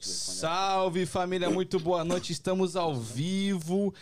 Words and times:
Salve 0.00 1.06
família, 1.06 1.48
muito 1.48 1.78
boa 1.78 2.04
noite. 2.04 2.32
Estamos 2.32 2.74
ao 2.74 2.96
vivo. 2.96 3.94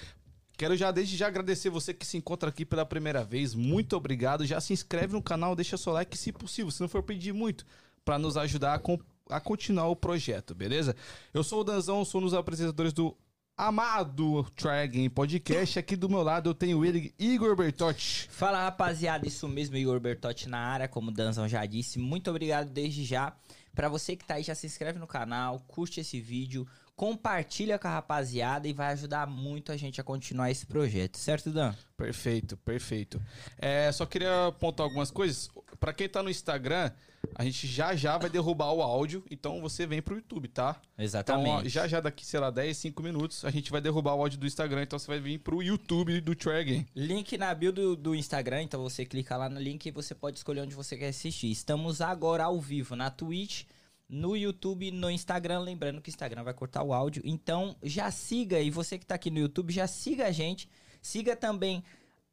Quero 0.57 0.75
já 0.75 0.91
desde 0.91 1.19
já 1.19 1.27
agradecer 1.27 1.69
você 1.69 1.93
que 1.93 2.07
se 2.07 2.17
encontra 2.17 2.49
aqui 2.49 2.65
pela 2.65 2.87
primeira 2.87 3.23
vez. 3.23 3.55
Muito 3.55 3.95
obrigado. 3.95 4.47
Já 4.47 4.59
se 4.59 4.73
inscreve 4.73 5.13
no 5.13 5.23
canal, 5.23 5.55
deixa 5.55 5.77
seu 5.77 5.93
like 5.93 6.17
se 6.17 6.33
possível, 6.33 6.71
se 6.71 6.81
não 6.81 6.89
for 6.89 7.03
pedir 7.03 7.35
muito, 7.35 7.67
para 8.03 8.19
nos 8.19 8.39
ajudar 8.39 8.81
a, 8.81 9.37
a 9.37 9.39
continuar 9.39 9.89
o 9.89 9.97
projeto, 9.97 10.55
beleza? 10.55 10.97
Eu 11.35 11.45
sou 11.45 11.61
o 11.61 11.65
Danzão, 11.65 12.07
sou 12.07 12.23
um 12.23 12.25
dos 12.25 12.33
apresentadores 12.33 12.95
do 12.95 13.15
amado 13.57 14.45
Try 14.55 14.87
Game 14.87 15.09
Podcast. 15.09 15.79
Aqui 15.79 15.97
do 15.97 16.09
meu 16.09 16.23
lado 16.23 16.51
eu 16.51 16.55
tenho 16.55 16.85
ele, 16.85 17.15
Igor 17.19 17.57
Bertotti. 17.57 18.29
Fala 18.31 18.65
rapaziada, 18.65 19.27
isso 19.27 19.49
mesmo, 19.49 19.77
Igor 19.77 19.99
Bertotti 19.99 20.49
na 20.49 20.59
área, 20.59 20.87
como 20.87 21.11
o 21.11 21.15
Danzão 21.15 21.49
já 21.49 21.65
disse. 21.65 21.99
Muito 21.99 22.29
obrigado 22.29 22.69
desde 22.69 23.05
já. 23.05 23.35
Pra 23.75 23.89
você 23.89 24.15
que 24.15 24.25
tá 24.25 24.35
aí, 24.35 24.43
já 24.43 24.55
se 24.55 24.67
inscreve 24.67 24.99
no 24.99 25.07
canal, 25.07 25.61
curte 25.67 26.01
esse 26.01 26.21
vídeo, 26.21 26.67
compartilha 26.95 27.79
com 27.79 27.89
a 27.89 27.93
rapaziada 27.93 28.67
e 28.67 28.73
vai 28.73 28.93
ajudar 28.93 29.27
muito 29.27 29.71
a 29.71 29.77
gente 29.77 30.01
a 30.01 30.05
continuar 30.05 30.51
esse 30.51 30.65
projeto, 30.65 31.19
certo, 31.19 31.51
Dan? 31.51 31.75
Perfeito, 31.97 32.57
perfeito. 32.59 33.21
É, 33.59 33.93
só 33.93 34.07
queria 34.07 34.47
apontar 34.47 34.85
algumas 34.85 35.11
coisas. 35.11 35.51
Pra 35.79 35.93
quem 35.93 36.09
tá 36.09 36.23
no 36.23 36.31
Instagram, 36.31 36.91
a 37.35 37.45
gente 37.45 37.67
já 37.67 37.95
já 37.95 38.17
vai 38.17 38.31
derrubar 38.31 38.73
o 38.73 38.83
áudio, 38.83 39.25
então 39.31 39.61
você 39.61 39.87
vem 39.87 40.01
pro 40.01 40.17
YouTube, 40.17 40.49
tá? 40.49 40.81
Então, 40.81 40.97
ó, 40.97 41.03
Exatamente. 41.03 41.69
já 41.69 41.87
já 41.87 42.01
daqui, 42.01 42.25
sei 42.25 42.41
lá, 42.41 42.51
10, 42.51 42.77
5 42.77 43.03
minutos, 43.03 43.45
a 43.45 43.51
gente 43.51 43.71
vai 43.71 43.81
derrubar 43.81 44.15
o 44.15 44.21
áudio 44.21 44.39
do 44.39 44.47
Instagram, 44.47 44.83
então 44.83 44.99
você 44.99 45.07
vai 45.07 45.21
vir 45.21 45.39
pro 45.39 45.63
YouTube 45.63 46.21
do 46.21 46.35
Trag. 46.35 46.87
Link 46.95 47.37
na 47.37 47.55
bio 47.55 47.73
do, 47.73 47.97
do 47.97 48.15
Instagram, 48.15 48.63
então 48.63 48.83
você 48.83 49.05
clica 49.05 49.37
lá 49.37 49.49
no 49.49 49.61
link 49.61 49.87
e 49.87 49.91
você 49.91 50.15
pode 50.15 50.39
escolher 50.39 50.63
onde 50.63 50.75
você 50.75 50.97
quer 50.97 51.09
assistir. 51.09 51.51
Estamos 51.51 52.01
agora 52.01 52.45
ao 52.45 52.61
vivo 52.61 52.97
na 52.97 53.11
Twitch, 53.11 53.65
no 54.09 54.37
YouTube, 54.37 54.91
no 54.91 55.11
Instagram. 55.11 55.61
Lembrando 55.61 56.01
que 56.01 56.09
o 56.09 56.13
Instagram 56.13 56.45
vai 56.45 56.55
cortar 56.55 56.83
o 56.83 56.93
áudio. 56.93 57.23
Então 57.25 57.77
já 57.83 58.11
siga, 58.11 58.61
e 58.61 58.71
você 58.71 58.99
que 58.99 59.07
tá 59.07 59.15
aqui 59.15 59.31
no 59.31 59.39
YouTube, 59.39 59.73
já 59.73 59.87
siga 59.87 60.27
a 60.27 60.33
gente. 60.33 60.69
Siga 61.03 61.37
também 61.37 61.85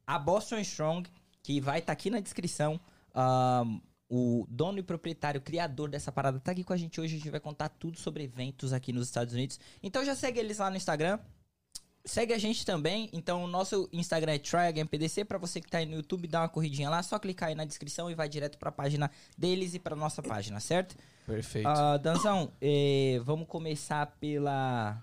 a 0.06 0.18
Boston 0.18 0.58
Strong, 0.58 1.08
que 1.42 1.60
vai 1.60 1.78
estar 1.78 1.92
aqui 1.92 2.10
na 2.10 2.20
descrição. 2.20 2.80
O 4.08 4.46
dono 4.48 4.78
e 4.78 4.82
proprietário, 4.82 5.40
criador 5.40 5.88
dessa 5.88 6.12
parada, 6.12 6.38
tá 6.38 6.52
aqui 6.52 6.62
com 6.62 6.72
a 6.72 6.76
gente 6.76 7.00
hoje. 7.00 7.14
A 7.14 7.18
gente 7.18 7.30
vai 7.30 7.40
contar 7.40 7.68
tudo 7.68 7.98
sobre 7.98 8.24
eventos 8.24 8.72
aqui 8.72 8.92
nos 8.92 9.06
Estados 9.06 9.34
Unidos. 9.34 9.58
Então 9.82 10.04
já 10.04 10.14
segue 10.14 10.38
eles 10.38 10.58
lá 10.58 10.70
no 10.70 10.76
Instagram. 10.76 11.18
Segue 12.04 12.34
a 12.34 12.38
gente 12.38 12.66
também. 12.66 13.08
Então, 13.14 13.42
o 13.42 13.46
nosso 13.46 13.88
Instagram 13.90 14.32
é 14.32 14.38
TryAgainPDC. 14.38 15.24
Pra 15.24 15.38
você 15.38 15.58
que 15.58 15.70
tá 15.70 15.78
aí 15.78 15.86
no 15.86 15.96
YouTube, 15.96 16.28
dá 16.28 16.42
uma 16.42 16.50
corridinha 16.50 16.90
lá. 16.90 17.02
Só 17.02 17.18
clicar 17.18 17.48
aí 17.48 17.54
na 17.54 17.64
descrição 17.64 18.10
e 18.10 18.14
vai 18.14 18.28
direto 18.28 18.58
pra 18.58 18.70
página 18.70 19.10
deles 19.38 19.74
e 19.74 19.78
pra 19.78 19.96
nossa 19.96 20.22
página, 20.22 20.60
certo? 20.60 20.94
Perfeito. 21.26 21.66
Ah, 21.66 21.96
Danzão, 21.96 22.52
eh, 22.60 23.22
vamos 23.24 23.48
começar 23.48 24.04
pela. 24.20 25.02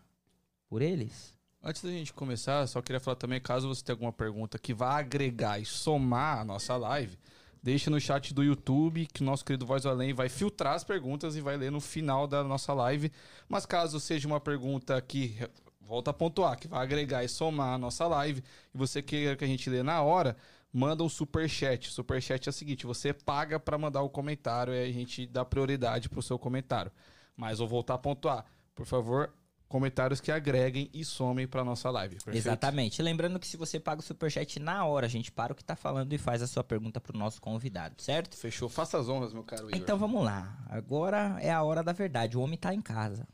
Por 0.70 0.84
eles? 0.84 1.34
Antes 1.64 1.84
da 1.84 1.90
gente 1.90 2.14
começar, 2.14 2.66
só 2.68 2.82
queria 2.82 3.00
falar 3.00 3.16
também, 3.16 3.42
caso 3.42 3.68
você 3.68 3.84
tenha 3.84 3.94
alguma 3.94 4.14
pergunta 4.14 4.58
que 4.58 4.74
vá 4.74 4.98
agregar 4.98 5.60
e 5.60 5.66
somar 5.66 6.40
a 6.40 6.46
nossa 6.46 6.76
live, 6.76 7.18
deixa 7.62 7.90
no 7.90 8.00
chat 8.00 8.34
do 8.34 8.44
YouTube, 8.44 9.08
que 9.08 9.22
o 9.22 9.26
nosso 9.26 9.46
querido 9.46 9.66
Voz 9.66 9.84
do 9.84 9.90
Além 9.90 10.14
vai 10.14 10.30
filtrar 10.30 10.74
as 10.74 10.84
perguntas 10.84 11.36
e 11.36 11.42
vai 11.42 11.58
ler 11.58 11.72
no 11.72 11.80
final 11.80 12.26
da 12.26 12.44
nossa 12.44 12.74
live. 12.74 13.12
Mas 13.48 13.66
caso 13.66 14.00
seja 14.00 14.28
uma 14.28 14.40
pergunta 14.40 15.00
que, 15.02 15.38
volta 15.80 16.12
a 16.12 16.14
pontuar, 16.14 16.58
que 16.58 16.68
vai 16.68 16.82
agregar 16.82 17.24
e 17.24 17.28
somar 17.28 17.74
a 17.74 17.78
nossa 17.78 18.08
live, 18.08 18.44
e 18.74 18.78
você 18.78 19.02
queira 19.02 19.36
que 19.36 19.44
a 19.44 19.48
gente 19.48 19.70
lê 19.70 19.84
na 19.84 20.02
hora, 20.02 20.36
manda 20.74 21.04
um 21.04 21.10
superchat. 21.10 21.92
Superchat 21.92 22.48
é 22.48 22.50
o 22.50 22.54
seguinte, 22.54 22.86
você 22.86 23.14
paga 23.14 23.60
para 23.60 23.78
mandar 23.78 24.02
o 24.02 24.10
comentário 24.10 24.74
e 24.74 24.84
a 24.84 24.92
gente 24.92 25.28
dá 25.28 25.44
prioridade 25.44 26.10
pro 26.10 26.22
seu 26.22 26.40
comentário. 26.40 26.92
Mas 27.36 27.60
vou 27.60 27.68
voltar 27.68 27.96
a 27.96 27.98
pontuar. 27.98 28.46
Por 28.74 28.86
favor, 28.86 29.34
comentários 29.72 30.20
que 30.20 30.32
agreguem 30.32 30.90
e 30.94 31.04
somem 31.06 31.48
para 31.48 31.64
nossa 31.64 31.90
live. 31.90 32.16
perfeito? 32.16 32.38
Exatamente. 32.38 33.02
Lembrando 33.02 33.40
que 33.40 33.48
se 33.48 33.56
você 33.58 33.80
paga 33.80 34.02
o 34.02 34.04
superchat 34.04 34.60
na 34.60 34.86
hora, 34.86 35.06
a 35.06 35.10
gente 35.10 35.32
para 35.32 35.54
o 35.54 35.56
que 35.56 35.64
tá 35.64 35.76
falando 35.76 36.12
e 36.14 36.18
faz 36.18 36.42
a 36.42 36.48
sua 36.48 36.64
pergunta 36.64 37.00
pro 37.00 37.18
nosso 37.18 37.42
convidado, 37.42 37.96
certo? 38.02 38.36
Fechou. 38.38 38.68
Faça 38.70 39.00
as 39.00 39.08
honras, 39.10 39.34
meu 39.34 39.44
caro 39.44 39.64
Igor. 39.70 39.76
Então 39.78 39.98
vamos 39.98 40.24
lá. 40.24 40.58
Agora 40.70 41.38
é 41.40 41.52
a 41.52 41.64
hora 41.64 41.82
da 41.82 41.94
verdade. 41.94 42.38
O 42.38 42.42
homem 42.42 42.58
tá 42.58 42.74
em 42.74 42.82
casa. 42.82 43.26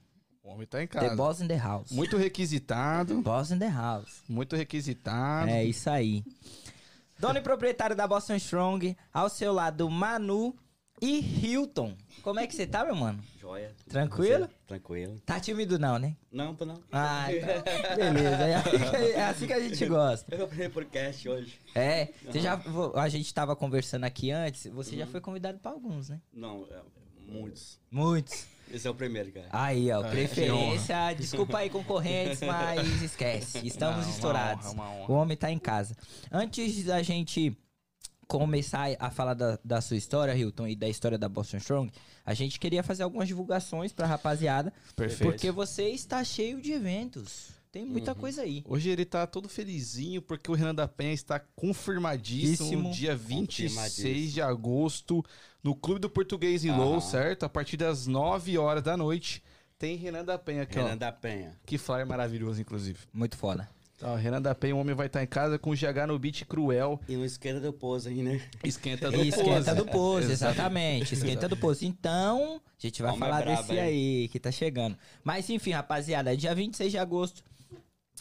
o 0.43 0.49
homem 0.49 0.65
tá 0.67 0.81
em 0.81 0.87
The 0.87 0.99
casa. 0.99 1.15
boss 1.15 1.41
in 1.41 1.47
the 1.47 1.57
house. 1.57 1.91
Muito 1.91 2.15
requisitado. 2.15 3.21
Boss 3.21 3.51
in 3.51 3.59
the 3.59 3.67
house. 3.69 4.21
muito 4.29 4.55
requisitado. 4.55 5.49
É 5.49 5.65
isso 5.65 5.89
aí. 5.89 6.23
Dono 7.19 7.39
e 7.39 7.41
proprietário 7.41 7.95
da 7.95 8.07
Boston 8.07 8.35
Strong, 8.35 8.95
ao 9.11 9.27
seu 9.27 9.51
lado 9.51 9.89
Manu 9.89 10.55
e 11.01 11.19
Hilton. 11.19 11.95
Como 12.23 12.39
é 12.39 12.47
que 12.47 12.55
você 12.55 12.65
tá, 12.67 12.83
meu 12.83 12.95
mano? 12.95 13.23
Joia. 13.39 13.73
Tranquilo? 13.87 14.45
Você? 14.45 14.53
Tranquilo. 14.67 15.19
Tá 15.25 15.39
tímido 15.39 15.77
não, 15.79 15.97
né? 15.99 16.15
Não, 16.31 16.55
pô, 16.55 16.65
não. 16.65 16.81
Ah, 16.91 17.27
então, 17.31 17.95
beleza. 17.95 18.43
É 18.45 18.55
assim, 18.55 18.69
que, 18.79 18.95
é 19.13 19.23
assim 19.25 19.47
que 19.47 19.53
a 19.53 19.59
gente 19.59 19.85
gosta. 19.85 20.35
Eu 20.35 20.45
aprendi 20.45 20.69
podcast 20.69 21.29
hoje. 21.29 21.59
É, 21.73 22.09
você 22.25 22.39
já, 22.39 22.59
a 22.95 23.09
gente 23.09 23.33
tava 23.33 23.55
conversando 23.55 24.03
aqui 24.03 24.31
antes, 24.31 24.67
você 24.67 24.97
já 24.97 25.05
foi 25.07 25.21
convidado 25.21 25.59
pra 25.59 25.71
alguns, 25.71 26.09
né? 26.09 26.19
Não, 26.33 26.67
é, 26.71 26.81
muitos. 27.31 27.79
Muitos. 27.89 28.45
Esse 28.69 28.85
é 28.85 28.91
o 28.91 28.95
primeiro, 28.95 29.31
cara. 29.31 29.47
Aí, 29.51 29.89
ó, 29.91 30.01
Ah, 30.03 30.09
preferência. 30.09 31.13
Desculpa 31.13 31.59
aí, 31.59 31.69
concorrentes, 31.69 32.41
mas 32.41 33.01
esquece. 33.01 33.59
Estamos 33.65 33.97
Não, 33.99 34.03
uma 34.03 34.11
estourados. 34.13 34.65
honra, 34.65 34.73
uma 34.73 34.91
honra. 34.91 35.11
O 35.11 35.15
homem 35.15 35.37
tá 35.37 35.49
em 35.49 35.57
casa. 35.59 35.95
Antes 36.29 36.83
da 36.83 37.01
gente 37.01 37.57
começar 38.27 38.89
a 38.99 39.09
falar 39.09 39.33
da, 39.33 39.57
da 39.63 39.79
sua 39.81 39.97
história, 39.97 40.35
Hilton, 40.35 40.67
e 40.67 40.75
da 40.75 40.87
história 40.89 41.17
da 41.17 41.29
Boston 41.29 41.57
Strong, 41.57 41.91
a 42.25 42.33
gente 42.33 42.59
queria 42.59 42.83
fazer 42.83 43.03
algumas 43.03 43.27
divulgações 43.27 43.93
pra 43.93 44.05
rapaziada. 44.05 44.73
Perfeito. 44.95 45.23
Porque 45.31 45.49
você 45.51 45.89
está 45.89 46.23
cheio 46.23 46.61
de 46.61 46.71
eventos. 46.73 47.55
Tem 47.71 47.85
muita 47.85 48.13
Uhum. 48.13 48.17
coisa 48.19 48.41
aí. 48.41 48.63
Hoje 48.65 48.89
ele 48.89 49.05
tá 49.05 49.27
todo 49.27 49.47
felizinho 49.49 50.21
porque 50.21 50.49
o 50.49 50.53
Renan 50.55 50.73
da 50.73 50.87
Penha 50.87 51.13
está 51.13 51.39
confirmadíssimo 51.39 52.91
dia 52.91 53.15
26 53.15 54.33
de 54.33 54.41
agosto 54.41 55.23
no 55.63 55.75
Clube 55.75 55.99
do 55.99 56.09
Português 56.09 56.63
em 56.65 56.71
Low, 56.71 56.99
certo? 57.01 57.43
A 57.43 57.49
partir 57.49 57.77
das 57.77 58.07
9 58.07 58.57
horas 58.57 58.83
da 58.83 58.95
noite 58.97 59.43
tem 59.77 59.95
Renan 59.95 60.23
da 60.25 60.37
Penha 60.37 60.63
aqui, 60.63 60.75
Renan 60.77 60.93
ó. 60.93 60.95
da 60.95 61.11
Penha. 61.11 61.55
Que 61.65 61.77
flyer 61.77 62.07
maravilhoso, 62.07 62.59
inclusive. 62.61 62.99
Muito 63.13 63.37
foda. 63.37 63.69
Então, 63.97 64.15
Renan 64.15 64.39
da 64.39 64.53
Penha, 64.53 64.75
o 64.75 64.79
homem 64.79 64.93
vai 64.93 65.07
estar 65.07 65.23
em 65.23 65.27
casa 65.27 65.57
com 65.57 65.71
o 65.71 65.73
GH 65.73 66.05
no 66.07 66.19
beat 66.19 66.45
cruel. 66.45 67.01
E 67.09 67.15
no 67.15 67.25
esquerda 67.25 67.59
do 67.59 67.73
pouso 67.73 68.07
aí, 68.07 68.21
né? 68.21 68.39
Esquenta 68.63 69.09
do 69.09 69.17
E 69.17 69.29
esquenta 69.29 69.73
pose. 69.73 69.75
do 69.75 69.85
pose, 69.87 70.31
exatamente. 70.31 71.15
Esquenta 71.15 71.49
do 71.49 71.57
pose. 71.57 71.83
Então, 71.87 72.61
a 72.67 72.71
gente 72.77 73.01
vai 73.01 73.11
Homem 73.11 73.23
é 73.23 73.31
falar 73.31 73.41
brabo, 73.43 73.61
desse 73.63 73.73
hein? 73.73 73.79
aí 73.79 74.27
que 74.27 74.39
tá 74.39 74.51
chegando. 74.51 74.95
Mas 75.23 75.49
enfim, 75.49 75.71
rapaziada, 75.71 76.37
dia 76.37 76.53
26 76.53 76.91
de 76.91 76.97
agosto, 76.99 77.43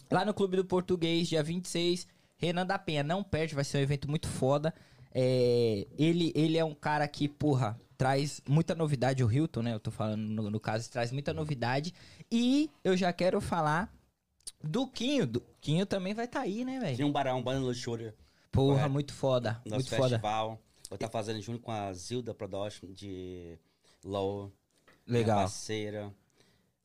lá 0.09 0.25
no 0.25 0.33
Clube 0.33 0.57
do 0.57 0.65
Português, 0.65 1.27
dia 1.27 1.43
26, 1.43 2.07
Renan 2.37 2.65
da 2.65 2.79
Penha. 2.79 3.03
Não 3.03 3.23
perde, 3.23 3.53
vai 3.53 3.63
ser 3.63 3.77
um 3.77 3.81
evento 3.81 4.09
muito 4.09 4.27
foda. 4.27 4.73
É, 5.13 5.85
ele, 5.95 6.33
ele 6.35 6.57
é 6.57 6.65
um 6.65 6.73
cara 6.73 7.07
que, 7.07 7.27
porra, 7.27 7.79
traz 7.95 8.41
muita 8.49 8.73
novidade. 8.73 9.23
O 9.23 9.31
Hilton, 9.31 9.61
né? 9.61 9.75
Eu 9.75 9.79
tô 9.79 9.91
falando 9.91 10.21
no, 10.21 10.49
no 10.49 10.59
caso, 10.59 10.89
traz 10.89 11.11
muita 11.11 11.35
novidade. 11.35 11.93
E 12.31 12.67
eu 12.83 12.97
já 12.97 13.13
quero 13.13 13.39
falar 13.39 13.95
do 14.63 14.87
Quinho. 14.87 15.25
Do 15.27 15.41
Quinho 15.61 15.85
também 15.85 16.13
vai 16.13 16.25
estar 16.25 16.41
aí, 16.41 16.63
né, 16.65 16.79
velho? 16.79 16.95
Tinha 16.95 17.07
um 17.07 17.11
barão, 17.11 17.39
um 17.39 17.43
banda 17.43 17.59
luxúria. 17.59 18.15
Porra, 18.51 18.73
Correto. 18.75 18.89
muito 18.93 19.13
foda. 19.13 19.61
Nosso 19.65 19.75
muito 19.75 19.89
foda. 19.89 20.09
festival. 20.09 20.59
Vou 20.89 20.95
estar 20.95 21.09
fazendo 21.09 21.41
junto 21.41 21.59
com 21.59 21.71
a 21.71 21.91
Zilda 21.93 22.33
Production 22.33 22.89
de 22.91 23.57
Low. 24.03 24.51
Legal. 25.05 25.39
Parceira. 25.39 26.11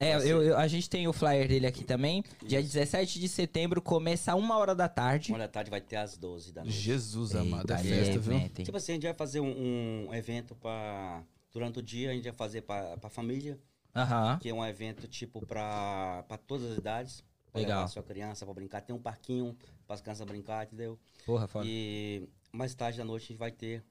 É, 0.01 0.17
eu, 0.17 0.43
eu- 0.43 0.59
a 0.59 0.67
gente 0.67 0.91
tem 0.91 1.07
o 1.07 1.13
flyer 1.13 1.47
dele 1.47 1.65
aqui 1.67 1.85
também. 1.85 2.25
Dia 2.45 2.61
17 2.61 3.21
de 3.21 3.29
setembro, 3.29 3.81
começa 3.81 4.35
uma 4.35 4.59
hora 4.59 4.75
da 4.75 4.89
tarde. 4.89 5.31
Uma 5.31 5.39
da 5.39 5.47
tarde 5.49 5.71
vai 5.71 5.81
ter 5.81 5.95
às 5.97 6.17
12 6.17 6.53
da 6.53 6.63
noite. 6.65 6.77
Jesus 6.77 7.37
amado, 7.37 7.73
é 7.73 7.79
festa, 7.79 8.15
é 8.15 8.19
viu? 8.19 8.33
hein? 8.33 8.49
Tipo 8.49 8.77
assim, 8.77 8.93
a 8.93 8.95
gente 8.97 9.05
vai 9.05 9.15
fazer 9.15 9.39
um, 9.41 10.09
um 10.09 10.15
evento 10.15 10.57
pra... 10.57 11.23
Durante 11.53 11.79
o 11.79 11.83
dia, 11.83 12.11
a 12.11 12.15
gente 12.15 12.25
vai 12.25 12.33
fazer 12.33 12.63
pra, 12.63 12.97
pra 12.97 13.09
família. 13.11 13.57
Aham. 13.95 14.39
Que 14.41 14.49
é 14.49 14.55
um 14.55 14.65
evento, 14.65 15.07
tipo, 15.07 15.45
pra, 15.47 16.25
pra 16.27 16.37
todas 16.39 16.73
as 16.73 16.79
idades. 16.79 17.23
Legal. 17.61 17.71
levar 17.79 17.85
a 17.85 17.89
sua 17.89 18.03
criança 18.03 18.45
pra 18.45 18.55
brincar. 18.55 18.81
Tem 18.81 18.95
um 18.95 19.01
parquinho 19.01 19.57
para 19.87 19.95
as 19.95 20.01
crianças 20.01 20.27
brincar, 20.27 20.65
entendeu? 20.67 20.99
Porra, 21.27 21.47
foda. 21.47 21.67
E 21.69 22.29
mais 22.53 22.75
tarde 22.75 22.99
da 22.99 23.05
noite 23.05 23.25
a 23.25 23.27
gente 23.29 23.39
vai 23.39 23.51
ter 23.53 23.85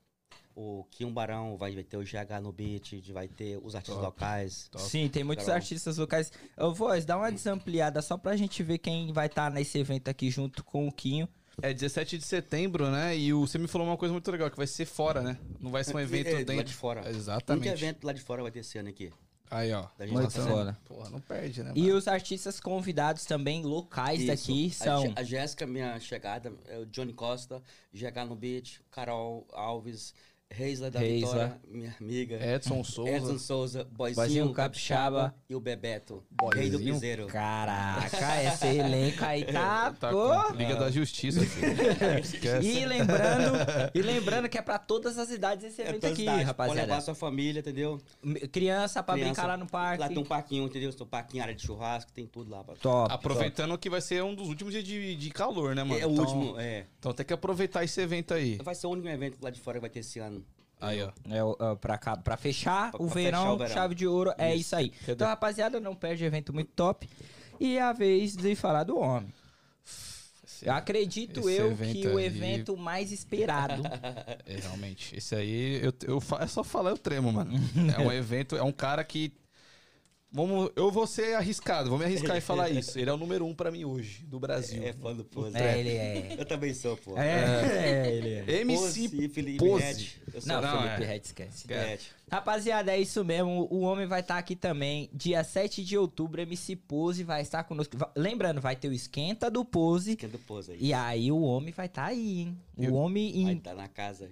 o 0.55 0.83
Kim 0.91 1.11
Barão, 1.11 1.55
vai, 1.57 1.73
ter 1.83 1.97
o 1.97 2.01
GH 2.03 2.41
no 2.41 2.51
beat, 2.51 3.01
vai 3.11 3.27
ter 3.27 3.57
os 3.63 3.73
artistas 3.75 3.95
Top. 4.03 4.05
locais. 4.21 4.67
Top. 4.69 4.83
Sim, 4.83 5.07
tem 5.07 5.23
muitos 5.23 5.45
Carol. 5.45 5.57
artistas 5.61 5.97
locais. 5.97 6.31
Ô, 6.57 6.73
Voz, 6.73 7.05
dá 7.05 7.17
uma 7.17 7.31
desampliada 7.31 8.01
só 8.01 8.17
pra 8.17 8.35
gente 8.35 8.61
ver 8.63 8.77
quem 8.77 9.13
vai 9.13 9.27
estar 9.27 9.49
nesse 9.51 9.77
evento 9.79 10.09
aqui 10.09 10.29
junto 10.29 10.63
com 10.63 10.87
o 10.87 10.91
Quinho. 10.91 11.27
É 11.61 11.73
17 11.73 12.17
de 12.17 12.25
setembro, 12.25 12.89
né? 12.89 13.15
E 13.15 13.33
o, 13.33 13.41
você 13.45 13.57
me 13.57 13.67
falou 13.67 13.85
uma 13.87 13.97
coisa 13.97 14.11
muito 14.11 14.29
legal, 14.31 14.49
que 14.49 14.57
vai 14.57 14.67
ser 14.67 14.85
fora, 14.85 15.21
né? 15.21 15.37
Não 15.59 15.69
vai 15.69 15.83
ser 15.83 15.95
um 15.95 15.99
evento 16.01 16.27
É, 16.27 16.33
lá 16.33 16.43
dentro. 16.43 16.63
de 16.65 16.73
fora. 16.73 17.09
Exatamente. 17.09 17.67
evento 17.67 18.03
lá 18.05 18.13
de 18.13 18.21
fora 18.21 18.41
vai 18.41 18.51
ter 18.51 18.59
esse 18.59 18.77
ano 18.77 18.89
aqui. 18.89 19.11
Aí, 19.51 19.73
ó. 19.73 19.85
Da 19.97 20.05
gente 20.07 20.15
Muito 20.15 20.33
tá 20.33 20.47
foda. 20.47 20.77
Porra, 20.85 21.09
não 21.09 21.19
perde, 21.19 21.61
né? 21.61 21.73
E 21.75 21.81
mano? 21.83 21.97
os 21.97 22.07
artistas 22.07 22.57
convidados 22.57 23.25
também 23.25 23.63
locais 23.63 24.21
Isso. 24.21 24.27
daqui 24.27 24.71
são. 24.71 25.13
A, 25.13 25.23
Jéssica, 25.23 25.67
minha 25.67 25.99
chegada, 25.99 26.53
é 26.69 26.77
o 26.77 26.85
Johnny 26.85 27.11
Costa, 27.11 27.61
GH 27.93 28.25
no 28.29 28.35
Beat, 28.35 28.79
Carol 28.89 29.45
Alves, 29.51 30.15
Reisla 30.53 30.91
da 30.91 30.99
Reisla. 30.99 31.29
Vitória, 31.31 31.61
minha 31.69 31.95
amiga. 31.99 32.35
Edson 32.55 32.83
Souza. 32.83 33.09
Edson 33.09 33.39
Souza, 33.39 33.83
Boizinho, 33.85 34.15
Boizinho 34.25 34.53
Capixaba, 34.53 35.33
e 35.49 35.55
o 35.55 35.59
Bebeto, 35.61 36.23
rei 36.53 36.69
do 36.69 36.73
Boizinho, 36.77 36.93
piseiro. 36.95 37.27
Caraca, 37.27 38.43
esse 38.43 38.67
elenco 38.67 39.23
aí 39.23 39.45
tá. 39.45 39.91
Tá 39.93 40.11
com 40.11 40.53
Liga 40.55 40.75
da 40.75 40.91
Justiça. 40.91 41.39
E 42.61 42.85
lembrando, 42.85 43.57
e 43.93 44.01
lembrando 44.01 44.49
que 44.49 44.57
é 44.57 44.61
pra 44.61 44.77
todas 44.77 45.17
as 45.17 45.29
idades 45.31 45.63
esse 45.65 45.81
É 45.81 45.85
evento 45.89 46.01
toda 46.01 46.13
aqui, 46.13 46.21
cidade. 46.21 46.37
Pode 46.37 46.45
rapaziada. 46.47 46.81
levar 46.81 47.01
sua 47.01 47.15
família, 47.15 47.59
entendeu? 47.59 47.99
Criança 48.51 49.01
pra 49.03 49.15
Criança. 49.15 49.31
brincar 49.33 49.47
lá 49.47 49.57
no 49.57 49.67
parque. 49.67 50.01
Lá 50.01 50.07
tem 50.09 50.17
um 50.17 50.23
parquinho, 50.25 50.65
entendeu? 50.65 50.91
Tem 50.93 51.05
um 51.05 51.09
parquinho, 51.09 51.43
área 51.43 51.55
de 51.55 51.61
churrasco, 51.65 52.11
tem 52.11 52.25
tudo 52.27 52.51
lá. 52.51 52.63
pra- 52.63 52.75
Top. 52.75 53.13
Aproveitando 53.13 53.77
que 53.77 53.89
vai 53.89 54.01
ser 54.01 54.23
um 54.23 54.35
dos 54.35 54.47
últimos 54.49 54.73
dias 54.73 54.83
de, 54.83 55.15
de 55.15 55.29
calor, 55.29 55.75
né, 55.75 55.83
mano? 55.83 55.99
É 56.01 56.05
o 56.05 56.11
Então- 56.11 56.23
último, 56.25 56.59
é. 56.59 56.85
Então 56.99 57.13
tem 57.13 57.25
que 57.25 57.33
aproveitar 57.33 57.83
esse 57.83 57.99
evento 58.01 58.33
aí. 58.33 58.57
Vai 58.63 58.75
ser 58.75 58.87
o 58.87 58.91
único 58.91 59.07
evento 59.07 59.37
lá 59.41 59.49
de 59.49 59.59
fora 59.59 59.77
que 59.77 59.81
vai 59.81 59.89
ter 59.89 59.99
esse 59.99 60.19
ano. 60.19 60.40
Aí, 60.81 61.01
ó. 61.03 61.11
É, 61.29 61.43
o- 61.43 61.55
é, 61.59 61.75
pra, 61.75 61.97
cá- 61.97 62.17
pra 62.17 62.35
fechar, 62.35 62.91
Pra- 62.91 63.01
o, 63.01 63.05
pra 63.05 63.13
verão, 63.13 63.39
fechar 63.41 63.53
o 63.53 63.57
verão. 63.57 63.73
chave 63.73 63.95
de 63.95 64.07
ouro, 64.07 64.33
é 64.37 64.49
Isso. 64.51 64.61
isso 64.61 64.75
aí. 64.75 64.89
Cadê? 64.89 65.11
Então, 65.13 65.27
rapaziada, 65.27 65.79
não 65.79 65.95
perde 65.95 66.25
evento 66.25 66.51
muito 66.53 66.71
top. 66.75 67.07
E 67.59 67.77
é 67.77 67.81
a 67.81 67.93
vez 67.93 68.35
de 68.35 68.55
falar 68.55 68.83
do 68.83 68.97
homem. 68.97 69.31
Esse- 70.43 70.67
Eu 70.67 70.73
acredito 70.73 71.39
esse 71.41 71.57
eu 71.61 71.75
que 71.77 72.07
o 72.07 72.17
aí- 72.17 72.25
evento 72.25 72.75
mais 72.75 73.11
esperado. 73.11 73.81
É, 74.45 74.59
realmente. 74.59 75.15
Esse 75.15 75.35
aí, 75.35 75.79
eu, 75.83 75.93
eu, 76.03 76.19
fa- 76.19 76.39
é 76.41 76.47
só 76.47 76.63
falar, 76.63 76.89
eu 76.89 76.97
tremo, 76.97 77.31
mano. 77.31 77.51
É 77.97 77.99
um 78.01 78.11
evento, 78.11 78.55
é 78.55 78.63
um 78.63 78.71
cara 78.71 79.03
que. 79.03 79.31
Vamos, 80.33 80.71
eu 80.77 80.89
vou 80.89 81.05
ser 81.05 81.35
arriscado, 81.35 81.89
vou 81.89 81.99
me 81.99 82.05
arriscar 82.05 82.37
e 82.37 82.41
falar 82.41 82.69
isso. 82.71 82.97
Ele 82.97 83.09
é 83.09 83.13
o 83.13 83.17
número 83.17 83.45
um 83.45 83.53
pra 83.53 83.69
mim 83.69 83.83
hoje, 83.83 84.23
do 84.23 84.39
Brasil. 84.39 84.81
É 84.81 84.93
fã 84.93 85.13
do 85.13 85.25
Pose. 85.25 85.57
é, 85.57 85.77
ele 85.79 85.89
é. 85.89 86.35
Eu 86.39 86.45
também 86.45 86.73
sou, 86.73 86.95
pô. 86.95 87.17
É, 87.17 88.09
ele 88.15 88.29
é. 88.35 88.61
MC 88.61 88.77
Pose 89.09 89.29
Felipe 89.29 89.57
Pose. 89.57 89.83
Red. 89.83 90.07
Eu 90.33 90.41
sou 90.41 90.53
Não, 90.53 90.61
Não, 90.61 90.81
Felipe 90.83 91.03
é. 91.03 91.05
Red 91.07 91.21
esquece. 91.25 91.67
Red. 91.67 91.97
Rapaziada, 92.31 92.93
é 92.93 93.01
isso 93.01 93.25
mesmo. 93.25 93.67
O 93.69 93.81
homem 93.81 94.07
vai 94.07 94.21
estar 94.21 94.37
aqui 94.37 94.55
também. 94.55 95.09
Dia 95.13 95.43
7 95.43 95.83
de 95.83 95.97
outubro, 95.97 96.39
MC 96.41 96.77
Pose 96.77 97.25
vai 97.25 97.41
estar 97.41 97.63
conosco. 97.65 97.97
Lembrando, 98.15 98.61
vai 98.61 98.77
ter 98.77 98.87
o 98.87 98.93
esquenta 98.93 99.51
do 99.51 99.65
Pose. 99.65 100.17
É 100.23 100.27
do 100.27 100.39
Pose 100.39 100.71
aí? 100.71 100.77
E 100.79 100.93
aí 100.93 101.29
o 101.29 101.41
homem 101.41 101.73
vai 101.73 101.87
estar 101.87 102.05
aí, 102.05 102.39
hein? 102.39 102.57
O 102.77 102.83
Eu- 102.85 102.93
homem 102.95 103.43
Vai 103.43 103.53
em- 103.53 103.57
estar 103.57 103.75
na 103.75 103.89
casa. 103.89 104.31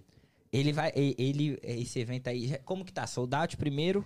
ele 0.53 0.71
vai 0.71 0.93
ele 0.95 1.59
esse 1.61 1.99
evento 1.99 2.29
aí, 2.29 2.57
como 2.63 2.85
que 2.85 2.93
tá? 2.93 3.05
Sold 3.05 3.35
out 3.35 3.57
primeiro? 3.57 4.05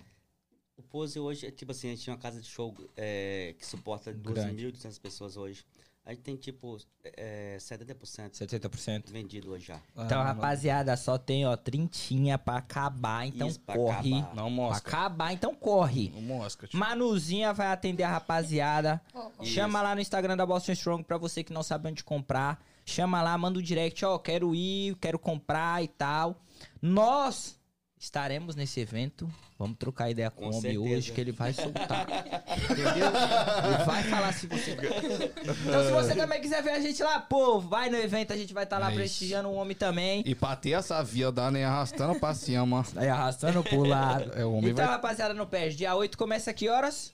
O 0.76 0.82
Pose 0.82 1.18
hoje 1.20 1.46
é 1.46 1.50
tipo 1.50 1.70
assim, 1.72 1.88
a 1.88 1.90
gente 1.90 2.02
tinha 2.02 2.14
uma 2.14 2.20
casa 2.20 2.40
de 2.40 2.48
show 2.48 2.74
é, 2.96 3.54
que 3.58 3.64
suporta 3.66 4.12
Grande. 4.12 4.66
12.200 4.72 5.00
pessoas 5.00 5.36
hoje. 5.36 5.64
A 6.06 6.10
gente 6.10 6.22
tem 6.22 6.36
tipo 6.36 6.76
é, 7.02 7.56
70% 7.58 8.32
70%. 8.32 9.10
vendido 9.10 9.52
hoje 9.52 9.66
já. 9.68 9.80
Então, 9.96 10.20
Ah, 10.20 10.24
rapaziada, 10.24 10.94
só 10.98 11.16
tem, 11.16 11.46
ó, 11.46 11.56
trintinha 11.56 12.36
pra 12.36 12.56
acabar, 12.56 13.26
então 13.26 13.48
Isso, 13.48 13.58
pra 13.60 13.74
corre. 13.74 14.12
acabar. 14.14 14.34
Não 14.34 14.44
Pra 14.44 14.50
mostra. 14.50 14.88
acabar, 14.90 15.32
então 15.32 15.54
corre. 15.54 16.10
Não 16.10 16.20
mostra. 16.20 16.68
tio. 16.68 16.78
Manuzinha 16.78 17.54
vai 17.54 17.68
atender 17.68 18.02
a 18.02 18.10
rapaziada. 18.10 19.00
Isso. 19.40 19.52
Chama 19.54 19.80
lá 19.80 19.94
no 19.94 20.00
Instagram 20.02 20.36
da 20.36 20.44
Boston 20.44 20.72
Strong 20.72 21.04
pra 21.04 21.16
você 21.16 21.42
que 21.42 21.52
não 21.54 21.62
sabe 21.62 21.88
onde 21.88 22.04
comprar. 22.04 22.62
Chama 22.84 23.22
lá, 23.22 23.38
manda 23.38 23.58
o 23.58 23.62
direct, 23.62 24.04
ó, 24.04 24.18
quero 24.18 24.54
ir, 24.54 24.94
quero 24.96 25.18
comprar 25.18 25.82
e 25.82 25.88
tal. 25.88 26.38
Nós 26.82 27.58
estaremos 27.98 28.54
nesse 28.54 28.78
evento. 28.80 29.26
Vamos 29.64 29.78
trocar 29.78 30.10
ideia 30.10 30.30
com, 30.30 30.42
Com 30.44 30.50
o 30.50 30.58
homem 30.58 30.76
hoje 30.76 31.10
que 31.10 31.18
ele 31.18 31.32
vai 31.32 31.54
soltar. 31.54 32.06
entendeu? 32.70 33.06
Ele 33.06 33.84
vai 33.86 34.02
falar 34.04 34.32
se 34.34 34.46
você. 34.46 34.72
Então, 34.72 35.84
se 35.86 35.90
você 35.90 36.14
também 36.14 36.38
quiser 36.38 36.62
ver 36.62 36.72
a 36.72 36.80
gente 36.80 37.02
lá, 37.02 37.18
pô, 37.18 37.58
vai 37.58 37.88
no 37.88 37.96
evento, 37.96 38.34
a 38.34 38.36
gente 38.36 38.52
vai 38.52 38.64
estar 38.64 38.76
lá 38.76 38.92
É 38.92 38.94
prestigiando 38.94 39.48
o 39.48 39.54
homem 39.54 39.74
também. 39.74 40.22
E 40.26 40.34
pra 40.34 40.54
ter 40.54 40.72
essa 40.72 41.02
via 41.02 41.32
da 41.32 41.50
nem 41.50 41.64
arrastando 41.64 42.20
pra 42.20 42.34
cima. 42.34 42.84
Aí 42.94 43.08
arrastando 43.08 43.62
pro 43.64 43.84
lado. 43.84 44.30
É, 44.34 44.44
o 44.44 44.52
homem 44.52 44.72
então, 44.72 44.84
vai- 44.84 44.94
rapaziada, 44.94 45.32
não 45.32 45.46
perde. 45.46 45.76
Dia 45.76 45.94
8 45.94 46.18
começa 46.18 46.52
que 46.52 46.68
horas? 46.68 47.10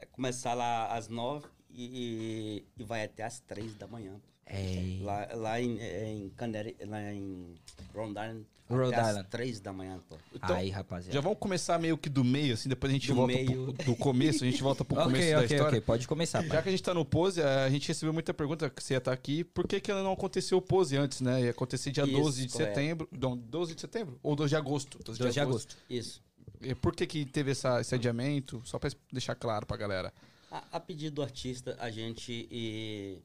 É 0.00 0.06
começar 0.06 0.54
lá 0.54 0.86
às 0.94 1.08
9 1.08 1.46
e, 1.70 2.64
e 2.78 2.84
vai 2.84 3.04
até 3.04 3.22
às 3.22 3.38
3 3.40 3.74
da 3.74 3.86
manhã. 3.86 4.14
É. 4.48 4.98
Lá, 5.02 5.28
lá 5.34 5.60
em, 5.60 5.78
é, 5.80 6.08
em 6.12 6.28
Candere, 6.30 6.76
lá 6.86 7.02
em 7.12 7.54
Rhode 7.92 8.10
Island, 8.12 8.46
Rhode 8.70 8.94
até 8.94 9.00
Island. 9.02 9.20
às 9.20 9.28
3 9.28 9.60
da 9.60 9.72
manhã, 9.72 10.00
pô. 10.08 10.16
Então, 10.32 10.54
aí, 10.54 10.70
rapaziada. 10.70 11.12
Já 11.12 11.20
vamos 11.20 11.38
começar 11.38 11.78
meio 11.80 11.98
que 11.98 12.08
do 12.08 12.22
meio, 12.22 12.54
assim, 12.54 12.68
depois 12.68 12.90
a 12.90 12.94
gente 12.94 13.08
Do 13.08 13.14
volta 13.16 13.32
meio. 13.34 13.72
pro, 13.74 13.84
do 13.86 13.96
começo, 13.96 14.44
a 14.44 14.46
gente 14.46 14.62
volta 14.62 14.84
pro 14.84 14.96
começo 15.02 15.24
ok, 15.24 15.30
da 15.32 15.38
ok, 15.38 15.56
história. 15.56 15.68
ok. 15.78 15.80
Pode 15.80 16.06
começar, 16.08 16.38
pai. 16.42 16.50
Já 16.50 16.62
que 16.62 16.68
a 16.68 16.70
gente 16.70 16.82
tá 16.82 16.94
no 16.94 17.04
pose, 17.04 17.42
a 17.42 17.68
gente 17.68 17.88
recebeu 17.88 18.12
muita 18.12 18.32
pergunta 18.32 18.70
que 18.70 18.82
você 18.82 18.94
ia 18.94 18.98
estar 18.98 19.12
aqui. 19.12 19.42
Por 19.42 19.66
que, 19.66 19.80
que 19.80 19.92
não 19.92 20.12
aconteceu 20.12 20.58
o 20.58 20.62
pose 20.62 20.96
antes, 20.96 21.20
né? 21.20 21.42
Ia 21.42 21.50
acontecer 21.50 21.90
dia 21.90 22.04
Isso, 22.04 22.12
12 22.12 22.46
de 22.46 22.52
correto. 22.52 22.74
setembro. 22.74 23.08
Não, 23.10 23.36
12 23.36 23.74
de 23.74 23.80
setembro? 23.80 24.18
Ou 24.22 24.36
12 24.36 24.48
de 24.50 24.56
agosto? 24.56 24.98
12 25.04 25.18
2 25.18 25.34
de 25.34 25.40
agosto. 25.40 25.76
Isso. 25.90 26.22
E 26.60 26.72
por 26.74 26.94
que, 26.94 27.04
que 27.06 27.24
teve 27.26 27.50
essa, 27.50 27.80
esse 27.80 27.94
adiamento? 27.96 28.62
Só 28.64 28.78
pra 28.78 28.88
deixar 29.12 29.34
claro 29.34 29.66
pra 29.66 29.76
galera. 29.76 30.12
A, 30.50 30.62
a 30.72 30.80
pedido 30.80 31.16
do 31.16 31.22
artista, 31.22 31.76
a 31.80 31.90
gente 31.90 32.48
eh, 32.50 33.20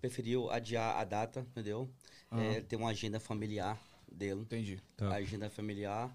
preferiu 0.00 0.50
adiar 0.50 0.96
a 0.96 1.04
data, 1.04 1.40
entendeu? 1.50 1.88
É, 2.32 2.60
ter 2.60 2.76
uma 2.76 2.90
agenda 2.90 3.18
familiar 3.18 3.78
dele. 4.10 4.40
Entendi. 4.40 4.80
Tá. 4.96 5.08
A 5.10 5.14
agenda 5.16 5.48
familiar. 5.50 6.10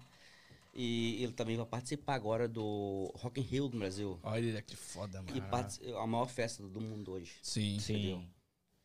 E 0.76 1.22
ele 1.22 1.32
também 1.32 1.56
vai 1.56 1.66
participar 1.66 2.14
agora 2.14 2.48
do 2.48 3.12
Rock 3.16 3.40
in 3.40 3.44
Rio 3.44 3.68
do 3.68 3.78
Brasil. 3.78 4.18
Olha 4.22 4.60
que 4.62 4.74
foda, 4.74 5.22
mano. 5.22 5.36
E 5.36 5.40
partici- 5.40 5.92
a 5.94 6.06
maior 6.06 6.26
festa 6.28 6.62
do 6.64 6.80
mundo 6.80 7.12
hoje. 7.12 7.32
Sim. 7.42 7.78
Sim. 7.78 8.26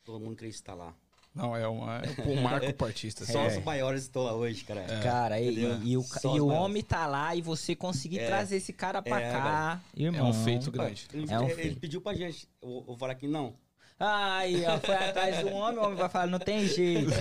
Todo 0.04 0.20
mundo 0.24 0.36
queria 0.36 0.52
estar 0.52 0.76
lá. 0.76 0.94
Não, 1.34 1.56
é, 1.56 1.68
uma, 1.68 1.98
é 2.00 2.22
um 2.28 2.42
marco 2.42 2.72
pro 2.74 2.88
artista. 2.88 3.24
Só 3.26 3.46
assim. 3.46 3.60
os 3.60 3.64
maiores 3.64 4.04
estão 4.04 4.24
lá 4.24 4.34
hoje, 4.36 4.64
cara. 4.64 4.86
Cara, 5.02 5.40
e, 5.40 5.52
entendeu? 5.52 5.82
e- 5.84 5.92
e 5.92 5.98
o, 5.98 6.06
e 6.36 6.40
o 6.42 6.48
homem 6.48 6.84
tá 6.84 7.06
lá 7.08 7.36
e 7.36 7.42
você 7.42 7.76
conseguir 7.76 8.20
É. 8.20 8.28
trazer 8.28 8.58
esse 8.58 8.74
cara 8.74 9.02
pra 9.02 9.20
É, 9.22 9.32
cá, 9.32 9.82
irmão. 9.96 10.28
É 10.28 10.30
um 10.30 10.34
feito 10.34 10.72
grande. 10.72 11.08
Ele, 11.14 11.32
É 11.32 11.40
um 11.40 11.46
ele 11.46 11.56
feito. 11.56 11.80
pediu 11.80 12.02
pra 12.02 12.14
gente. 12.16 12.48
Eu 12.62 12.84
vou 12.86 12.98
falar 12.98 13.14
aqui, 13.14 13.28
não. 13.28 13.56
Aí, 14.00 14.66
ó, 14.66 14.80
foi 14.80 14.96
atrás 14.96 15.40
do 15.42 15.50
homem, 15.50 15.78
o 15.80 15.84
homem 15.84 15.96
vai 15.98 16.08
falar, 16.10 16.28
não 16.28 16.40
tem 16.40 16.66
jeito. 16.66 17.10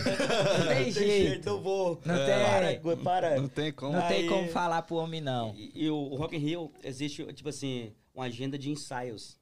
Não 0.59 0.67
tem 0.69 0.91
jeito. 0.93 1.49
eu 1.49 1.61
vou. 1.61 2.01
Não 2.05 2.15
Para, 2.15 2.69
tem. 2.69 2.97
para. 3.05 3.41
Não 3.41 3.49
tem 3.49 3.73
como. 3.73 3.93
Não 3.95 4.07
tem 4.07 4.19
Aí- 4.19 4.29
como 4.29 4.49
falar 4.49 4.83
pro 4.83 4.97
homem, 4.97 5.21
não. 5.21 5.53
E, 5.57 5.73
e 5.75 5.91
o, 5.91 6.15
Rock 6.15 6.37
in 6.37 6.39
Rio 6.39 6.73
existe, 6.85 7.25
tipo 7.33 7.49
assim, 7.49 7.93
uma 8.15 8.27
agenda 8.27 8.57
de 8.57 8.71
ensaios. 8.71 9.37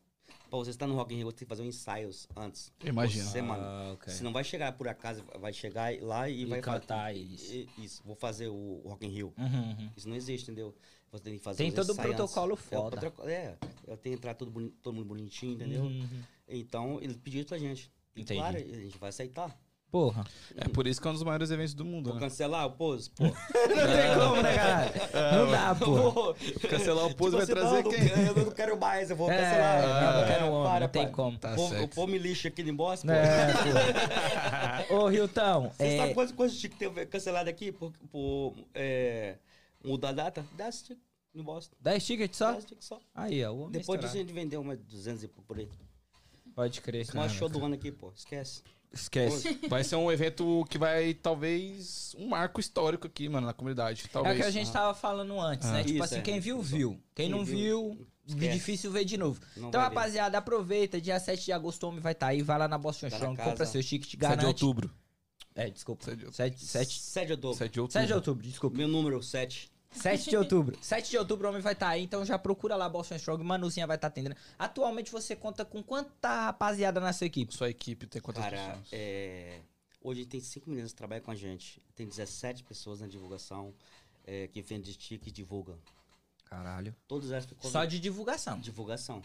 Pra 0.48 0.58
você 0.60 0.70
estar 0.70 0.86
no 0.86 0.94
Rock 0.94 1.12
in 1.12 1.18
Rio, 1.18 1.26
você 1.26 1.36
tem 1.38 1.44
que 1.46 1.48
fazer 1.48 1.62
um 1.62 1.66
ensaios 1.66 2.26
antes. 2.36 2.72
Imagina. 2.84 3.24
Semana. 3.24 3.62
Ah, 3.64 3.90
ok. 3.94 4.12
Você 4.12 4.22
não 4.24 4.32
vai 4.32 4.44
chegar 4.44 4.72
por 4.72 4.86
acaso, 4.88 5.24
vai 5.40 5.52
chegar 5.52 5.92
lá 6.00 6.28
e, 6.30 6.42
E 6.42 6.44
vai 6.46 6.60
cantar 6.60 7.08
fazer, 7.08 7.18
isso. 7.18 7.66
Isso, 7.76 8.02
vou 8.04 8.14
fazer 8.14 8.48
o 8.48 8.80
Rock 8.86 9.04
in 9.04 9.10
Rio. 9.10 9.34
Uhum, 9.36 9.44
uhum. 9.46 9.90
Isso 9.96 10.08
não 10.08 10.14
existe, 10.16 10.44
entendeu? 10.50 10.74
Você 11.16 11.24
tem 11.24 11.38
que 11.38 11.44
fazer 11.44 11.58
Tem 11.62 11.72
todo 11.72 11.88
o 11.88 11.92
ensaios 11.92 12.16
protocolo. 12.16 12.52
É, 12.54 12.56
foda. 12.56 13.12
É, 13.30 13.54
eu 13.86 13.96
tenho 13.96 14.14
que 14.16 14.18
entrar 14.20 14.34
todo, 14.34 14.50
boni- 14.50 14.70
todo 14.82 14.94
mundo 14.94 15.06
bonitinho, 15.06 15.54
entendeu? 15.54 15.82
Uhum. 15.82 16.06
Então, 16.48 16.98
ele 17.02 17.14
pediu 17.14 17.40
isso 17.40 17.48
pra 17.48 17.58
gente. 17.58 17.90
E 18.14 18.22
Entendi. 18.22 18.40
claro, 18.40 18.56
a 18.56 18.60
gente 18.60 18.98
vai 18.98 19.08
aceitar. 19.10 19.56
Porra. 19.90 20.24
É 20.56 20.68
por 20.68 20.86
isso 20.86 21.00
que 21.00 21.06
é 21.06 21.10
um 21.10 21.14
dos 21.14 21.22
maiores 21.22 21.50
eventos 21.50 21.72
do 21.72 21.84
mundo, 21.84 22.06
Vou 22.06 22.14
né? 22.14 22.20
cancelar 22.20 22.66
o 22.66 22.72
pose? 22.72 23.08
Pô. 23.10 23.22
Não 23.24 23.32
tem 23.32 24.18
como, 24.18 24.42
né, 24.42 24.54
cara? 24.54 24.92
Não 25.36 25.50
dá, 25.50 25.74
pô. 25.74 26.10
Vou- 26.10 26.34
Cancelar 26.68 27.06
o 27.06 27.14
pose 27.14 27.36
Tipo 27.36 27.36
vai 27.36 27.42
assim, 27.44 27.52
trazer 27.54 27.82
não, 27.84 27.90
quem? 27.90 28.24
não- 28.24 28.26
Eu 28.36 28.46
não 28.46 28.52
quero 28.52 28.78
mais, 28.78 29.10
eu 29.10 29.16
vou 29.16 29.30
É, 29.30 29.36
cancelar. 29.38 29.82
não, 30.20 30.26
quero 30.26 30.44
É, 30.44 30.50
homem, 30.50 30.70
para, 30.70 30.80
não 30.80 30.88
tem 30.88 31.02
para. 31.04 31.12
como. 31.14 31.38
Tá 31.38 31.52
O 31.52 31.56
povo- 31.56 31.68
certo. 31.70 31.84
O 31.84 31.88
povo 31.94 32.08
me 32.12 32.18
lixa 32.18 32.48
aqui 32.48 32.62
em 32.62 32.74
bosta, 32.74 33.06
pô. 33.06 33.12
É, 33.12 34.84
pô. 34.88 34.94
Ô, 35.06 35.10
Hilton, 35.10 35.70
Você 35.70 35.84
é, 35.84 35.96
sabe 35.98 36.14
quantas 36.14 36.34
coisas 36.34 36.58
tinha 36.58 36.70
que 36.70 36.76
ter 36.76 37.06
cancelado 37.06 37.48
aqui 37.48 37.70
por, 37.72 37.92
por 38.10 38.54
é, 38.74 39.36
mudar 39.84 40.08
a 40.10 40.12
data? 40.12 40.44
10 40.56 40.82
tickets 40.82 41.05
no 41.36 41.44
Boston. 41.44 41.76
10 41.80 42.06
tickets 42.06 42.36
só? 42.38 42.52
10 42.52 42.64
tickets 42.64 42.86
só. 42.88 43.00
Aí, 43.14 43.44
ó, 43.44 43.68
Depois 43.68 44.00
disso 44.00 44.14
a 44.14 44.18
gente 44.18 44.32
vendeu 44.32 44.60
umas 44.60 44.78
200 44.80 45.22
e 45.24 45.28
pouco 45.28 45.46
por 45.46 45.58
aí. 45.58 45.68
Pode 46.54 46.80
crer. 46.80 47.06
O 47.12 47.16
maior 47.16 47.28
show 47.28 47.48
do 47.48 47.62
ano 47.64 47.74
aqui, 47.74 47.92
pô. 47.92 48.10
Esquece. 48.16 48.62
Esquece. 48.92 49.58
Vai 49.68 49.84
ser 49.84 49.96
um 49.96 50.10
evento 50.10 50.64
que 50.70 50.78
vai, 50.78 51.12
talvez, 51.12 52.14
um 52.18 52.28
marco 52.28 52.58
histórico 52.60 53.06
aqui, 53.06 53.28
mano, 53.28 53.46
na 53.46 53.52
comunidade. 53.52 54.04
É 54.06 54.08
Talvez. 54.08 54.36
o 54.36 54.40
que 54.40 54.46
a 54.46 54.50
gente 54.50 54.72
tava 54.72 54.94
falando 54.94 55.38
antes, 55.38 55.68
Ah. 55.68 55.72
né? 55.72 55.82
Tipo 55.84 55.94
Isso, 55.96 56.04
assim, 56.04 56.16
é. 56.18 56.22
quem 56.22 56.40
viu, 56.40 56.62
viu. 56.62 56.92
Quem 57.14 57.26
Quem 57.26 57.28
não 57.28 57.44
viu, 57.44 57.90
viu, 57.94 58.06
esquece. 58.26 58.52
difícil 58.54 58.90
ver 58.90 59.04
de 59.04 59.18
novo. 59.18 59.38
Não 59.56 59.68
então, 59.68 59.80
vai 59.80 59.90
ver. 59.90 59.96
rapaziada, 59.96 60.38
aproveita. 60.38 60.98
Dia 61.00 61.20
7 61.20 61.44
de 61.44 61.52
agosto 61.52 61.82
o 61.82 61.88
homem 61.90 62.00
vai 62.00 62.12
estar 62.12 62.28
aí. 62.28 62.40
Vai 62.40 62.58
lá 62.58 62.66
na 62.68 62.78
Boston 62.78 63.10
Tá 63.10 63.18
casa. 63.18 63.36
compra 63.36 63.66
seu 63.66 63.82
ticket, 63.82 64.10
7 64.12 64.16
garante. 64.16 64.40
de 64.40 64.46
outubro. 64.46 64.90
É, 65.54 65.68
desculpa. 65.68 66.04
7 66.04 66.16
de 66.24 66.34
7, 66.34 66.64
7, 66.64 67.00
7 67.00 67.26
de 67.26 67.32
outubro. 67.32 67.56
7 67.58 67.72
de 67.72 67.80
outubro. 67.80 67.92
7 68.00 68.06
de 68.06 68.14
outubro, 68.14 68.46
desculpa. 68.46 68.76
Meu 68.78 68.88
número 68.88 69.22
7. 69.22 69.70
7 69.96 70.30
de 70.30 70.36
outubro. 70.36 70.78
7 70.82 71.10
de 71.10 71.18
outubro 71.18 71.46
o 71.46 71.50
homem 71.50 71.62
vai 71.62 71.72
estar 71.72 71.88
aí, 71.88 72.02
então 72.02 72.24
já 72.24 72.38
procura 72.38 72.76
lá 72.76 72.88
Boston 72.88 73.16
Strong, 73.16 73.42
Manuzinha 73.44 73.86
vai 73.86 73.96
estar 73.96 74.08
atendendo. 74.08 74.36
Atualmente 74.58 75.10
você 75.10 75.34
conta 75.36 75.64
com 75.64 75.82
quanta 75.82 76.46
rapaziada 76.46 77.00
na 77.00 77.12
sua 77.12 77.26
equipe? 77.26 77.54
Sua 77.54 77.68
equipe 77.70 78.06
tem 78.06 78.20
quantas 78.22 78.44
Cara, 78.44 78.56
pessoas? 78.56 78.88
é, 78.92 79.60
hoje 80.00 80.24
tem 80.26 80.40
5 80.40 80.68
meninas 80.70 80.92
que 80.92 80.96
trabalham 80.96 81.24
com 81.24 81.30
a 81.30 81.34
gente. 81.34 81.82
Tem 81.94 82.06
17 82.06 82.62
pessoas 82.64 83.00
na 83.00 83.06
divulgação 83.06 83.74
é, 84.26 84.48
que 84.48 84.60
vende 84.62 84.92
stick 84.92 85.26
e 85.26 85.30
divulga. 85.30 85.74
Caralho. 86.44 86.94
Todas 87.08 87.30
elas 87.32 87.44
ficou 87.44 87.70
Só 87.70 87.84
de 87.84 87.98
divulgação. 87.98 88.58
divulgação. 88.60 89.20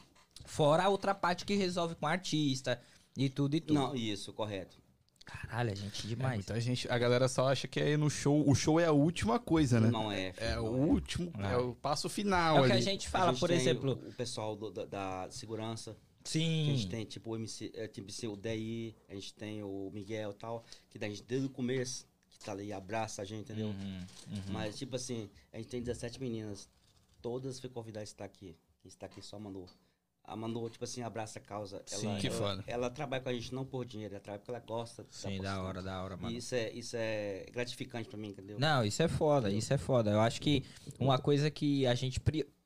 Fora 0.46 0.84
a 0.84 0.90
outra 0.90 1.13
parte 1.13 1.46
que 1.46 1.54
resolve 1.54 1.94
com 1.96 2.08
artista 2.08 2.82
e 3.16 3.30
tudo 3.30 3.56
e 3.56 3.62
tudo. 3.62 3.75
Não, 3.75 3.96
isso, 3.96 4.34
correto. 4.34 4.80
Caralho, 5.25 5.72
é 5.72 5.75
gente 5.75 6.06
É, 6.06 6.10
demais. 6.10 6.36
muita 6.36 6.60
gente, 6.60 6.90
a 6.90 6.98
galera 6.98 7.28
só 7.28 7.48
acha 7.50 7.68
que 7.68 7.80
é 7.80 7.96
no 7.96 8.10
show. 8.10 8.48
O 8.50 8.54
show 8.56 8.80
é 8.80 8.86
a 8.86 8.92
última 8.92 9.40
coisa, 9.40 9.80
né? 9.80 9.90
Não 9.90 10.12
é. 10.12 10.34
filho, 10.34 10.46
É 10.48 10.60
o 10.60 10.63
não 10.63 10.90
último, 10.90 11.32
É. 11.40 11.54
é 11.54 11.58
o 11.58 11.75
passo 11.75 12.10
final 12.10 12.58
É 12.58 12.62
o 12.62 12.66
que 12.66 12.72
ali. 12.72 12.82
a 12.82 12.84
gente 12.84 13.08
A 13.08 13.10
fala, 13.10 13.32
gente 13.32 13.40
por 13.40 13.50
tem 13.50 13.58
exemplo. 13.58 13.92
O, 13.94 14.13
pessoal 14.13 14.56
do- 14.56 14.72
da, 14.72 14.86
da 14.86 15.28
segurança. 15.32 15.94
que 16.24 16.30
A 16.30 16.32
Sim. 16.32 16.66
gente 16.75 16.88
tem, 16.90 17.06
tipo, 17.06 17.32
o 17.32 17.36
MC, 17.36 17.72
é, 17.74 17.88
tipo, 17.88 18.08
o 18.32 18.38
DI, 18.38 18.96
a 19.10 19.13
gente 19.16 19.34
tem 19.34 19.63
o 19.63 19.90
Miguel 19.94 20.32
e 20.32 20.36
tal, 20.36 20.63
que 20.90 21.00
da 21.00 21.08
gente 21.08 21.24
desde 21.24 21.48
o 21.48 21.50
começo, 21.50 22.06
que 22.30 22.38
tá 22.40 22.51
ali, 22.51 22.72
abraça 22.72 23.22
a 23.22 23.25
gente, 23.25 23.42
entendeu? 23.42 23.68
Uhum, 23.68 24.06
uhum. 24.32 24.42
Mas, 24.50 24.78
tipo 24.78 24.96
assim, 24.96 25.30
a 25.51 25.58
gente 25.58 25.70
tem 25.70 25.82
17 25.82 26.20
meninas. 26.20 26.70
Todas 27.22 27.60
foi 27.60 27.70
convidadas 27.70 28.10
a 28.10 28.12
estar 28.12 28.25
aqui. 28.25 28.56
Quem 28.82 28.90
está 28.90 29.06
aqui 29.08 29.22
só 29.22 29.38
a 29.38 29.40
Manu. 29.40 29.66
A 30.24 30.36
Manu, 30.36 30.70
tipo 30.70 30.84
assim, 30.84 31.01
abraça 31.01 31.40
a 31.40 31.42
causa. 31.42 31.82
Sim. 31.86 32.08
Ela, 32.12 32.20
Que 32.20 32.28
ela, 32.28 32.36
foda. 32.38 32.63
ela 32.68 32.90
trabalha 32.90 33.22
com 33.24 33.30
a 33.30 33.34
gente 33.34 33.54
não 33.54 33.66
por 33.66 33.86
dinheiro, 33.86 34.13
ela 34.13 34.22
trabalha 34.22 34.40
porque 34.40 34.51
ela 34.51 34.60
gosta. 34.60 35.06
Sim, 35.10 35.42
da 35.42 35.62
hora, 35.62 35.82
da 35.82 36.01
hora, 36.01 36.16
mano. 36.16 36.34
E 36.34 36.38
isso 36.38 36.56
é, 36.56 36.72
isso 36.72 36.96
é 36.98 37.46
gratificante 37.51 38.08
pra 38.08 38.18
mim, 38.18 38.30
entendeu? 38.30 38.58
Não, 38.60 38.84
isso 38.84 39.01
é 39.04 39.08
foda, 39.08 39.50
isso 39.51 39.74
é 39.74 39.78
foda. 39.78 40.12
Eu 40.12 40.22
acho 40.22 40.40
que 40.40 40.63
uma 41.00 41.18
coisa 41.18 41.50
que 41.51 41.86
a 41.86 41.96
gente 41.96 42.22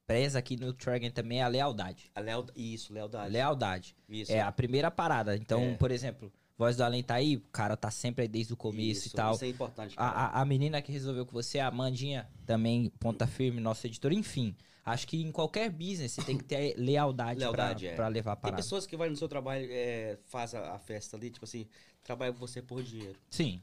preza 0.05 0.37
aqui 0.37 0.55
no 0.57 0.73
Tragon 0.73 1.09
também 1.09 1.39
é 1.39 1.43
a 1.43 1.47
lealdade. 1.47 2.11
A 2.13 2.19
leal, 2.19 2.45
isso, 2.55 2.93
lealdade. 2.93 3.31
lealdade. 3.31 3.95
Isso. 4.07 4.31
É 4.31 4.41
a 4.41 4.51
primeira 4.51 4.91
parada. 4.91 5.35
Então, 5.35 5.61
É. 5.61 5.73
por 5.75 5.91
exemplo, 5.91 6.31
Voz 6.57 6.77
do 6.77 6.83
Além 6.83 7.03
tá 7.03 7.15
aí, 7.15 7.35
o 7.35 7.41
cara 7.51 7.75
tá 7.75 7.91
sempre 7.91 8.21
aí 8.21 8.27
desde 8.29 8.53
o 8.53 8.55
começo 8.57 9.07
Isso, 9.07 9.09
e 9.09 9.11
tal. 9.11 9.33
Isso 9.35 9.43
é 9.43 9.49
importante. 9.49 9.93
A, 9.97 10.07
a, 10.07 10.41
a 10.41 10.45
menina 10.45 10.81
que 10.81 10.89
resolveu 10.89 11.25
com 11.25 11.33
você, 11.33 11.59
a 11.59 11.67
Amandinha, 11.67 12.29
também, 12.45 12.89
ponta 12.97 13.27
firme, 13.27 13.59
nossa 13.59 13.87
editora, 13.87 14.13
enfim. 14.13 14.55
Acho 14.85 15.07
que 15.07 15.21
em 15.21 15.31
qualquer 15.31 15.69
business 15.71 16.11
você 16.11 16.21
tem 16.23 16.37
que 16.37 16.43
ter 16.43 16.75
lealdade, 16.77 17.39
Lealdade, 17.41 17.85
pra, 17.85 17.93
é. 17.93 17.95
pra 17.95 18.07
levar 18.07 18.33
a 18.33 18.35
Tem 18.35 18.53
pessoas 18.53 18.85
que 18.85 18.95
vai 18.95 19.09
no 19.09 19.15
seu 19.17 19.27
trabalho, 19.27 19.67
é, 19.69 20.17
faz 20.25 20.53
a, 20.53 20.73
a 20.75 20.79
festa 20.79 21.17
ali, 21.17 21.31
tipo 21.31 21.43
assim, 21.45 21.67
trabalha 22.03 22.31
com 22.31 22.37
você 22.39 22.61
por 22.61 22.83
dinheiro. 22.83 23.17
Sim, 23.29 23.59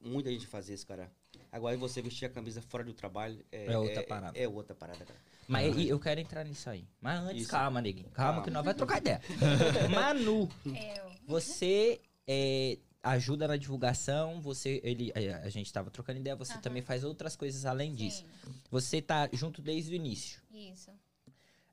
Muita 0.00 0.30
gente 0.30 0.46
faz 0.46 0.68
isso, 0.68 0.86
cara. 0.86 1.10
Agora 1.50 1.76
você 1.76 2.00
vestir 2.00 2.26
a 2.26 2.28
camisa 2.28 2.62
fora 2.62 2.84
do 2.84 2.92
trabalho 2.92 3.44
é, 3.50 3.72
É 3.72 3.78
outra 3.78 4.02
parada. 4.04 4.38
É, 4.38 4.46
outra 4.46 4.74
parada, 4.74 5.04
cara. 5.04 5.18
mas 5.48 5.76
e- 5.76 5.88
eu 5.88 5.98
quero 5.98 6.20
entrar 6.20 6.44
nisso 6.44 6.70
aí. 6.70 6.86
Mas 7.00 7.18
antes, 7.22 7.42
Isso. 7.42 7.50
calma, 7.50 7.80
neguinho. 7.80 8.08
Calma, 8.10 8.30
Calma. 8.32 8.44
que 8.44 8.50
nós 8.50 8.62
vamos 8.62 8.76
trocar 8.76 8.98
ideia. 8.98 9.20
Manu, 9.92 10.48
Eu. 10.64 11.10
Você 11.26 12.00
é, 12.26 12.78
ajuda 13.10 13.46
na 13.48 13.56
divulgação, 13.56 14.40
você, 14.40 14.80
ele, 14.84 15.12
a, 15.14 15.38
a 15.46 15.48
gente 15.48 15.72
tava 15.72 15.90
trocando 15.90 16.18
ideia, 16.18 16.34
você 16.36 16.52
Aham. 16.54 16.60
também 16.62 16.82
faz 16.82 17.04
outras 17.04 17.36
coisas 17.36 17.64
além 17.66 17.94
disso. 17.94 18.24
Sim, 18.44 18.52
Você 18.70 19.00
tá 19.02 19.28
junto 19.32 19.60
desde 19.62 19.92
o 19.92 19.94
início. 19.94 20.40
isso. 20.50 20.90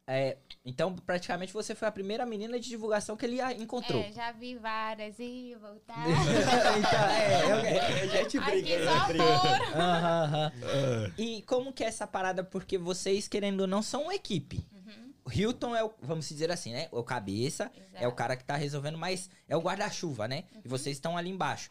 É, 0.05 0.35
então, 0.65 0.93
praticamente, 0.97 1.53
você 1.53 1.73
foi 1.73 1.87
a 1.87 1.91
primeira 1.91 2.25
menina 2.25 2.59
de 2.59 2.67
divulgação 2.67 3.15
que 3.15 3.25
ele 3.25 3.41
encontrou. 3.53 4.01
É, 4.01 4.11
já 4.11 4.33
vi 4.33 4.53
várias 4.57 5.15
e 5.17 5.55
voltar. 5.61 6.03
então, 6.77 7.09
é, 7.09 7.51
eu- 7.51 7.57
é, 7.65 8.01
A 8.01 8.07
gente 8.07 8.37
Aqui 8.37 8.61
né? 8.63 8.85
só 8.85 9.05
foram. 9.05 9.81
aham, 9.81 10.51
aham. 10.61 11.13
E 11.17 11.41
como 11.43 11.71
que 11.71 11.85
é 11.85 11.87
essa 11.87 12.05
parada? 12.05 12.43
Porque 12.43 12.77
vocês, 12.77 13.29
querendo 13.29 13.61
ou 13.61 13.67
não, 13.67 13.81
são 13.81 14.03
uma 14.03 14.13
equipe. 14.15 14.67
Uhum, 14.73 15.12
Hilton 15.31 15.75
é 15.75 15.83
o, 15.83 15.93
vamos 16.01 16.27
dizer 16.27 16.51
assim, 16.51 16.71
né? 16.73 16.87
O 16.91 17.03
cabeça, 17.03 17.71
é 17.93 17.99
o 17.99 18.01
exato. 18.01 18.15
cara 18.15 18.35
que 18.35 18.43
tá 18.43 18.55
resolvendo, 18.55 18.97
mas 18.97 19.29
é 19.47 19.55
o 19.55 19.61
guarda-chuva, 19.61 20.27
né? 20.27 20.45
E 20.63 20.67
vocês 20.67 20.97
estão 20.97 21.17
ali 21.17 21.29
embaixo. 21.29 21.69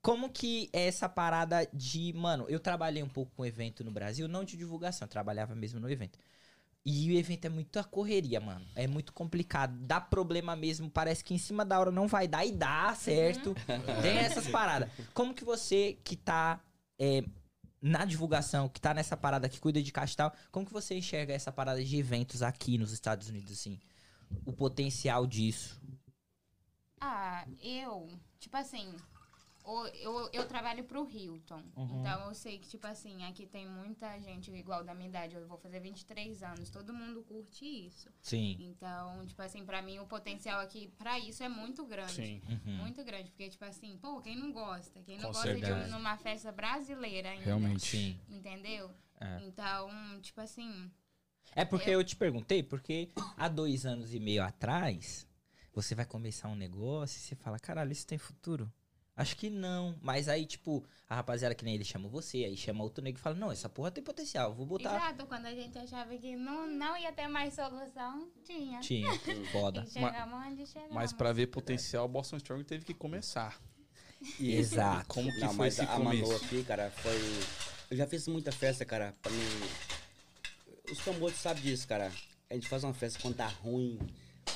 Como 0.00 0.30
que 0.30 0.70
é 0.72 0.86
essa 0.86 1.08
parada 1.08 1.68
de, 1.72 2.12
mano, 2.12 2.46
eu 2.48 2.60
trabalhei 2.60 3.02
um 3.02 3.08
pouco 3.08 3.32
com 3.34 3.44
evento 3.44 3.82
no 3.82 3.90
Brasil, 3.90 4.28
não 4.28 4.44
de 4.44 4.56
divulgação, 4.56 5.08
trabalhava 5.08 5.54
mesmo 5.54 5.80
no 5.80 5.90
evento. 5.90 6.18
E 6.84 7.10
o 7.10 7.18
evento 7.18 7.46
é 7.46 7.48
muita 7.48 7.82
correria, 7.82 8.38
mano. 8.38 8.64
É 8.76 8.86
muito 8.86 9.12
complicado. 9.12 9.76
Dá 9.80 10.00
problema 10.00 10.54
mesmo. 10.54 10.88
Parece 10.88 11.24
que 11.24 11.34
em 11.34 11.38
cima 11.38 11.64
da 11.64 11.80
hora 11.80 11.90
não 11.90 12.06
vai 12.06 12.28
dar 12.28 12.46
e 12.46 12.52
dá, 12.52 12.94
certo? 12.94 13.56
Tem 14.00 14.18
essas 14.18 14.46
paradas. 14.46 14.88
Como 15.12 15.34
que 15.34 15.44
você 15.44 15.98
que 16.04 16.14
tá 16.14 16.60
é, 16.96 17.24
na 17.86 18.04
divulgação, 18.04 18.68
que 18.68 18.80
tá 18.80 18.92
nessa 18.92 19.16
parada, 19.16 19.48
que 19.48 19.60
cuida 19.60 19.80
de 19.80 19.92
caixa 19.92 20.14
e 20.14 20.16
tal, 20.16 20.34
como 20.50 20.66
que 20.66 20.72
você 20.72 20.96
enxerga 20.96 21.32
essa 21.32 21.52
parada 21.52 21.82
de 21.84 21.96
eventos 21.96 22.42
aqui 22.42 22.76
nos 22.76 22.90
Estados 22.92 23.28
Unidos, 23.28 23.52
assim? 23.52 23.78
O 24.44 24.52
potencial 24.52 25.24
disso. 25.24 25.80
Ah, 27.00 27.46
eu, 27.62 28.08
tipo 28.40 28.56
assim, 28.56 28.92
eu, 29.94 30.30
eu 30.32 30.46
trabalho 30.46 30.84
pro 30.84 31.08
Hilton. 31.10 31.62
Uhum. 31.76 32.00
Então 32.00 32.28
eu 32.28 32.34
sei 32.34 32.58
que, 32.58 32.68
tipo 32.68 32.86
assim, 32.86 33.24
aqui 33.24 33.46
tem 33.46 33.68
muita 33.68 34.18
gente 34.20 34.50
igual 34.52 34.84
da 34.84 34.94
minha 34.94 35.08
idade. 35.08 35.34
Eu 35.34 35.46
vou 35.46 35.58
fazer 35.58 35.80
23 35.80 36.42
anos. 36.42 36.70
Todo 36.70 36.94
mundo 36.94 37.22
curte 37.24 37.64
isso. 37.64 38.08
Sim. 38.22 38.56
Então, 38.60 39.26
tipo 39.26 39.42
assim, 39.42 39.64
pra 39.64 39.82
mim 39.82 39.98
o 39.98 40.06
potencial 40.06 40.60
aqui 40.60 40.88
pra 40.96 41.18
isso 41.18 41.42
é 41.42 41.48
muito 41.48 41.84
grande. 41.84 42.12
Sim. 42.12 42.42
Uhum. 42.48 42.76
Muito 42.76 43.02
grande. 43.04 43.30
Porque, 43.30 43.48
tipo 43.50 43.64
assim, 43.64 43.96
pô, 43.98 44.20
quem 44.20 44.36
não 44.36 44.52
gosta? 44.52 45.02
Quem 45.02 45.16
não 45.16 45.26
Com 45.26 45.32
gosta 45.32 45.54
de 45.54 45.60
certeza. 45.60 45.88
ir 45.88 45.90
numa 45.90 46.16
festa 46.16 46.52
brasileira 46.52 47.30
ainda? 47.30 47.44
Realmente. 47.44 47.86
Sim. 47.86 48.20
Entendeu? 48.28 48.90
É. 49.20 49.40
Então, 49.46 50.20
tipo 50.20 50.40
assim. 50.40 50.90
É 51.54 51.64
porque 51.64 51.90
eu 51.90 52.04
te 52.04 52.14
perguntei, 52.14 52.62
porque 52.62 53.10
há 53.36 53.48
dois 53.48 53.86
anos 53.86 54.12
e 54.12 54.20
meio 54.20 54.42
atrás, 54.42 55.26
você 55.72 55.94
vai 55.94 56.04
começar 56.04 56.48
um 56.48 56.56
negócio 56.56 57.16
e 57.16 57.20
você 57.20 57.34
fala, 57.34 57.58
caralho, 57.58 57.92
isso 57.92 58.06
tem 58.06 58.18
futuro? 58.18 58.70
Acho 59.16 59.34
que 59.34 59.48
não. 59.48 59.98
Mas 60.02 60.28
aí, 60.28 60.44
tipo, 60.44 60.84
a 61.08 61.14
rapaziada 61.14 61.54
que 61.54 61.64
nem 61.64 61.74
ele 61.74 61.84
chama 61.84 62.06
você, 62.06 62.44
aí 62.44 62.54
chama 62.54 62.84
outro 62.84 63.02
nego 63.02 63.16
e 63.16 63.20
fala, 63.20 63.34
não, 63.34 63.50
essa 63.50 63.66
porra 63.66 63.90
tem 63.90 64.04
potencial, 64.04 64.52
vou 64.52 64.66
botar. 64.66 64.94
Exato, 64.94 65.26
quando 65.26 65.46
a 65.46 65.54
gente 65.54 65.78
achava 65.78 66.14
que 66.18 66.36
não, 66.36 66.66
não 66.66 66.94
ia 66.98 67.10
ter 67.12 67.26
mais 67.26 67.54
solução, 67.54 68.28
tinha. 68.44 68.78
Tinha, 68.80 69.10
foda. 69.50 69.84
E 69.86 69.90
chegamos 69.90 70.46
onde 70.46 70.66
chegamos. 70.66 70.94
Mas 70.94 71.12
pra 71.14 71.32
ver 71.32 71.46
potencial, 71.46 72.04
o 72.04 72.08
Boston 72.08 72.36
Strong 72.36 72.64
teve 72.64 72.84
que 72.84 72.92
começar. 72.92 73.58
Exato. 74.38 75.08
Como 75.08 75.32
que 75.32 75.40
Não, 75.40 75.48
foi 75.48 75.56
mas 75.66 75.78
esse 75.78 75.82
a 75.82 75.98
Manu 75.98 76.22
começo? 76.22 76.44
aqui, 76.44 76.62
cara, 76.64 76.90
foi. 76.90 77.18
Eu 77.90 77.96
já 77.96 78.06
fiz 78.06 78.28
muita 78.28 78.52
festa, 78.52 78.84
cara, 78.84 79.14
pra 79.22 79.32
mim. 79.32 79.38
Os 80.90 80.98
tambores 80.98 81.36
sabem 81.38 81.62
disso, 81.62 81.88
cara. 81.88 82.12
A 82.50 82.54
gente 82.54 82.68
faz 82.68 82.84
uma 82.84 82.92
festa 82.94 83.18
quando 83.20 83.36
tá 83.36 83.46
ruim. 83.46 83.98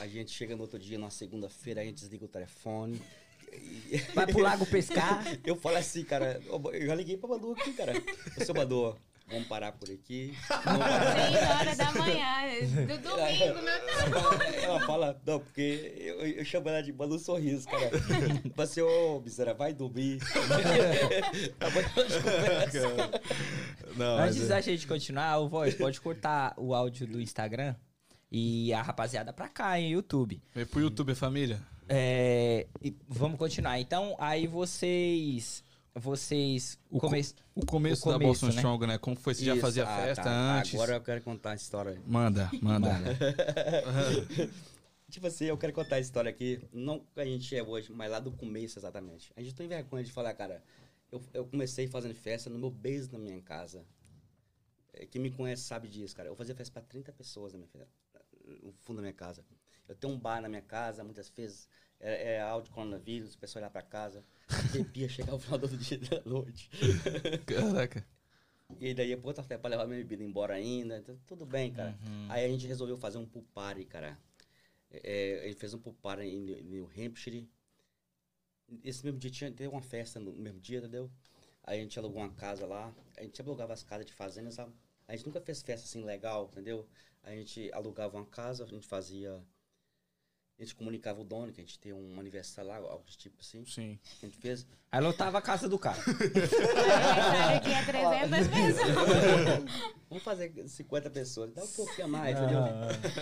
A 0.00 0.06
gente 0.06 0.30
chega 0.30 0.54
no 0.54 0.62
outro 0.62 0.78
dia, 0.78 0.98
na 0.98 1.10
segunda-feira, 1.10 1.80
a 1.80 1.84
gente 1.84 1.96
desliga 1.96 2.24
o 2.24 2.28
telefone. 2.28 3.00
Vai 4.14 4.26
pro 4.26 4.40
lago 4.40 4.66
pescar. 4.66 5.24
Eu 5.44 5.56
falo 5.56 5.76
assim, 5.76 6.04
cara, 6.04 6.40
eu 6.46 6.86
já 6.86 6.94
liguei 6.94 7.16
pra 7.16 7.28
Manu 7.28 7.52
aqui, 7.52 7.72
cara. 7.72 7.92
Ô, 8.40 8.44
seu 8.44 8.54
Manu, 8.54 8.96
vamos 9.28 9.48
parar 9.48 9.72
por 9.72 9.90
aqui. 9.90 10.34
6 10.46 11.50
horas 11.50 11.76
da 11.76 11.92
manhã, 11.92 12.26
do 12.86 12.98
domingo, 12.98 13.62
meu 13.62 13.80
Deus. 13.80 14.62
Ela 14.62 14.80
fala, 14.86 15.20
não, 15.26 15.40
porque 15.40 15.92
eu, 15.96 16.26
eu 16.26 16.44
chamo 16.44 16.68
ela 16.68 16.82
de 16.82 16.92
Manu 16.92 17.18
Sorriso, 17.18 17.66
cara. 17.66 17.90
Fala 18.54 18.68
assim, 18.68 18.80
ô, 18.80 19.20
miséria, 19.20 19.54
vai 19.54 19.72
dormir. 19.72 20.20
Amanhã 21.60 21.88
a 21.96 22.00
gente 22.02 22.22
conversa. 22.22 23.10
Não, 23.96 24.18
Antes 24.18 24.48
da 24.48 24.60
gente 24.60 24.86
continuar, 24.86 25.38
o 25.38 25.48
Voz, 25.48 25.74
pode 25.74 26.00
cortar 26.00 26.54
o 26.56 26.74
áudio 26.74 27.06
do 27.06 27.20
Instagram 27.20 27.74
e 28.30 28.72
a 28.72 28.80
rapaziada 28.80 29.32
pra 29.32 29.48
cá, 29.48 29.80
em 29.80 29.90
YouTube. 29.92 30.40
Vem 30.54 30.64
pro 30.64 30.80
YouTube, 30.80 31.14
família. 31.16 31.60
É, 31.92 32.68
e 32.80 32.94
vamos 33.08 33.36
continuar. 33.36 33.80
Então, 33.80 34.14
aí 34.18 34.46
vocês. 34.46 35.64
Vocês. 35.92 36.78
O 36.88 37.00
co- 37.00 37.08
come- 37.08 37.20
O 37.56 37.66
começo, 37.66 38.08
O 38.08 38.12
da 38.12 38.14
começo, 38.14 38.28
Boston 38.30 38.46
né? 38.46 38.52
Strong, 38.54 38.86
né? 38.86 38.98
Como 38.98 39.16
foi? 39.16 39.34
Você 39.34 39.44
já 39.44 39.54
Isso, 39.54 39.60
fazia 39.60 39.84
ah, 39.88 39.96
festa 40.04 40.22
tá. 40.22 40.58
antes? 40.60 40.74
Agora 40.74 40.94
eu 40.94 41.00
quero 41.00 41.20
contar 41.22 41.50
a 41.50 41.54
história. 41.56 42.00
Manda, 42.06 42.48
manda. 42.62 42.90
Tipo 45.10 45.26
assim, 45.26 45.46
eu 45.46 45.58
quero 45.58 45.72
contar 45.72 45.96
a 45.96 46.00
história 46.00 46.30
aqui, 46.30 46.62
não 46.72 47.00
que 47.00 47.20
a 47.20 47.24
gente 47.24 47.56
é 47.56 47.60
hoje, 47.62 47.90
mas 47.92 48.08
lá 48.08 48.20
do 48.20 48.30
começo 48.30 48.78
exatamente. 48.78 49.32
A 49.36 49.42
gente 49.42 49.56
tem 49.56 49.66
vergonha 49.66 50.04
de 50.04 50.12
falar, 50.12 50.32
cara, 50.34 50.62
eu, 51.10 51.20
eu 51.34 51.44
comecei 51.44 51.88
fazendo 51.88 52.14
festa 52.14 52.48
no 52.48 52.56
meu 52.56 52.70
beijo 52.70 53.10
na 53.10 53.18
minha 53.18 53.42
casa. 53.42 53.84
É, 54.92 55.06
Quem 55.06 55.20
me 55.20 55.32
conhece 55.32 55.64
sabe 55.64 55.88
disso, 55.88 56.14
cara. 56.14 56.28
Eu 56.28 56.36
fazia 56.36 56.54
festa 56.54 56.72
pra 56.72 56.82
30 56.82 57.12
pessoas 57.12 57.52
na 57.52 57.58
minha, 57.58 57.68
fe- 57.68 57.88
no 58.62 58.70
fundo 58.72 58.96
da 58.98 59.02
minha 59.02 59.12
casa. 59.12 59.44
Eu 59.90 59.96
tenho 59.96 60.12
um 60.12 60.18
bar 60.18 60.40
na 60.40 60.48
minha 60.48 60.62
casa, 60.62 61.02
muitas 61.02 61.28
vezes 61.28 61.68
é, 61.98 62.34
é 62.34 62.40
áudio 62.40 62.72
coronavírus, 62.72 63.34
o 63.34 63.38
pessoal 63.38 63.64
lá 63.64 63.70
pra 63.70 63.82
casa, 63.82 64.24
bebia, 64.72 65.08
chegava 65.08 65.32
no 65.32 65.40
final 65.40 65.58
do 65.58 65.68
dia 65.76 65.98
da 65.98 66.22
noite. 66.24 66.70
Caraca. 67.44 68.06
E 68.78 68.94
daí 68.94 69.12
outra 69.16 69.42
festa 69.42 69.58
pra 69.58 69.70
levar 69.70 69.88
minha 69.88 69.98
bebida 69.98 70.22
embora 70.22 70.54
ainda. 70.54 70.98
Então, 70.98 71.18
tudo 71.26 71.44
bem, 71.44 71.72
cara. 71.72 71.90
Uhum. 72.06 72.26
Aí 72.28 72.44
a 72.44 72.48
gente 72.48 72.68
resolveu 72.68 72.96
fazer 72.96 73.18
um 73.18 73.26
pool 73.26 73.42
party, 73.52 73.84
cara. 73.84 74.16
É, 74.92 75.40
a 75.42 75.48
gente 75.48 75.58
fez 75.58 75.74
um 75.74 75.78
pool 75.80 75.94
party 75.94 76.22
em 76.22 76.62
New- 76.62 76.88
Hampshire. 76.96 77.50
Esse 78.84 79.04
mesmo 79.04 79.18
dia 79.18 79.30
tinha, 79.30 79.50
teve 79.50 79.68
uma 79.68 79.82
festa 79.82 80.20
no 80.20 80.32
mesmo 80.32 80.60
dia, 80.60 80.78
entendeu? 80.78 81.10
Aí 81.64 81.80
a 81.80 81.82
gente 81.82 81.98
alugou 81.98 82.22
uma 82.22 82.30
casa 82.30 82.64
lá. 82.64 82.94
A 83.16 83.22
gente 83.24 83.42
alugava 83.42 83.72
as 83.72 83.82
casas 83.82 84.06
de 84.06 84.12
fazenda, 84.12 84.52
sabe? 84.52 84.72
A 85.08 85.16
gente 85.16 85.26
nunca 85.26 85.40
fez 85.40 85.60
festa 85.62 85.84
assim 85.84 86.04
legal, 86.04 86.48
entendeu? 86.52 86.86
A 87.24 87.32
gente 87.32 87.68
alugava 87.72 88.16
uma 88.16 88.26
casa, 88.26 88.62
a 88.62 88.66
gente 88.68 88.86
fazia. 88.86 89.42
A 90.60 90.62
gente 90.62 90.74
comunicava 90.74 91.18
o 91.22 91.24
dono, 91.24 91.50
que 91.52 91.60
a 91.60 91.64
gente 91.64 91.78
tem 91.78 91.90
um 91.94 92.20
aniversário 92.20 92.70
lá, 92.70 92.76
algo 92.76 93.02
desse 93.06 93.16
tipo 93.16 93.36
assim. 93.40 93.64
Sim. 93.64 93.98
A 94.22 94.26
gente 94.26 94.36
fez. 94.36 94.66
Aí 94.92 95.00
lotava 95.00 95.38
a 95.38 95.42
casa 95.42 95.66
do 95.66 95.78
cara. 95.78 95.98
Aniversário 96.02 97.56
aqui 97.56 97.72
é 97.72 97.84
300 97.84 98.48
pessoas. 98.48 99.64
Vamos 100.10 100.22
fazer 100.24 100.68
50 100.68 101.10
pessoas, 101.10 101.52
dá 101.52 101.64
um 101.64 101.68
pouquinho 101.68 102.04
a 102.04 102.08
mais, 102.08 102.36
entendeu? 102.38 102.60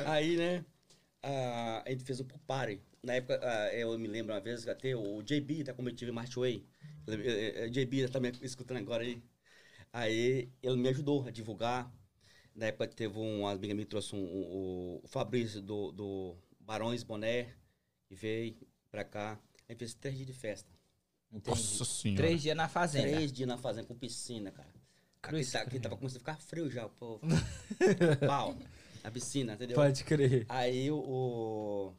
Aí, 0.06 0.36
né, 0.36 0.64
a, 1.22 1.84
a 1.86 1.90
gente 1.90 2.02
fez 2.04 2.18
um 2.20 2.24
pool 2.24 2.40
party. 2.44 2.82
Na 3.04 3.14
época, 3.14 3.38
ah, 3.40 3.72
eu 3.72 3.96
me 3.96 4.08
lembro 4.08 4.34
uma 4.34 4.40
vez, 4.40 4.66
até 4.66 4.96
o 4.96 5.22
JB 5.22 5.62
da 5.62 5.72
Comitiva 5.72 6.12
Marchway. 6.12 6.66
JB 7.70 8.08
tá 8.08 8.18
me 8.18 8.32
escutando 8.42 8.78
agora 8.78 9.04
aí. 9.04 9.22
Aí 9.92 10.50
ele 10.60 10.76
me 10.76 10.88
ajudou 10.88 11.24
a 11.26 11.30
divulgar. 11.30 11.88
Na 12.52 12.66
época 12.66 12.88
teve 12.88 13.16
um 13.16 13.46
amigo 13.46 13.74
me 13.76 13.84
trouxe 13.84 14.16
um, 14.16 14.18
um- 14.18 15.00
o 15.04 15.06
Fabrício 15.06 15.62
do, 15.62 15.92
do 15.92 16.36
Barões 16.68 17.02
Boné, 17.02 17.54
que 18.06 18.14
veio 18.14 18.54
pra 18.90 19.02
cá. 19.02 19.40
A 19.66 19.72
gente 19.72 19.78
fez 19.78 19.94
três 19.94 20.16
dias 20.16 20.26
de 20.26 20.34
festa. 20.34 20.70
Entendi. 21.32 21.48
Nossa 21.48 21.82
senhora. 21.86 22.22
Três 22.22 22.42
dias 22.42 22.54
na 22.54 22.68
fazenda. 22.68 23.08
Três 23.16 23.32
dias 23.32 23.48
na 23.48 23.56
fazenda 23.56 23.86
com 23.86 23.94
piscina, 23.94 24.50
cara. 24.50 24.68
Aqui, 24.68 24.78
Cruz 25.22 25.50
tá, 25.50 25.60
aqui 25.60 25.70
credo. 25.70 25.82
tava 25.84 25.96
começando 25.98 26.16
a 26.18 26.20
ficar 26.20 26.36
frio 26.36 26.70
já, 26.70 26.86
pô. 26.86 27.18
Pau. 28.26 28.54
Na 29.02 29.10
piscina, 29.10 29.54
entendeu? 29.54 29.76
Pode 29.76 30.04
crer. 30.04 30.44
Aí 30.46 30.90
o, 30.90 30.98
o- 30.98 31.94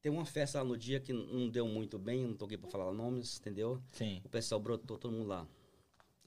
Tem 0.00 0.12
uma 0.12 0.24
festa 0.24 0.58
lá 0.58 0.64
no 0.64 0.76
dia 0.78 1.00
que 1.00 1.12
não 1.12 1.48
deu 1.50 1.66
muito 1.66 1.98
bem, 1.98 2.28
não 2.28 2.36
tô 2.36 2.44
aqui 2.44 2.56
pra 2.56 2.70
falar 2.70 2.92
nomes, 2.92 3.38
entendeu? 3.40 3.82
Sim. 3.92 4.20
O 4.24 4.28
pessoal 4.28 4.60
brotou 4.60 4.96
todo 4.96 5.12
mundo 5.12 5.26
lá. 5.26 5.44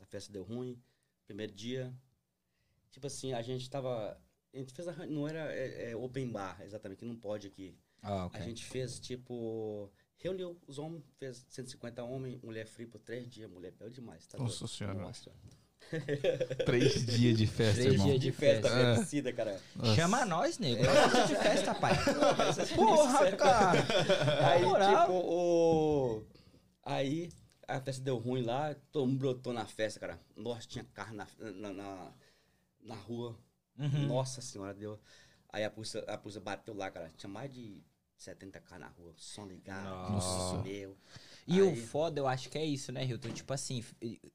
A 0.01 0.05
festa 0.05 0.33
deu 0.33 0.43
ruim. 0.43 0.77
Primeiro 1.25 1.53
dia. 1.53 1.93
Tipo 2.91 3.07
assim, 3.07 3.31
a 3.31 3.41
gente 3.41 3.69
tava. 3.69 4.19
A 4.53 4.57
gente 4.57 4.73
fez 4.73 4.87
a. 4.87 4.93
Não 5.05 5.27
era 5.27 5.53
é, 5.53 5.91
é, 5.91 5.95
open 5.95 6.29
bar, 6.31 6.59
exatamente, 6.63 6.99
que 6.99 7.05
não 7.05 7.15
pode 7.15 7.47
aqui. 7.47 7.75
Ah, 8.01 8.25
ok. 8.25 8.39
A 8.39 8.43
gente 8.43 8.63
fez 8.65 8.99
tipo. 8.99 9.91
Reuniu 10.19 10.57
os 10.67 10.79
homens, 10.79 11.03
fez 11.19 11.45
150 11.49 12.03
homens, 12.03 12.41
mulher 12.41 12.65
free 12.65 12.87
por 12.87 12.99
três 12.99 13.29
dias, 13.29 13.49
mulher 13.51 13.71
bela 13.73 13.91
demais, 13.91 14.25
tá 14.25 14.37
Nossa 14.37 14.59
doido? 14.61 14.67
Senhora. 14.71 14.99
Nossa. 14.99 15.31
Três 16.65 17.05
dias 17.05 17.37
de 17.37 17.47
festa, 17.47 17.75
Três 17.81 17.93
irmão. 17.93 18.07
dias 18.07 18.19
De 18.19 18.31
festa, 18.31 18.67
É. 18.67 18.95
vencida, 18.95 19.31
cara. 19.31 19.61
Nossa. 19.75 19.95
Chama 19.95 20.25
nós, 20.25 20.57
nego. 20.57 20.83
Nós 20.83 21.11
gosta 21.13 21.27
de 21.27 21.35
festa, 21.35 21.75
pai. 21.75 21.93
Porra, 22.75 23.31
cara. 23.37 23.79
Aí, 24.49 24.61
Na 24.61 24.67
moral. 24.67 25.01
tipo, 25.05 25.13
o. 25.13 26.23
Aí 26.83 27.29
a 27.67 27.79
festa 27.79 28.01
deu 28.03 28.17
ruim 28.17 28.41
lá, 28.41 28.75
todo 28.91 29.05
mundo 29.07 29.19
brotou 29.19 29.53
na 29.53 29.65
festa, 29.65 29.99
cara. 29.99 30.19
Nossa, 30.35 30.67
tinha 30.67 30.83
carro 30.93 31.13
na, 31.15 31.27
na, 31.37 31.71
na, 31.73 32.11
na 32.81 32.95
rua. 32.95 33.37
Uhum. 33.77 34.07
Nossa 34.07 34.41
senhora, 34.41 34.73
deu. 34.73 34.99
Aí 35.49 35.63
a 35.63 35.69
polícia, 35.71 36.01
a 36.07 36.17
polícia 36.17 36.41
bateu 36.41 36.73
lá, 36.73 36.89
cara. 36.91 37.11
Tinha 37.17 37.29
mais 37.29 37.53
de 37.53 37.81
70 38.17 38.59
carros 38.59 38.81
na 38.81 38.89
rua, 38.89 39.13
som 39.17 39.45
ligado, 39.45 40.11
Nossa. 40.13 40.61
meu. 40.63 40.97
E 41.47 41.61
o 41.61 41.69
Aí- 41.69 41.75
foda, 41.77 42.19
eu 42.19 42.27
acho 42.27 42.49
que 42.49 42.57
é 42.57 42.65
isso, 42.65 42.91
né, 42.91 43.05
Hilton? 43.05 43.31
Tipo 43.31 43.53
assim, 43.53 43.83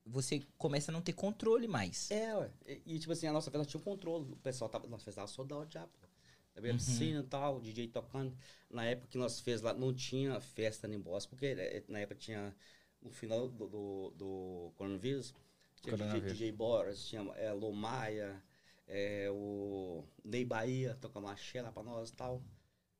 você 0.06 0.40
começa 0.56 0.90
a 0.90 0.92
não 0.94 1.02
ter 1.02 1.12
controle 1.12 1.68
mais. 1.68 2.10
É, 2.10 2.34
ué. 2.36 2.50
E, 2.66 2.82
e, 2.94 2.98
tipo 2.98 3.12
assim, 3.12 3.26
a 3.26 3.32
nossa 3.32 3.50
festa 3.50 3.66
tinha 3.66 3.80
um 3.80 3.84
controle. 3.84 4.32
O 4.32 4.36
pessoal 4.36 4.70
tava. 4.70 4.86
Nossa 4.86 5.04
festa 5.04 5.20
tava 5.20 5.30
soldado 5.32 5.70
já, 5.70 5.86
pô. 5.86 6.06
Tava 6.54 6.66
Uhum. 6.66 6.72
uhum. 6.72 6.78
piscina 6.78 7.20
e 7.20 7.24
tal, 7.24 7.60
DJ 7.60 7.88
tocando. 7.88 8.34
Na 8.70 8.84
época 8.84 9.08
que 9.08 9.18
nós 9.18 9.40
fez 9.40 9.60
lá, 9.62 9.74
não 9.74 9.92
tinha 9.92 10.40
festa 10.40 10.86
nem 10.88 10.98
boss, 11.00 11.26
porque 11.26 11.46
eh, 11.46 11.82
na 11.88 11.98
época 12.00 12.14
tinha. 12.18 12.54
No 13.02 13.10
final 13.10 13.48
do, 13.48 13.66
do, 13.66 14.10
do 14.16 14.72
coronavírus, 14.76 15.34
tinha 15.82 15.96
DJ, 15.96 15.98
Coronavírus. 16.06 16.32
DJ 16.38 16.52
Boras, 16.52 17.04
tinha 17.04 17.20
é, 17.34 17.52
Lô 17.52 17.72
Maia, 17.72 18.40
é, 18.86 19.28
o 19.30 20.04
Ney 20.24 20.44
Bahia 20.44 20.96
tocando 21.00 21.26
uma 21.26 21.36
lá 21.62 21.72
pra 21.72 21.82
nós 21.82 22.10
e 22.10 22.12
tal. 22.14 22.42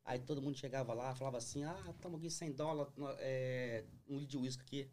Aí 0.04 0.18
todo 0.18 0.42
mundo 0.42 0.56
chegava 0.58 0.92
lá, 0.94 1.14
falava 1.14 1.38
assim, 1.38 1.62
ah, 1.64 1.84
estamos 1.90 2.18
aqui 2.18 2.28
100 2.28 2.52
dólares, 2.52 2.92
é, 3.20 3.84
um 4.08 4.14
litro 4.14 4.26
de 4.30 4.36
uísque 4.38 4.62
aqui. 4.62 4.90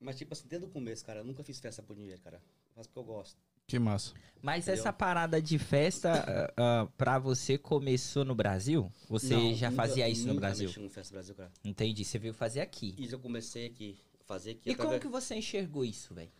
Mas, 0.00 0.16
tipo 0.16 0.32
assim, 0.32 0.48
desde 0.48 0.66
o 0.66 0.70
começo, 0.70 1.04
cara, 1.04 1.20
eu 1.20 1.24
nunca 1.24 1.44
fiz 1.44 1.60
festa 1.60 1.82
por 1.82 1.94
dinheiro, 1.94 2.20
cara. 2.22 2.36
Eu 2.70 2.74
faço 2.74 2.88
porque 2.88 2.98
eu 2.98 3.04
gosto. 3.04 3.36
Que 3.66 3.78
massa. 3.78 4.14
Mas 4.42 4.64
Entendeu? 4.64 4.80
essa 4.80 4.92
parada 4.92 5.40
de 5.40 5.56
festa, 5.58 6.52
ah, 6.56 6.88
pra 6.96 7.18
você, 7.20 7.56
começou 7.56 8.24
no 8.24 8.34
Brasil? 8.34 8.90
Você 9.08 9.32
Não, 9.34 9.54
já 9.54 9.70
nunca- 9.70 9.82
fazia 9.86 10.08
isso 10.08 10.26
no 10.26 10.34
Brasil? 10.34 10.66
mexi 10.68 10.80
com 10.80 10.88
festa 10.88 11.12
no 11.12 11.16
Brasil, 11.18 11.34
cara. 11.36 11.52
Entendi. 11.62 12.04
Você 12.04 12.18
veio 12.18 12.34
fazer 12.34 12.62
aqui. 12.62 12.96
Isso 12.98 13.14
eu 13.14 13.20
comecei 13.20 13.66
aqui, 13.66 13.96
fazer 14.26 14.52
aqui 14.52 14.70
E 14.70 14.74
como 14.74 14.98
que 14.98 15.06
você 15.06 15.36
enxergou 15.36 15.84
isso, 15.84 16.14
velho? 16.14 16.32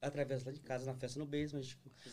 Através 0.00 0.44
lá 0.44 0.52
de 0.52 0.60
casa, 0.60 0.84
na 0.86 0.94
festa 0.94 1.18
no 1.18 1.26
basement. 1.26 1.62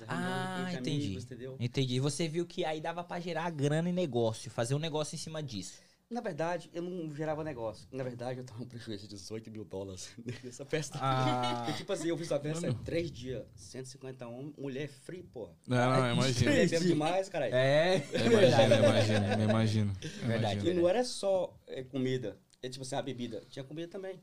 a 0.08 0.66
Ah, 0.68 0.74
entendi. 0.74 1.06
amigos, 1.06 1.24
entendeu? 1.26 1.58
Entendi. 1.60 2.00
Você 2.00 2.28
viu 2.28 2.46
que 2.46 2.66
aí 2.66 2.82
dava 2.82 3.04
pra 3.04 3.20
gerar 3.20 3.50
grana 3.52 3.90
e 3.90 3.94
negócio, 3.94 4.50
fazer 4.52 4.76
um 4.76 4.80
negócio 4.80 5.16
em 5.16 5.20
cima 5.20 5.42
disso. 5.42 5.82
Na 6.08 6.22
verdade, 6.22 6.70
eu 6.72 6.84
não 6.84 7.14
gerava 7.16 7.44
negócio. 7.44 7.88
Na 7.92 8.04
verdade, 8.04 8.40
eu 8.40 8.46
tava 8.46 8.62
um 8.62 8.68
prejuízo 8.68 9.08
de 9.08 9.16
18 9.16 9.50
mil 9.50 9.66
dólares 9.66 10.12
nessa 10.44 10.64
festa. 10.64 11.00
Ah. 11.02 11.64
Porque, 11.66 11.80
tipo 11.80 11.92
assim, 11.92 12.10
eu 12.10 12.18
fiz 12.18 12.32
a 12.32 12.40
festa 12.40 12.68
em 12.68 12.74
três 12.76 13.12
dias, 13.12 13.44
150 13.56 14.28
homens, 14.28 14.54
mulher 14.56 14.88
free, 14.88 15.24
porra. 15.24 15.56
Não, 15.68 16.02
não, 16.02 16.14
imagina. 16.14 16.52
Bebendo 16.52 16.86
demais, 16.86 17.28
cara. 17.28 17.48
É, 17.50 17.98
Imagina, 18.24 18.76
imagina, 18.78 19.44
imagina. 19.44 19.94
Verdade. 20.28 20.70
E 20.70 20.74
não 20.76 20.88
era 20.88 21.04
só 21.04 21.58
é, 21.66 21.84
comida. 21.84 22.38
É 22.62 22.70
tipo 22.70 22.84
assim, 22.84 22.96
a 22.96 23.02
bebida. 23.02 23.44
Tinha 23.50 23.66
comida 23.66 23.88
também. 23.88 24.22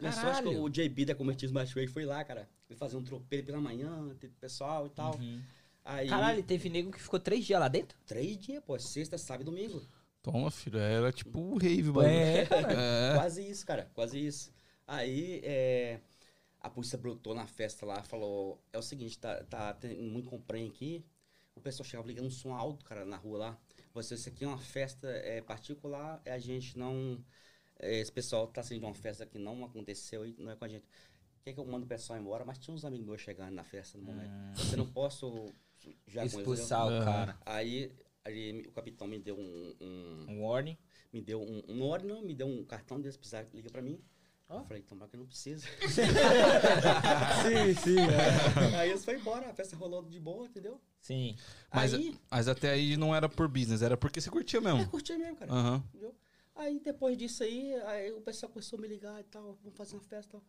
Minha 0.00 0.12
sorte 0.12 0.38
que 0.42 0.48
Caralho. 0.48 0.62
o 0.62 0.68
JB 0.70 1.04
da 1.04 1.14
Comertismo 1.14 1.54
Matchway 1.54 1.86
foi 1.86 2.04
lá, 2.04 2.24
cara. 2.24 2.48
Ele 2.68 2.78
fazia 2.78 2.98
um 2.98 3.02
tropeiro 3.04 3.46
pela 3.46 3.60
manhã, 3.60 4.14
teve 4.18 4.32
pessoal 4.40 4.86
e 4.86 4.90
tal. 4.90 5.16
Uhum. 5.16 5.40
Aí, 5.84 6.08
Caralho, 6.08 6.42
teve 6.42 6.68
nego 6.68 6.90
que 6.90 7.00
ficou 7.00 7.18
três 7.18 7.44
dias 7.44 7.58
lá 7.60 7.68
dentro? 7.68 7.96
três 8.06 8.38
dias, 8.38 8.62
pô. 8.64 8.78
Sexta, 8.78 9.18
sábado 9.18 9.42
e 9.42 9.44
domingo. 9.44 9.82
Toma, 10.22 10.50
filho. 10.50 10.78
Era 10.78 11.10
tipo 11.12 11.38
o 11.38 11.58
rave, 11.58 11.90
bagulho. 11.90 12.06
É, 12.06 12.42
É. 13.12 13.14
Quase 13.16 13.48
isso, 13.48 13.66
cara. 13.66 13.90
Quase 13.94 14.24
isso. 14.24 14.52
Aí, 14.86 15.40
é, 15.44 16.00
a 16.60 16.68
polícia 16.68 16.98
brotou 16.98 17.34
na 17.34 17.46
festa 17.46 17.86
lá, 17.86 18.02
falou, 18.02 18.62
é 18.72 18.78
o 18.78 18.82
seguinte, 18.82 19.18
tá, 19.18 19.42
tá 19.44 19.72
tendo 19.74 20.02
muito 20.02 20.28
comprem 20.28 20.68
aqui. 20.68 21.04
O 21.54 21.60
pessoal 21.60 21.84
chegava 21.86 22.08
ligando 22.08 22.26
um 22.26 22.30
som 22.30 22.54
alto, 22.54 22.84
cara, 22.84 23.04
na 23.04 23.16
rua 23.16 23.38
lá. 23.38 23.58
Você, 23.94 24.14
isso 24.14 24.28
aqui 24.28 24.44
é 24.44 24.46
uma 24.46 24.58
festa 24.58 25.08
é, 25.08 25.40
particular, 25.40 26.20
a 26.26 26.38
gente 26.38 26.78
não... 26.78 27.22
é, 27.80 27.98
esse 28.00 28.12
pessoal 28.12 28.46
tá 28.46 28.62
saindo 28.62 28.80
de 28.82 28.86
uma 28.86 28.94
festa 28.94 29.26
que 29.26 29.38
não 29.38 29.64
aconteceu 29.64 30.24
e 30.26 30.34
não 30.38 30.50
é 30.50 30.56
com 30.56 30.64
a 30.64 30.68
gente. 30.68 30.84
Quer 31.42 31.54
que 31.54 31.58
eu 31.60 31.64
mando 31.64 31.84
o 31.86 31.88
pessoal 31.88 32.18
embora? 32.18 32.44
Mas 32.44 32.58
tinha 32.58 32.74
uns 32.74 32.84
amigos 32.84 33.06
meus 33.06 33.20
chegando 33.20 33.54
na 33.54 33.64
festa 33.64 33.96
no 33.98 34.04
momento. 34.04 34.30
Você 34.56 34.76
não 34.76 34.86
posso... 34.86 35.46
Já 36.06 36.24
expulsar 36.26 36.86
o 36.86 37.02
cara. 37.04 37.38
Aí, 37.46 37.90
aí 38.24 38.60
o 38.66 38.72
capitão 38.72 39.06
me 39.08 39.18
deu 39.18 39.38
um- 39.38 39.74
um 39.80 40.26
Um 40.28 40.42
warning. 40.42 40.76
me 41.10 41.22
deu 41.22 41.40
um, 41.40 41.62
um 41.68 41.82
hora 41.88 42.04
não, 42.04 42.20
me 42.22 42.34
deu 42.34 42.46
um 42.46 42.62
cartão 42.64 43.00
desse, 43.00 43.16
precisar, 43.18 43.46
liga 43.54 43.70
pra 43.70 43.80
mim. 43.80 43.98
Ó. 44.50 44.58
Eu 44.58 44.64
falei, 44.64 44.82
tomara 44.82 45.08
que 45.08 45.16
eu 45.16 45.20
não 45.20 45.26
precisa. 45.26 45.66
sim, 47.42 47.74
sim. 47.82 47.96
aí 48.76 48.90
eles 48.90 49.04
foram 49.04 49.18
embora, 49.20 49.48
a 49.50 49.54
festa 49.54 49.76
rolou 49.76 50.02
de 50.02 50.18
boa, 50.20 50.46
entendeu? 50.46 50.80
Sim. 51.00 51.36
Mas, 51.72 51.94
aí, 51.94 52.14
mas 52.30 52.48
até 52.48 52.70
aí 52.70 52.96
não 52.96 53.14
era 53.14 53.28
por 53.28 53.48
business, 53.48 53.80
era 53.82 53.96
porque 53.96 54.20
você 54.20 54.28
curtia 54.30 54.60
mesmo. 54.60 54.86
curti 54.88 55.16
mesmo, 55.16 55.36
cara. 55.36 55.52
Aham. 55.52 55.84
Entendeu? 55.88 56.14
Aí 56.60 56.78
depois 56.78 57.16
disso 57.16 57.42
aí, 57.42 57.74
aí 57.86 58.12
o 58.12 58.20
pessoal 58.20 58.52
começou 58.52 58.78
a 58.78 58.82
me 58.82 58.86
ligar 58.86 59.18
e 59.18 59.24
tal, 59.24 59.54
vamos 59.62 59.74
fazer 59.78 59.94
uma 59.94 60.02
festa 60.02 60.28
e 60.28 60.32
tal. 60.32 60.42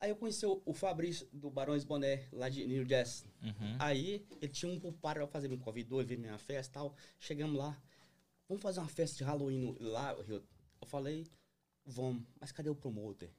Aí 0.00 0.08
eu 0.10 0.16
conheci 0.16 0.46
o, 0.46 0.62
o 0.64 0.72
Fabrício 0.72 1.28
do 1.30 1.50
Barões 1.50 1.84
Boné, 1.84 2.26
lá 2.32 2.48
de 2.48 2.66
New 2.66 2.86
Jazz. 2.86 3.26
Uhum. 3.42 3.76
Aí 3.78 4.26
ele 4.40 4.50
tinha 4.50 4.72
um 4.72 4.80
pra 4.90 5.26
fazer, 5.26 5.46
me 5.48 5.58
convidou, 5.58 6.00
ele 6.00 6.08
veio 6.08 6.20
minha 6.20 6.38
festa 6.38 6.72
e 6.72 6.74
tal. 6.74 6.94
Chegamos 7.18 7.58
lá, 7.58 7.78
vamos 8.48 8.62
fazer 8.62 8.80
uma 8.80 8.88
festa 8.88 9.18
de 9.18 9.24
Halloween 9.24 9.76
lá, 9.78 10.14
Rio. 10.22 10.42
Eu 10.80 10.86
falei, 10.86 11.26
vamos, 11.84 12.22
mas 12.40 12.50
cadê 12.50 12.70
o 12.70 12.74
promoter? 12.74 13.30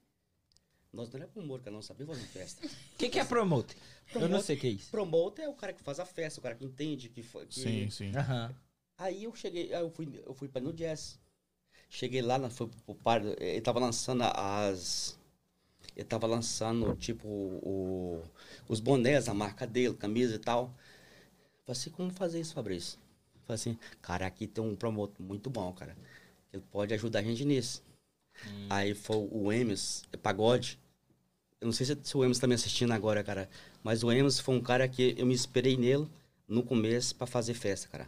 Nós 0.94 1.10
não 1.10 1.20
é 1.20 1.26
promotor, 1.26 1.64
cara, 1.64 1.72
não 1.74 1.82
sabia 1.82 2.06
fazer 2.06 2.28
festa. 2.28 2.64
O 2.64 2.70
que, 2.96 3.10
que 3.10 3.18
é 3.18 3.26
promoter? 3.26 3.76
Eu 4.14 4.30
não 4.30 4.40
sei 4.40 4.56
o 4.56 4.60
que 4.60 4.68
é 4.68 4.70
isso. 4.70 4.92
Promoter 4.92 5.42
é 5.46 5.50
o 5.50 5.56
cara 5.56 5.74
que 5.74 5.82
faz 5.82 6.00
a 6.00 6.06
festa, 6.06 6.40
o 6.40 6.44
cara 6.44 6.54
que 6.54 6.64
entende 6.64 7.10
que 7.10 7.24
foi. 7.24 7.48
que- 7.48 7.60
Sim, 7.60 7.90
sim. 7.90 8.12
Aham. 8.16 8.56
Aí 9.00 9.24
eu 9.24 9.34
cheguei, 9.34 9.74
aí 9.74 9.82
eu 9.82 9.90
fui, 9.90 10.22
eu 10.24 10.34
fui 10.36 10.48
pra 10.48 10.62
no 10.62 10.72
jazz. 10.72 11.20
Cheguei 11.92 12.24
lá, 12.24 12.40
na- 12.40 12.50
foi 12.50 12.70
pro 12.86 12.96
par, 12.96 13.22
ele 13.40 13.62
tava 13.62 13.80
lançando 13.80 14.24
as. 14.24 15.20
Ele 15.96 16.06
tava 16.06 16.28
lançando, 16.28 16.96
tipo, 16.98 17.28
o, 17.28 18.24
os 18.70 18.80
bonés, 18.82 19.30
a 19.30 19.34
marca 19.36 19.68
dele, 19.68 19.96
camisa 19.96 20.36
e 20.36 20.40
tal. 20.40 20.68
Falei 21.66 21.80
assim, 21.80 21.90
como 21.92 22.12
fazer 22.12 22.40
isso, 22.42 22.54
Fabrício? 22.54 23.00
Falei 23.48 23.56
assim, 23.56 23.80
cara, 24.02 24.26
aqui 24.28 24.48
tem 24.48 24.64
um 24.64 24.76
promotor 24.76 25.26
muito 25.26 25.50
bom, 25.50 25.74
cara. 25.74 25.98
Ele 26.54 26.64
pode 26.72 26.94
ajudar 26.94 27.20
a 27.20 27.24
gente 27.24 27.46
nisso. 27.46 27.84
Aí 28.70 28.94
foi 28.96 29.18
o 29.32 29.52
Emes, 29.52 30.04
é 30.12 30.18
pagode. 30.18 30.80
Eu 31.62 31.68
não 31.68 31.74
sei 31.74 31.86
se, 31.86 31.98
se 32.04 32.18
o 32.18 32.24
Emes 32.24 32.40
tá 32.40 32.48
me 32.48 32.56
assistindo 32.56 32.92
agora, 32.94 33.24
cara. 33.24 33.50
Mas 33.84 34.04
o 34.04 34.12
Emes 34.12 34.40
foi 34.40 34.56
um 34.56 34.62
cara 34.62 34.88
que 34.88 35.16
eu 35.18 35.26
me 35.26 35.34
esperei 35.34 35.78
nele 35.78 36.08
no 36.48 36.64
começo 36.64 37.16
pra 37.16 37.28
fazer 37.28 37.54
festa, 37.54 37.88
cara. 37.90 38.08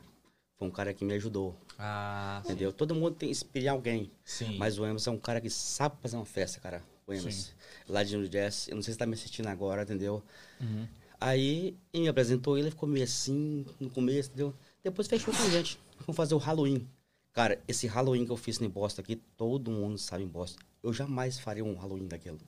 Foi 0.58 0.67
um 0.67 0.72
cara 0.72 0.93
que 0.93 1.06
me 1.06 1.13
ajudou, 1.15 1.56
Ah, 1.78 2.42
entendeu? 2.46 2.72
Todo 2.72 2.96
mundo 2.96 3.16
tem 3.16 3.30
que 3.30 3.36
esperar 3.36 3.72
alguém. 3.72 4.12
sim. 4.24 4.58
Mas 4.58 4.78
o 4.78 4.86
Emerson 4.86 5.12
é 5.12 5.14
um 5.14 5.20
cara 5.20 5.42
que 5.42 5.50
sabe 5.50 5.96
fazer 6.02 6.16
uma 6.16 6.26
festa, 6.26 6.60
cara. 6.60 6.84
O 7.06 7.14
Emerson. 7.14 7.52
Lá 7.88 8.04
de 8.04 8.16
New 8.16 8.28
Jazz. 8.28 8.68
Eu 8.68 8.76
não 8.76 8.84
sei 8.84 8.94
se 8.94 8.98
tá 8.98 9.06
me 9.06 9.14
assistindo 9.14 9.48
agora, 9.48 9.84
entendeu? 9.84 10.24
Uhum. 10.62 10.88
Aí 11.20 11.76
ele 11.94 12.04
me 12.04 12.10
apresentou, 12.10 12.58
ele 12.58 12.70
ficou 12.70 12.88
meio 12.88 13.06
assim 13.06 13.66
no 13.80 13.90
começo, 13.90 14.30
entendeu? 14.30 14.54
Depois 14.84 15.08
fechou 15.08 15.34
com 15.34 15.44
a 15.44 15.50
gente. 15.50 15.80
Vamos 16.00 16.18
fazer 16.18 16.36
o 16.36 16.38
Halloween. 16.38 16.88
Cara, 17.32 17.60
esse 17.68 17.88
Halloween 17.88 18.26
que 18.26 18.32
eu 18.32 18.38
fiz 18.38 18.62
em 18.62 18.70
Boston 18.70 19.02
aqui, 19.02 19.16
todo 19.38 19.72
mundo 19.72 19.98
sabe 19.98 20.24
em 20.24 20.28
Boston. 20.28 20.60
Eu 20.84 20.94
jamais 20.94 21.40
faria 21.40 21.64
um 21.64 21.76
Halloween 21.76 22.08
daquele. 22.08 22.40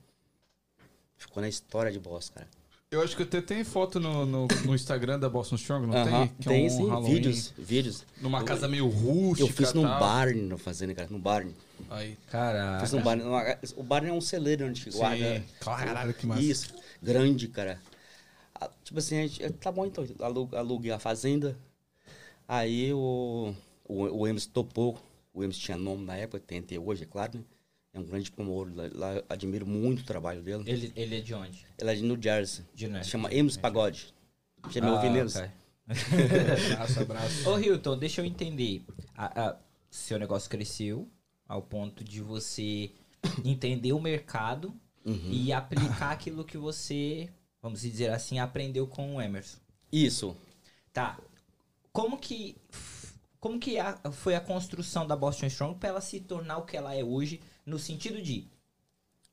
Ficou 1.18 1.42
na 1.42 1.48
história 1.48 1.92
de 1.92 2.00
Boston, 2.00 2.36
cara. 2.36 2.48
Eu 2.95 3.01
acho 3.03 3.15
que 3.15 3.23
até 3.23 3.41
tem 3.41 3.63
foto 3.63 3.99
no, 3.99 4.25
no, 4.25 4.47
no 4.65 4.73
Instagram 4.73 5.19
da 5.19 5.27
Boston 5.29 5.55
Strong, 5.55 5.88
não 5.88 5.95
Aham, 5.97 6.27
tem? 6.27 6.36
Que 6.39 6.47
tem 6.47 6.63
é 6.63 6.67
um 6.67 6.69
sim, 6.69 6.88
Halloween 6.89 7.13
vídeos, 7.13 7.53
vídeos. 7.58 8.05
Numa 8.21 8.39
Eu- 8.39 8.45
casa 8.45 8.67
meio 8.67 8.88
rústica 8.88 9.49
Eu 9.49 9.53
fiz 9.53 9.73
num 9.73 9.84
tal. 9.84 9.99
barn 9.99 10.41
na 10.47 10.58
fazenda, 10.58 10.93
cara, 10.95 11.08
num 11.12 11.19
barn. 11.19 11.51
Aí. 11.89 12.17
Caraca. 12.31 12.79
Fiz 12.86 12.93
num 12.93 13.01
barn. 13.01 13.21
numa- 13.23 13.43
O 13.75 13.84
barn 13.84 14.08
é 14.08 14.13
um 14.13 14.21
celeiro 14.21 14.65
onde 14.65 14.89
Sim. 14.91 14.97
guarda. 14.97 15.43
Caralho, 15.60 16.13
que 16.13 16.25
massa. 16.25 16.41
Isso, 16.41 16.73
grande, 17.01 17.47
cara. 17.49 17.79
Ah, 18.60 18.69
Tipo 18.84 18.99
assim, 18.99 19.17
a 19.19 19.27
gente, 19.27 19.49
tá 19.53 19.71
bom 19.71 19.86
então, 19.86 20.05
alu- 20.19 20.49
aluguei 20.53 20.91
a 20.91 20.99
fazenda. 20.99 21.58
Aí 22.47 22.93
o, 22.93 23.53
o, 23.84 24.03
o 24.19 24.27
Emerson 24.27 24.49
topou. 24.53 24.97
O 25.34 25.43
Emerson 25.43 25.60
tinha 25.62 25.77
nome 25.77 26.05
na 26.05 26.15
época, 26.15 26.39
tem 26.39 26.60
até 26.60 26.79
hoje, 26.79 27.03
é 27.03 27.05
claro, 27.05 27.38
né? 27.39 27.43
É 27.95 27.99
um 27.99 28.03
grande 28.03 28.29
promotor, 28.29 28.71
lá, 28.75 28.89
lá 28.93 29.23
admiro 29.29 29.65
muito 29.65 30.01
o 30.01 30.03
trabalho 30.05 30.41
dele. 30.43 30.63
Ele, 30.67 30.91
ele 30.95 31.17
é 31.17 31.21
de 31.21 31.34
onde? 31.34 31.65
Ele 31.79 31.89
é 31.89 31.95
de 31.95 32.03
New 32.03 32.21
Jersey. 32.21 32.65
De 32.73 32.88
New 32.89 33.03
Chama 33.03 33.34
Emerson 33.34 33.62
Pagode. 33.62 34.13
Já 34.69 34.81
me 34.81 34.88
ouviu 34.91 35.10
Ah, 35.10 35.13
Emerson? 35.13 35.39
ok. 35.39 35.51
Abraço, 36.73 36.99
abraço. 36.99 37.49
Ô, 37.49 37.60
Hilton, 37.60 37.97
deixa 37.97 38.21
eu 38.21 38.25
entender. 38.25 38.84
A- 39.15 39.47
a- 39.49 39.58
seu 39.89 40.19
negócio 40.19 40.49
cresceu 40.49 41.08
ao 41.47 41.62
ponto 41.62 42.03
de 42.03 42.21
você 42.21 42.91
entender 43.45 43.93
o 43.93 43.99
mercado 44.01 44.73
Uhum. 45.05 45.29
e 45.31 45.53
aplicar 45.53 46.12
aquilo 46.12 46.43
que 46.43 46.58
você, 46.58 47.29
vamos 47.62 47.81
dizer 47.81 48.10
assim, 48.10 48.39
aprendeu 48.39 48.88
com 48.88 49.15
o 49.15 49.21
Emerson. 49.21 49.58
Isso. 49.91 50.36
Tá. 50.91 51.17
Como 51.93 52.17
que 52.17 52.55
como 53.39 53.60
que 53.60 53.77
a- 53.77 53.99
foi 54.12 54.34
a 54.34 54.41
construção 54.41 55.05
da 55.05 55.15
Boston 55.15 55.45
Strong 55.45 55.77
para 55.77 55.89
ela 55.89 56.01
se 56.01 56.19
tornar 56.19 56.58
o 56.58 56.65
que 56.65 56.75
ela 56.75 56.95
é 56.95 57.03
hoje, 57.03 57.39
no 57.65 57.80
sentido 57.80 58.21
de 58.21 58.47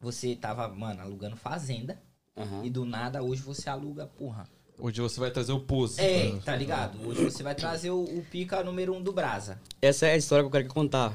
você 0.01 0.35
tava, 0.35 0.68
mano, 0.68 1.01
alugando 1.01 1.37
fazenda 1.37 2.01
Aham. 2.37 2.64
e 2.64 2.71
do 2.71 2.85
nada 2.85 3.23
hoje 3.23 3.42
você 3.42 3.68
aluga, 3.68 4.07
porra. 4.07 4.49
Hoje 4.79 5.01
você 5.01 5.21
vai 5.21 5.31
trazer 5.31 5.53
o 5.53 5.61
pose. 5.61 6.01
É, 6.01 6.37
tá 6.45 6.57
ligado? 6.57 7.07
Hoje 7.07 7.23
você 7.25 7.42
vai 7.42 7.55
trazer 7.55 7.90
o, 7.90 8.03
o 8.03 8.25
pica 8.31 8.64
número 8.64 8.92
um 8.95 9.03
do 9.03 9.12
Brasa. 9.12 9.61
Essa 9.81 10.07
é 10.09 10.12
a 10.14 10.16
história 10.16 10.42
que 10.42 10.47
eu 10.49 10.51
quero 10.51 10.68
contar. 10.75 11.14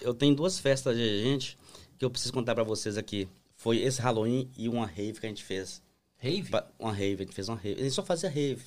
Eu 0.00 0.14
tenho 0.14 0.34
duas 0.34 0.58
festas 0.58 0.96
de 0.96 1.22
gente 1.22 1.58
que 1.98 2.04
eu 2.04 2.10
preciso 2.10 2.32
contar 2.32 2.54
pra 2.54 2.64
vocês 2.64 2.96
aqui. 2.96 3.28
Foi 3.56 3.78
esse 3.78 4.00
Halloween 4.00 4.48
e 4.56 4.68
uma 4.68 4.86
rave 4.86 5.14
que 5.20 5.26
a 5.26 5.28
gente 5.28 5.44
fez. 5.44 5.82
Rave? 6.16 6.48
Uma 6.78 6.92
rave, 6.92 7.22
a 7.22 7.26
gente 7.26 7.34
fez 7.34 7.48
uma 7.48 7.56
rave. 7.58 7.80
A 7.80 7.82
gente 7.84 7.94
só 7.94 8.02
fazia 8.04 8.30
rave. 8.30 8.64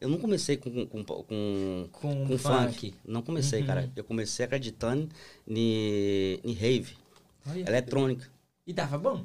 Eu 0.00 0.08
não 0.10 0.18
comecei 0.18 0.56
com, 0.56 0.84
com, 0.86 1.04
com, 1.04 1.22
com, 1.22 1.88
Com, 1.92 2.26
funk. 2.36 2.38
funk. 2.38 2.94
Não 3.06 3.22
comecei, 3.22 3.60
Uhum. 3.60 3.66
cara. 3.66 3.92
Eu 3.96 4.04
comecei 4.04 4.44
acreditando 4.44 5.08
em 5.48 6.40
em 6.44 6.52
rave, 6.52 6.96
Olha. 7.48 7.68
eletrônica. 7.68 8.30
E 8.66 8.72
dava 8.72 8.98
bom? 8.98 9.24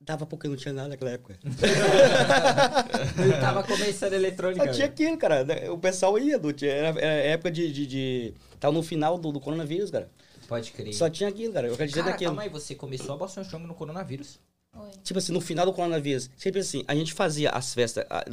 Dava 0.00 0.26
porque 0.26 0.46
não 0.46 0.56
tinha 0.56 0.74
nada 0.74 0.90
naquela 0.90 1.10
época. 1.10 1.38
Eu 3.18 3.40
tava 3.40 3.62
começando 3.64 4.12
eletrônica. 4.12 4.64
Só 4.66 4.72
tinha 4.72 4.86
aquilo, 4.86 5.16
cara. 5.16 5.44
O 5.72 5.78
pessoal 5.78 6.18
ia, 6.18 6.38
do, 6.38 6.50
era, 6.64 6.88
era 7.00 7.22
época 7.28 7.50
de, 7.50 7.72
de, 7.72 7.86
de... 7.86 8.34
Tava 8.60 8.74
no 8.74 8.82
final 8.82 9.18
do, 9.18 9.32
do 9.32 9.40
coronavírus, 9.40 9.90
cara. 9.90 10.10
Pode 10.46 10.70
crer. 10.72 10.94
Só 10.94 11.10
tinha 11.10 11.28
aquilo, 11.28 11.52
cara. 11.52 11.66
Eu 11.66 11.74
acreditei 11.74 12.02
Cara, 12.02 12.12
naquilo. 12.12 12.30
calma 12.30 12.42
aí, 12.42 12.48
você 12.48 12.74
começou 12.74 13.14
a 13.14 13.18
Boston 13.18 13.42
Strong 13.42 13.66
no 13.66 13.74
coronavírus? 13.74 14.38
Oi. 14.74 14.90
Tipo 15.02 15.18
assim, 15.18 15.32
no 15.32 15.40
final 15.40 15.66
do 15.66 15.72
coronavírus, 15.72 16.30
sempre 16.36 16.60
assim, 16.60 16.84
a 16.86 16.94
gente 16.94 17.12
fazia 17.12 17.50
as 17.50 17.72
festas 17.74 18.04
ah, 18.10 18.24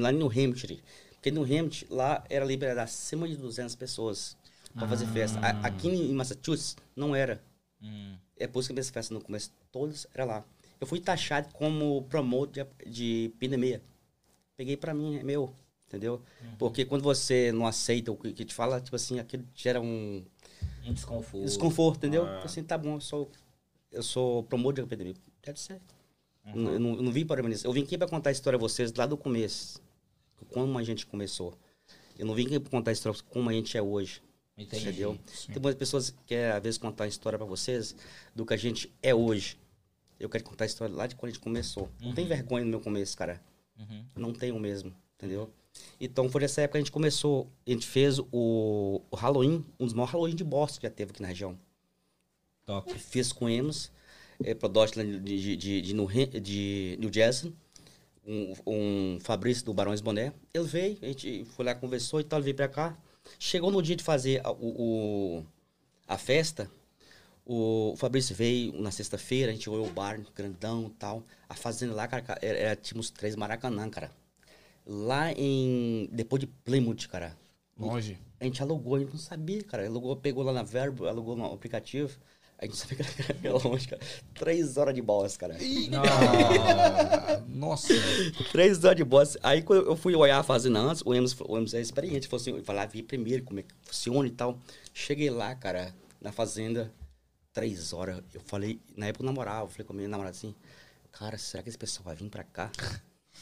lá 0.00 0.12
no 0.12 0.26
Hampshire. 0.26 0.82
Porque 1.12 1.30
no 1.30 1.42
Hampshire, 1.42 1.86
lá 1.92 2.24
era 2.30 2.44
liberado 2.44 2.80
acima 2.80 3.28
de 3.28 3.36
200 3.36 3.74
pessoas 3.74 4.36
pra 4.74 4.88
fazer 4.88 5.06
festa. 5.08 5.38
Aqui 5.62 5.88
em 5.88 6.14
Massachusetts, 6.14 6.76
não 6.96 7.14
era. 7.14 7.42
Hum. 7.82 8.14
É 8.40 8.46
por 8.46 8.60
isso 8.60 8.68
que 8.68 8.72
minhas 8.72 8.90
festas 8.90 9.10
no 9.16 9.22
começo, 9.22 9.52
todas 9.70 10.06
era 10.14 10.24
lá. 10.24 10.44
Eu 10.80 10.86
fui 10.86 10.98
taxado 11.00 11.52
como 11.52 12.02
promotor 12.08 12.66
de, 12.84 12.90
de 12.90 13.32
pandemia. 13.38 13.82
Peguei 14.56 14.76
pra 14.76 14.92
mim, 14.94 15.16
é 15.16 15.22
meu, 15.22 15.54
entendeu? 15.86 16.22
Porque 16.58 16.84
quando 16.84 17.02
você 17.02 17.52
não 17.52 17.66
aceita 17.66 18.10
o 18.12 18.16
que, 18.16 18.32
que 18.32 18.44
te 18.44 18.54
fala, 18.54 18.80
tipo 18.80 18.96
assim, 18.96 19.18
aquilo 19.18 19.44
gera 19.54 19.80
um 19.80 20.24
Um 20.86 20.92
desconforto. 20.94 21.44
desconforto, 21.44 21.96
entendeu? 21.98 22.24
Ah. 22.24 22.42
Assim, 22.44 22.62
tá 22.62 22.76
bom, 22.78 22.94
eu 22.96 23.00
sou, 23.00 23.30
eu 23.92 24.02
sou 24.02 24.42
promotor 24.44 24.84
de 24.84 24.90
pandemia. 24.90 25.14
Deve 25.42 25.60
ser. 25.60 25.80
Eu 26.46 26.56
não- 26.56 26.72
Eu, 26.72 26.80
não, 26.80 26.94
eu 26.96 27.02
não 27.02 27.12
vim 27.12 27.26
para 27.26 27.42
nisso. 27.42 27.66
Eu 27.66 27.72
vim 27.72 27.82
aqui 27.82 27.96
para 27.98 28.08
contar 28.08 28.30
a 28.30 28.32
história 28.32 28.56
a 28.56 28.60
vocês 28.60 28.92
lá 28.94 29.04
do 29.06 29.16
começo. 29.16 29.80
Como 30.52 30.78
a 30.78 30.82
gente 30.82 31.06
começou. 31.06 31.54
Eu 32.18 32.24
não 32.26 32.34
vim 32.34 32.46
aqui 32.46 32.58
para 32.58 32.70
contar 32.70 32.90
a 32.90 32.92
história 32.92 33.18
como 33.28 33.48
a 33.50 33.52
gente 33.52 33.76
é 33.76 33.82
hoje. 33.82 34.22
Entendi. 34.60 34.88
Entendeu? 34.88 35.18
Tem 35.46 35.62
muitas 35.62 35.74
pessoas 35.74 36.10
que 36.10 36.18
querem, 36.26 36.52
às 36.52 36.62
vezes, 36.62 36.78
contar 36.78 37.04
a 37.04 37.08
história 37.08 37.38
para 37.38 37.46
vocês 37.46 37.94
do 38.34 38.44
que 38.44 38.52
a 38.52 38.56
gente 38.56 38.92
é 39.02 39.14
hoje. 39.14 39.58
Eu 40.18 40.28
quero 40.28 40.44
contar 40.44 40.64
a 40.64 40.66
história 40.66 40.94
lá 40.94 41.06
de 41.06 41.16
quando 41.16 41.30
a 41.30 41.32
gente 41.32 41.42
começou. 41.42 41.88
Não 42.00 42.12
tem 42.12 42.26
vergonha 42.26 42.64
no 42.64 42.70
meu 42.70 42.80
começo, 42.80 43.16
cara. 43.16 43.42
Uhum. 43.78 44.04
Não 44.16 44.32
tenho 44.34 44.58
mesmo, 44.60 44.94
entendeu? 45.16 45.50
Então, 45.98 46.28
foi 46.28 46.42
nessa 46.42 46.60
época 46.60 46.72
que 46.72 46.78
a 46.78 46.80
gente 46.82 46.92
começou. 46.92 47.50
A 47.66 47.70
gente 47.70 47.86
fez 47.86 48.18
o, 48.18 49.00
o 49.10 49.16
Halloween, 49.16 49.64
um 49.78 49.86
dos 49.86 49.94
maiores 49.94 50.12
Halloween 50.12 50.34
de 50.34 50.44
Boston 50.44 50.80
que 50.80 50.86
já 50.86 50.90
teve 50.90 51.12
aqui 51.12 51.22
na 51.22 51.28
região. 51.28 51.58
Top. 52.66 52.92
Fiz 52.98 53.32
com 53.32 53.48
Enos, 53.48 53.90
é, 54.44 54.54
lá 54.62 55.02
de, 55.02 55.20
de, 55.20 55.56
de, 55.56 55.82
de, 55.82 55.94
New, 55.94 56.06
de 56.40 56.96
New 57.00 57.10
Jersey, 57.12 57.54
um, 58.26 58.54
um 58.66 59.18
Fabrício 59.20 59.64
do 59.64 59.72
Barões 59.72 60.02
Boné. 60.02 60.34
Ele 60.52 60.64
veio, 60.64 60.98
a 61.00 61.06
gente 61.06 61.44
foi 61.46 61.64
lá, 61.64 61.74
conversou 61.74 62.20
e 62.20 62.24
tal, 62.24 62.38
ele 62.38 62.44
veio 62.44 62.56
pra 62.56 62.68
cá. 62.68 62.98
Chegou 63.38 63.70
no 63.70 63.82
dia 63.82 63.96
de 63.96 64.04
fazer 64.04 64.40
a, 64.44 64.50
o, 64.52 65.44
a 66.06 66.18
festa, 66.18 66.70
o 67.44 67.94
Fabrício 67.96 68.34
veio 68.34 68.80
na 68.80 68.90
sexta-feira, 68.90 69.50
a 69.50 69.54
gente 69.54 69.68
olhou 69.68 69.86
o 69.86 69.92
bar 69.92 70.20
grandão 70.36 70.86
e 70.86 70.90
tal. 70.90 71.24
A 71.48 71.54
fazenda 71.54 71.94
lá, 71.94 72.06
cara, 72.06 72.38
era, 72.40 72.58
era 72.58 72.80
uns 72.94 73.10
três 73.10 73.34
Maracanã, 73.34 73.90
cara. 73.90 74.10
Lá 74.86 75.32
em. 75.32 76.08
Depois 76.12 76.40
de 76.40 76.46
Plymouth, 76.46 77.08
cara. 77.08 77.36
Longe. 77.76 78.18
A 78.38 78.44
gente 78.44 78.62
alugou, 78.62 78.94
a 78.94 79.00
gente 79.00 79.10
não 79.10 79.18
sabia, 79.18 79.62
cara. 79.64 79.86
Alugou, 79.86 80.14
pegou 80.16 80.44
lá 80.44 80.52
na 80.52 80.62
Verbo, 80.62 81.06
alugou 81.06 81.34
no 81.36 81.44
aplicativo. 81.44 82.18
A 82.60 82.66
gente 82.66 82.76
sabia 82.76 82.98
que 82.98 83.02
era- 83.02 83.34
que. 83.98 84.06
Três 84.34 84.76
horas 84.76 84.94
de 84.94 85.00
boss, 85.00 85.36
cara. 85.36 85.56
Ah, 85.56 87.42
Nossa. 87.48 87.94
Três 88.52 88.84
horas 88.84 88.96
de 88.98 89.04
boss. 89.04 89.38
Aí 89.42 89.62
quando 89.62 89.86
eu 89.86 89.96
fui 89.96 90.14
olhar 90.14 90.38
a 90.38 90.42
fazenda 90.42 90.78
antes, 90.78 91.02
o 91.06 91.14
Emerson, 91.14 91.44
o 91.48 91.56
Emerson 91.56 91.78
é 91.78 91.80
experiente. 91.80 92.28
Falou 92.28 92.40
assim, 92.42 92.50
eu 92.50 92.62
falei, 92.62 92.82
ah, 92.82 92.86
vi 92.86 93.02
primeiro 93.02 93.42
como 93.44 93.60
é 93.60 93.62
que 93.62 93.74
funciona 93.84 94.28
e 94.28 94.30
tal. 94.30 94.58
Cheguei 94.92 95.30
lá, 95.30 95.54
cara, 95.54 95.94
na 96.20 96.32
fazenda, 96.32 96.92
três 97.52 97.94
horas. 97.94 98.22
Eu 98.34 98.42
falei, 98.42 98.78
na 98.94 99.06
época 99.06 99.22
eu 99.24 99.26
namorava, 99.26 99.64
eu 99.64 99.68
falei 99.68 99.86
com 99.86 99.94
a 99.94 99.96
minha 99.96 100.08
namorada 100.08 100.36
assim, 100.36 100.54
cara, 101.12 101.38
será 101.38 101.62
que 101.62 101.70
esse 101.70 101.78
pessoal 101.78 102.04
vai 102.04 102.16
vir 102.16 102.28
pra 102.28 102.44
cá? 102.44 102.70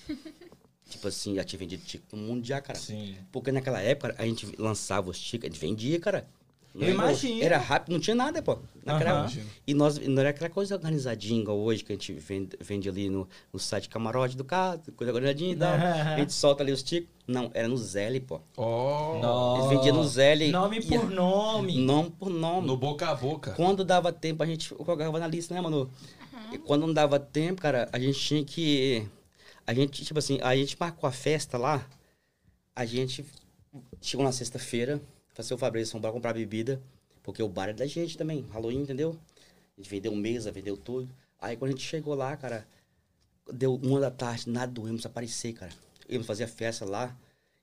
tipo 0.89 1.09
assim, 1.09 1.35
já 1.35 1.43
tinha 1.43 1.59
vendido 1.59 1.85
ticket 1.85 2.13
no 2.13 2.19
mundo 2.19 2.47
já, 2.47 2.61
cara. 2.61 2.79
Sim. 2.79 3.17
Porque 3.33 3.51
naquela 3.51 3.81
época 3.81 4.15
a 4.17 4.25
gente 4.25 4.47
lançava 4.59 5.11
os 5.11 5.19
tickets, 5.19 5.51
a 5.51 5.53
gente 5.53 5.61
vendia, 5.61 5.99
cara. 5.99 6.29
Não 6.75 6.83
Eu 6.83 6.89
era- 6.89 6.95
imagino. 6.95 7.43
Era 7.43 7.59
rápido, 7.59 7.93
não 7.93 8.01
tinha 8.01 8.15
nada, 8.15 8.41
pô. 8.43 8.59
Naquela 8.85 9.25
época. 9.25 9.43
E 9.67 9.75
nós, 9.75 9.99
não 9.99 10.21
era 10.21 10.31
aquela 10.31 10.49
coisa 10.51 10.75
organizadinha 10.75 11.41
igual 11.41 11.59
hoje, 11.59 11.83
que 11.83 11.93
a 11.93 11.95
gente 11.95 12.13
vende, 12.13 12.57
vende 12.61 12.89
ali 12.89 13.09
no, 13.09 13.29
no 13.53 13.59
site 13.59 13.89
camarote 13.89 14.37
do 14.37 14.45
carro, 14.45 14.81
coisa 14.97 15.13
organizadinha 15.13 15.53
e 15.53 15.57
tal. 15.57 15.73
A 15.75 16.17
gente 16.19 16.33
solta 16.33 16.63
ali 16.63 16.71
os 16.73 16.83
tickets. 16.83 17.09
Não, 17.27 17.51
era 17.53 17.69
no 17.69 17.77
Zelle, 17.77 18.21
pô. 18.21 18.41
Nossa. 18.57 19.59
Eles 19.67 19.71
vendiam 19.79 19.97
no 19.97 20.05
Zelle. 20.09 20.51
Nome 20.51 20.79
e- 20.79 20.87
por 20.87 21.11
nome. 21.11 21.79
Nome 21.79 22.11
por 22.11 22.31
nome. 22.31 22.67
No 22.67 22.77
boca 22.77 23.09
a 23.09 23.15
boca. 23.15 23.53
Quando 23.53 23.85
dava 23.85 24.13
tempo, 24.13 24.43
a 24.43 24.47
gente 24.47 24.75
colocava 24.75 25.19
na 25.19 25.27
lista, 25.27 25.55
né, 25.55 25.61
mano? 25.61 25.91
E 26.53 26.59
quando 26.59 26.87
não 26.87 26.95
dava 26.95 27.19
tempo, 27.19 27.61
cara, 27.61 27.89
a 27.93 27.99
gente 27.99 28.19
tinha 28.19 28.45
que. 28.45 29.07
A 29.67 29.75
gente, 29.75 30.03
tipo 30.05 30.19
assim, 30.19 30.39
a 30.43 30.57
gente 30.57 30.77
marcou 30.81 31.07
a 31.07 31.13
festa 31.13 31.59
lá. 31.59 31.85
A 32.75 32.85
gente 32.87 33.25
chegou 34.01 34.25
na 34.25 34.33
sexta-feira, 34.33 34.99
fazer 35.39 35.55
o 35.55 35.59
Fabrício 35.59 35.99
vamos 36.01 36.15
comprar 36.15 36.35
bebida, 36.35 36.83
porque 37.23 37.41
o 37.41 37.49
bar 37.49 37.69
é 37.69 37.73
da 37.73 37.87
gente 37.87 38.19
também, 38.19 38.45
Halloween, 38.51 38.81
entendeu? 38.83 39.17
A 39.77 39.81
gente 39.81 39.89
vendeu 39.89 40.15
mesa, 40.15 40.51
vendeu 40.51 40.77
tudo. 40.77 41.09
Aí 41.41 41.57
quando 41.57 41.69
a 41.69 41.75
gente 41.75 41.87
chegou 41.87 42.15
lá, 42.15 42.37
cara, 42.37 42.67
deu 43.53 43.77
uma 43.77 44.01
da 44.01 44.11
tarde, 44.11 44.51
nada 44.51 44.73
do 44.73 44.89
Emerson 44.89 45.07
aparecer, 45.07 45.53
cara. 45.53 45.71
Eles 46.09 46.27
fazia 46.27 46.49
festa 46.49 46.85
lá 46.85 47.17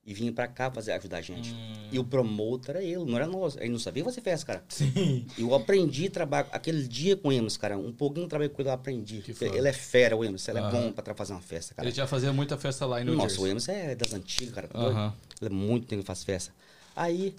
e 0.05 0.13
vinha 0.13 0.31
pra 0.31 0.47
cá 0.47 0.71
fazer 0.71 0.93
ajudar 0.93 1.17
a 1.17 1.21
gente. 1.21 1.51
Hum. 1.51 1.89
E 1.91 1.99
o 1.99 2.03
promotor 2.05 2.77
era 2.77 2.81
ele, 2.81 3.03
não 3.03 3.17
era 3.17 3.27
nós. 3.27 3.57
Ele 3.57 3.69
não 3.69 3.79
sabia 3.79 4.05
fazer 4.05 4.21
festa, 4.21 4.45
cara. 4.45 4.63
Sim. 4.69 5.25
Eu 5.37 5.53
aprendi 5.53 6.07
a 6.07 6.11
trabalhar 6.11 6.47
aquele 6.53 6.87
dia 6.87 7.17
com 7.17 7.27
o 7.27 7.33
Emerson, 7.33 7.59
cara. 7.59 7.77
Um 7.77 7.91
pouquinho 7.91 8.23
eu 8.23 8.29
trabalhei 8.29 8.49
com 8.53 8.61
ele, 8.61 8.69
eu 8.69 8.73
aprendi. 8.73 9.21
Ele 9.41 9.67
é 9.67 9.73
fera, 9.73 10.15
o 10.15 10.23
Emerson. 10.23 10.51
Ele 10.51 10.59
é 10.59 10.71
bom 10.71 10.93
pra 10.93 11.13
fazer 11.13 11.33
uma 11.33 11.41
festa, 11.41 11.73
cara. 11.73 11.89
Ele 11.89 11.95
já 11.95 12.07
fazia 12.07 12.31
muita 12.31 12.57
festa 12.57 12.85
lá 12.85 13.01
em 13.01 13.03
New 13.03 13.15
Nossa, 13.15 13.29
Jersey. 13.29 13.43
o 13.43 13.47
Emerson 13.47 13.71
é 13.73 13.95
das 13.95 14.13
antigas, 14.13 14.53
cara. 14.53 14.69
tá. 14.69 15.13
Ele 15.41 15.49
é 15.49 15.53
muito 15.53 15.87
tempo 15.87 16.03
que 16.03 16.07
faz 16.07 16.23
festa. 16.23 16.53
Aí, 16.95 17.35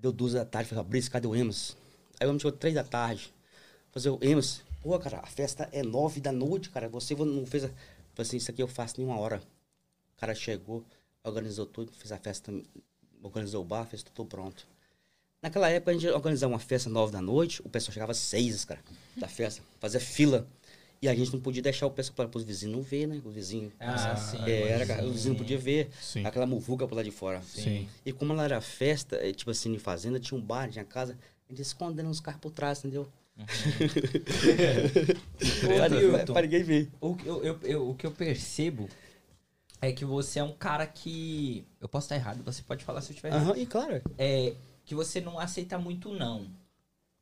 deu 0.00 0.12
duas 0.12 0.32
da 0.32 0.44
tarde, 0.44 0.68
falei, 0.68 0.84
Fabrício, 0.84 1.10
cadê 1.10 1.26
o 1.26 1.34
Emerson? 1.34 1.74
Aí 2.18 2.26
o 2.26 2.30
Emerson 2.30 2.48
chegou 2.48 2.58
três 2.58 2.74
da 2.74 2.84
tarde. 2.84 3.32
Fazer 3.92 4.10
o 4.10 4.18
Emerson, 4.20 4.62
pô, 4.82 4.98
cara, 4.98 5.18
a 5.18 5.26
festa 5.26 5.68
é 5.72 5.82
nove 5.82 6.20
da 6.20 6.32
noite, 6.32 6.70
cara. 6.70 6.88
Você 6.88 7.14
não 7.14 7.44
fez. 7.46 7.64
A... 7.64 7.68
Falei 7.68 8.28
assim, 8.28 8.36
isso 8.36 8.50
aqui 8.50 8.62
eu 8.62 8.68
faço 8.68 9.00
em 9.00 9.04
uma 9.04 9.18
hora. 9.18 9.42
O 10.16 10.20
cara 10.20 10.34
chegou, 10.34 10.84
organizou 11.22 11.66
tudo, 11.66 11.92
fez 11.92 12.12
a 12.12 12.18
festa, 12.18 12.52
organizou 13.22 13.62
o 13.62 13.64
bar, 13.64 13.84
fez 13.86 14.02
tudo 14.02 14.28
pronto. 14.28 14.66
Naquela 15.42 15.68
época 15.70 15.90
a 15.90 15.94
gente 15.94 16.08
organizava 16.08 16.52
uma 16.52 16.58
festa 16.58 16.90
nove 16.90 17.12
da 17.12 17.22
noite, 17.22 17.62
o 17.64 17.68
pessoal 17.68 17.94
chegava 17.94 18.12
às 18.12 18.18
seis, 18.18 18.64
cara, 18.64 18.80
da 19.16 19.26
festa, 19.26 19.62
fazia 19.78 20.00
fila. 20.00 20.46
E 21.02 21.08
a 21.08 21.14
gente 21.14 21.32
não 21.32 21.40
podia 21.40 21.62
deixar 21.62 21.86
o 21.86 21.90
pessoal 21.90 22.28
para 22.28 22.36
os 22.38 22.44
vizinhos 22.44 22.76
não 22.76 22.82
ver, 22.82 23.06
né? 23.06 23.22
Os 23.24 23.32
vizinhos. 23.34 23.72
Ah, 23.80 24.14
sim. 24.16 24.38
Era, 24.46 24.84
cara, 24.84 25.02
os 25.06 25.12
vizinhos 25.12 25.38
não 25.38 25.44
podiam 25.44 25.58
ver 25.58 25.88
Sim. 25.98 26.26
aquela 26.26 26.44
muvuca 26.46 26.86
por 26.86 26.94
lá 26.94 27.02
de 27.02 27.10
fora. 27.10 27.40
Sim. 27.42 27.88
E 28.04 28.12
como 28.12 28.34
ela 28.34 28.44
era 28.44 28.60
festa, 28.60 29.16
é, 29.16 29.32
tipo 29.32 29.50
assim, 29.50 29.72
em 29.74 29.78
fazenda, 29.78 30.20
tinha 30.20 30.36
um 30.38 30.42
bar, 30.42 30.68
tinha 30.68 30.84
casa, 30.84 31.16
a 31.48 31.52
gente 31.52 31.62
escondendo 31.62 32.10
os 32.10 32.20
carros 32.20 32.40
por 32.42 32.50
trás, 32.50 32.80
entendeu? 32.80 33.08
Nilton, 35.90 36.32
Para 36.34 36.42
ninguém 36.42 36.62
ver. 36.62 36.90
o, 37.00 37.14
que 37.14 37.26
eu, 37.26 37.42
eu- 37.42 37.58
eu- 37.62 37.88
o 37.90 37.94
que 37.94 38.06
eu 38.06 38.10
percebo 38.10 38.86
é 39.80 39.92
que 39.92 40.04
você 40.04 40.38
é 40.40 40.44
um 40.44 40.52
cara 40.52 40.86
que. 40.86 41.64
Eu 41.80 41.88
posso 41.88 42.04
estar 42.04 42.16
errado, 42.16 42.42
você 42.44 42.60
pode 42.62 42.84
falar 42.84 43.00
se 43.00 43.10
eu 43.10 43.14
estiver 43.14 43.30
errado. 43.32 43.48
Aham, 43.52 43.56
e 43.58 43.64
claro. 43.64 44.02
É 44.18 44.54
que 44.84 44.94
você 44.94 45.18
não 45.20 45.38
aceita 45.38 45.78
muito 45.78 46.12
não. 46.12 46.46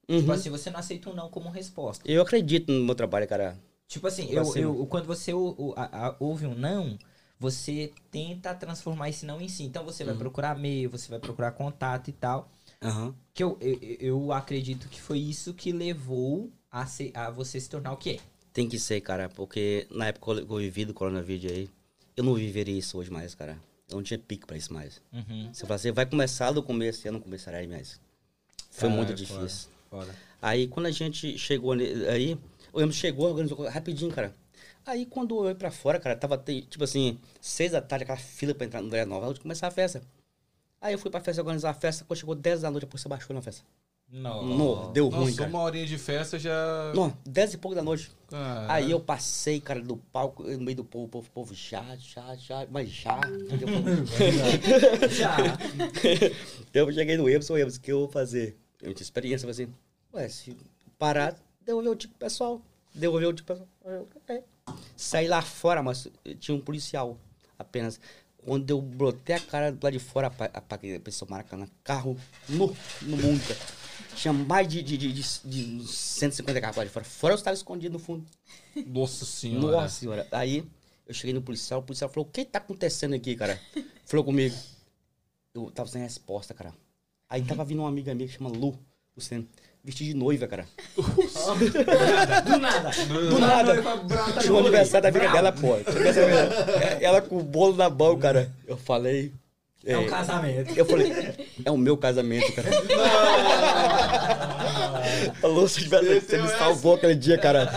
Uhum. 0.08 0.18
Tipo 0.20 0.32
assim, 0.32 0.50
você 0.50 0.68
não 0.70 0.80
aceita 0.80 1.10
um 1.10 1.14
não 1.14 1.28
como 1.30 1.50
resposta. 1.50 2.02
Eu 2.10 2.22
acredito 2.22 2.72
no 2.72 2.84
meu 2.84 2.94
trabalho, 2.96 3.28
cara. 3.28 3.56
Tipo 3.88 4.06
assim, 4.06 4.28
eu, 4.30 4.44
eu, 4.54 4.86
quando 4.86 5.06
você 5.06 5.32
ou- 5.32 5.74
a- 5.76 6.08
a- 6.08 6.16
ouve 6.20 6.46
um 6.46 6.54
não, 6.54 6.98
você 7.40 7.90
tenta 8.10 8.54
transformar 8.54 9.08
esse 9.08 9.24
não 9.24 9.40
em 9.40 9.48
si. 9.48 9.62
Então 9.64 9.82
você 9.82 10.04
vai 10.04 10.12
Uhum. 10.12 10.18
procurar 10.20 10.56
e-mail, 10.58 10.90
você 10.90 11.08
vai 11.08 11.18
procurar 11.18 11.52
contato 11.52 12.08
e 12.08 12.12
tal. 12.12 12.50
Aham. 12.82 13.14
Que 13.32 13.42
eu, 13.42 13.56
eu, 13.60 13.78
eu 13.98 14.32
acredito 14.32 14.88
que 14.88 15.00
foi 15.00 15.18
isso 15.18 15.54
que 15.54 15.72
levou 15.72 16.50
a, 16.70 16.84
se- 16.86 17.10
a 17.14 17.30
você 17.30 17.58
se 17.58 17.70
tornar 17.70 17.92
o 17.92 17.96
quê? 17.96 18.20
Tem 18.52 18.68
que 18.68 18.78
ser, 18.78 19.00
cara, 19.00 19.28
porque 19.30 19.86
na 19.90 20.08
época 20.08 20.44
que 20.44 20.52
eu 20.52 20.56
vivi 20.58 20.84
do 20.84 20.92
coronavírus 20.92 21.50
aí, 21.50 21.70
eu 22.16 22.22
não 22.24 22.34
viveria 22.34 22.76
isso 22.78 22.98
hoje 22.98 23.10
mais, 23.10 23.34
cara. 23.34 23.58
Eu 23.88 23.96
não 23.96 24.02
tinha 24.02 24.18
pique 24.18 24.46
pra 24.46 24.56
isso 24.56 24.72
mais. 24.72 25.00
Uhum. 25.10 25.48
Se 25.54 25.62
eu 25.62 25.66
falar 25.66 25.76
assim, 25.76 25.92
vai 25.92 26.04
começar 26.04 26.50
do 26.52 26.62
começo, 26.62 27.08
eu 27.08 27.12
não 27.12 27.20
começaria 27.20 27.66
mais. 27.66 27.98
Foi 28.70 28.88
muito 28.90 29.14
Caraca, 29.14 29.24
difícil. 29.24 29.70
Foda. 29.88 30.14
Aí 30.42 30.68
quando 30.68 30.86
a 30.86 30.90
gente 30.90 31.38
chegou 31.38 31.72
aí, 31.72 32.36
o 32.72 32.80
Emerson 32.80 33.00
chegou, 33.00 33.28
organizou 33.28 33.68
rapidinho, 33.68 34.12
cara. 34.12 34.34
Aí 34.86 35.04
quando 35.04 35.36
eu 35.38 35.48
ia 35.48 35.54
pra 35.54 35.70
fora, 35.70 36.00
cara, 36.00 36.16
tava 36.16 36.36
tipo 36.38 36.84
assim, 36.84 37.18
seis 37.40 37.72
da 37.72 37.80
tarde, 37.80 38.04
aquela 38.04 38.18
fila 38.18 38.54
pra 38.54 38.66
entrar 38.66 38.80
no 38.80 38.88
Velha 38.88 39.04
Nova, 39.04 39.26
antes 39.26 39.36
de 39.36 39.42
começar 39.42 39.66
a 39.66 39.70
festa. 39.70 40.02
Aí 40.80 40.94
eu 40.94 40.98
fui 40.98 41.10
pra 41.10 41.20
festa 41.20 41.42
organizar 41.42 41.70
a 41.70 41.74
festa, 41.74 42.04
quando 42.04 42.18
chegou 42.18 42.34
10 42.34 42.62
da 42.62 42.70
noite, 42.70 42.84
depois 42.84 43.02
você 43.02 43.08
baixou 43.08 43.34
na 43.34 43.42
festa. 43.42 43.64
Não. 44.10 44.42
Não, 44.46 44.92
deu 44.92 45.08
ruim, 45.08 45.26
Nossa, 45.26 45.36
cara. 45.36 45.50
uma 45.50 45.60
horinha 45.60 45.84
de 45.84 45.98
festa 45.98 46.38
já. 46.38 46.92
Não, 46.94 47.14
10 47.26 47.54
e 47.54 47.58
pouco 47.58 47.74
da 47.74 47.82
noite. 47.82 48.10
Cara, 48.28 48.72
Aí 48.72 48.90
eu 48.90 48.98
passei, 48.98 49.60
cara, 49.60 49.82
do 49.82 49.98
palco, 49.98 50.44
no 50.44 50.60
meio 50.60 50.78
do 50.78 50.84
povo, 50.84 51.04
o 51.04 51.08
povo, 51.08 51.26
o 51.26 51.30
povo 51.30 51.54
já, 51.54 51.84
já, 51.96 52.34
já, 52.36 52.66
mas 52.70 52.88
já. 52.88 53.20
Já. 55.10 55.36
eu 56.72 56.92
cheguei 56.92 57.18
no 57.18 57.28
Emerson, 57.28 57.58
Emerson, 57.58 57.78
o 57.78 57.82
que 57.82 57.92
eu 57.92 57.98
vou 57.98 58.08
fazer? 58.08 58.56
Eu 58.80 58.94
tinha 58.94 59.04
experiência, 59.04 59.46
eu 59.46 59.52
falei 59.52 59.66
assim, 59.66 59.74
ué, 60.14 60.28
se 60.30 60.56
parar, 60.98 61.36
devolver 61.68 61.92
o 61.92 61.96
tipo 61.96 62.14
pro 62.14 62.26
pessoal. 62.26 62.62
Devolver 62.94 63.28
o 63.28 63.32
tipo 63.32 63.54
pro 63.54 63.66
pessoal. 63.84 64.08
É. 64.28 64.42
Saí 64.96 65.28
lá 65.28 65.42
fora, 65.42 65.82
mas 65.82 66.08
tinha 66.40 66.54
um 66.56 66.60
policial 66.60 67.18
apenas. 67.58 68.00
Quando 68.44 68.70
eu 68.70 68.80
brotei 68.80 69.36
a 69.36 69.40
cara 69.40 69.76
lá 69.82 69.90
de 69.90 69.98
fora, 69.98 70.28
apa- 70.28 70.50
apaguei 70.54 70.96
a 70.96 71.00
pessoa 71.00 71.28
Maracanã, 71.30 71.66
carro 71.84 72.16
no, 72.48 72.68
no. 73.02 73.18
Tinha 74.14 74.32
mais 74.32 74.66
de, 74.68 74.82
de, 74.82 74.96
de, 74.96 75.12
de, 75.12 75.22
de 75.44 75.86
150 75.86 76.60
carros 76.60 76.76
lá 76.76 76.84
de 76.84 76.90
fora. 76.90 77.04
Fora 77.04 77.34
eu 77.34 77.36
estava 77.38 77.54
escondido 77.54 77.92
no 77.94 77.98
fundo. 77.98 78.24
Nossa 78.86 79.24
senhora. 79.24 79.76
Nossa 79.82 79.88
senhora. 80.00 80.26
Aí 80.32 80.64
eu 81.06 81.12
cheguei 81.12 81.34
no 81.34 81.42
policial, 81.42 81.80
o 81.80 81.82
policial 81.82 82.08
falou: 82.08 82.26
O 82.26 82.30
que 82.32 82.44
tá 82.44 82.58
acontecendo 82.58 83.14
aqui, 83.14 83.34
cara? 83.36 83.60
Falou 84.06 84.24
comigo. 84.24 84.56
Eu 85.54 85.70
tava 85.70 85.88
sem 85.88 86.00
resposta, 86.00 86.54
cara. 86.54 86.72
Aí 87.28 87.42
tava 87.44 87.64
vindo 87.64 87.80
uma 87.80 87.88
amiga 87.88 88.14
minha 88.14 88.28
que 88.28 88.34
chama 88.34 88.48
Lu, 88.50 88.78
Luciano, 89.16 89.46
vestida 89.84 90.10
de 90.12 90.16
noiva, 90.16 90.46
cara. 90.46 90.66
Do 92.44 92.58
nada. 92.58 92.90
Do 93.30 93.38
nada. 93.38 93.82
Tinha 94.40 94.52
o 94.52 94.58
aniversário 94.58 95.02
da 95.02 95.08
amiga 95.08 95.32
dela, 95.32 95.52
pô. 95.52 95.76
Dela. 95.88 96.98
Ela 97.00 97.20
com 97.20 97.38
o 97.38 97.42
bolo 97.42 97.76
na 97.76 97.88
mão, 97.88 98.18
cara. 98.18 98.50
Eu 98.66 98.76
falei. 98.76 99.32
É 99.86 99.96
um 99.96 100.06
casamento. 100.06 100.76
Eu 100.76 100.84
falei, 100.84 101.12
é 101.64 101.70
o 101.70 101.78
meu 101.78 101.96
casamento, 101.96 102.52
cara. 102.52 102.68
Alô, 105.42 105.66
se 105.68 105.80
tivesse, 105.82 106.20
você 106.20 106.38
me 106.40 106.48
salvou 106.48 106.94
aquele 106.94 107.14
dia, 107.14 107.38
cara. 107.38 107.68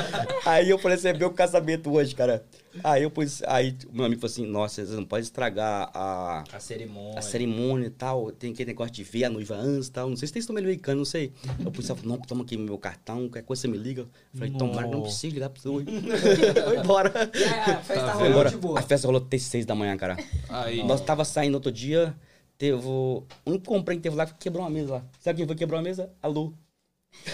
Aí 0.46 0.70
eu 0.70 0.78
falei 0.80 0.98
assim, 0.98 1.10
é 1.10 1.14
meu 1.14 1.32
casamento 1.32 1.92
hoje, 1.92 2.14
cara. 2.16 2.44
Aí 2.84 3.04
eu 3.04 3.12
pus, 3.12 3.44
aí 3.48 3.76
o 3.92 3.96
meu 3.96 4.06
amigo 4.06 4.22
falou 4.22 4.32
assim, 4.32 4.46
nossa, 4.46 4.86
você 4.86 4.94
não 4.94 5.04
pode 5.04 5.26
estragar 5.26 5.92
a, 5.94 6.44
A 6.54 6.60
cerimônia. 6.60 7.20
a 7.20 7.22
cerimônia 7.22 7.88
e 7.88 7.90
tal. 7.90 8.32
Tem 8.32 8.52
aquele 8.54 8.68
negócio 8.72 8.94
de 8.94 9.04
ver 9.04 9.26
a 9.26 9.30
noiva 9.30 9.56
antes 9.56 9.88
e 9.90 9.92
tal. 9.92 10.10
Não 10.10 10.16
sei 10.16 10.28
se 10.28 10.34
tem 10.34 10.40
isso 10.40 10.52
americano, 10.52 11.00
não 11.00 11.06
sei. 11.06 11.34
O 11.66 11.72
policial 11.72 11.98
falou, 11.98 12.16
não, 12.18 12.22
toma 12.24 12.44
aqui 12.44 12.56
meu 12.58 12.78
cartão, 12.78 13.28
qualquer 13.28 13.44
coisa 13.44 13.62
você 13.64 13.68
me 13.68 13.78
liga. 13.78 14.04
Eu 14.04 14.10
falei, 14.40 14.54
tomara 14.54 14.88
que 14.88 14.94
não 14.94 15.02
precisa 15.02 15.34
ligar 15.34 15.50
pra 15.50 15.62
você 15.62 15.68
hoje. 15.70 15.86
Foi 16.66 16.78
embora. 16.78 17.12
É, 17.34 17.72
a 17.72 17.78
festa 17.82 18.06
Tá 18.06 18.14
rolou 18.14 18.46
de 18.46 18.58
boa. 18.58 18.80
a 18.80 18.82
festa 18.82 19.08
rolou 19.08 19.22
até 19.22 19.38
seis 19.38 19.66
da 19.66 19.76
manhã, 19.76 19.98
cara. 19.98 20.18
Aí. 20.48 20.82
Nós 20.84 21.02
tava 21.02 21.26
saindo 21.26 21.56
outro 21.56 21.72
dia, 21.74 22.16
teve. 22.58 22.78
O 22.86 23.24
único 23.46 23.66
comprei 23.66 23.98
que 23.98 24.04
teve 24.04 24.16
lá 24.16 24.26
que 24.26 24.34
quebrou 24.36 24.64
uma 24.64 24.70
mesa 24.70 24.94
lá. 24.94 25.04
Sabe 25.20 25.38
quem 25.38 25.46
foi 25.46 25.56
que 25.56 25.60
quebrou 25.60 25.78
a 25.80 25.84
mesa? 25.84 26.10
A 26.24 26.28
Lu. 26.30 26.54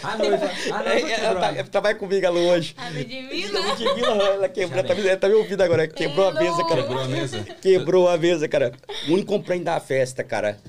A 0.03 0.17
noiva. 0.17 0.45
A 0.45 0.83
noiva 0.83 0.89
É, 0.89 1.01
quebrou. 1.01 1.25
ela, 1.25 1.39
tá, 1.39 1.47
ela 1.57 1.63
trabalha 1.69 1.95
comigo, 1.95 2.27
a 2.27 2.29
Lu, 2.29 2.39
hoje. 2.47 2.73
A 2.77 2.89
do 2.89 3.03
divino? 3.05 3.57
Ela 3.57 3.75
divina, 3.75 4.07
ela 4.07 4.49
quebrou, 4.49 4.79
ela 4.79 4.87
tá, 4.87 4.95
me- 4.95 5.07
ela 5.07 5.17
tá 5.17 5.27
me 5.29 5.35
ouvindo 5.35 5.61
agora. 5.61 5.87
Quebrou 5.87 6.27
a 6.29 6.33
mesa, 6.33 6.63
cara. 6.65 6.81
Quebrou 6.83 6.99
a 6.99 7.07
mesa. 7.07 7.43
Quebrou 7.61 8.09
a 8.09 8.17
mesa, 8.17 8.47
cara. 8.47 8.73
O 9.07 9.13
único 9.13 9.27
comprei 9.27 9.59
da 9.59 9.79
festa, 9.79 10.23
cara. 10.23 10.59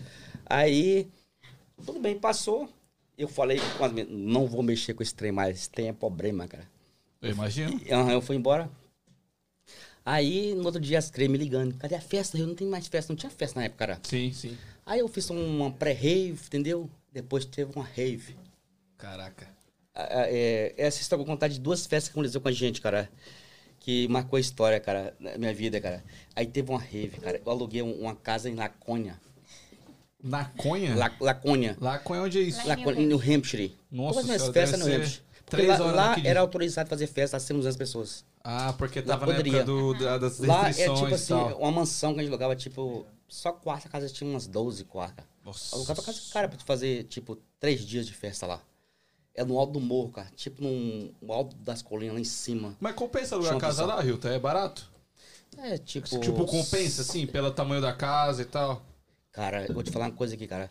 Aí, 0.46 1.08
tudo 1.84 1.98
bem, 2.00 2.18
passou. 2.18 2.68
Eu 3.16 3.26
falei, 3.28 3.60
com 3.76 3.84
as 3.84 3.92
meninas, 3.92 4.16
não 4.18 4.46
vou 4.46 4.62
mexer 4.62 4.94
com 4.94 5.02
esse 5.02 5.14
trem 5.14 5.32
mais, 5.32 5.58
esse 5.58 5.70
trem 5.70 5.88
é 5.88 5.92
problema, 5.92 6.46
cara. 6.46 6.64
Eu 7.20 7.30
imagino. 7.32 7.80
Aham, 7.90 8.12
eu 8.12 8.22
fui 8.22 8.36
embora. 8.36 8.70
Aí, 10.06 10.54
no 10.54 10.64
outro 10.64 10.80
dia, 10.80 10.98
as 10.98 11.10
três 11.10 11.28
me 11.28 11.36
ligando. 11.36 11.74
Cadê 11.76 11.96
a 11.96 12.00
festa? 12.00 12.38
Eu 12.38 12.46
não 12.46 12.54
tenho 12.54 12.70
mais 12.70 12.86
festa. 12.86 13.12
Não 13.12 13.16
tinha 13.18 13.30
festa 13.30 13.58
na 13.58 13.66
época, 13.66 13.86
cara. 13.86 14.00
Sim, 14.04 14.32
sim. 14.32 14.56
Aí 14.86 15.00
eu 15.00 15.08
fiz 15.08 15.28
uma 15.28 15.70
pré-rave, 15.72 16.38
entendeu? 16.46 16.88
Depois 17.12 17.44
teve 17.44 17.72
uma 17.74 17.84
rave. 17.84 18.36
Caraca. 18.98 19.48
Ah, 19.94 20.26
é, 20.28 20.74
essa 20.76 21.00
história 21.00 21.22
eu 21.22 21.26
vou 21.26 21.34
contar 21.34 21.48
de 21.48 21.58
duas 21.58 21.86
festas 21.86 22.08
que 22.08 22.12
aconteceu 22.18 22.40
com 22.40 22.48
a 22.48 22.52
gente, 22.52 22.80
cara. 22.80 23.10
Que 23.80 24.06
marcou 24.08 24.36
a 24.36 24.40
história, 24.40 24.78
cara, 24.80 25.14
na 25.18 25.38
minha 25.38 25.54
vida, 25.54 25.80
cara. 25.80 26.04
Aí 26.36 26.46
teve 26.46 26.70
uma 26.70 26.78
rave, 26.80 27.18
cara. 27.20 27.40
Eu 27.44 27.50
aluguei 27.50 27.80
um- 27.80 28.00
uma 28.00 28.14
casa 28.14 28.50
em 28.50 28.54
Laconia. 28.54 29.18
Laconha? 30.22 30.96
La, 30.96 31.12
Laconia. 31.20 31.76
Laconha 31.80 32.22
onde 32.22 32.38
é 32.38 32.42
isso? 32.42 32.58
Lá- 32.66 32.74
Laconia, 32.74 33.00
em 33.02 33.06
New 33.06 33.18
Hampshire. 33.20 33.76
Nossa 33.90 34.20
Todas 34.22 34.42
as 34.42 34.48
festas 34.52 34.80
no 34.80 34.86
Hampshire. 34.86 35.22
Três 35.46 35.68
lá, 35.68 35.74
horas 35.80 35.94
lá 35.96 36.16
era 36.24 36.40
autorizado 36.40 36.90
fazer 36.90 37.06
festa 37.06 37.36
acima 37.36 37.58
200 37.58 37.76
pessoas. 37.76 38.24
Ah, 38.44 38.74
porque 38.76 39.00
Lá 39.00 39.06
tava 39.06 39.26
na 39.26 39.32
poderia. 39.32 39.58
época 39.60 39.64
do, 39.64 39.94
da- 39.94 40.18
das 40.18 40.38
Lá 40.40 40.64
é 40.64 40.66
restrições 40.66 40.98
tipo 41.00 41.14
assim, 41.14 41.28
tal. 41.28 41.58
uma 41.58 41.70
mansão 41.70 42.12
que 42.12 42.20
a 42.20 42.22
gente 42.22 42.30
alugava, 42.30 42.54
tipo, 42.56 43.06
só 43.28 43.52
quarto, 43.52 43.86
a 43.86 43.90
casa 43.90 44.08
tinha 44.08 44.28
umas 44.28 44.46
12 44.46 44.84
quartas. 44.84 45.24
Nossa. 45.44 45.74
Alugava 45.76 46.02
casa 46.02 46.20
cara 46.32 46.48
pra 46.48 46.58
fazer, 46.58 47.04
tipo, 47.04 47.36
três 47.58 47.80
dias 47.80 48.06
de 48.06 48.12
festa 48.12 48.46
lá. 48.46 48.60
É 49.38 49.44
no 49.44 49.56
alto 49.56 49.74
do 49.74 49.80
morro, 49.80 50.10
cara. 50.10 50.26
Tipo 50.34 50.64
num 50.64 51.12
no 51.22 51.32
alto 51.32 51.54
das 51.58 51.80
colinas 51.80 52.14
lá 52.14 52.20
em 52.20 52.24
cima. 52.24 52.76
Mas 52.80 52.96
compensa 52.96 53.36
alugar 53.36 53.54
a 53.54 53.60
casa 53.60 53.86
lá, 53.86 54.04
Hilton? 54.04 54.30
É 54.30 54.38
barato? 54.38 54.90
É, 55.56 55.78
tipo. 55.78 56.18
Tipo, 56.18 56.44
compensa, 56.44 57.02
assim, 57.02 57.24
pelo 57.24 57.52
tamanho 57.52 57.80
da 57.80 57.92
casa 57.92 58.42
e 58.42 58.44
tal? 58.44 58.82
Cara, 59.30 59.64
eu 59.68 59.72
vou 59.72 59.84
te 59.84 59.92
falar 59.92 60.06
uma 60.06 60.12
coisa 60.12 60.34
aqui, 60.34 60.48
cara. 60.48 60.68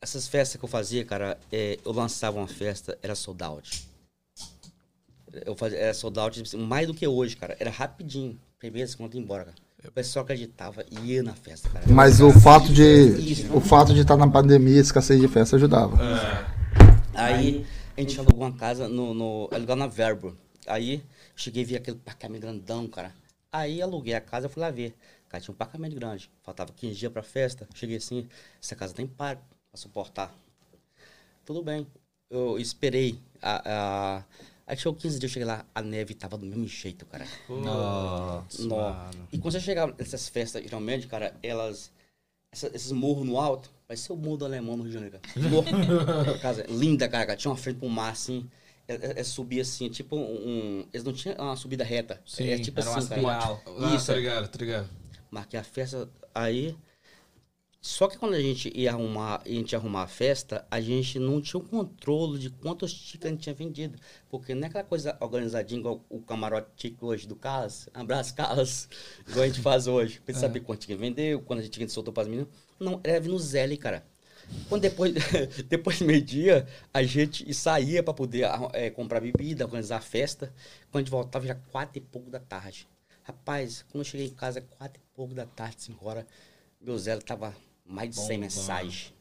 Essas 0.00 0.28
festas 0.28 0.56
que 0.56 0.64
eu 0.64 0.68
fazia, 0.68 1.04
cara, 1.04 1.36
é, 1.50 1.80
eu 1.84 1.90
lançava 1.90 2.38
uma 2.38 2.46
festa, 2.46 2.96
era 3.02 3.16
sold 3.16 3.42
out. 3.42 3.88
Eu 5.44 5.56
fazia, 5.56 5.78
era 5.78 5.92
sold 5.92 6.16
out 6.20 6.56
mais 6.56 6.86
do 6.86 6.94
que 6.94 7.08
hoje, 7.08 7.36
cara. 7.36 7.56
Era 7.58 7.70
rapidinho. 7.70 8.38
Primeira, 8.56 8.88
segunda, 8.88 9.16
ia 9.16 9.20
embora, 9.20 9.46
cara. 9.46 9.56
O 9.84 9.90
pessoal 9.90 10.24
acreditava 10.24 10.84
e 10.88 11.14
ia 11.14 11.24
na 11.24 11.34
festa, 11.34 11.68
cara. 11.68 11.84
Mas 11.88 12.20
o 12.20 12.30
fato 12.32 12.72
de 12.72 13.48
o 13.52 13.60
fato 13.60 13.92
de 13.92 14.02
estar 14.02 14.16
na 14.16 14.28
pandemia, 14.28 14.80
escassez 14.80 15.20
de 15.20 15.26
festa 15.26 15.56
ajudava. 15.56 15.96
Aí 17.12 17.66
a 17.96 18.00
gente 18.00 18.18
alugou 18.20 18.42
uma 18.46 18.56
casa 18.56 18.88
no. 18.88 19.14
no 19.14 19.48
alugou 19.52 19.76
na 19.76 19.86
Verbo. 19.86 20.36
Aí 20.66 21.02
cheguei 21.34 21.62
e 21.62 21.66
vi 21.66 21.76
aquele 21.76 21.96
parquamento 21.98 22.42
grandão, 22.42 22.86
cara. 22.88 23.14
Aí 23.52 23.80
aluguei 23.80 24.14
a 24.14 24.20
casa, 24.20 24.48
fui 24.48 24.60
lá 24.60 24.70
ver. 24.70 24.94
Cara, 25.28 25.42
tinha 25.42 25.52
um 25.54 25.56
parquamento 25.56 25.94
grande. 25.96 26.30
Faltava 26.42 26.72
15 26.72 26.94
dias 26.94 27.12
pra 27.12 27.22
festa. 27.22 27.68
Cheguei 27.74 27.96
assim, 27.96 28.28
essa 28.62 28.74
casa 28.76 28.92
tem 28.94 29.06
parque 29.06 29.42
pra 29.70 29.78
suportar. 29.78 30.34
Tudo 31.44 31.62
bem. 31.62 31.86
Eu 32.28 32.58
esperei. 32.58 33.18
A, 33.40 34.18
a... 34.18 34.24
Aí 34.66 34.76
chegou 34.76 34.94
15 34.94 35.18
dias, 35.20 35.30
eu 35.30 35.32
cheguei 35.34 35.46
lá, 35.46 35.64
a 35.72 35.80
neve 35.80 36.12
tava 36.14 36.36
do 36.36 36.44
mesmo 36.44 36.66
jeito, 36.66 37.06
cara. 37.06 37.24
Nossa. 37.48 38.66
Mano. 38.66 39.28
E 39.32 39.38
quando 39.38 39.52
você 39.52 39.60
chega 39.60 39.86
nessas 39.98 40.28
festas, 40.28 40.62
geralmente, 40.62 41.06
cara, 41.06 41.34
elas. 41.42 41.90
essa- 42.52 42.70
esses 42.74 42.90
morros 42.90 43.24
no 43.26 43.38
alto, 43.40 43.70
vai 43.88 43.96
ser 43.96 44.12
o 44.12 44.16
morro 44.16 44.38
do 44.38 44.44
alemão 44.44 44.76
no 44.76 44.82
Rio 44.82 44.92
de 44.92 44.94
Janeiro, 44.94 45.18
cara. 45.20 46.38
Casa 46.40 46.66
linda, 46.68 47.08
cara, 47.08 47.26
cara. 47.26 47.38
Tinha 47.38 47.50
uma 47.50 47.56
frente 47.56 47.78
pro 47.78 47.88
mar, 47.88 48.12
assim. 48.12 48.48
É, 48.88 48.94
é, 48.94 49.20
é 49.20 49.24
subir 49.24 49.60
assim, 49.60 49.88
tipo 49.88 50.16
um. 50.16 50.86
Eles 50.92 51.04
não 51.04 51.12
tinham 51.12 51.36
uma 51.36 51.56
subida 51.56 51.84
reta. 51.84 52.20
Sim, 52.24 52.48
é 52.48 52.58
tipo 52.58 52.80
era 52.80 52.90
uma 52.90 52.98
assim, 52.98 53.08
cara. 53.08 53.60
Ah, 53.66 53.94
Isso. 53.94 54.06
tá 54.06 54.14
ligado, 54.14 54.48
tá 54.48 54.58
ligado. 54.58 54.88
Marquei 55.30 55.58
a 55.58 55.64
festa, 55.64 56.08
aí 56.32 56.76
Só 57.80 58.06
que 58.06 58.16
quando 58.16 58.34
a 58.34 58.40
gente 58.40 58.72
ia 58.76 58.90
arrumar, 58.92 59.42
a 59.44 59.48
gente 59.48 59.74
arrumar 59.74 60.02
a 60.04 60.06
festa, 60.06 60.64
a 60.70 60.80
gente 60.80 61.18
não 61.18 61.40
tinha 61.40 61.60
o 61.60 61.64
controle 61.64 62.38
de 62.38 62.48
quantos 62.48 62.94
tickets 62.94 63.26
a 63.26 63.30
gente 63.30 63.42
tinha 63.42 63.54
vendido. 63.54 63.98
Porque 64.30 64.54
não 64.54 64.64
é 64.64 64.66
aquela 64.66 64.84
coisa 64.84 65.16
organizadinha 65.20 65.80
igual 65.80 66.04
o 66.08 66.20
camarote 66.20 66.68
ticket 66.76 67.02
hoje 67.02 67.26
do 67.26 67.34
Carlos, 67.34 67.88
abraço 67.92 68.34
Carlos, 68.36 68.88
igual 69.28 69.44
a 69.44 69.48
gente 69.48 69.60
faz 69.60 69.88
hoje. 69.88 70.20
Pra 70.20 70.34
saber 70.34 70.60
quanto 70.60 70.80
ticket 70.82 70.98
vendeu, 70.98 71.42
quando 71.42 71.58
a 71.58 71.62
gente 71.62 71.88
soltou 71.92 72.14
para 72.14 72.22
as 72.22 72.28
meninas. 72.28 72.48
Não, 72.78 73.00
era 73.04 73.20
vindo 73.20 73.38
Zelle, 73.38 73.76
cara. 73.76 74.04
Quando 74.68 74.82
depois, 74.82 75.12
depois 75.68 75.98
do 75.98 76.04
meio-dia, 76.04 76.66
a 76.92 77.02
gente 77.02 77.52
saía 77.52 78.02
para 78.02 78.14
poder 78.14 78.46
eh, 78.72 78.90
comprar 78.90 79.20
bebida, 79.20 79.64
organizar 79.64 79.96
a 79.96 80.00
festa. 80.00 80.52
Quando 80.90 80.96
a 80.96 81.04
gente 81.04 81.10
voltava, 81.10 81.46
já 81.46 81.54
quatro 81.54 81.98
e 81.98 82.00
pouco 82.00 82.30
da 82.30 82.38
tarde. 82.40 82.88
Rapaz, 83.22 83.84
quando 83.90 84.02
eu 84.02 84.04
cheguei 84.04 84.26
em 84.26 84.34
casa, 84.34 84.60
quatro 84.60 85.02
e 85.02 85.16
pouco 85.16 85.34
da 85.34 85.46
tarde, 85.46 85.82
cinco 85.82 86.08
horas, 86.08 86.24
meu 86.80 86.96
Zé 86.96 87.16
tava 87.18 87.54
mais 87.84 88.10
de 88.10 88.16
100 88.16 88.22
Bombando. 88.24 88.40
mensagens. 88.40 89.12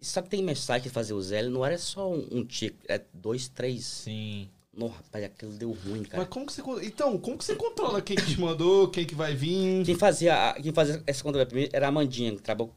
Só 0.00 0.22
que 0.22 0.30
tem 0.30 0.42
mensagem 0.42 0.84
que 0.84 0.88
fazer 0.88 1.12
o 1.12 1.20
Zé, 1.20 1.42
não 1.42 1.64
era 1.64 1.76
só 1.76 2.10
um, 2.10 2.26
um 2.30 2.44
tique, 2.44 2.78
é 2.88 3.02
dois, 3.12 3.48
três. 3.48 3.84
Sim. 3.84 4.48
Não, 4.76 4.88
rapaz, 4.88 5.24
aquilo 5.24 5.52
deu 5.52 5.72
ruim, 5.72 6.04
cara. 6.04 6.18
Mas 6.22 6.28
como 6.28 6.46
que 6.46 6.52
você. 6.52 6.62
Então, 6.86 7.18
como 7.18 7.36
que 7.38 7.44
você 7.44 7.54
controla 7.56 8.00
quem 8.00 8.16
que 8.16 8.26
te 8.26 8.40
mandou, 8.40 8.88
quem 8.88 9.04
que 9.04 9.14
vai 9.14 9.34
vir? 9.34 9.84
Quem 9.84 9.96
fazia, 9.96 10.50
a- 10.50 10.54
quem 10.54 10.72
fazia 10.72 11.02
essa 11.06 11.22
conta 11.22 11.44
primeiro 11.46 11.70
era 11.74 11.86
a 11.86 11.88
Amandinha, 11.88 12.32
que 12.36 12.42
trabalhou 12.42 12.72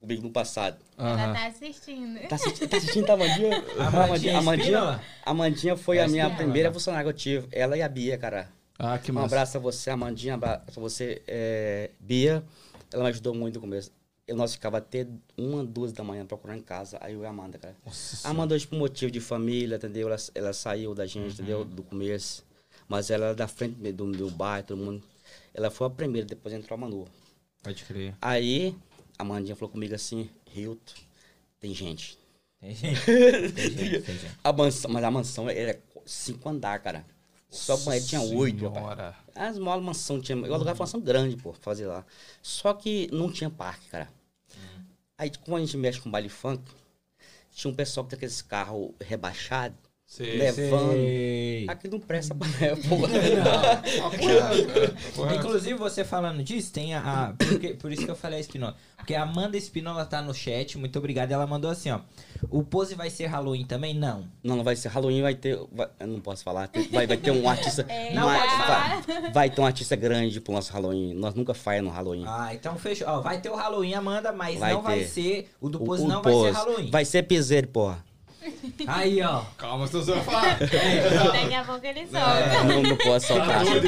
comigo 0.00 0.22
no 0.22 0.30
passado. 0.30 0.76
Ela 0.98 1.12
Aham. 1.14 1.32
tá 1.32 1.46
assistindo. 1.46 2.28
Tá 2.28 2.34
assistindo, 2.36 2.68
tá 2.68 2.76
assistindo 2.76 3.06
tá, 3.06 3.12
Amandinha? 3.14 3.64
Amandinha 3.78 4.38
Amandinha, 4.38 4.66
Espínola? 4.68 5.02
Amandinha 5.24 5.76
foi 5.76 5.96
É 5.98 6.02
a 6.04 6.08
minha 6.08 6.28
primeira 6.34 6.70
funcionária 6.72 7.04
que 7.04 7.10
eu 7.10 7.16
tive. 7.16 7.48
Ela 7.52 7.76
e 7.78 7.82
a 7.82 7.88
Bia, 7.88 8.18
cara. 8.18 8.48
Ah, 8.78 8.98
que 8.98 9.10
Um 9.10 9.14
massa. 9.14 9.26
abraço 9.26 9.56
a 9.56 9.60
você, 9.60 9.88
Amandinha. 9.88 10.34
Um 10.34 10.36
abraço 10.36 10.62
a 10.76 10.80
você, 10.80 11.22
é, 11.26 11.90
Bia. 11.98 12.44
Ela 12.92 13.04
me 13.04 13.08
ajudou 13.10 13.34
muito 13.34 13.54
no 13.54 13.60
começo. 13.62 13.90
Eu, 14.26 14.36
nós 14.36 14.54
ficava 14.54 14.78
até 14.78 15.06
uma, 15.36 15.64
duas 15.64 15.92
da 15.92 16.02
manhã 16.02 16.26
procurando 16.26 16.58
em 16.58 16.62
casa. 16.62 16.98
Aí 17.00 17.14
eu 17.14 17.22
e 17.22 17.26
a 17.26 17.30
Amanda, 17.30 17.58
cara. 17.58 17.76
Nossa 17.84 18.26
A 18.26 18.30
Amanda 18.30 18.54
hoje 18.54 18.66
por 18.66 18.76
motivo 18.76 19.10
de 19.10 19.20
família, 19.20 19.76
entendeu? 19.76 20.08
Ela, 20.08 20.16
ela 20.34 20.52
saiu 20.52 20.94
da 20.94 21.06
gente, 21.06 21.34
entendeu? 21.34 21.64
Do 21.64 21.82
começo. 21.84 22.44
Mas 22.88 23.10
ela 23.10 23.26
era 23.26 23.34
da 23.34 23.46
frente 23.46 23.92
do 23.92 24.04
meu 24.04 24.30
bairro, 24.30 24.66
todo 24.66 24.78
mundo. 24.78 25.02
Ela 25.54 25.70
foi 25.70 25.86
a 25.86 25.90
primeira, 25.90 26.26
depois 26.26 26.54
entrou 26.54 26.76
a 26.76 26.80
Manu. 26.80 27.06
Pode 27.62 27.84
crer. 27.84 28.16
Aí, 28.20 28.76
a 29.18 29.22
Amandinha 29.22 29.56
falou 29.56 29.70
comigo 29.70 29.94
assim, 29.94 30.28
Hilton, 30.54 30.94
tem 31.60 31.72
gente. 31.74 32.18
Tem 32.60 32.74
gente. 32.74 33.00
Tem 33.04 33.70
gente, 33.70 34.00
tem 34.00 34.18
gente. 34.18 34.38
A 34.42 34.52
mansão, 34.52 34.90
mas 34.90 35.04
a 35.04 35.10
mansão 35.10 35.48
era 35.50 35.78
cinco 36.04 36.48
andar, 36.48 36.78
cara. 36.80 37.04
Só 37.50 37.76
banheiro 37.78 38.06
tinha 38.06 38.20
oito. 38.20 38.64
As 39.34 39.58
maiores 39.58 39.84
mansão 39.84 40.20
tinha. 40.20 40.36
Eu 40.38 40.54
alugava 40.54 40.78
uma 40.78 40.84
mansão 40.84 41.00
grande, 41.00 41.36
pô, 41.36 41.52
fazer 41.52 41.86
lá. 41.86 42.04
Só 42.42 42.72
que 42.72 43.08
não 43.12 43.30
tinha 43.30 43.50
parque, 43.50 43.88
cara. 43.88 44.08
Aí, 45.18 45.30
como 45.30 45.56
a 45.56 45.60
gente 45.60 45.76
mexe 45.78 46.00
com 46.00 46.10
baile 46.10 46.28
funk, 46.28 46.70
tinha 47.50 47.70
um 47.70 47.74
pessoal 47.74 48.04
que 48.04 48.10
tem 48.10 48.16
aqueles 48.18 48.42
carros 48.42 48.90
rebaixados, 49.00 49.78
Sei. 50.06 50.36
levando. 50.38 50.92
Sei. 50.92 51.66
Aqui 51.68 51.88
não 51.88 51.98
presta 51.98 52.32
pra 52.34 52.46
pô. 52.88 52.96
Inclusive, 55.34 55.74
você 55.74 56.04
falando 56.04 56.42
disso, 56.42 56.72
tem 56.72 56.94
a. 56.94 57.00
a- 57.00 57.32
porque- 57.32 57.74
por 57.74 57.92
isso 57.92 58.04
que 58.04 58.10
eu 58.10 58.16
falei 58.16 58.38
a 58.38 58.40
Espinola. 58.40 58.76
Porque 58.96 59.14
a 59.14 59.22
Amanda 59.22 59.56
Espinola 59.56 60.04
tá 60.04 60.20
no 60.22 60.32
chat, 60.34 60.78
muito 60.78 60.98
obrigado. 60.98 61.32
Ela 61.32 61.46
mandou 61.46 61.70
assim, 61.70 61.90
ó. 61.90 62.00
O 62.50 62.62
pose 62.62 62.94
vai 62.94 63.10
ser 63.10 63.26
Halloween 63.26 63.64
também? 63.64 63.94
Não. 63.94 64.24
Não, 64.42 64.56
não 64.56 64.64
vai 64.64 64.76
ser 64.76 64.88
Halloween, 64.88 65.22
vai 65.22 65.34
ter. 65.34 65.58
vai- 65.72 65.88
eu 66.00 66.06
não 66.06 66.20
posso 66.20 66.42
falar. 66.44 66.68
tem- 66.68 66.88
vai, 66.88 67.06
vai 67.06 67.16
ter 67.16 67.30
um 67.30 67.48
artista. 67.48 67.84
É, 67.88 68.12
Não 68.14 68.22
falar. 68.28 69.02
vai, 69.02 69.30
vai 69.32 69.50
ter 69.50 69.60
um 69.60 69.66
artista 69.66 69.96
grande 69.96 70.40
pro 70.40 70.52
nosso 70.52 70.72
Halloween. 70.72 71.14
Nós 71.14 71.34
nunca 71.34 71.54
falha 71.54 71.82
no 71.82 71.90
Halloween. 71.90 72.24
Ah, 72.26 72.50
então 72.54 72.76
fechou. 72.76 73.06
Ó, 73.08 73.20
vai 73.20 73.40
ter 73.40 73.50
o 73.50 73.54
Halloween, 73.56 73.94
Amanda, 73.94 74.32
mas 74.32 74.58
Vai 74.58 74.72
não 74.72 74.82
vai 74.82 75.00
ter. 75.00 75.06
ser. 75.08 75.50
O 75.60 75.68
do 75.68 75.82
O- 75.82 75.84
pose 75.84 76.04
o 76.04 76.08
não 76.08 76.22
vai 76.22 76.32
ser 76.32 76.38
Pose. 76.38 76.52
Halloween. 76.52 76.90
Vai 76.90 77.04
ser 77.04 77.22
piseiro, 77.24 77.68
porra. 77.68 78.04
Aí, 78.86 79.22
ó. 79.22 79.42
Calma, 79.58 79.86
você 79.86 80.12
vai 80.12 80.20
falar. 80.22 80.58
Daqui 80.58 81.54
a 81.54 81.64
pouco 81.64 81.86
ele 81.86 82.06
solta. 82.06 82.64
Não, 82.64 82.82
não 82.82 82.96
posso 82.96 83.26
soltar. 83.28 83.48
Tá 83.48 83.60
assim, 83.62 83.78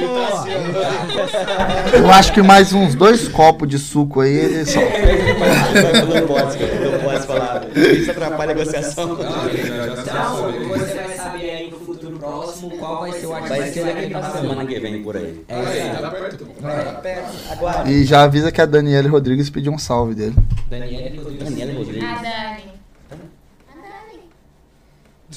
Eu 1.97 2.11
acho 2.11 2.33
que 2.33 2.43
mais 2.43 2.73
uns 2.73 2.95
dois 2.95 3.29
copos 3.29 3.69
de 3.69 3.79
suco 3.79 4.21
aí, 4.21 4.33
ele 4.33 4.65
só. 4.67 4.81
não 4.81 6.27
posso, 6.27 6.59
não 6.59 6.99
posso 7.01 7.27
falar. 7.27 7.67
Isso 7.77 8.11
atrapalha 8.11 8.53
a 8.53 8.55
negociação. 8.55 9.13
Então, 9.13 10.53
você 10.69 10.95
vai 10.95 11.17
saber 11.17 11.51
aí 11.51 11.71
no 11.71 11.79
futuro 11.79 12.19
próximo 12.19 12.71
qual 12.79 13.01
vai 13.01 13.13
ser 13.13 13.27
o 13.27 13.35
artista 13.35 13.59
Vai 13.59 13.71
ser 13.71 13.85
daqui 13.85 14.11
pra 14.11 14.31
semana 14.31 14.67
que 14.67 14.81
vem 14.81 15.03
por 15.03 15.17
aí. 15.17 15.45
É 15.49 15.55
aí. 15.55 15.91
tá 16.01 16.11
perto. 16.11 17.89
E 17.89 18.05
já 18.05 18.23
avisa 18.25 18.51
que 18.51 18.61
a 18.61 18.67
Daniele 18.67 19.09
Rodrigues 19.09 19.51
pediu 19.51 19.73
um 19.73 19.79
salve 19.79 20.15
dele. 20.15 20.35
Daniela 20.69 21.17
Rodrigues. 21.23 21.45
Daniela 21.45 21.73
Rodrigues. 21.75 22.09
A 22.09 22.15
Dani. 22.23 22.79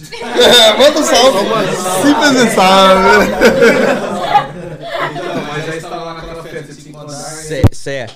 Manda 0.77 0.99
um 0.99 1.03
salve. 1.03 1.39
Simples 2.01 2.51
e 2.51 2.55
salve. 2.55 3.31
Mas 5.47 5.65
já 5.65 5.75
está 5.75 5.89
lá 6.03 6.13
naquela 6.15 6.43
festa 6.43 6.73
de 6.73 6.81
cinco 6.81 6.99
andares. 6.99 7.77
Cé-. 7.77 8.07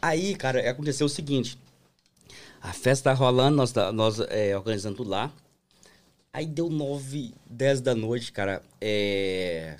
Aí, 0.00 0.34
cara, 0.34 0.68
aconteceu 0.70 1.06
o 1.06 1.10
seguinte. 1.10 1.58
A 2.60 2.72
festa 2.72 3.10
tá 3.10 3.14
rolando, 3.14 3.56
nós, 3.56 3.72
tá- 3.72 3.92
nós 3.92 4.18
é, 4.28 4.56
organizando 4.56 4.96
tudo 4.96 5.10
lá. 5.10 5.30
Aí 6.32 6.46
deu 6.46 6.68
nove, 6.68 7.34
dez 7.46 7.80
da 7.80 7.94
noite, 7.94 8.30
cara. 8.32 8.62
É... 8.80 9.76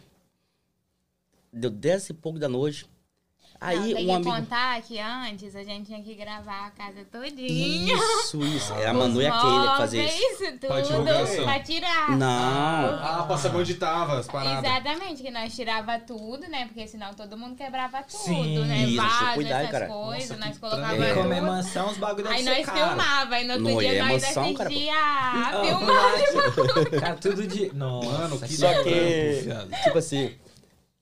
Deu 1.53 1.71
dez 1.71 2.09
e 2.09 2.15
pouco 2.15 2.39
da 2.39 2.49
noite. 2.49 2.87
Aí 3.61 3.77
Não, 3.77 3.85
tem 3.87 3.95
um 3.95 4.07
que 4.07 4.13
amigo... 4.13 4.31
contar 4.31 4.83
que 4.83 4.99
antes 5.01 5.57
a 5.57 5.65
gente 5.65 5.87
tinha 5.87 6.01
que 6.01 6.15
gravar 6.15 6.67
a 6.67 6.71
casa 6.71 7.05
todinha. 7.11 7.93
Isso, 7.95 8.41
isso. 8.45 8.73
É, 8.75 8.87
a 8.87 8.95
Manu 8.95 9.21
e 9.21 9.27
a 9.27 9.33
Keila 9.33 9.71
que 9.73 9.77
fazia 9.79 10.05
isso. 10.05 10.45
Pra 10.61 10.77
tudo, 10.81 10.87
divulgação. 10.87 11.45
pra 11.45 11.59
tirar. 11.61 12.17
Não. 12.17 12.29
Ah, 13.03 13.25
pra 13.27 13.37
saber 13.37 13.59
onde 13.59 13.75
tava 13.75 14.19
as 14.21 14.29
paradas. 14.29 14.65
Exatamente, 14.71 15.23
que 15.25 15.31
nós 15.33 15.53
tirava 15.57 15.99
tudo, 15.99 16.49
né? 16.49 16.67
Porque 16.67 16.87
senão 16.87 17.13
todo 17.15 17.37
mundo 17.37 17.57
quebrava 17.57 18.01
tudo, 18.05 18.17
Sim, 18.23 18.65
né? 18.65 18.79
isso, 18.85 18.97
Vaso, 19.03 19.35
cuidado, 19.35 19.59
essas 19.61 19.71
cara. 19.73 19.87
coisas, 19.89 20.31
Nossa, 20.39 20.47
nós 20.47 20.59
colocava 20.59 21.05
é 21.05 21.15
tudo. 21.15 21.29
mansão, 21.29 21.91
os 21.91 21.97
bagulho 21.99 22.29
Aí 22.29 22.45
nós 22.45 22.65
caro. 22.65 22.79
filmava, 22.79 23.35
aí 23.35 23.45
no 23.45 23.53
outro 23.55 23.69
Não, 23.71 23.79
dia 23.81 23.93
é 23.95 24.03
nós 24.03 24.23
mansão, 24.23 24.55
cara, 24.55 24.71
pô. 24.71 24.77
assistia 24.77 24.95
a 24.95 25.49
Ah, 25.49 25.65
filmagem. 25.65 27.01
Cara, 27.01 27.15
tudo 27.17 27.47
de. 27.47 27.75
Nossa, 27.75 28.09
Mano, 28.09 28.39
que 28.39 28.57
Só 28.57 28.83
que, 28.85 29.49
tipo 29.83 29.99
assim, 29.99 30.33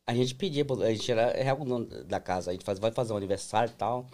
a 0.06 0.14
gente 0.14 0.34
pedia, 0.34 0.64
a 0.64 0.90
gente 0.92 1.10
era 1.10 1.32
real 1.32 1.60
o 1.60 1.64
dono 1.64 1.86
da 2.04 2.20
casa, 2.20 2.50
a 2.50 2.52
gente 2.52 2.64
faz, 2.64 2.78
vai 2.78 2.92
fazer 2.92 3.12
um 3.12 3.16
aniversário 3.16 3.72
e 3.72 3.76
tal, 3.76 4.06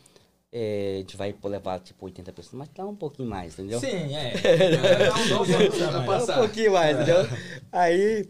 é, 0.50 0.94
a 0.96 0.98
gente 0.98 1.16
vai 1.16 1.35
levar 1.44 1.81
tipo 1.81 2.05
80 2.07 2.33
pessoas, 2.33 2.55
mas 2.55 2.68
dá 2.74 2.87
um 2.87 2.96
pouquinho 2.96 3.28
mais, 3.28 3.52
entendeu? 3.55 3.78
Sim, 3.78 4.14
é. 4.14 4.33
Dá 5.07 6.00
um 6.00 6.22
Um 6.22 6.46
pouquinho 6.46 6.72
mais, 6.72 6.96
entendeu? 6.96 7.24
Aí, 7.70 8.28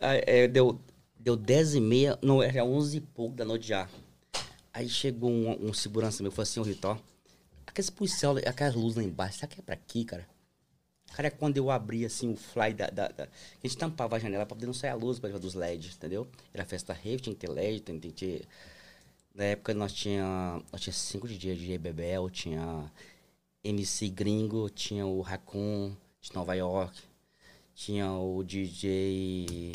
aí, 0.00 0.22
é, 0.26 0.48
deu, 0.48 0.78
deu 1.18 1.34
10 1.34 1.76
e 1.76 1.80
meia, 1.80 2.18
não, 2.20 2.42
era 2.42 2.62
11 2.62 2.98
e 2.98 3.00
pouco 3.00 3.34
da 3.34 3.44
noite 3.44 3.68
já. 3.68 3.88
Aí 4.72 4.88
chegou 4.88 5.30
um, 5.30 5.68
um 5.68 5.72
segurança 5.72 6.22
meu, 6.22 6.30
falou 6.30 6.42
assim, 6.42 6.60
ô 6.60 6.62
Rito, 6.62 6.88
ó, 6.88 6.96
aqueles 7.66 7.88
policial, 7.90 8.36
aquelas 8.46 8.74
luzes 8.74 8.96
lá 8.96 9.02
embaixo, 9.02 9.38
será 9.38 9.48
que 9.48 9.60
é 9.60 9.62
pra 9.62 9.74
aqui, 9.74 10.04
cara? 10.04 10.26
Cara, 11.14 11.30
quando 11.30 11.56
eu 11.56 11.70
abri, 11.70 12.04
assim, 12.04 12.32
o 12.32 12.36
fly 12.36 12.72
da... 12.72 12.86
da- 12.90 13.08
da- 13.08 13.24
a 13.24 13.66
gente 13.66 13.76
tampava 13.76 14.16
a 14.16 14.18
janela 14.18 14.46
pra 14.46 14.54
poder 14.54 14.66
não 14.66 14.74
sair 14.74 14.90
a 14.90 14.94
luz 14.94 15.18
pra 15.18 15.30
dos 15.30 15.54
LEDs, 15.54 15.94
entendeu? 15.96 16.28
Era 16.54 16.64
festa 16.64 16.92
rave, 16.92 17.20
tinha 17.20 17.34
que 17.34 17.40
ter 17.40 17.50
LED, 17.50 17.80
tinha 17.80 17.98
que 18.00 18.10
ter... 18.12 18.44
Na 19.34 19.44
época 19.44 19.72
nós 19.74 19.92
tinha, 19.92 20.60
nós 20.72 20.80
tinha 20.80 20.92
cinco 20.92 21.26
DJs, 21.28 21.58
DJ 21.58 21.78
Bebel, 21.78 22.28
tinha 22.28 22.90
MC 23.62 24.08
Gringo, 24.08 24.68
tinha 24.70 25.06
o 25.06 25.20
Raccoon 25.20 25.92
de 26.20 26.34
Nova 26.34 26.54
York, 26.54 26.96
tinha 27.74 28.10
o 28.12 28.42
DJ... 28.42 29.72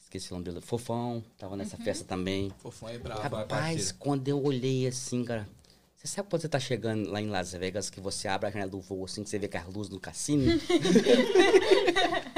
Esqueci 0.00 0.30
o 0.30 0.34
nome 0.34 0.44
dele, 0.46 0.60
Fofão, 0.62 1.22
tava 1.36 1.54
nessa 1.54 1.76
festa 1.76 2.04
também. 2.04 2.50
Fofão 2.58 2.88
é 2.88 2.98
bravo, 2.98 3.20
é 3.20 3.22
Rapaz, 3.24 3.46
parceiro. 3.48 3.94
quando 3.98 4.26
eu 4.28 4.42
olhei 4.42 4.86
assim, 4.86 5.22
cara. 5.24 5.46
Você 5.98 6.06
sabe 6.06 6.28
quando 6.30 6.42
você 6.42 6.48
tá 6.48 6.60
chegando 6.60 7.10
lá 7.10 7.20
em 7.20 7.26
Las 7.28 7.52
Vegas, 7.52 7.90
que 7.90 8.00
você 8.00 8.28
abre 8.28 8.46
a 8.48 8.52
janela 8.52 8.70
do 8.70 8.80
voo 8.80 9.04
assim, 9.04 9.24
que 9.24 9.28
você 9.28 9.36
vê 9.36 9.48
que 9.48 9.56
as 9.56 9.66
luzes 9.66 9.90
do 9.90 9.98
cassino? 9.98 10.44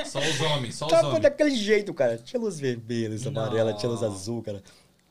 Só 0.06 0.18
os 0.18 0.40
homens, 0.40 0.74
só 0.76 0.86
os 0.86 0.90
Tava 0.90 1.08
homens. 1.08 1.22
daquele 1.22 1.54
jeito, 1.54 1.92
cara. 1.92 2.16
Tinha 2.16 2.40
luz 2.40 2.58
vermelha, 2.58 3.10
luz 3.10 3.26
amarela, 3.26 3.74
tinha 3.74 3.90
luz 3.90 4.02
azul, 4.02 4.42
cara. 4.42 4.62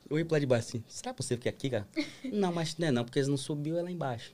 Eu 0.10 0.18
ia 0.18 0.26
pra 0.26 0.36
lá 0.36 0.40
de 0.40 0.46
baixo 0.48 0.68
assim, 0.70 0.84
será 0.88 1.14
possível 1.14 1.40
que 1.44 1.48
é 1.48 1.52
aqui, 1.52 1.70
cara? 1.70 1.88
não, 2.34 2.52
mas 2.52 2.76
não 2.78 2.88
é 2.88 2.92
não, 2.92 3.04
porque 3.04 3.20
eles 3.20 3.30
não 3.30 3.38
subiu 3.38 3.78
é 3.78 3.84
lá 3.84 3.92
embaixo. 3.92 4.34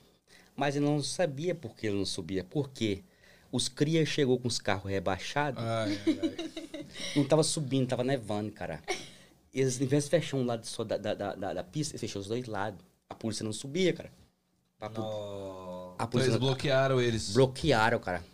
Mas 0.56 0.74
ele 0.74 0.86
não 0.86 1.02
sabia 1.02 1.54
por 1.54 1.76
que 1.76 1.86
ele 1.86 1.96
não 1.98 2.06
subia. 2.06 2.42
Por 2.42 2.70
quê? 2.70 3.02
Os 3.52 3.68
cria 3.68 4.04
chegou 4.06 4.38
com 4.38 4.48
os 4.48 4.58
carros 4.58 4.90
rebaixados, 4.90 5.62
Ai, 5.62 6.00
ai, 6.06 6.50
não 7.14 7.24
tava 7.24 7.42
subindo, 7.42 7.86
tava 7.86 8.02
nevando, 8.02 8.50
cara. 8.50 8.80
Eles, 9.52 9.78
em 9.80 9.86
vez 9.86 10.04
de 10.04 10.10
fechar 10.10 10.38
um 10.38 10.44
lado 10.46 10.66
só 10.66 10.82
da, 10.84 10.96
da, 10.96 11.12
da, 11.14 11.34
da- 11.34 11.52
da 11.54 11.62
pista, 11.62 11.98
fechou 11.98 12.20
os 12.22 12.28
dois 12.28 12.46
lados. 12.46 12.80
A 13.08 13.14
polícia 13.14 13.44
não 13.44 13.52
subia, 13.52 13.92
cara. 13.92 14.10
A, 14.80 14.88
Nossa. 14.88 15.06
a 15.06 15.94
Então 15.94 16.06
polícia 16.08 16.30
eles 16.30 16.40
bloquearam 16.40 17.00
eles. 17.00 17.32
bloquearam, 17.32 17.98
cara. 17.98 18.24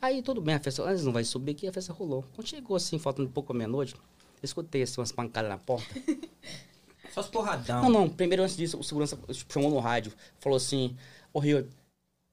Aí 0.00 0.22
tudo 0.22 0.40
bem, 0.40 0.54
a 0.54 0.60
festa, 0.60 0.82
eles 0.88 1.02
não 1.04 1.12
vai 1.12 1.24
subir 1.24 1.52
aqui, 1.52 1.66
a 1.66 1.72
festa 1.72 1.92
rolou. 1.92 2.24
Quando 2.34 2.46
chegou 2.46 2.76
assim, 2.76 2.98
faltando 2.98 3.28
um 3.28 3.32
pouco 3.32 3.52
à 3.52 3.56
meia-noite, 3.56 3.94
eu 3.94 4.00
escutei 4.44 4.82
assim 4.82 5.00
umas 5.00 5.10
pancadas 5.12 5.50
na 5.50 5.58
porta. 5.58 5.88
Só 7.12 7.20
os 7.20 7.26
porradão. 7.28 7.82
Não, 7.82 7.90
não, 7.90 8.08
primeiro 8.08 8.42
antes 8.42 8.56
disso, 8.56 8.78
o 8.78 8.84
segurança 8.84 9.18
chamou 9.48 9.70
no 9.70 9.78
rádio, 9.80 10.12
falou 10.38 10.56
assim, 10.56 10.96
Ô, 11.32 11.40
Rio, 11.40 11.68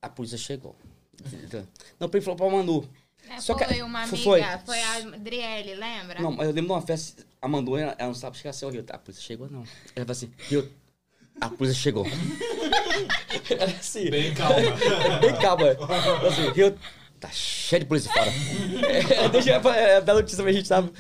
a 0.02 0.10
polícia 0.10 0.38
chegou. 0.38 0.76
Não, 2.00 2.08
ele 2.12 2.22
falou 2.22 2.36
pra 2.38 2.50
Manu. 2.50 2.88
É, 3.28 3.40
Só 3.40 3.56
que- 3.56 3.66
foi 3.66 3.82
uma 3.82 4.04
amiga, 4.04 4.18
foi- 4.18 4.42
foi, 4.66 4.82
a 4.82 4.96
Adriele, 5.16 5.74
lembra? 5.76 6.22
Não, 6.22 6.32
mas 6.32 6.48
eu 6.48 6.54
lembro 6.54 6.68
de 6.68 6.72
uma 6.74 6.82
festa, 6.82 7.26
a 7.42 7.48
Manu, 7.48 7.76
ela, 7.78 7.96
ela 7.98 8.08
não 8.10 8.14
sabe 8.14 8.38
chegar 8.38 8.52
assim, 8.52 8.66
ô, 8.66 8.70
Rio, 8.70 8.86
a 8.88 8.98
polícia 9.00 9.24
chegou, 9.24 9.50
não. 9.50 9.62
Ela 9.96 10.06
falou 10.06 10.12
assim, 10.12 10.32
Rio, 10.48 10.70
a 11.40 11.50
polícia 11.50 11.80
chegou. 11.80 12.06
Ela 13.50 13.66
assim, 13.66 14.10
Bem 14.10 14.34
calma. 14.34 14.56
bem 15.22 15.36
calma. 15.36 15.68
Ela 15.68 16.28
assim, 16.28 16.50
Rio, 16.52 16.78
tá 17.20 17.30
cheio 17.30 17.82
de 17.82 17.86
polícia 17.86 18.12
fora. 18.12 18.32
É, 19.14 19.30
deixa 19.30 19.52
eu 19.52 19.70
é, 19.72 20.02
dar 20.02 20.14
notícia 20.14 20.44
pra 20.44 20.52
gente, 20.52 20.68
sabe? 20.68 20.92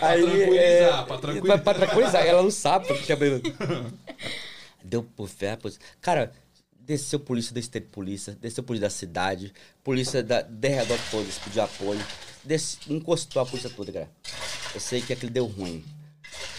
Aí, 0.00 0.22
tranquilizar, 0.22 1.00
é, 1.02 1.04
pra 1.04 1.18
tranquilizar. 1.18 1.42
Pra, 1.42 1.58
pra 1.58 1.74
tranquilizar, 1.74 2.26
ela 2.26 2.42
não 2.42 2.50
sabe 2.50 2.86
pra 2.86 2.96
que 2.96 3.12
Deu 4.84 5.02
por 5.02 5.28
fé, 5.28 5.56
pois. 5.60 5.78
Cara, 6.00 6.32
desceu 6.78 7.20
polícia 7.20 7.54
da 7.54 7.60
State 7.60 7.86
Polícia, 7.86 8.36
desceu 8.40 8.64
polícia 8.64 8.88
da 8.88 8.90
cidade, 8.90 9.52
polícia 9.84 10.22
da, 10.22 10.42
de 10.42 10.68
redor 10.68 10.98
todos, 11.10 11.38
pediu 11.38 11.62
apoio. 11.62 12.00
Desce, 12.42 12.78
encostou 12.88 13.42
a 13.42 13.46
polícia 13.46 13.68
toda, 13.70 13.92
cara. 13.92 14.10
Eu 14.74 14.80
sei 14.80 15.02
que 15.02 15.12
aquilo 15.12 15.30
deu 15.30 15.44
ruim. 15.44 15.84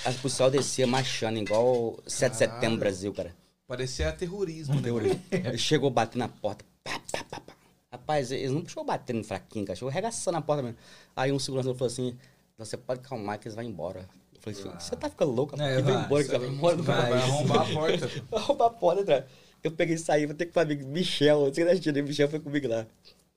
As 0.06 0.16
policial 0.16 0.50
descia 0.52 0.86
marchando 0.88 1.38
igual 1.38 1.98
7 2.08 2.32
de 2.32 2.38
setembro 2.38 2.72
no 2.72 2.78
Brasil, 2.78 3.14
cara. 3.14 3.36
Parecia 3.68 4.12
terrorismo, 4.12 4.76
né? 4.82 4.90
Ele 5.32 5.58
chegou 5.58 5.90
batendo 5.90 6.20
na 6.20 6.28
porta. 6.28 6.66
Pá, 6.84 7.00
pá, 7.12 7.24
pá, 7.24 7.40
pá. 7.40 7.54
Rapaz, 7.92 8.32
eles 8.32 8.52
não 8.52 8.68
chegou 8.68 8.84
batendo 8.84 9.24
fraquinho, 9.24 9.66
cara. 9.66 9.76
Chegou 9.76 9.90
arregaçando 9.90 10.38
a 10.38 10.42
porta 10.42 10.64
mesmo. 10.64 10.78
Aí 11.16 11.32
um 11.32 11.40
segurança 11.40 11.74
falou 11.74 11.88
assim: 11.88 12.18
você 12.58 12.76
pode 12.76 13.02
calmar 13.02 13.38
que 13.38 13.48
eles 13.48 13.56
vão 13.56 13.64
embora. 13.64 14.10
Eu 14.34 14.42
falei 14.42 14.60
assim: 14.60 14.70
você 14.78 14.96
tá 14.96 15.10
ficando 15.10 15.32
louco? 15.32 15.56
rapaz? 15.56 15.78
É, 15.78 15.82
vai 15.82 16.04
embora, 16.04 16.24
que 16.24 16.30
você 16.30 16.38
vai 16.38 16.48
embora. 16.50 16.76
Não 16.76 16.84
vai. 16.84 17.10
vai. 17.12 17.22
Arrombar 17.22 17.62
a 17.62 17.74
porta. 17.74 18.08
Vai 18.30 18.42
roubar 18.42 18.66
a 18.66 18.70
porta, 18.70 19.02
entrar. 19.02 19.28
Eu 19.64 19.72
peguei 19.72 19.96
e 19.96 20.00
saí, 20.00 20.26
vou 20.26 20.36
ter 20.36 20.48
que 20.48 20.54
falar 20.54 20.66
Michel. 20.68 21.46
Eu 21.46 21.54
sei 21.54 21.64
que 21.66 21.76
gente, 21.76 22.02
Michel 22.02 22.28
foi 22.30 22.40
comigo 22.40 22.68
lá. 22.68 22.86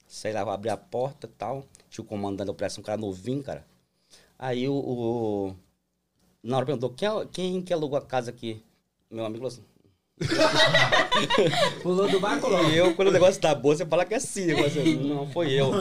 Saí 0.06 0.32
lá, 0.32 0.42
vou 0.42 0.52
abrir 0.52 0.70
a 0.70 0.76
porta 0.76 1.26
e 1.26 1.30
tal. 1.30 1.64
Tinha 1.90 2.04
o 2.04 2.08
comandante 2.08 2.46
da 2.46 2.52
operação, 2.52 2.80
um 2.80 2.84
cara 2.84 2.98
novinho, 2.98 3.42
cara. 3.42 3.64
Aí 4.38 4.68
o. 4.68 4.74
o- 4.74 5.56
na 6.44 6.56
hora 6.58 6.66
perguntou: 6.66 6.90
quem, 6.90 7.08
é- 7.08 7.26
quem 7.32 7.62
que 7.62 7.72
alugou 7.72 7.98
a 7.98 8.02
casa 8.02 8.30
aqui? 8.30 8.62
Meu 9.10 9.24
amigo 9.24 9.48
falou 9.48 9.48
assim. 9.48 9.74
Pulou 11.82 12.08
do 12.08 12.20
barco 12.20 12.48
logo. 12.48 12.70
E 12.70 12.76
eu, 12.76 12.94
quando 12.94 13.08
o 13.08 13.12
negócio 13.12 13.40
tá 13.40 13.54
bom, 13.54 13.70
você 13.74 13.84
fala 13.84 14.04
que 14.04 14.14
é 14.14 14.18
assim. 14.18 14.50
Eu 14.50 14.64
assim, 14.64 14.94
não, 14.96 15.26
foi 15.30 15.52
eu. 15.52 15.72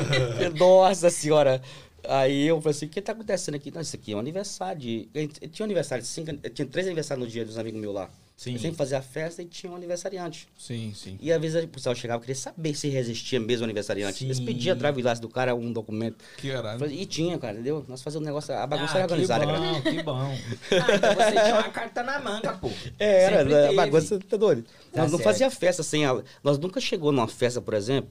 Nossa 0.58 1.10
senhora. 1.10 1.60
Aí 2.08 2.46
eu 2.46 2.60
falei 2.60 2.76
assim, 2.76 2.86
o 2.86 2.88
que 2.88 3.02
tá 3.02 3.12
acontecendo 3.12 3.54
aqui? 3.54 3.70
Não, 3.70 3.80
isso 3.80 3.94
aqui 3.94 4.12
é 4.12 4.16
um 4.16 4.18
aniversário 4.18 4.80
de... 4.80 5.08
Tinha 5.52 5.64
um 5.64 5.66
aniversário 5.66 6.02
de 6.02 6.08
cinco... 6.08 6.32
Tinha 6.50 6.66
três 6.66 6.86
aniversários 6.86 7.24
no 7.24 7.30
dia 7.30 7.44
dos 7.44 7.58
amigos 7.58 7.80
meus 7.80 7.94
lá. 7.94 8.10
Sim. 8.42 8.54
Eu 8.54 8.58
sempre 8.58 8.76
fazia 8.76 8.98
a 8.98 9.02
festa 9.02 9.40
e 9.40 9.44
tinha 9.44 9.70
um 9.70 9.76
aniversariante. 9.76 10.48
Sim, 10.58 10.92
sim. 10.96 11.16
E 11.20 11.30
às 11.32 11.40
vezes 11.40 11.62
o 11.62 11.68
pessoal 11.68 11.94
chegava 11.94 12.18
e 12.18 12.22
queria 12.22 12.34
saber 12.34 12.74
se 12.74 12.88
resistia 12.88 13.38
mesmo 13.38 13.62
o 13.62 13.64
aniversariante. 13.66 14.18
Sim. 14.18 14.24
Eles 14.24 14.40
pediam 14.40 14.76
drive 14.76 15.00
do 15.20 15.28
cara 15.28 15.54
um 15.54 15.72
documento. 15.72 16.24
Que 16.38 16.50
era. 16.50 16.76
Falei, 16.76 17.00
E 17.00 17.06
tinha, 17.06 17.38
cara, 17.38 17.52
entendeu? 17.54 17.84
Nós 17.86 18.02
fazíamos 18.02 18.26
um 18.26 18.28
negócio, 18.28 18.52
a 18.52 18.66
bagunça 18.66 18.94
Ah, 18.94 18.96
era 18.96 19.04
organizada, 19.04 19.46
que 19.46 19.52
cara. 19.52 19.60
bom, 19.72 19.80
que 19.82 20.02
bom. 20.02 20.18
Ah, 20.72 20.94
então 20.96 21.14
você 21.14 21.30
tinha 21.30 21.54
uma 21.54 21.68
carta 21.70 22.02
na 22.02 22.18
manga, 22.18 22.52
pô. 22.54 22.68
É, 22.98 23.22
era, 23.26 23.38
Sempre 23.38 23.54
a 23.54 23.72
bagunça 23.74 24.18
tá 24.28 24.36
doido. 24.36 24.64
Tá 24.92 25.02
nós 25.02 25.12
não 25.12 25.18
certo. 25.18 25.22
fazia 25.22 25.48
festa 25.48 25.84
sem 25.84 26.04
a... 26.04 26.20
Nós 26.42 26.58
nunca 26.58 26.80
chegou 26.80 27.12
numa 27.12 27.28
festa, 27.28 27.60
por 27.60 27.74
exemplo, 27.74 28.10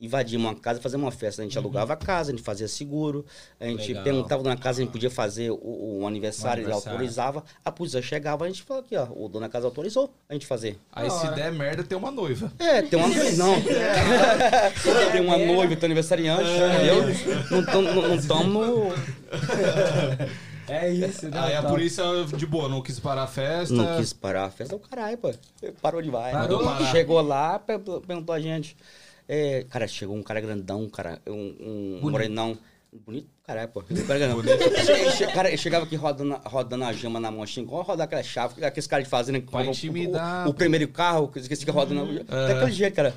invadimos 0.00 0.46
uma 0.46 0.54
casa, 0.54 0.80
fazíamos 0.80 1.04
uma 1.06 1.12
festa. 1.12 1.40
A 1.40 1.44
gente 1.44 1.56
alugava 1.56 1.92
a 1.92 1.96
casa, 1.96 2.30
a 2.30 2.34
gente 2.34 2.44
fazia 2.44 2.68
seguro, 2.68 3.24
a 3.58 3.64
gente 3.66 3.80
Uhum. 3.82 3.88
Legal. 3.88 4.04
perguntava 4.04 4.42
na 4.42 4.56
casa, 4.56 4.80
a 4.80 4.84
gente 4.84 4.92
podia 4.92 5.10
fazer 5.10 5.50
o, 5.50 6.00
o 6.02 6.06
aniversário, 6.06 6.62
O 6.62 6.66
ele 6.66 6.72
autorizava. 6.72 7.42
A 7.64 7.70
polícia 7.72 8.02
chegava, 8.02 8.44
a 8.44 8.48
gente 8.48 8.62
falava 8.62 8.84
aqui, 8.86 8.96
ó, 8.96 9.04
o 9.10 9.28
dono 9.28 9.46
da 9.46 9.48
casa 9.48 9.66
autorizou 9.66 10.12
a 10.28 10.32
gente 10.34 10.46
fazer. 10.46 10.78
Aí 10.92 11.08
se 11.10 11.26
der 11.28 11.52
merda, 11.52 11.82
tem 11.84 11.96
uma 11.96 12.10
noiva. 12.10 12.52
É, 12.58 12.82
tem 12.82 12.98
uma 12.98 13.08
noiva, 13.08 13.30
não. 13.36 13.54
tem 15.12 15.20
uma 15.20 15.38
noiva, 15.38 15.76
tem 15.76 15.86
aniversariante, 15.86 16.42
entendeu? 16.50 17.04
Não 17.50 17.64
tamo, 17.64 17.92
não, 17.92 18.08
não 18.08 18.26
tamo... 18.26 18.92
É 20.66 20.90
isso, 20.90 21.28
né? 21.28 21.38
Aí 21.38 21.54
a 21.54 21.62
Tá. 21.62 21.68
polícia, 21.68 22.02
de 22.36 22.46
boa, 22.46 22.68
não 22.70 22.80
quis 22.80 22.98
parar 22.98 23.24
a 23.24 23.26
festa. 23.26 23.74
Não 23.74 23.98
quis 23.98 24.12
parar 24.14 24.44
a 24.46 24.50
festa, 24.50 24.74
o 24.74 24.78
caralho, 24.78 25.18
pô. 25.18 25.30
Parou 25.82 26.00
de 26.00 26.08
vai. 26.10 26.32
Parou? 26.32 26.62
Chegou 26.90 27.20
lá, 27.20 27.58
per- 27.58 27.78
perguntou 28.06 28.34
a 28.34 28.40
gente. 28.40 28.74
É, 29.28 29.64
cara, 29.70 29.88
chegou 29.88 30.16
um 30.16 30.22
cara 30.22 30.40
grandão, 30.40 30.88
cara, 30.88 31.20
um, 31.26 31.32
um 31.32 31.90
Bonito. 32.00 32.10
morenão. 32.10 32.58
Bonito, 33.04 33.26
caralho, 33.42 33.68
pô. 33.70 33.80
Um 33.80 35.34
cara 35.34 35.48
ele 35.48 35.56
chegava 35.56 35.84
aqui 35.84 35.96
rodando, 35.96 36.40
rodando 36.44 36.84
a 36.84 36.92
gema 36.92 37.18
na 37.18 37.28
mão, 37.28 37.42
assim, 37.42 37.62
igual 37.62 37.82
rodar 37.82 38.04
aquela 38.04 38.22
chave, 38.22 38.64
aqueles 38.64 38.86
caras 38.86 39.04
de 39.04 39.10
fazenda 39.10 39.40
que 39.40 39.46
compram 39.46 39.70
intimidar, 39.70 40.46
o, 40.46 40.50
o 40.50 40.54
primeiro 40.54 40.86
carro, 40.86 41.26
que 41.26 41.40
que 41.40 41.56
fica 41.56 41.72
rodando. 41.72 42.22
Daquele 42.22 42.70
jeito, 42.70 42.94
cara. 42.94 43.12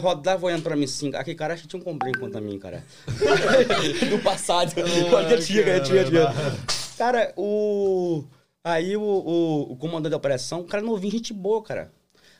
Rodava 0.00 0.46
olhando 0.46 0.62
pra 0.62 0.76
mim 0.76 0.84
assim. 0.84 1.10
Aquele 1.14 1.36
cara 1.36 1.54
acho 1.54 1.62
que 1.62 1.68
tinha 1.68 1.80
um 1.80 1.84
complaint 1.84 2.18
contra 2.18 2.40
mim, 2.40 2.56
cara. 2.58 2.84
Do 4.08 4.22
passado. 4.22 4.72
Quando 4.74 5.44
tinha, 5.44 5.64
cara, 5.64 5.80
tinha, 5.80 6.04
tinha. 6.04 6.32
Cara, 6.96 7.32
o. 7.36 8.24
Aí 8.62 8.96
o, 8.96 9.02
o, 9.02 9.72
o 9.72 9.76
comandante 9.76 10.12
da 10.12 10.16
operação, 10.16 10.60
o 10.60 10.64
cara 10.64 10.82
novinho, 10.82 11.12
gente 11.12 11.32
boa, 11.34 11.62
cara. 11.62 11.92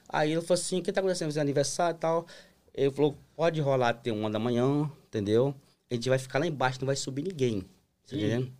Aí 0.08 0.32
ele 0.32 0.40
falou 0.40 0.54
assim: 0.60 0.78
o 0.78 0.82
que 0.82 0.92
tá 0.92 1.00
acontecendo? 1.00 1.28
Fazer 1.28 1.40
aniversário 1.40 1.96
e 1.96 1.98
tal. 1.98 2.26
Ele 2.74 2.90
falou: 2.90 3.16
pode 3.36 3.60
rolar 3.60 3.90
até 3.90 4.12
uma 4.12 4.30
da 4.30 4.38
manhã, 4.38 4.90
entendeu? 5.08 5.54
A 5.90 5.94
gente 5.94 6.08
vai 6.08 6.18
ficar 6.18 6.38
lá 6.38 6.46
embaixo, 6.46 6.78
não 6.80 6.86
vai 6.86 6.96
subir 6.96 7.22
ninguém. 7.22 7.60
Tá 8.08 8.16
entendendo? 8.16 8.52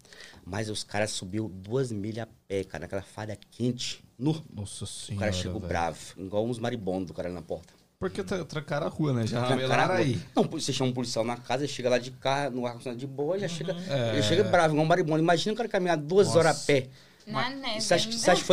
Mas 0.47 0.71
os 0.71 0.83
caras 0.85 1.11
subiu 1.11 1.49
duas 1.49 1.91
milhas 1.93 2.25
a 2.27 2.29
pé, 2.49 2.65
cara, 2.65 2.83
naquela 2.83 3.03
falha 3.03 3.37
quente. 3.51 4.03
Nu. 4.19 4.43
Nossa 4.53 4.85
O 4.85 4.87
senhora. 4.87 5.27
cara 5.27 5.33
chegou 5.33 5.61
velho. 5.61 5.69
bravo, 5.69 5.99
igual 6.17 6.47
uns 6.47 6.59
maribondos 6.59 7.09
do 7.09 7.15
cara 7.15 7.29
na 7.29 7.43
porta. 7.43 7.75
Porque 7.99 8.23
tra- 8.23 8.45
trancaram 8.45 8.87
a 8.87 8.91
rua, 8.91 9.13
né? 9.13 9.27
Já 9.27 9.45
rua. 9.47 9.95
aí. 9.95 10.21
Não, 10.37 10.45
você 10.45 10.73
chama 10.73 10.91
um 10.91 10.93
policial 10.95 11.25
na 11.25 11.37
casa, 11.37 11.65
ele 11.65 11.73
chega 11.73 11.89
lá 11.89 11.99
de 11.99 12.11
carro, 12.11 12.55
no 12.57 12.67
ar-condicionado 12.67 12.99
de 13.01 13.07
boa, 13.07 13.39
já 13.39 13.49
chega. 13.49 13.75
É. 13.89 14.13
Ele 14.15 14.23
chega 14.23 14.45
bravo, 14.45 14.75
igual 14.75 14.85
um 14.85 14.89
maribondo. 14.89 15.21
Imagina 15.23 15.53
o 15.55 15.57
cara 15.57 15.69
caminhar 15.69 15.97
duas 15.97 16.27
Nossa. 16.29 16.39
horas 16.39 16.63
a 16.63 16.67
pé. 16.67 16.89
Na 17.27 17.49
neve. 17.51 17.81
Você 17.81 17.95
acha, 17.95 18.09
que- 18.09 18.15
acha 18.31 18.41
que 18.41 18.47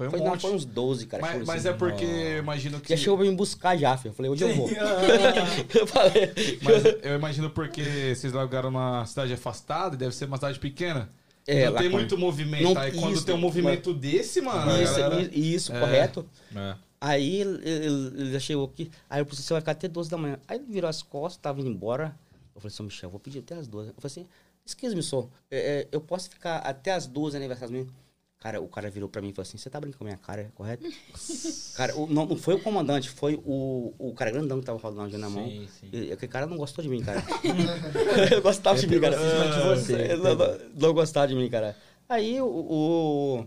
foi 0.00 0.06
um? 0.06 0.10
Foi 0.10 0.20
um 0.20 0.24
não, 0.24 0.30
monte. 0.30 0.40
foi 0.40 0.52
uns 0.54 0.64
12, 0.64 1.06
cara. 1.06 1.20
Mas, 1.22 1.46
mas 1.46 1.66
assim. 1.66 1.68
é 1.68 1.72
porque 1.78 2.04
eu 2.04 2.38
imagino 2.38 2.80
que. 2.80 2.88
Já 2.88 2.96
chegou 2.96 3.18
pra 3.18 3.26
me 3.26 3.34
buscar 3.34 3.76
já, 3.76 3.96
filho. 3.98 4.10
Eu 4.12 4.14
falei, 4.14 4.30
hoje 4.30 4.44
eu 4.44 4.54
vou. 4.54 4.68
eu 5.74 5.86
falei. 5.86 6.32
Mas 6.62 6.84
eu 7.02 7.16
imagino 7.16 7.50
porque 7.50 8.14
vocês 8.14 8.32
largaram 8.32 8.70
numa 8.70 9.04
cidade 9.04 9.32
afastada 9.32 9.94
e 9.94 9.98
deve 9.98 10.14
ser 10.14 10.24
uma 10.24 10.36
cidade 10.38 10.58
pequena. 10.58 11.10
É, 11.46 11.68
não 11.68 11.76
tem 11.76 11.90
com- 11.90 11.96
muito 11.96 12.16
movimento. 12.16 12.62
Não- 12.62 12.78
aí 12.80 12.92
quando 12.92 13.14
isso, 13.14 13.26
tem 13.26 13.34
um 13.34 13.38
movimento 13.38 13.92
desse, 13.92 14.40
mano. 14.40 14.80
Isso, 14.82 14.96
galera- 14.98 15.30
isso, 15.32 15.72
É. 15.74 15.80
correto. 15.80 16.26
É. 16.54 16.74
Aí 17.00 17.36
ele, 17.40 18.32
já 18.32 18.38
chegou 18.40 18.66
aqui. 18.66 18.90
Aí 19.08 19.20
eu 19.20 19.26
falei, 19.26 19.42
você 19.42 19.52
vai 19.52 19.60
ficar 19.60 19.72
até 19.72 19.88
12 19.88 20.10
da 20.10 20.16
manhã. 20.16 20.38
Aí 20.46 20.58
ele 20.58 20.66
virou 20.68 20.88
as 20.88 21.02
costas, 21.02 21.40
tava 21.42 21.60
indo 21.60 21.68
embora. 21.70 22.14
Eu 22.54 22.60
falei, 22.60 22.74
seu 22.74 22.84
Michel, 22.84 23.06
eu 23.08 23.10
vou 23.10 23.20
pedir 23.20 23.40
até 23.40 23.54
as 23.54 23.66
12. 23.66 23.88
Eu 23.88 23.94
falei 23.98 24.06
assim, 24.06 24.26
excuse 24.66 24.94
me, 24.94 25.02
só, 25.02 25.28
é, 25.50 25.58
é, 25.58 25.88
eu 25.92 26.00
posso 26.00 26.28
ficar 26.30 26.58
até 26.58 26.92
as 26.92 27.06
12 27.06 27.36
aniversários 27.36 27.70
mesmo? 27.76 27.92
Cara, 28.40 28.58
o 28.60 28.66
cara 28.68 28.90
virou 28.90 29.06
pra 29.06 29.20
mim 29.20 29.28
e 29.28 29.32
falou 29.34 29.42
assim, 29.46 29.58
você 29.58 29.68
tá 29.68 29.78
brincando 29.78 29.98
com 29.98 30.04
a 30.04 30.06
minha 30.06 30.16
cara, 30.18 30.50
correto? 30.54 30.82
cara, 31.76 31.94
o- 31.94 32.06
não, 32.06 32.24
não 32.24 32.36
foi 32.36 32.54
o 32.54 32.60
comandante, 32.62 33.10
foi 33.10 33.38
o, 33.44 33.92
o 33.98 34.14
cara 34.14 34.30
grandão 34.30 34.58
que 34.60 34.64
tava 34.66 34.78
rodando 34.78 35.14
a 35.14 35.18
na 35.18 35.28
mão. 35.28 35.46
Sim, 35.46 35.68
sim. 35.78 35.88
E, 35.92 36.10
aquele 36.10 36.32
cara 36.32 36.46
não 36.46 36.56
gostou 36.56 36.82
de 36.82 36.88
mim, 36.88 37.02
cara. 37.02 37.22
eu 38.32 38.40
gostava 38.40 38.78
de 38.78 38.86
mim, 38.86 38.98
cara. 38.98 39.14
de 39.16 39.80
você. 39.82 40.16
Não, 40.16 40.34
não, 40.34 40.58
não 40.74 40.94
gostava 40.94 41.28
de 41.28 41.34
mim, 41.34 41.48
cara. 41.50 41.76
Aí 42.08 42.40
o, 42.40 42.46
o- 42.46 43.46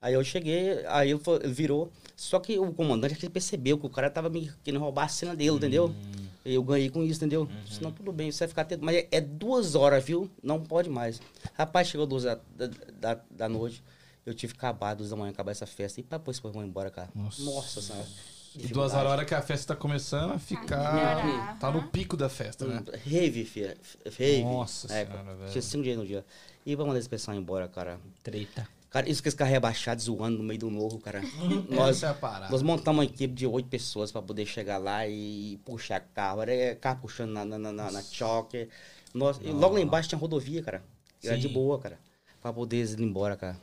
Aí 0.00 0.14
eu 0.14 0.22
cheguei, 0.22 0.86
aí 0.86 1.10
ele, 1.10 1.18
foi- 1.18 1.40
ele 1.42 1.52
virou. 1.52 1.90
Só 2.14 2.38
que 2.38 2.56
o 2.56 2.72
comandante 2.72 3.16
que 3.16 3.24
ele 3.26 3.32
percebeu 3.32 3.76
que 3.76 3.86
o 3.86 3.90
cara 3.90 4.08
tava 4.08 4.28
me 4.30 4.48
querendo 4.62 4.80
roubar 4.80 5.06
a 5.06 5.08
cena 5.08 5.34
dele, 5.34 5.50
entendeu? 5.56 5.86
Hum. 5.88 6.26
Eu 6.44 6.62
ganhei 6.62 6.88
com 6.88 7.02
isso, 7.02 7.18
entendeu? 7.18 7.48
Disse, 7.64 7.82
não, 7.82 7.90
tudo 7.90 8.12
bem, 8.12 8.30
você 8.30 8.38
vai 8.40 8.48
ficar 8.48 8.62
até. 8.62 8.76
Mas 8.76 8.94
é, 8.96 9.08
é 9.10 9.20
duas 9.20 9.74
horas, 9.74 10.04
viu? 10.04 10.30
Não 10.40 10.60
pode 10.60 10.88
mais. 10.88 11.20
Rapaz, 11.54 11.88
chegou 11.88 12.06
duas 12.06 12.22
da, 12.22 12.38
da, 12.56 12.66
da- 13.00 13.20
da 13.28 13.48
noite. 13.48 13.82
Eu 14.28 14.34
tive 14.34 14.52
que 14.52 14.58
acabar, 14.58 14.94
duas 14.94 15.08
da 15.08 15.16
manhã, 15.16 15.30
acabar 15.30 15.52
essa 15.52 15.66
festa. 15.66 16.00
E 16.00 16.02
pra 16.02 16.18
depois 16.18 16.38
vou 16.38 16.62
embora, 16.62 16.90
cara. 16.90 17.08
Nossa. 17.14 17.42
Nossa, 17.42 17.80
senhora. 17.80 18.06
E 18.54 18.66
duas 18.68 18.92
horas, 18.92 19.06
a 19.06 19.10
hora 19.10 19.24
que 19.24 19.34
a 19.34 19.40
festa 19.40 19.74
tá 19.74 19.80
começando 19.80 20.32
a 20.32 20.38
ficar. 20.38 21.56
Tá 21.58 21.70
no 21.70 21.88
pico 21.88 22.16
da 22.16 22.28
festa, 22.28 22.66
né? 22.66 22.82
Rave, 23.06 23.44
filha. 23.44 23.76
Rave. 24.04 24.42
Nossa 24.42 24.92
é, 24.92 25.06
senhora, 25.06 25.34
velho. 25.34 25.50
Tinha 25.50 25.62
cinco 25.62 25.84
dias 25.84 25.96
no 25.96 26.06
dia. 26.06 26.24
E 26.66 26.74
vamos 26.74 26.88
mandar 26.88 27.00
esse 27.00 27.08
pessoal 27.08 27.36
embora, 27.36 27.68
cara. 27.68 27.98
Treta. 28.22 28.68
Cara, 28.90 29.08
isso 29.08 29.22
que 29.22 29.28
esse 29.28 29.36
carro 29.36 29.50
rebaixado 29.50 30.00
zoando 30.00 30.38
no 30.38 30.44
meio 30.44 30.60
do 30.60 30.70
morro, 30.70 30.98
cara. 30.98 31.22
Nós, 31.70 32.02
é 32.02 32.08
a 32.08 32.14
parada. 32.14 32.50
nós 32.50 32.62
montamos 32.62 32.98
uma 32.98 33.04
equipe 33.04 33.34
de 33.34 33.46
oito 33.46 33.68
pessoas 33.68 34.10
pra 34.10 34.22
poder 34.22 34.46
chegar 34.46 34.78
lá 34.78 35.06
e 35.06 35.58
puxar 35.64 36.00
carro. 36.00 36.42
Era 36.42 36.54
é, 36.54 36.74
carro 36.74 37.00
puxando 37.02 37.30
na, 37.30 37.44
na, 37.44 37.58
na, 37.58 37.72
na, 37.72 37.90
na 37.90 38.02
choque. 38.02 38.68
Nós, 39.12 39.38
e 39.42 39.48
logo 39.48 39.74
lá 39.74 39.80
embaixo 39.80 40.08
tinha 40.08 40.18
rodovia, 40.18 40.62
cara. 40.62 40.82
Era 41.22 41.36
de 41.36 41.48
Sim. 41.48 41.54
boa, 41.54 41.78
cara. 41.78 41.98
Pra 42.40 42.52
poder 42.52 42.84
ir 42.84 43.00
embora, 43.00 43.36
cara. 43.36 43.58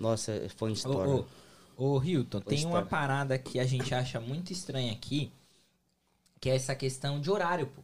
Nossa, 0.00 0.32
foi 0.56 0.70
uma 0.70 0.74
história. 0.74 1.12
Ô, 1.12 1.24
ô, 1.76 1.96
ô, 1.96 2.02
Hilton, 2.02 2.40
tem 2.40 2.58
uma 2.60 2.68
história. 2.68 2.86
parada 2.88 3.38
que 3.38 3.60
a 3.60 3.64
gente 3.64 3.94
acha 3.94 4.18
muito 4.18 4.50
estranha 4.52 4.90
aqui, 4.92 5.30
que 6.40 6.48
é 6.48 6.56
essa 6.56 6.74
questão 6.74 7.20
de 7.20 7.30
horário, 7.30 7.66
pô. 7.66 7.82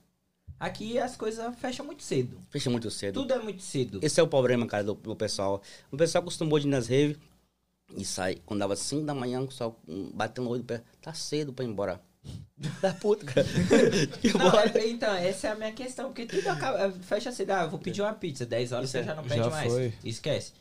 Aqui 0.59 0.99
as 0.99 1.15
coisas 1.15 1.55
fecham 1.59 1.85
muito 1.85 2.03
cedo. 2.03 2.41
Fecha 2.49 2.71
muito 2.71 2.91
cedo. 2.91 3.21
Tudo 3.21 3.35
é 3.35 3.39
muito 3.39 3.63
cedo. 3.63 4.01
Esse 4.03 4.19
é 4.19 4.23
o 4.23 4.27
problema, 4.29 4.67
cara, 4.67 4.83
do, 4.83 4.95
do 4.95 5.15
pessoal. 5.15 5.61
O 5.93 5.97
pessoal 5.99 6.23
acostumou 6.23 6.59
de 6.59 6.67
ir 6.67 6.71
nas 6.71 6.89
raves 6.89 7.19
e 7.95 8.05
sai. 8.07 8.37
Quando 8.47 8.61
dava 8.61 8.75
5 8.75 9.05
da 9.05 9.13
manhã, 9.15 9.43
o 9.43 9.47
pessoal 9.49 9.79
hum, 9.87 10.11
batendo 10.15 10.49
o 10.49 10.53
olho, 10.53 10.65
pé, 10.65 10.83
tá 11.03 11.13
cedo 11.13 11.53
pra 11.53 11.63
ir 11.65 11.69
embora. 11.69 12.01
Da 12.81 12.95
puta, 12.95 13.27
cara. 13.27 13.47
Não, 14.39 14.59
é- 14.59 14.89
então, 14.89 15.15
essa 15.15 15.49
é 15.49 15.51
a 15.53 15.55
minha 15.55 15.73
questão, 15.73 16.07
porque 16.07 16.25
tudo 16.25 16.49
acaba, 16.49 16.91
fecha 17.03 17.29
assim, 17.29 17.45
ah, 17.51 17.65
eu 17.65 17.71
vou 17.71 17.79
pedir 17.79 18.01
uma 18.01 18.15
pizza, 18.15 18.47
10 18.47 18.73
horas 18.73 18.87
Isso 18.89 18.93
você 18.93 18.99
é- 19.01 19.05
já 19.05 19.15
não 19.15 19.23
pede 19.23 19.37
já 19.37 19.51
mais. 19.51 19.71
foi. 19.73 19.95
Esquece. 20.03 20.53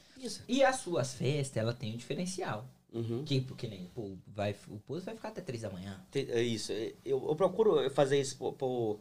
E 0.48 0.64
as 0.64 0.78
suas 0.78 1.14
festas, 1.14 1.58
ela 1.58 1.74
tem 1.74 1.94
um 1.94 1.98
diferencial. 1.98 2.68
Uhum. 2.94 3.24
Que, 3.26 3.42
porque 3.42 3.68
nem, 3.68 3.86
pô, 3.94 4.12
vai, 4.28 4.56
o 4.70 4.78
pouso 4.80 5.06
vai 5.06 5.16
ficar 5.16 5.28
até 5.28 5.42
3 5.42 5.64
da 5.64 5.70
manhã. 5.70 6.00
É 6.14 6.42
isso. 6.42 6.72
Eu, 6.72 7.28
eu 7.28 7.36
procuro 7.36 7.90
fazer 7.92 8.20
isso 8.22 8.38
pro, 8.38 8.54
pro, 8.54 9.00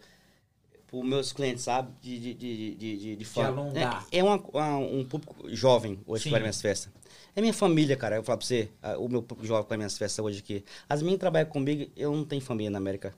pro 0.89 1.05
meus 1.05 1.33
clientes, 1.33 1.62
sabe? 1.62 1.93
De, 2.03 2.18
de, 2.18 2.35
de, 2.35 2.75
de, 2.75 2.97
de, 2.97 3.16
de 3.16 3.41
alongar. 3.41 4.05
É, 4.11 4.18
é 4.18 4.25
uma, 4.25 4.37
uma- 4.37 4.79
um 4.79 5.05
público 5.05 5.49
jovem 5.55 6.01
hoje 6.07 6.25
Sim. 6.25 6.29
que 6.29 6.33
vai 6.33 6.41
minhas 6.41 6.61
festas. 6.61 6.93
É 7.37 7.41
minha 7.41 7.55
família, 7.55 7.97
cara. 7.97 8.16
Eu 8.16 8.25
falo 8.25 8.39
pra 8.39 8.47
você, 8.47 8.68
o 8.99 9.09
meu 9.09 9.22
público 9.22 9.47
jovem 9.47 9.66
vai 9.68 9.79
nas 9.79 9.93
minhas 9.93 9.99
festas 9.99 10.25
hoje 10.25 10.41
aqui. 10.41 10.64
As 10.89 11.01
meninas 11.01 11.20
trabalham 11.20 11.49
comigo, 11.49 11.91
eu 11.97 12.12
não 12.14 12.25
tenho 12.25 12.43
família 12.43 12.70
na 12.70 12.79
América. 12.79 13.14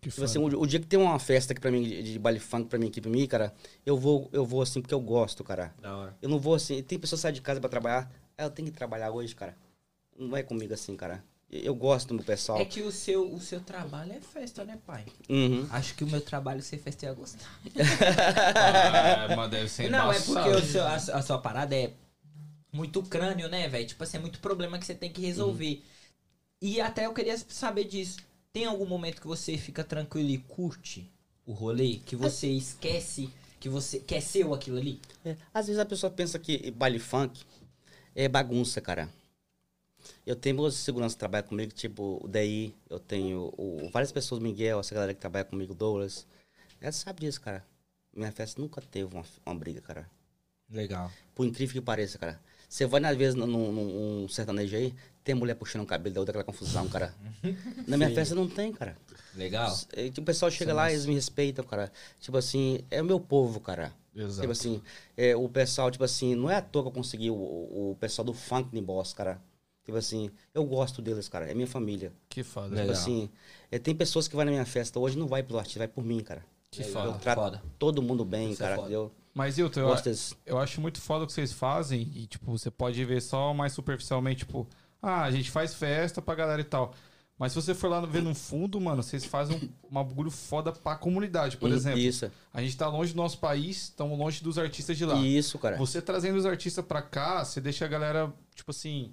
Que 0.00 0.10
Tipo 0.10 0.24
assim, 0.24 0.38
o, 0.38 0.60
o 0.60 0.66
dia 0.66 0.78
que 0.78 0.86
tem 0.86 0.98
uma 0.98 1.18
festa 1.18 1.52
aqui 1.52 1.60
pra 1.60 1.70
mim, 1.70 1.82
de, 1.82 2.02
de 2.02 2.18
baile 2.18 2.38
funk 2.38 2.68
pra 2.68 2.78
mim 2.78 2.88
aqui 2.88 3.00
pra 3.00 3.10
mim, 3.10 3.26
cara, 3.26 3.54
eu 3.86 3.96
vou, 3.96 4.28
eu 4.32 4.44
vou 4.44 4.60
assim 4.62 4.80
porque 4.82 4.94
eu 4.94 5.00
gosto, 5.00 5.42
cara. 5.42 5.74
Da 5.80 5.96
hora. 5.96 6.16
Eu 6.20 6.28
não 6.28 6.38
vou 6.38 6.54
assim. 6.54 6.82
Tem 6.82 6.98
pessoas 6.98 7.20
que 7.20 7.22
saem 7.22 7.34
de 7.34 7.40
casa 7.40 7.60
pra 7.60 7.68
trabalhar. 7.70 8.10
Ah, 8.36 8.44
eu 8.44 8.50
tenho 8.50 8.70
que 8.70 8.76
trabalhar 8.76 9.10
hoje, 9.10 9.34
cara. 9.34 9.56
Não 10.18 10.28
vai 10.30 10.42
comigo 10.42 10.74
assim, 10.74 10.94
cara. 10.96 11.24
Eu 11.50 11.74
gosto 11.74 12.08
do 12.08 12.14
meu 12.14 12.24
pessoal. 12.24 12.58
É 12.60 12.64
que 12.66 12.82
o 12.82 12.92
seu, 12.92 13.32
o 13.32 13.40
seu 13.40 13.58
trabalho 13.60 14.12
é 14.12 14.20
festa, 14.20 14.64
né, 14.64 14.78
pai? 14.86 15.06
Uhum. 15.30 15.66
Acho 15.70 15.94
que 15.94 16.04
o 16.04 16.06
meu 16.06 16.20
trabalho 16.20 16.62
ser 16.62 16.76
festa 16.76 17.06
ia 17.06 17.14
gostar. 17.14 17.48
Ah, 17.74 19.34
mas 19.34 19.50
deve 19.50 19.68
ser 19.68 19.88
Não, 19.90 20.12
é 20.12 20.16
embaçado. 20.16 20.34
porque 20.34 20.50
o 20.50 20.62
seu- 20.66 20.84
a, 20.84 20.94
a 20.94 21.22
sua 21.22 21.38
parada 21.38 21.74
é 21.74 21.92
muito 22.70 23.02
crânio, 23.02 23.48
né, 23.48 23.66
velho? 23.66 23.86
Tipo 23.86 24.04
assim, 24.04 24.18
é 24.18 24.20
muito 24.20 24.40
problema 24.40 24.78
que 24.78 24.84
você 24.84 24.94
tem 24.94 25.10
que 25.10 25.22
resolver. 25.22 25.82
E 26.60 26.80
até 26.80 27.06
eu 27.06 27.14
queria 27.14 27.36
saber 27.48 27.84
disso. 27.84 28.18
Tem 28.58 28.66
algum 28.66 28.86
momento 28.86 29.20
que 29.20 29.26
você 29.28 29.56
fica 29.56 29.84
tranquilo 29.84 30.30
e 30.30 30.36
curte 30.36 31.08
o 31.46 31.52
rolê? 31.52 32.00
Que 32.04 32.16
você 32.16 32.48
esquece 32.48 33.32
que 33.60 33.68
você 33.68 34.00
que 34.00 34.16
é 34.16 34.20
seu 34.20 34.52
aquilo 34.52 34.78
ali? 34.78 35.00
É, 35.24 35.36
às 35.54 35.68
vezes 35.68 35.78
a 35.78 35.84
pessoa 35.84 36.10
pensa 36.10 36.40
que 36.40 36.68
baile 36.72 36.98
funk 36.98 37.44
é 38.16 38.26
bagunça, 38.26 38.80
cara. 38.80 39.08
Eu 40.26 40.34
tenho 40.34 40.56
meus 40.56 40.74
seguranças 40.74 41.14
que 41.14 41.20
trabalham 41.20 41.46
comigo, 41.46 41.70
tipo 41.72 42.18
o 42.20 42.26
DI, 42.26 42.74
eu 42.90 42.98
tenho 42.98 43.54
o, 43.56 43.88
várias 43.92 44.10
pessoas, 44.10 44.42
Miguel, 44.42 44.80
essa 44.80 44.92
galera 44.92 45.14
que 45.14 45.20
trabalha 45.20 45.44
comigo, 45.44 45.72
o 45.72 45.76
Douglas. 45.76 46.26
Ela 46.80 46.90
sabe 46.90 47.20
disso, 47.20 47.40
cara. 47.40 47.64
Minha 48.12 48.32
festa 48.32 48.60
nunca 48.60 48.80
teve 48.80 49.14
uma, 49.14 49.24
uma 49.46 49.54
briga, 49.54 49.80
cara. 49.80 50.10
Legal. 50.68 51.12
Por 51.32 51.46
incrível 51.46 51.74
que 51.74 51.80
pareça, 51.80 52.18
cara. 52.18 52.40
Você 52.68 52.84
vai, 52.84 53.02
às 53.04 53.16
vezes, 53.16 53.34
num, 53.34 53.46
num, 53.46 54.28
sertanejo 54.28 54.76
aí, 54.76 54.94
tem 55.24 55.34
mulher 55.34 55.54
puxando 55.54 55.82
o 55.82 55.86
cabelo 55.86 56.14
da 56.14 56.20
outra, 56.20 56.32
aquela 56.32 56.44
confusão, 56.44 56.86
cara. 56.88 57.14
Na 57.86 57.96
minha 57.96 58.10
festa 58.10 58.34
não 58.34 58.46
tem, 58.46 58.72
cara. 58.72 58.96
Legal. 59.34 59.74
É, 59.92 60.04
tipo, 60.04 60.20
o 60.20 60.24
pessoal 60.24 60.50
chega 60.50 60.74
lá, 60.74 60.90
eles 60.90 61.06
me 61.06 61.14
respeitam, 61.14 61.64
cara. 61.64 61.90
Tipo 62.20 62.36
assim, 62.36 62.80
é 62.90 63.00
o 63.00 63.04
meu 63.04 63.18
povo, 63.18 63.58
cara. 63.58 63.92
Exato. 64.14 64.40
Tipo 64.40 64.52
assim, 64.52 64.82
é, 65.16 65.34
o 65.34 65.48
pessoal, 65.48 65.90
tipo 65.90 66.04
assim, 66.04 66.34
não 66.34 66.50
é 66.50 66.56
à 66.56 66.62
toa 66.62 66.82
que 66.82 66.88
eu 66.88 66.92
consegui 66.92 67.30
o, 67.30 67.34
o, 67.34 67.96
pessoal 68.00 68.26
do 68.26 68.34
funk 68.34 68.70
de 68.70 68.80
boss, 68.80 69.14
cara. 69.14 69.40
Tipo 69.84 69.96
assim, 69.96 70.30
eu 70.52 70.64
gosto 70.64 71.00
deles, 71.00 71.28
cara. 71.28 71.50
É 71.50 71.54
minha 71.54 71.66
família. 71.66 72.12
Que 72.28 72.42
foda. 72.42 72.68
Tipo 72.68 72.80
Legal. 72.80 72.92
assim, 72.92 73.30
é, 73.70 73.78
tem 73.78 73.94
pessoas 73.94 74.28
que 74.28 74.36
vão 74.36 74.44
na 74.44 74.50
minha 74.50 74.66
festa 74.66 74.98
hoje 74.98 75.16
não 75.16 75.26
vai 75.26 75.42
pelo 75.42 75.58
artista, 75.58 75.78
vai 75.78 75.88
por 75.88 76.04
mim, 76.04 76.20
cara. 76.20 76.44
Que 76.70 76.82
Legal. 76.82 77.04
foda. 77.04 77.14
Eu 77.14 77.20
trato 77.20 77.40
Foda. 77.40 77.62
todo 77.78 78.02
mundo 78.02 78.24
bem, 78.24 78.50
Isso 78.50 78.62
é 78.62 78.66
cara. 78.66 78.76
foda. 78.76 78.88
entendeu? 78.88 79.12
Mas, 79.34 79.58
Hilton, 79.58 79.80
eu, 79.80 79.96
eu 80.46 80.58
acho 80.58 80.80
muito 80.80 81.00
foda 81.00 81.24
o 81.24 81.26
que 81.26 81.32
vocês 81.32 81.52
fazem 81.52 82.10
e, 82.14 82.26
tipo, 82.26 82.50
você 82.50 82.70
pode 82.70 83.04
ver 83.04 83.22
só 83.22 83.54
mais 83.54 83.72
superficialmente, 83.72 84.40
tipo, 84.40 84.66
ah, 85.00 85.22
a 85.22 85.30
gente 85.30 85.50
faz 85.50 85.74
festa 85.74 86.20
pra 86.20 86.34
galera 86.34 86.60
e 86.60 86.64
tal. 86.64 86.94
Mas 87.38 87.52
se 87.52 87.62
você 87.62 87.72
for 87.72 87.88
lá 87.88 88.00
ver 88.00 88.20
no 88.20 88.34
fundo, 88.34 88.80
mano, 88.80 89.00
vocês 89.00 89.24
fazem 89.24 89.56
um, 89.56 89.88
um 89.88 89.94
bagulho 89.94 90.30
foda 90.30 90.72
pra 90.72 90.96
comunidade. 90.96 91.56
Por 91.56 91.70
exemplo, 91.70 92.00
Isso. 92.00 92.30
a 92.52 92.60
gente 92.60 92.76
tá 92.76 92.88
longe 92.88 93.12
do 93.12 93.16
nosso 93.16 93.38
país, 93.38 93.84
estamos 93.84 94.18
longe 94.18 94.42
dos 94.42 94.58
artistas 94.58 94.98
de 94.98 95.04
lá. 95.04 95.14
Isso, 95.14 95.56
cara. 95.56 95.76
Você 95.76 96.02
trazendo 96.02 96.36
os 96.36 96.44
artistas 96.44 96.84
pra 96.84 97.00
cá, 97.00 97.44
você 97.44 97.60
deixa 97.60 97.84
a 97.84 97.88
galera, 97.88 98.32
tipo 98.56 98.72
assim, 98.72 99.12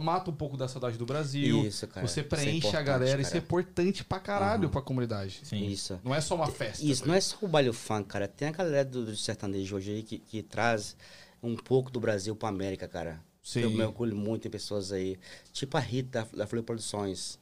mata 0.00 0.30
um 0.30 0.34
pouco 0.34 0.56
da 0.56 0.68
saudade 0.68 0.96
do 0.96 1.06
Brasil. 1.06 1.66
Isso, 1.66 1.86
cara. 1.88 2.06
Você 2.06 2.20
Isso 2.20 2.26
é 2.26 2.36
preenche 2.36 2.76
a 2.76 2.82
galera, 2.82 3.20
isso 3.20 3.30
é 3.30 3.32
cara. 3.32 3.44
importante 3.44 4.04
pra 4.04 4.20
caralho 4.20 4.68
pra 4.70 4.82
comunidade. 4.82 5.40
Sim. 5.44 5.66
Isso. 5.66 6.00
Não 6.02 6.14
é 6.14 6.20
só 6.20 6.34
uma 6.34 6.48
festa. 6.48 6.84
Isso, 6.84 7.06
não 7.06 7.14
é 7.14 7.20
só 7.20 7.36
o 7.42 7.48
baile 7.48 7.72
funk, 7.72 8.08
cara. 8.08 8.28
Tem 8.28 8.48
a 8.48 8.52
galera 8.52 8.84
do, 8.84 9.04
do 9.04 9.16
sertanejo 9.16 9.76
hoje 9.76 9.92
aí 9.92 10.02
que, 10.02 10.18
que 10.18 10.42
traz 10.42 10.96
um 11.42 11.56
pouco 11.56 11.90
do 11.90 11.98
Brasil 11.98 12.34
pra 12.36 12.48
América, 12.48 12.86
cara. 12.86 13.20
Sim. 13.42 13.60
Eu 13.60 13.70
me 13.70 13.82
orgulho 13.82 14.16
muito 14.16 14.46
em 14.46 14.50
pessoas 14.50 14.92
aí. 14.92 15.18
Tipo 15.52 15.76
a 15.76 15.80
Rita 15.80 16.28
da, 16.32 16.38
da 16.38 16.46
Flor 16.46 16.62
Produções. 16.62 17.38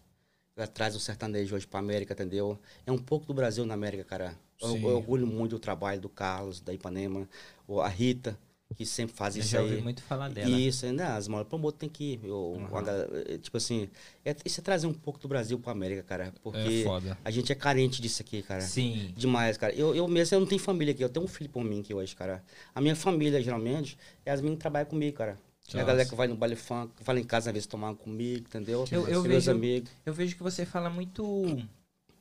Ela 0.57 0.67
traz 0.67 0.97
o 0.97 1.01
sertanejo 1.01 1.55
hoje 1.55 1.67
pra 1.67 1.81
América, 1.81 2.15
entendeu? 2.15 2.59
É 2.87 2.93
um 2.93 2.99
pouco 2.99 3.27
do 3.27 3.35
Brasil 3.35 3.65
na 3.65 3.75
América, 3.75 4.05
cara. 4.05 4.37
Eu, 4.61 4.73
Sim. 4.73 4.85
eu 4.85 4.97
orgulho 4.97 5.27
muito 5.27 5.53
do 5.53 5.59
trabalho 5.59 6.01
do 6.01 6.09
Carlos, 6.09 6.61
da 6.61 6.73
Ipanema. 6.73 7.29
Ou 7.67 7.81
a 7.81 7.89
Rita, 7.89 8.39
que 8.77 8.87
sempre 8.87 9.15
faz 9.15 9.37
Eu 9.37 9.41
isso 9.41 9.51
já 9.51 9.59
aí. 9.61 9.65
ouvi 9.71 9.83
muito 9.83 10.03
falar 10.03 10.29
dela. 10.31 10.49
Isso, 10.49 10.87
ainda 10.87 11.15
as 11.17 11.29
maiores 11.29 11.49
promotor 11.49 11.79
tem 11.79 11.89
que 11.89 12.15
ir. 12.15 12.21
Eu, 12.25 12.53
uma 12.53 12.69
galera- 12.83 13.09
é, 13.29 13.37
tipo 13.39 13.57
assim, 13.57 13.89
é, 14.25 14.35
isso 14.45 14.61
é 14.61 14.63
trazer 14.63 14.87
um 14.87 14.95
pouco 14.95 15.19
do 15.19 15.29
Brasil 15.29 15.59
pra 15.59 15.73
América, 15.73 16.03
cara. 16.03 16.33
Porque 16.43 16.59
É 16.59 16.83
foda. 16.85 17.19
a 17.25 17.31
gente 17.31 17.51
é 17.53 17.55
carente 17.55 18.01
disso 18.01 18.23
aqui, 18.23 18.43
cara. 18.43 18.61
Sim. 18.63 19.13
Demais, 19.17 19.57
cara. 19.57 19.75
Eu, 19.75 19.95
eu 19.95 20.07
mesmo 20.09 20.35
eu 20.37 20.41
não 20.41 20.47
tenho 20.47 20.61
família 20.61 20.93
aqui. 20.95 21.03
Eu 21.05 21.09
tenho 21.09 21.25
um 21.25 21.29
filho 21.29 21.51
por 21.51 21.63
mim 21.65 21.81
aqui 21.81 21.93
hoje, 21.93 22.15
cara. 22.17 22.43
A 22.75 22.81
minha 22.81 22.97
família, 22.97 23.43
geralmente, 23.43 23.99
é 24.25 24.31
as 24.31 24.41
meninas 24.41 24.59
que 24.59 24.63
trabalham 24.63 24.87
comigo, 24.89 25.17
cara. 25.17 25.33
É 25.33 25.73
a 25.73 25.75
Nossa. 25.77 25.87
galera 25.87 26.09
que 26.09 26.15
vai 26.17 26.27
no 26.27 26.37
baile 26.37 26.57
funk, 26.57 26.95
que 26.97 27.05
vai 27.05 27.17
em 27.19 27.25
casa 27.25 27.51
às 27.51 27.55
vezes 27.55 27.67
tomar 27.67 27.95
comigo, 27.95 28.47
entendeu? 28.49 28.85
Eu- 28.91 29.07
eu 29.09 29.23
meus 29.23 29.45
vejo- 29.45 29.51
amigos. 29.53 29.91
Eu 30.05 30.13
vejo 30.15 30.35
que 30.37 30.43
você 30.43 30.65
fala 30.67 30.89
muito. 30.91 31.45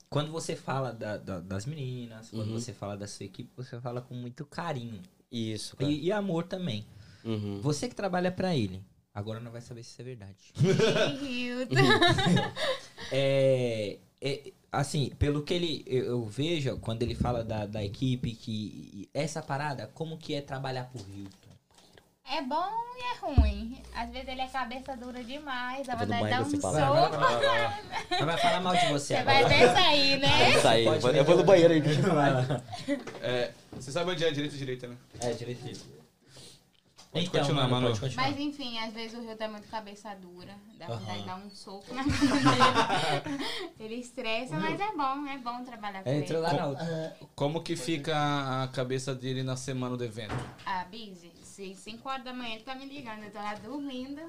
Quando 0.10 0.32
você 0.32 0.56
fala 0.56 0.92
da- 0.92 1.18
da- 1.18 1.40
das 1.40 1.66
meninas, 1.66 2.30
quando 2.32 2.48
Uhum. 2.50 2.60
você 2.60 2.74
fala 2.74 2.98
da 2.98 3.08
sua 3.08 3.26
equipe, 3.26 3.50
você 3.56 3.80
fala 3.80 4.02
com 4.02 4.14
muito 4.16 4.44
carinho. 4.46 5.02
Isso, 5.32 5.76
cara. 5.78 5.92
E, 5.92 6.06
e 6.06 6.12
amor 6.12 6.44
também. 6.46 6.86
Uhum. 7.24 7.60
Você 7.62 7.88
que 7.88 7.96
trabalha 7.96 8.32
pra 8.32 8.56
ele. 8.56 8.84
Agora 9.14 9.40
não 9.40 9.52
vai 9.52 9.62
saber 9.62 9.84
se 9.84 9.92
isso 9.92 10.02
é 10.02 10.06
verdade. 10.06 10.54
Hilton. 11.26 11.76
É, 13.12 13.98
é, 14.22 14.52
assim, 14.72 15.10
pelo 15.18 15.42
que 15.42 15.52
ele 15.52 15.84
eu, 15.88 16.06
eu 16.06 16.26
vejo, 16.26 16.78
quando 16.78 17.02
ele 17.02 17.16
fala 17.16 17.44
da, 17.44 17.66
da 17.66 17.84
equipe, 17.84 18.36
que 18.36 19.10
essa 19.14 19.42
parada, 19.42 19.88
como 19.96 20.16
que 20.16 20.36
é 20.36 20.42
trabalhar 20.42 20.92
por 20.92 21.02
Hilton? 21.02 21.49
É 22.32 22.42
bom 22.44 22.70
e 22.96 23.02
é 23.02 23.18
ruim. 23.26 23.82
Às 23.96 24.10
vezes 24.12 24.28
ele 24.28 24.42
é 24.42 24.48
cabeça 24.48 24.96
dura 24.96 25.24
demais, 25.24 25.88
dá 25.88 25.96
vontade 25.96 26.24
de 26.26 26.30
dar 26.30 26.42
um 26.42 26.46
você 26.46 26.58
fala. 26.60 27.10
soco. 27.10 27.18
Mas 28.12 28.20
vai 28.26 28.38
falar 28.38 28.60
mal 28.62 28.76
de 28.76 28.86
você 28.88 29.16
Você 29.16 29.16
agora. 29.16 29.48
vai 29.48 29.60
ver 29.60 29.74
sair, 29.74 30.20
né? 30.20 30.62
Pode 30.62 30.86
eu 30.86 31.00
vou- 31.02 31.12
ver. 31.12 31.20
eu 31.20 31.26
vou 31.26 31.38
no 31.38 31.44
banheiro 31.44 31.74
aí. 31.74 31.82
É, 33.22 33.52
você 33.74 33.92
sabe 33.92 34.12
onde 34.12 34.24
é 34.24 34.32
direita 34.32 34.56
e 34.56 34.58
direita, 34.60 34.88
né? 34.88 34.96
É, 35.22 35.34
direito 35.34 35.64
disso. 35.64 35.88
Pode 37.12 37.26
Então, 37.26 37.42
continuar, 37.42 37.64
mano, 37.68 37.74
Manu. 37.74 37.88
pode 37.88 38.00
continuar. 38.02 38.30
Mas 38.30 38.40
enfim, 38.40 38.78
às 38.78 38.94
vezes 38.94 39.18
o 39.18 39.22
Rio 39.24 39.36
tá 39.36 39.48
muito 39.48 39.68
cabeça 39.68 40.14
dura. 40.16 40.54
Dá 40.78 40.86
vontade 40.86 41.22
de 41.22 41.26
dar 41.26 41.38
um 41.38 41.50
soco 41.50 41.92
na 41.96 42.04
cara 42.06 43.20
dele. 43.22 43.46
Ele 43.80 43.96
estressa, 43.96 44.56
mas 44.60 44.80
é 44.80 44.92
bom, 44.96 45.26
é 45.28 45.38
bom 45.40 45.64
trabalhar 45.64 46.04
com 46.04 46.10
Entra 46.12 46.36
ele. 46.38 46.44
lá 46.44 46.54
na 46.54 46.68
outra. 46.68 47.18
Como 47.36 47.64
que 47.64 47.76
fica 47.76 48.16
a 48.64 48.68
cabeça 48.68 49.16
dele 49.16 49.42
na 49.42 49.56
semana 49.56 49.98
do 49.98 50.04
evento? 50.06 50.36
Ah, 50.64 50.86
Busy, 50.92 51.32
se 51.60 51.76
5 51.76 52.08
horas 52.08 52.24
da 52.24 52.34
manhã 52.34 52.56
ele 52.56 52.64
tá 52.64 52.74
me 52.76 52.86
ligando, 52.86 53.24
eu 53.24 53.32
tô 53.32 53.38
lá 53.38 53.54
dormindo. 53.56 54.22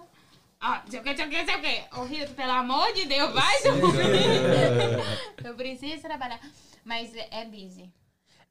Ó, 0.63 0.81
sei 0.89 1.01
o 1.01 1.03
que, 1.03 1.17
sei 1.17 1.27
o 1.27 1.31
que, 1.31 1.45
sei 1.45 1.57
o 1.57 1.61
que. 1.61 1.97
Ô, 1.97 2.05
Rio, 2.05 2.29
pelo 2.35 2.53
amor 2.53 2.93
de 2.93 3.07
Deus, 3.07 3.33
vai 3.33 3.63
dormir. 3.63 5.45
eu 5.45 5.55
preciso 5.55 6.03
trabalhar. 6.03 6.41
Mas 6.85 7.15
é 7.15 7.29
é 7.31 7.45
busy. 7.45 7.91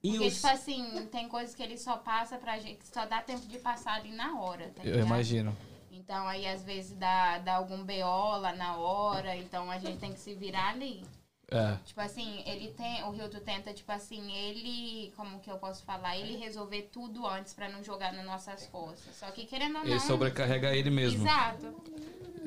E 0.02 0.12
Porque, 0.12 0.28
os... 0.28 0.36
tipo 0.36 0.48
assim, 0.48 1.08
tem 1.12 1.28
coisas 1.28 1.54
que 1.54 1.62
ele 1.62 1.78
só 1.78 1.98
passa 1.98 2.38
pra 2.38 2.58
gente, 2.58 2.78
que 2.78 2.88
só 2.88 3.06
dá 3.06 3.22
tempo 3.22 3.46
de 3.48 3.60
passar 3.60 3.96
ali 3.96 4.12
na 4.14 4.40
hora, 4.40 4.70
tá 4.70 4.82
Eu 4.84 4.92
ligado? 4.94 5.06
imagino. 5.08 5.58
Então, 5.92 6.28
aí, 6.28 6.48
às 6.48 6.64
vezes, 6.64 6.96
dá, 6.98 7.38
dá 7.40 7.56
algum 7.58 7.84
BO 7.84 8.38
lá 8.40 8.54
na 8.56 8.78
hora, 8.78 9.36
então 9.36 9.70
a 9.70 9.78
gente 9.78 9.98
tem 10.00 10.14
que 10.14 10.20
se 10.20 10.34
virar 10.34 10.70
ali. 10.70 11.04
É. 11.52 11.78
Tipo 11.86 12.00
assim, 12.02 12.43
ele 12.45 12.68
tem, 12.78 13.04
o 13.04 13.14
Hilton 13.14 13.39
tenta, 13.39 13.74
tipo 13.74 13.91
assim, 13.91 14.32
ele, 14.32 15.12
como 15.16 15.39
que 15.39 15.50
eu 15.50 15.58
posso 15.58 15.84
falar? 15.84 16.16
Ele 16.18 16.38
resolver 16.38 16.89
tudo 16.91 17.26
antes 17.26 17.54
pra 17.54 17.68
não 17.70 17.84
jogar 17.84 18.14
nas 18.14 18.26
nossas 18.26 18.68
costas. 18.68 19.16
Só 19.16 19.32
que 19.32 19.45
querendo 19.45 19.78
ou 19.78 19.84
não... 19.84 19.89
Ele 19.89 20.00
sobrecarrega 20.00 20.76
ele 20.76 20.89
mesmo. 20.91 21.24
Exato. 21.26 21.74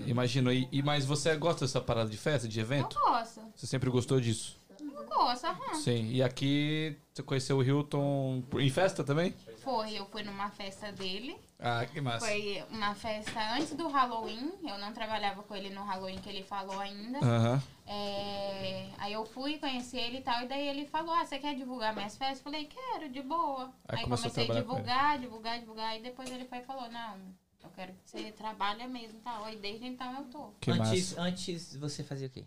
Imagino. 0.07 0.53
E, 0.53 0.69
e- 0.71 0.83
mas 0.83 1.05
você 1.05 1.37
gosta 1.37 1.65
dessa 1.65 1.81
parada 1.81 2.09
de 2.11 2.17
festa, 2.17 2.49
de 2.49 2.59
Eu 2.59 2.65
evento? 2.65 2.99
gosto. 2.99 3.41
Você 3.55 3.67
sempre 3.67 3.91
gostou 3.91 4.21
disso? 4.21 4.57
Eu 4.81 5.05
gosto, 5.07 5.47
aham. 5.47 5.75
Sim. 5.75 6.11
E 6.11 6.23
aqui 6.23 6.97
você 7.13 7.23
conheceu 7.23 7.59
o 7.59 7.63
Hilton 7.63 8.43
em 8.59 8.71
festa 8.71 9.05
também? 9.05 9.35
Foi, 9.63 9.93
eu 9.93 10.07
fui 10.07 10.23
numa 10.23 10.49
festa 10.51 10.91
dele. 10.91 11.37
Ah, 11.61 11.87
que 11.87 12.01
massa. 12.01 12.27
Foi 12.27 12.65
uma 12.71 12.95
festa 12.95 13.55
antes 13.55 13.75
do 13.75 13.87
Halloween. 13.89 14.51
Eu 14.67 14.79
não 14.79 14.93
trabalhava 14.93 15.43
com 15.45 15.55
ele 15.55 15.71
no 15.71 15.85
Halloween 15.85 16.19
que 16.19 16.29
ele 16.29 16.43
falou 16.43 16.81
ainda. 16.81 17.19
Aham. 17.19 17.63
É, 17.93 18.91
aí 18.99 19.13
eu 19.13 19.25
fui, 19.27 19.59
conheci 19.59 19.99
ele 19.99 20.19
e 20.19 20.23
tal, 20.23 20.43
e 20.43 20.49
daí 20.49 20.67
ele 20.67 20.87
falou, 20.87 21.13
ah, 21.15 21.25
você 21.27 21.39
quer 21.39 21.55
divulgar 21.55 21.95
minhas 21.95 22.17
festas? 22.17 22.39
Eu 22.39 22.45
falei, 22.45 22.67
quero, 22.67 23.11
de 23.11 23.21
boa. 23.23 23.73
Aí 23.89 23.99
Aí, 23.99 24.05
comecei 24.05 24.51
a 24.51 24.55
divulgar, 24.55 25.19
divulgar, 25.19 25.59
divulgar, 25.61 25.99
e 25.99 26.03
depois 26.03 26.31
ele 26.31 26.47
foi 26.47 26.59
e 26.59 26.65
falou, 26.65 26.91
não, 26.91 27.19
eu 27.63 27.71
quero 27.71 27.93
que 27.93 28.11
você 28.11 28.33
trabalhe 28.33 28.87
mesmo 28.87 29.19
e 29.19 29.23
tal. 29.23 29.49
E 29.51 29.57
desde 29.57 29.87
então 29.87 30.13
eu 30.17 30.25
tô. 30.25 30.51
Que 30.61 30.71
antes, 30.71 31.11
massa. 31.11 31.23
antes 31.23 31.77
você 31.77 32.03
fazia 32.03 32.29
o 32.29 32.31
quê? 32.31 32.45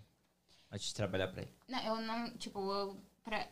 Antes 0.71 0.87
de 0.87 0.95
trabalhar 0.95 1.27
pra 1.27 1.43
ele. 1.43 1.51
Não, 1.67 1.79
eu 1.79 1.95
não, 2.01 2.29
tipo, 2.37 2.59
eu, 2.59 2.97
pra, 3.23 3.47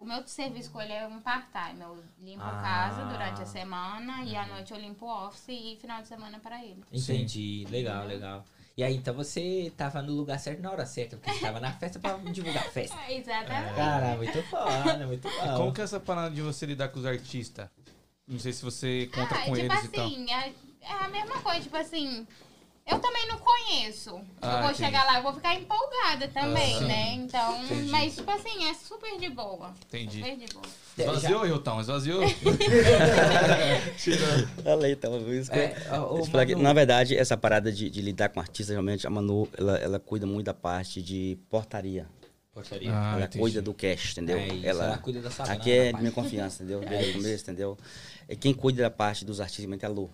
o 0.00 0.04
meu 0.04 0.26
serviço 0.26 0.70
com 0.72 0.80
ele 0.80 0.92
é 0.92 1.06
um 1.06 1.20
part-time. 1.20 1.80
Eu 1.80 2.02
limpo 2.20 2.42
Ah. 2.42 2.58
a 2.58 2.62
casa 2.62 3.04
durante 3.04 3.42
a 3.42 3.46
semana 3.46 4.24
e 4.24 4.34
à 4.34 4.46
noite 4.46 4.72
eu 4.72 4.78
limpo 4.80 5.06
o 5.06 5.26
office 5.26 5.48
e 5.48 5.76
final 5.80 6.02
de 6.02 6.08
semana 6.08 6.40
pra 6.40 6.64
ele. 6.64 6.82
Entendi. 6.90 7.66
Legal, 7.70 8.06
legal. 8.06 8.44
E 8.76 8.82
aí, 8.82 8.96
então 8.96 9.14
você 9.14 9.72
tava 9.76 10.02
no 10.02 10.12
lugar 10.12 10.38
certo 10.38 10.60
na 10.60 10.70
hora 10.70 10.84
certa, 10.84 11.16
porque 11.16 11.32
você 11.32 11.40
tava 11.40 11.60
na 11.60 11.72
festa 11.72 12.00
pra 12.00 12.16
divulgar 12.16 12.66
a 12.66 12.70
festa. 12.70 12.96
É, 13.08 13.14
Exatamente. 13.18 13.74
Cara, 13.74 14.16
muito 14.16 14.42
foda, 14.44 15.06
muito 15.06 15.28
bom. 15.28 15.56
Como 15.56 15.72
que 15.72 15.80
é 15.80 15.84
essa 15.84 16.00
parada 16.00 16.34
de 16.34 16.42
você 16.42 16.66
lidar 16.66 16.88
com 16.88 16.98
os 16.98 17.06
artistas? 17.06 17.68
Não 18.26 18.38
sei 18.38 18.52
se 18.52 18.64
você 18.64 19.08
conta 19.14 19.34
ah, 19.34 19.44
com 19.44 19.54
tipo 19.54 19.58
eles 19.58 19.84
e 19.84 19.88
tal. 19.88 20.06
assim, 20.06 20.32
é, 20.32 20.52
é 20.80 20.92
a 20.92 21.08
mesma 21.08 21.40
coisa, 21.40 21.60
tipo 21.60 21.76
assim. 21.76 22.26
Eu 22.86 22.98
também 22.98 23.26
não 23.28 23.38
conheço. 23.38 24.20
Ah, 24.42 24.46
eu 24.46 24.58
vou 24.62 24.70
entendi. 24.70 24.84
chegar 24.84 25.04
lá, 25.06 25.16
eu 25.16 25.22
vou 25.22 25.32
ficar 25.32 25.54
empolgada 25.54 26.28
também, 26.28 26.76
Ah, 26.76 26.80
né? 26.82 27.12
Então, 27.14 27.64
Entendi. 27.64 27.90
mas 27.90 28.14
tipo 28.14 28.30
assim, 28.30 28.68
é 28.68 28.74
super 28.74 29.18
de 29.18 29.30
boa. 29.30 29.72
Entendi. 29.88 30.18
Super 30.18 30.36
de 30.36 30.52
boa. 30.52 30.64
Esvaziou, 30.98 31.46
Hilton? 31.46 31.80
Esvaziou? 31.80 32.20
Ela 34.66 34.84
aí, 34.86 34.94
tava 34.96 35.16
isso. 35.34 35.50
que- 35.50 35.58
É, 35.58 35.74
Manu- 35.90 36.62
na 36.62 36.72
verdade, 36.74 37.16
essa 37.16 37.36
parada 37.38 37.72
de, 37.72 37.88
de 37.88 38.02
lidar 38.02 38.28
com 38.28 38.38
artistas, 38.38 38.68
realmente, 38.74 39.06
a 39.06 39.10
Manu, 39.10 39.48
ela, 39.56 39.78
ela 39.78 39.98
cuida 39.98 40.26
muito 40.26 40.44
da 40.46 40.54
parte 40.54 41.00
de 41.00 41.38
portaria. 41.48 42.06
Portaria. 42.52 42.90
Ah, 42.92 43.14
ela 43.16 43.24
entendi. 43.24 43.38
cuida 43.38 43.62
do 43.62 43.72
cash, 43.72 44.12
entendeu? 44.12 44.36
É 44.38 44.46
isso, 44.48 44.66
ela 44.66 44.98
cuida 44.98 45.20
da 45.22 45.30
sua 45.30 45.46
Aqui 45.46 45.72
é 45.72 45.92
minha 45.94 46.12
confiança, 46.12 46.62
entendeu? 46.62 46.80
Desde 46.86 47.08
É 47.08 47.10
o 47.10 47.14
começo, 47.14 47.42
entendeu? 47.44 47.78
É 48.28 48.36
quem 48.36 48.52
cuida 48.54 48.82
da 48.82 48.90
parte 48.90 49.24
dos 49.24 49.40
artistas 49.40 49.64
realmente 49.64 49.84
é 49.84 49.88
a 49.88 49.90
Lu. 49.90 50.10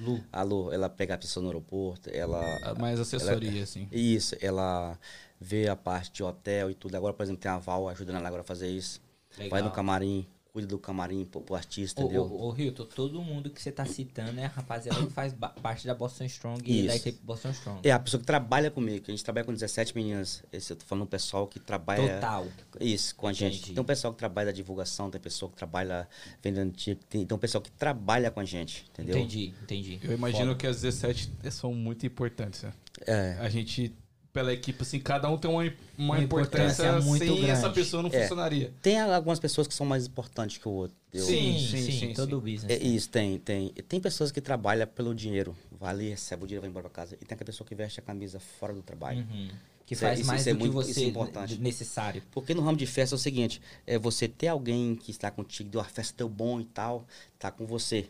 Lu. 0.00 0.24
A 0.32 0.42
Lu, 0.42 0.72
ela 0.72 0.88
pega 0.88 1.14
a 1.14 1.18
pessoa 1.18 1.42
no 1.42 1.50
aeroporto, 1.50 2.10
ela... 2.10 2.42
Mais 2.78 2.98
assessoria, 2.98 3.62
assim. 3.62 3.88
Isso, 3.92 4.34
ela 4.40 4.98
vê 5.40 5.68
a 5.68 5.76
parte 5.76 6.12
de 6.12 6.22
hotel 6.22 6.70
e 6.70 6.74
tudo. 6.74 6.94
Agora, 6.96 7.14
por 7.14 7.22
exemplo, 7.22 7.40
tem 7.40 7.50
a 7.50 7.58
Val 7.58 7.88
ajudando 7.88 8.16
ela 8.16 8.28
agora 8.28 8.42
a 8.42 8.44
fazer 8.44 8.68
isso. 8.68 9.00
Legal. 9.36 9.50
Vai 9.50 9.62
no 9.62 9.70
camarim, 9.70 10.26
cuida 10.52 10.68
do 10.68 10.78
camarim 10.78 11.24
pro, 11.24 11.40
pro 11.40 11.54
artista, 11.54 12.00
Ô, 12.00 12.04
entendeu? 12.04 12.22
ô, 12.24 12.48
ô, 12.50 12.56
Hilton, 12.56 12.84
todo 12.84 13.22
mundo 13.22 13.50
que 13.50 13.60
você 13.62 13.70
tá 13.70 13.84
citando 13.84 14.38
é 14.40 14.44
a 14.44 14.48
rapaziada 14.48 15.04
que 15.06 15.12
faz 15.12 15.34
parte 15.62 15.86
da 15.86 15.94
Boston 15.94 16.24
Strong 16.24 16.62
e 16.64 16.86
da 16.86 16.94
Isso. 16.94 17.08
equipe 17.08 17.24
Boston 17.24 17.50
Strong. 17.50 17.80
É 17.88 17.92
a 17.92 17.98
pessoa 17.98 18.20
que 18.20 18.26
trabalha 18.26 18.70
comigo, 18.70 19.04
que 19.04 19.10
a 19.10 19.14
gente 19.14 19.24
trabalha 19.24 19.44
com 19.44 19.52
17 19.52 19.94
meninas. 19.94 20.42
Esse 20.52 20.72
eu 20.72 20.76
tô 20.76 20.84
falando 20.84 21.04
do 21.04 21.10
pessoal 21.10 21.46
que 21.46 21.60
trabalha. 21.60 22.14
Total. 22.14 22.46
Isso, 22.80 23.14
com 23.14 23.26
a 23.28 23.32
gente. 23.32 23.56
Entendi. 23.58 23.74
Tem 23.74 23.82
um 23.82 23.86
pessoal 23.86 24.12
que 24.12 24.18
trabalha 24.18 24.46
da 24.46 24.52
divulgação, 24.52 25.10
tem 25.10 25.20
pessoa 25.20 25.50
que 25.50 25.56
trabalha 25.56 26.08
vendendo 26.42 26.72
ticket, 26.72 27.02
tem, 27.08 27.24
tem 27.24 27.36
um 27.36 27.40
pessoal 27.40 27.62
que 27.62 27.70
trabalha 27.70 28.30
com 28.30 28.40
a 28.40 28.44
gente, 28.44 28.86
entendeu? 28.92 29.16
Entendi, 29.18 29.54
entendi. 29.62 30.00
Eu 30.02 30.14
imagino 30.14 30.46
Foda. 30.46 30.54
que 30.56 30.66
as 30.66 30.80
17 30.82 31.30
são 31.50 31.72
muito 31.74 32.04
importantes. 32.06 32.62
né? 32.62 32.72
É. 33.06 33.36
A 33.40 33.48
gente, 33.48 33.94
pela 34.32 34.52
equipe, 34.52 34.80
assim, 34.82 35.00
cada 35.00 35.28
um 35.28 35.36
tem 35.36 35.50
uma, 35.50 35.62
uma, 35.62 35.72
Uma 35.98 36.18
importância, 36.22 36.82
importância 36.84 37.00
muito 37.08 37.24
sem 37.24 37.34
grande. 37.36 37.50
essa 37.50 37.70
pessoa 37.70 38.02
não 38.02 38.10
É. 38.12 38.20
funcionaria. 38.22 38.72
Tem 38.80 38.98
algumas 39.00 39.40
pessoas 39.40 39.66
que 39.66 39.74
são 39.74 39.84
mais 39.84 40.06
importantes 40.06 40.56
que 40.58 40.68
o 40.68 40.70
outro. 40.72 40.96
entendeu? 41.08 41.26
Sim, 41.26 41.58
Sim, 41.58 41.66
sim, 41.66 41.90
sim, 41.92 41.98
sim, 42.08 42.12
todo 42.14 42.36
o 42.38 42.40
business. 42.40 42.70
É 42.70 42.78
isso, 42.84 43.08
tem, 43.08 43.38
tem. 43.38 43.70
Tem 43.88 44.00
pessoas 44.00 44.30
que 44.30 44.40
trabalham 44.40 44.86
pelo 44.86 45.12
dinheiro. 45.14 45.56
Vai 45.72 45.90
ali, 45.90 46.08
recebe 46.10 46.44
o 46.44 46.46
dinheiro, 46.46 46.60
vai 46.62 46.70
embora 46.70 46.88
pra 46.88 47.02
casa. 47.02 47.16
E 47.20 47.24
tem 47.24 47.34
aquela 47.34 47.46
pessoa 47.46 47.66
que 47.66 47.74
veste 47.74 47.98
a 47.98 48.02
camisa 48.02 48.38
fora 48.38 48.72
do 48.72 48.82
trabalho. 48.82 49.26
Uhum. 49.30 49.50
Que 49.84 49.94
Isso 49.94 50.04
é- 50.04 50.08
faz 50.08 50.20
isso- 50.20 50.28
mais 50.28 50.40
isso 50.42 50.50
é 50.50 50.52
do 50.52 50.58
que 50.60 50.64
muito- 50.70 50.80
isso 50.88 50.94
você 51.00 51.04
é 51.04 51.08
importante. 51.08 51.58
necessário. 51.58 52.22
Porque 52.30 52.54
no 52.54 52.62
ramo 52.62 52.78
de 52.78 52.86
festa 52.86 53.14
é 53.14 53.16
o 53.16 53.18
seguinte, 53.18 53.60
é 53.84 53.98
você 53.98 54.28
ter 54.28 54.46
alguém 54.46 54.94
que 54.94 55.10
está 55.10 55.28
contigo, 55.32 55.68
deu 55.68 55.80
uma 55.80 55.86
festa 55.88 56.14
teu 56.16 56.28
bom 56.28 56.60
e 56.60 56.64
tal, 56.64 57.04
tá 57.40 57.50
com 57.50 57.66
você. 57.66 58.06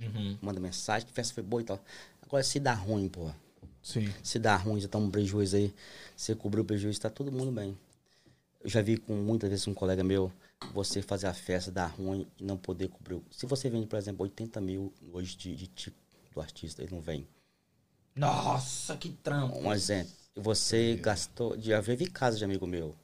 Uhum. 0.00 0.36
Manda 0.42 0.58
mensagem, 0.58 1.06
que 1.06 1.12
a 1.12 1.14
festa 1.14 1.32
foi 1.34 1.44
boa 1.44 1.60
e 1.62 1.64
tal. 1.64 1.78
Agora 2.20 2.42
se 2.42 2.58
dá 2.58 2.72
ruim, 2.74 3.08
porra. 3.08 3.36
Sim. 3.82 4.12
Se 4.22 4.38
dá 4.38 4.56
ruim, 4.56 4.80
já 4.80 4.88
tá 4.88 4.98
um 4.98 5.10
prejuízo 5.10 5.56
aí. 5.56 5.74
Você 6.16 6.34
cobriu 6.34 6.62
o 6.62 6.66
prejuízo, 6.66 7.00
tá 7.00 7.10
todo 7.10 7.32
mundo 7.32 7.50
bem. 7.50 7.76
Eu 8.62 8.68
já 8.68 8.82
vi 8.82 8.96
com 8.96 9.14
muitas 9.14 9.48
vezes 9.48 9.66
um 9.66 9.74
colega 9.74 10.04
meu, 10.04 10.30
você 10.74 11.00
fazer 11.00 11.26
a 11.26 11.34
festa, 11.34 11.70
dar 11.70 11.86
ruim 11.86 12.26
e 12.38 12.44
não 12.44 12.56
poder 12.56 12.88
cobrir. 12.88 13.22
Se 13.30 13.46
você 13.46 13.70
vende, 13.70 13.86
por 13.86 13.98
exemplo, 13.98 14.22
80 14.22 14.60
mil 14.60 14.92
hoje 15.12 15.36
de, 15.36 15.56
de 15.56 15.66
tipo 15.66 15.96
do 16.34 16.40
artista, 16.40 16.82
ele 16.82 16.94
não 16.94 17.00
vem. 17.00 17.26
Nossa, 18.14 18.96
que 18.96 19.08
trampo. 19.08 19.58
Um 19.58 19.72
exemplo, 19.72 20.12
você 20.36 20.94
gastou, 20.96 21.58
já 21.58 21.80
vi 21.80 22.06
casos 22.06 22.38
de 22.38 22.44
amigo 22.44 22.66
meu, 22.66 22.94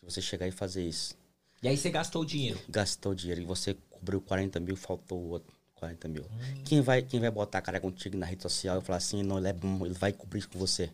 você 0.00 0.22
chegar 0.22 0.46
e 0.46 0.52
fazer 0.52 0.86
isso. 0.86 1.18
E 1.62 1.68
aí 1.68 1.76
você 1.76 1.90
gastou 1.90 2.22
o 2.22 2.26
dinheiro. 2.26 2.58
gastou 2.68 3.14
dinheiro 3.14 3.42
e 3.42 3.44
você 3.44 3.76
cobriu 3.90 4.20
40 4.20 4.60
mil, 4.60 4.76
faltou 4.76 5.18
o 5.18 5.28
outro 5.30 5.59
40 5.80 6.06
mil. 6.08 6.22
Hum. 6.22 6.62
Quem, 6.64 6.80
vai, 6.82 7.02
quem 7.02 7.18
vai 7.18 7.30
botar 7.30 7.58
a 7.58 7.62
cara 7.62 7.80
contigo 7.80 8.16
na 8.16 8.26
rede 8.26 8.42
social 8.42 8.78
e 8.78 8.82
falar 8.82 8.98
assim, 8.98 9.22
não, 9.22 9.38
ele 9.38 9.48
é 9.48 9.52
bom, 9.52 9.84
ele 9.84 9.94
vai 9.94 10.12
cobrir 10.12 10.46
com 10.46 10.58
você? 10.58 10.90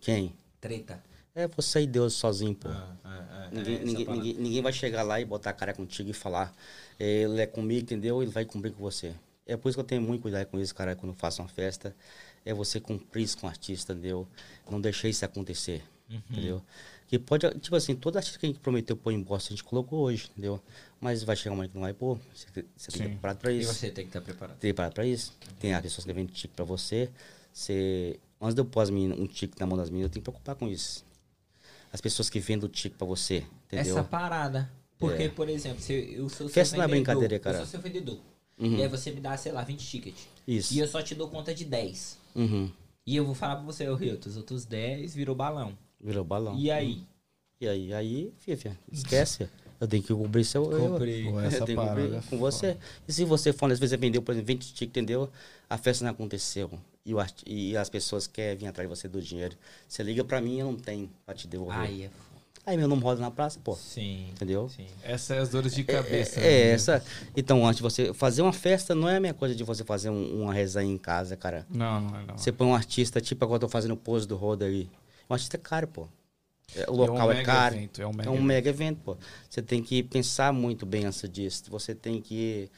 Quem? 0.00 0.34
Treta. 0.60 1.02
É 1.34 1.48
você 1.48 1.82
e 1.82 1.86
Deus 1.86 2.14
sozinho, 2.14 2.54
pô. 2.54 2.68
Ah, 2.68 3.48
ninguém, 3.52 3.84
ninguém, 3.84 4.06
ninguém, 4.06 4.34
ninguém 4.34 4.62
vai 4.62 4.72
chegar 4.72 5.02
lá 5.02 5.20
e 5.20 5.24
botar 5.24 5.50
a 5.50 5.52
cara 5.52 5.74
contigo 5.74 6.10
e 6.10 6.12
falar, 6.12 6.54
ele 6.98 7.40
é 7.40 7.46
comigo, 7.46 7.82
entendeu? 7.82 8.22
Ele 8.22 8.30
vai 8.30 8.44
cumprir 8.44 8.72
com 8.72 8.82
você. 8.82 9.14
É 9.46 9.56
por 9.56 9.68
isso 9.68 9.76
que 9.76 9.80
eu 9.80 9.84
tenho 9.84 10.02
muito 10.02 10.22
cuidado 10.22 10.46
com 10.46 10.58
isso, 10.58 10.74
cara, 10.74 10.96
quando 10.96 11.12
eu 11.12 11.18
faço 11.18 11.42
uma 11.42 11.48
festa. 11.48 11.94
É 12.44 12.54
você 12.54 12.80
cumprir 12.80 13.24
isso 13.24 13.36
com 13.38 13.46
o 13.46 13.50
artista, 13.50 13.92
entendeu? 13.92 14.26
Não 14.70 14.80
deixar 14.80 15.08
isso 15.08 15.24
acontecer, 15.24 15.82
Uhum. 16.08 16.20
entendeu? 16.30 16.62
Que 17.08 17.18
pode, 17.18 17.48
tipo 17.60 17.76
assim, 17.76 17.94
todo 17.94 18.16
artista 18.16 18.38
que 18.38 18.46
a 18.46 18.48
gente 18.48 18.58
prometeu 18.58 18.96
pôr 18.96 19.12
em 19.12 19.22
bosta, 19.22 19.48
a 19.52 19.56
gente 19.56 19.62
colocou 19.62 20.00
hoje, 20.00 20.28
entendeu? 20.32 20.60
Mas 21.00 21.22
vai 21.22 21.36
chegar 21.36 21.52
um 21.52 21.56
momento 21.56 21.70
que 21.70 21.76
não 21.76 21.82
vai 21.82 21.92
pôr. 21.94 22.18
Você, 22.34 22.46
você 22.46 22.52
tem 22.52 22.64
que 22.64 22.68
estar 22.90 23.08
preparado 23.08 23.38
pra 23.38 23.52
E 23.52 23.60
isso. 23.60 23.72
você 23.74 23.90
tem 23.90 24.04
que 24.04 24.08
estar 24.08 24.20
preparado. 24.20 24.56
Tem 24.58 24.70
que 24.70 24.74
preparado 24.74 24.92
pra 24.94 25.06
isso. 25.06 25.32
Tem 25.60 25.72
as 25.72 25.82
pessoas 25.82 26.04
que 26.04 26.12
vendem 26.12 26.34
tique 26.34 26.54
pra 26.54 26.64
você. 26.64 27.08
Você, 27.52 28.18
antes 28.40 28.54
de 28.54 28.60
eu 28.60 28.64
pôr 28.64 28.80
as 28.80 28.90
meninas, 28.90 29.18
um 29.18 29.26
tique 29.26 29.58
na 29.60 29.66
mão 29.66 29.76
das 29.78 29.88
meninas, 29.88 30.08
eu 30.08 30.12
tenho 30.14 30.22
que 30.24 30.30
preocupar 30.30 30.56
com 30.56 30.68
isso. 30.68 31.04
As 31.92 32.00
pessoas 32.00 32.28
que 32.28 32.40
vendem 32.40 32.66
o 32.66 32.68
tique 32.68 32.96
pra 32.96 33.06
você, 33.06 33.44
entendeu? 33.66 33.96
Essa 33.98 34.04
parada. 34.04 34.70
Porque, 34.98 35.24
É. 35.24 35.28
por 35.28 35.48
exemplo, 35.48 35.80
se 35.80 35.92
eu 35.92 36.28
sou 36.28 36.48
seu 36.48 36.48
Festa 36.48 36.76
não 36.76 36.84
é 36.84 36.86
vendedor, 36.88 37.04
brincadeira, 37.14 37.38
cara. 37.38 37.56
Eu 37.58 37.60
sou 37.62 37.70
seu 37.70 37.80
vendedor. 37.80 38.18
Uhum. 38.58 38.76
E 38.78 38.82
aí 38.82 38.88
você 38.88 39.10
me 39.12 39.20
dá, 39.20 39.36
sei 39.36 39.52
lá, 39.52 39.62
20 39.62 39.86
tickets. 39.86 40.26
Isso. 40.48 40.74
E 40.74 40.78
eu 40.80 40.88
só 40.88 41.00
te 41.02 41.14
dou 41.14 41.28
conta 41.28 41.54
de 41.54 41.64
10. 41.64 42.18
Uhum. 42.34 42.70
E 43.06 43.14
eu 43.14 43.24
vou 43.24 43.34
falar 43.34 43.56
pra 43.56 43.64
você, 43.64 43.88
ô 43.88 43.96
Hilton, 43.96 44.28
os 44.30 44.36
outros 44.36 44.64
10 44.64 45.14
virou 45.14 45.34
balão. 45.36 45.78
Virou 46.00 46.24
balão. 46.24 46.56
E 46.58 46.70
aí? 46.70 47.04
E 47.60 47.66
aí, 47.66 47.92
aí, 47.94 48.32
esquece. 48.92 49.48
Eu 49.80 49.86
tenho 49.86 50.02
que 50.02 50.12
cobrir 50.14 50.44
seu. 50.44 50.70
eu- 50.72 50.90
Cobrir. 50.92 51.24
Pô, 51.30 51.40
Eu 51.40 51.46
essa 51.46 51.64
tenho 51.64 51.78
que 51.80 51.86
cobrir 51.86 52.08
parada. 52.08 52.24
com 52.30 52.38
você. 52.38 52.76
E 53.06 53.12
se 53.12 53.24
você 53.24 53.52
for, 53.52 53.70
às 53.70 53.78
vezes 53.78 53.90
você 53.90 53.96
vendeu, 53.96 54.22
por 54.22 54.32
exemplo, 54.32 54.46
20 54.46 54.66
tickets, 54.72 54.82
entendeu? 54.88 55.28
A 55.68 55.76
festa 55.76 56.04
não 56.04 56.12
aconteceu. 56.12 56.70
E, 57.04 57.14
o 57.14 57.18
e 57.46 57.76
as 57.76 57.88
pessoas 57.90 58.26
querem 58.26 58.56
vir 58.56 58.66
atrás 58.66 58.88
de 58.88 58.94
você 58.96 59.06
do 59.08 59.20
dinheiro. 59.20 59.56
Você 59.86 60.02
liga 60.02 60.24
pra 60.24 60.40
mim, 60.40 60.58
eu 60.60 60.66
não 60.66 60.76
tenho 60.76 61.10
pra 61.24 61.34
te 61.34 61.46
devolver. 61.46 61.76
Aí 61.78 62.04
é. 62.04 62.10
Aí 62.64 62.76
meu 62.76 62.88
nome 62.88 63.00
roda 63.02 63.20
na 63.20 63.30
praça, 63.30 63.60
pô. 63.62 63.76
Sim. 63.76 64.28
Entendeu? 64.30 64.68
Sim. 64.68 64.86
Essa 65.02 65.34
é 65.36 65.38
as 65.38 65.50
dores 65.50 65.72
de 65.74 65.84
cabeça. 65.84 66.40
É, 66.40 66.42
né? 66.42 66.48
é 66.48 66.70
essa. 66.72 67.04
Então, 67.36 67.64
antes 67.64 67.76
de 67.76 67.82
você 67.82 68.12
fazer 68.12 68.42
uma 68.42 68.52
festa, 68.52 68.92
não 68.94 69.08
é 69.08 69.16
a 69.16 69.20
minha 69.20 69.34
coisa 69.34 69.54
de 69.54 69.62
você 69.62 69.84
fazer 69.84 70.10
um- 70.10 70.42
uma 70.42 70.52
resenha 70.52 70.92
em 70.92 70.98
casa, 70.98 71.36
cara. 71.36 71.64
Não, 71.70 72.00
não 72.00 72.18
é 72.18 72.24
não. 72.26 72.36
Você 72.38 72.50
põe 72.50 72.66
um 72.66 72.74
artista, 72.74 73.20
tipo 73.20 73.44
agora 73.44 73.56
eu 73.58 73.60
tô 73.60 73.68
fazendo 73.68 73.92
o 73.92 73.96
pose 73.96 74.26
do 74.26 74.34
Roda 74.36 74.64
ali. 74.64 74.90
Um 75.28 75.34
artista 75.34 75.56
é 75.56 75.60
caro, 75.60 75.88
pô. 75.88 76.08
É, 76.74 76.80
O 76.80 76.82
É 76.82 76.90
um 76.90 76.96
local 76.96 77.30
é, 77.32 77.34
mega 77.36 77.46
caro. 77.46 77.74
evento, 77.76 78.02
é 78.02 78.06
um 78.06 78.12
mega 78.12 78.28
é 78.28 78.32
um 78.32 78.42
mega 78.42 78.70
evento, 78.70 79.00
pô. 79.04 79.16
Você 79.48 79.62
tem 79.62 79.82
que 79.82 80.02
pensar 80.02 80.52
muito 80.52 80.84
bem 80.84 81.04
antes 81.04 81.28
disso. 81.30 81.64
Você 81.70 81.94
tem 81.94 82.20
que. 82.20 82.70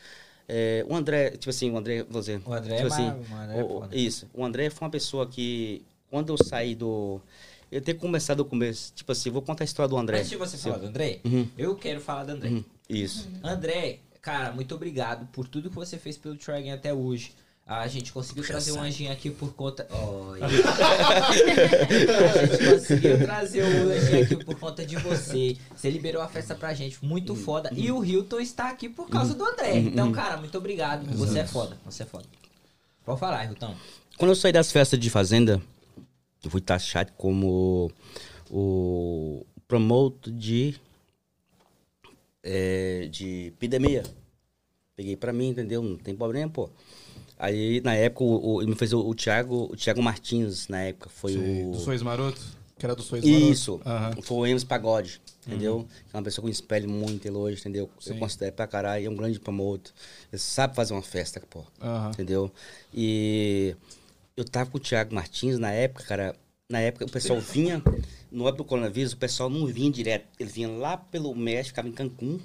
é, 0.48 0.84
o 0.88 0.94
André, 0.94 1.30
tipo 1.32 1.50
assim, 1.50 1.70
o 1.70 1.76
André, 1.76 2.04
dizer. 2.04 2.40
O 2.44 2.52
André 2.52 2.74
é 2.74 2.76
tipo 2.76 2.92
assim, 2.92 3.02
mar- 3.06 3.16
o 3.18 3.34
André 3.34 3.58
é 3.58 3.62
o- 3.62 3.78
o-. 3.80 3.88
Isso. 3.94 4.26
O 4.34 4.44
André 4.44 4.70
foi 4.70 4.86
uma 4.86 4.90
pessoa 4.90 5.26
que, 5.26 5.82
quando 6.10 6.32
eu 6.32 6.36
saí 6.42 6.74
do. 6.74 7.20
Eu 7.70 7.82
tenho 7.82 7.96
que 7.98 8.00
começar 8.02 8.32
do 8.34 8.44
começo. 8.46 8.92
Tipo 8.94 9.12
assim, 9.12 9.30
vou 9.30 9.42
contar 9.42 9.64
a 9.64 9.66
história 9.66 9.88
do 9.88 9.96
André. 9.98 10.18
Antes 10.18 10.30
de 10.30 10.36
você 10.36 10.56
falar 10.56 10.78
do 10.78 10.86
André, 10.86 11.20
Uhum. 11.24 11.46
eu 11.58 11.74
quero 11.76 12.00
falar 12.00 12.24
do 12.24 12.32
André. 12.32 12.48
Uhum, 12.48 12.64
Isso. 12.88 13.28
André, 13.44 13.98
cara, 14.22 14.52
muito 14.52 14.74
obrigado 14.74 15.26
por 15.32 15.46
tudo 15.46 15.68
que 15.68 15.76
você 15.76 15.98
fez 15.98 16.16
pelo 16.16 16.34
Tragan 16.36 16.72
até 16.74 16.94
hoje. 16.94 17.32
A 17.78 17.86
gente 17.86 18.10
conseguiu 18.14 18.42
trazer 18.46 18.72
um 18.72 18.80
anjinho 18.80 19.12
aqui 19.12 19.30
por 19.30 19.52
conta. 19.52 19.86
Olha. 19.90 20.46
a 20.46 20.50
gente 22.46 22.70
conseguiu 22.70 23.18
trazer 23.18 23.62
o 23.62 23.90
anjinho 23.90 24.22
aqui 24.22 24.42
por 24.42 24.58
conta 24.58 24.86
de 24.86 24.96
você. 24.96 25.54
Você 25.76 25.90
liberou 25.90 26.22
a 26.22 26.28
festa 26.28 26.54
pra 26.54 26.72
gente. 26.72 27.04
Muito 27.04 27.36
foda. 27.36 27.70
E 27.76 27.92
o 27.92 28.02
Hilton 28.02 28.40
está 28.40 28.70
aqui 28.70 28.88
por 28.88 29.10
causa 29.10 29.34
do 29.34 29.44
André. 29.44 29.76
Então, 29.80 30.10
cara, 30.12 30.38
muito 30.38 30.56
obrigado. 30.56 31.04
Você 31.14 31.40
é 31.40 31.46
foda. 31.46 31.76
Você 31.84 32.04
é 32.04 32.06
foda. 32.06 32.24
Pode 33.04 33.20
falar, 33.20 33.44
Hilton. 33.44 33.76
Quando 34.16 34.30
eu 34.30 34.36
saí 34.36 34.50
das 34.52 34.72
festas 34.72 34.98
de 34.98 35.10
fazenda, 35.10 35.60
eu 36.42 36.50
fui 36.50 36.62
taxado 36.62 37.12
como 37.18 37.92
o 38.50 39.44
promotor 39.66 40.32
de, 40.32 40.74
é, 42.42 43.08
de 43.10 43.48
epidemia. 43.48 44.04
Peguei 44.96 45.16
pra 45.16 45.34
mim, 45.34 45.50
entendeu? 45.50 45.82
Não 45.82 45.98
tem 45.98 46.16
problema, 46.16 46.50
pô. 46.50 46.70
Aí, 47.38 47.80
na 47.82 47.94
época, 47.94 48.24
o, 48.24 48.58
me 48.66 48.74
fez 48.74 48.92
o, 48.92 49.00
o 49.00 49.14
Thiago, 49.14 49.68
o 49.72 49.76
Thiago 49.76 50.02
Martins, 50.02 50.66
na 50.66 50.80
época, 50.82 51.08
foi 51.08 51.32
Sim, 51.32 51.68
o... 51.68 51.70
Do 51.72 51.78
Sois 51.78 52.02
Maroto? 52.02 52.40
Que 52.76 52.84
era 52.84 52.96
do 52.96 53.02
Sois 53.02 53.24
Maroto? 53.24 53.52
Isso. 53.52 53.80
Aham. 53.86 54.22
Foi 54.22 54.36
o 54.36 54.46
Emerson 54.46 54.66
Pagode, 54.66 55.20
entendeu? 55.46 55.86
Que 56.08 56.16
é 56.16 56.18
uma 56.18 56.24
pessoa 56.24 56.44
que 56.44 56.50
espelho 56.50 56.88
muito 56.90 57.26
ele 57.26 57.36
hoje, 57.36 57.60
entendeu? 57.60 57.88
Sim. 58.00 58.14
Eu 58.14 58.18
considero 58.18 58.52
pra 58.52 58.66
caralho, 58.66 59.06
é 59.06 59.10
um 59.10 59.14
grande 59.14 59.38
promotor. 59.38 59.92
Ele 60.32 60.40
sabe 60.40 60.74
fazer 60.74 60.94
uma 60.94 61.02
festa, 61.02 61.40
pô. 61.48 61.64
Aham. 61.80 62.10
Entendeu? 62.10 62.50
E 62.92 63.76
eu 64.36 64.44
tava 64.44 64.70
com 64.70 64.78
o 64.78 64.80
Thiago 64.80 65.14
Martins 65.14 65.58
na 65.58 65.70
época, 65.70 66.04
cara. 66.04 66.34
Na 66.70 66.80
época 66.80 67.06
o 67.06 67.10
pessoal 67.10 67.40
vinha, 67.40 67.82
no 68.30 68.46
época 68.46 68.58
do 68.58 68.64
coronavírus, 68.64 69.12
o 69.12 69.16
pessoal 69.16 69.48
não 69.48 69.64
vinha 69.66 69.90
direto. 69.90 70.26
Ele 70.38 70.50
vinha 70.50 70.68
lá 70.68 70.96
pelo 70.96 71.34
México, 71.34 71.68
ficava 71.68 71.88
em 71.88 71.92
Cancún, 71.92 72.38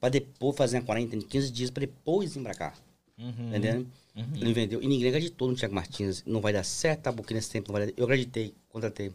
pra 0.00 0.08
depois 0.08 0.56
fazer 0.56 0.78
uma 0.78 0.84
quarentena 0.84 1.22
de 1.22 1.28
15 1.28 1.52
dias, 1.52 1.70
pra 1.70 1.82
depois 1.82 2.34
vir 2.34 2.42
pra 2.42 2.54
cá. 2.54 2.74
Uhum. 3.18 3.52
Entendendo? 4.16 4.42
Ele 4.42 4.52
vendeu. 4.52 4.82
E 4.82 4.86
ninguém 4.86 5.08
acreditou 5.08 5.48
no 5.48 5.56
Thiago 5.56 5.74
Martins. 5.74 6.22
Não 6.24 6.40
vai 6.40 6.52
dar 6.52 6.64
certo, 6.64 7.02
tá? 7.02 7.12
Porque 7.12 7.34
nesse 7.34 7.50
tempo 7.50 7.72
não 7.72 7.78
vai 7.78 7.86
dar. 7.88 7.92
Eu 7.96 8.04
acreditei, 8.04 8.54
contratei. 8.70 9.12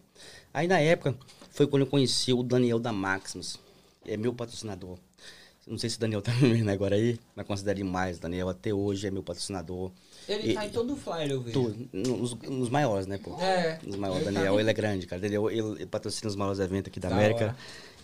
Aí 0.54 0.68
na 0.68 0.80
época, 0.80 1.16
foi 1.52 1.66
quando 1.68 1.84
eu 1.84 1.88
conheci 1.88 2.34
o 2.34 2.44
Daniel 2.44 2.80
da 2.80 2.92
Maximus. 2.92 3.58
É 4.06 4.18
meu 4.18 4.34
patrocinador. 4.34 4.98
Não 5.68 5.78
sei 5.78 5.90
se 5.90 5.98
o 5.98 6.00
Daniel 6.00 6.22
tá 6.24 6.34
me 6.34 6.52
vendo 6.54 6.70
agora 6.70 6.96
aí, 6.96 7.20
mas 7.36 7.46
considero 7.46 7.78
demais. 7.78 8.18
O 8.18 8.22
Daniel 8.22 8.50
até 8.50 8.74
hoje 8.74 9.08
é 9.08 9.12
meu 9.12 9.22
patrocinador. 9.24 9.92
Ele 10.28 10.52
E- 10.52 10.54
tá 10.54 10.66
em 10.66 10.70
todo 10.70 10.94
o 10.94 10.98
flyer, 10.98 11.32
eu 11.32 11.42
vejo. 11.42 11.54
Tudo. 11.62 11.90
Nos, 11.94 12.34
nos 12.34 12.70
maiores, 12.70 13.06
né, 13.08 13.18
pô? 13.20 13.40
É. 13.40 13.80
Nos 13.86 13.96
maiores. 13.96 14.26
O 14.26 14.30
Ele 14.30 14.34
tá 14.36 14.40
Daniel, 14.40 14.54
bem- 14.56 14.62
ele 14.62 14.70
é 14.70 14.74
grande, 14.74 15.06
cara. 15.08 15.20
Entendeu? 15.20 15.50
Ele, 15.50 15.62
ele 15.62 15.86
patrocina 15.86 16.28
os 16.30 16.36
maiores 16.36 16.60
eventos 16.60 16.90
aqui 16.90 17.00
da, 17.00 17.10
Da 17.10 17.16
América. 17.16 17.46
hora. 17.46 17.58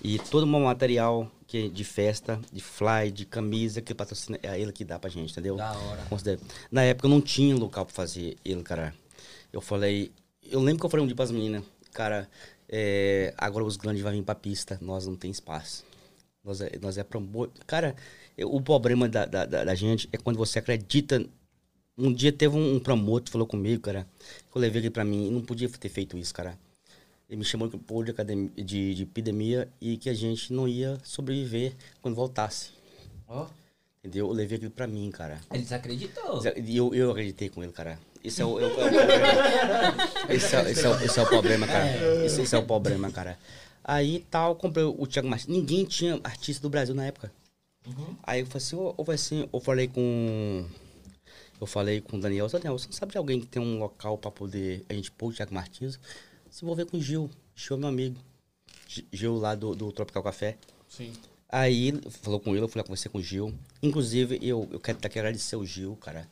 E 0.03 0.19
todo 0.19 0.43
o 0.43 0.47
meu 0.47 0.59
material 0.59 1.31
que, 1.47 1.69
de 1.69 1.83
festa, 1.83 2.39
de 2.51 2.61
fly, 2.61 3.11
de 3.11 3.25
camisa, 3.25 3.81
que 3.81 3.93
patrocina, 3.93 4.37
é 4.43 4.59
ele 4.59 4.71
que 4.71 4.83
dá 4.85 4.99
pra 4.99 5.09
gente, 5.09 5.31
entendeu? 5.31 5.55
Da 5.55 5.71
hora. 5.71 6.03
Na 6.71 6.83
época 6.83 7.07
eu 7.07 7.09
não 7.11 7.21
tinha 7.21 7.55
local 7.55 7.85
pra 7.85 7.93
fazer 7.95 8.35
ele, 8.45 8.61
cara. 8.63 8.93
Eu 9.51 9.61
falei. 9.61 10.11
Eu 10.43 10.59
lembro 10.59 10.79
que 10.81 10.85
eu 10.85 10.89
falei 10.89 11.03
um 11.03 11.07
dia 11.07 11.15
pras 11.15 11.31
meninas, 11.31 11.63
cara, 11.91 12.29
é, 12.69 13.33
agora 13.37 13.63
os 13.65 13.77
grandes 13.77 14.03
vão 14.03 14.11
vir 14.11 14.21
pra 14.21 14.35
pista, 14.35 14.77
nós 14.81 15.07
não 15.07 15.15
tem 15.15 15.31
espaço. 15.31 15.83
Nós 16.43 16.61
é, 16.61 16.71
nós 16.79 16.97
é 16.99 17.03
promo... 17.03 17.49
Cara, 17.65 17.95
eu- 18.37 18.53
o 18.53 18.61
problema 18.61 19.09
da, 19.09 19.25
da, 19.25 19.45
da- 19.45 19.63
da 19.63 19.73
gente 19.75 20.07
é 20.11 20.17
quando 20.17 20.37
você 20.37 20.59
acredita. 20.59 21.25
Um 21.97 22.13
dia 22.13 22.31
teve 22.31 22.55
um, 22.55 22.75
um 22.75 22.79
promotor 22.79 23.23
que 23.23 23.31
falou 23.31 23.47
comigo, 23.47 23.81
cara, 23.81 24.05
que 24.51 24.55
eu 24.57 24.61
levei 24.61 24.81
ele 24.83 24.89
pra 24.91 25.03
mim 25.03 25.27
e 25.27 25.31
não 25.31 25.41
podia 25.41 25.67
ter 25.69 25.89
feito 25.89 26.15
isso, 26.17 26.33
cara. 26.33 26.59
Ele 27.29 27.37
me 27.39 27.45
chamou 27.45 27.67
de, 28.03 28.11
academia, 28.11 28.51
de, 28.55 28.93
de 28.95 29.03
epidemia 29.03 29.67
e 29.81 29.97
que 29.97 30.09
a 30.09 30.13
gente 30.13 30.53
não 30.53 30.67
ia 30.67 30.97
sobreviver 31.03 31.73
quando 32.01 32.15
voltasse. 32.15 32.69
Ó, 33.27 33.47
Entendeu? 34.03 34.27
Eu 34.27 34.33
levei 34.33 34.57
aquilo 34.57 34.69
pra 34.71 34.85
mim, 34.85 35.09
cara. 35.09 35.41
ele 35.51 35.63
desacreditou. 35.63 36.39
E 36.55 36.77
eu, 36.77 36.93
eu 36.93 37.09
acreditei 37.09 37.49
com 37.49 37.63
ele, 37.63 37.71
cara. 37.71 37.97
Esse 38.23 38.39
é 38.41 38.45
o, 38.45 38.59
é 38.61 38.65
o- 38.67 38.79
é. 40.29 40.35
Esse 40.35 40.55
é, 40.55 40.71
esse 40.71 40.85
é 40.85 41.05
esse 41.05 41.19
é 41.19 41.23
o 41.23 41.27
problema, 41.27 41.65
cara. 41.65 42.23
Esse, 42.25 42.41
esse 42.41 42.55
é 42.55 42.57
o 42.59 42.65
problema, 42.65 43.11
cara. 43.11 43.37
Aí 43.83 44.23
tal, 44.29 44.55
comprei 44.55 44.83
o 44.83 45.07
Thiago 45.07 45.27
Martins. 45.27 45.47
Ninguém 45.47 45.85
tinha 45.85 46.19
artista 46.23 46.61
do 46.61 46.69
Brasil 46.69 46.93
na 46.93 47.05
época. 47.05 47.31
Aí 48.23 48.41
eu 48.41 48.45
falei 48.47 48.57
assim, 48.65 48.75
eu 48.75 48.95
falei 49.05 49.15
assim, 49.15 49.49
eu 49.51 49.59
falei 49.59 49.87
com. 49.87 50.65
Eu 51.59 51.65
falei 51.67 52.01
com 52.01 52.17
o 52.17 52.19
Daniel, 52.19 52.47
Daniel, 52.49 52.77
você 52.77 52.85
não 52.87 52.93
sabe 52.93 53.11
de 53.13 53.17
alguém 53.17 53.39
que 53.39 53.47
tem 53.47 53.61
um 53.61 53.79
local 53.79 54.17
pra 54.17 54.29
poder 54.29 54.83
a 54.89 54.93
gente 54.93 55.09
pôr 55.11 55.29
o 55.29 55.33
Thiago 55.33 55.53
Martins? 55.53 55.99
Se 56.55 56.63
envolver 56.63 56.85
com 56.85 56.95
o 56.95 57.01
Gil. 57.01 57.29
Gil 57.53 57.75
é 57.75 57.79
meu 57.81 57.89
amigo. 57.89 58.15
Gi- 58.87 59.05
Gil 59.11 59.35
lá 59.35 59.55
do, 59.55 59.75
do 59.75 59.91
Tropical 59.91 60.23
Café. 60.23 60.57
Sim. 60.87 61.11
Aí 61.49 61.91
falou 62.21 62.39
com 62.39 62.51
ele, 62.55 62.63
eu 62.63 62.69
fui 62.69 62.79
lá 62.79 62.85
conversar 62.85 63.09
com 63.09 63.17
o 63.17 63.21
Gil. 63.21 63.53
Inclusive, 63.83 64.39
eu, 64.41 64.65
eu 64.71 64.79
quero 64.79 64.97
aqui 65.03 65.19
agradecer 65.19 65.57
o 65.57 65.65
Gil, 65.65 65.97
cara. 65.97 66.25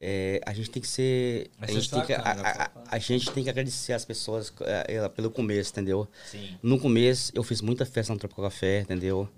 É, 0.00 0.40
a 0.46 0.52
gente 0.54 0.70
tem 0.70 0.80
que 0.80 0.86
ser. 0.86 1.50
A 1.58 1.64
Essa 1.64 1.72
gente, 1.80 1.88
é 1.88 1.96
tem 1.96 2.06
que, 2.06 2.12
a, 2.12 2.22
câmera, 2.22 2.48
a- 2.48 2.68
papai. 2.68 2.84
a 2.92 2.98
gente 3.00 3.28
tem 3.32 3.42
que 3.42 3.50
agradecer 3.50 3.92
as 3.92 4.04
pessoas 4.04 4.52
é, 4.60 5.08
pelo 5.08 5.32
começo, 5.32 5.72
entendeu? 5.72 6.06
Sim. 6.30 6.56
No 6.62 6.78
começo, 6.78 7.32
eu 7.34 7.42
fiz 7.42 7.60
muita 7.60 7.84
festa 7.84 8.12
no 8.12 8.18
Tropical 8.20 8.44
Café, 8.44 8.82
entendeu? 8.82 9.28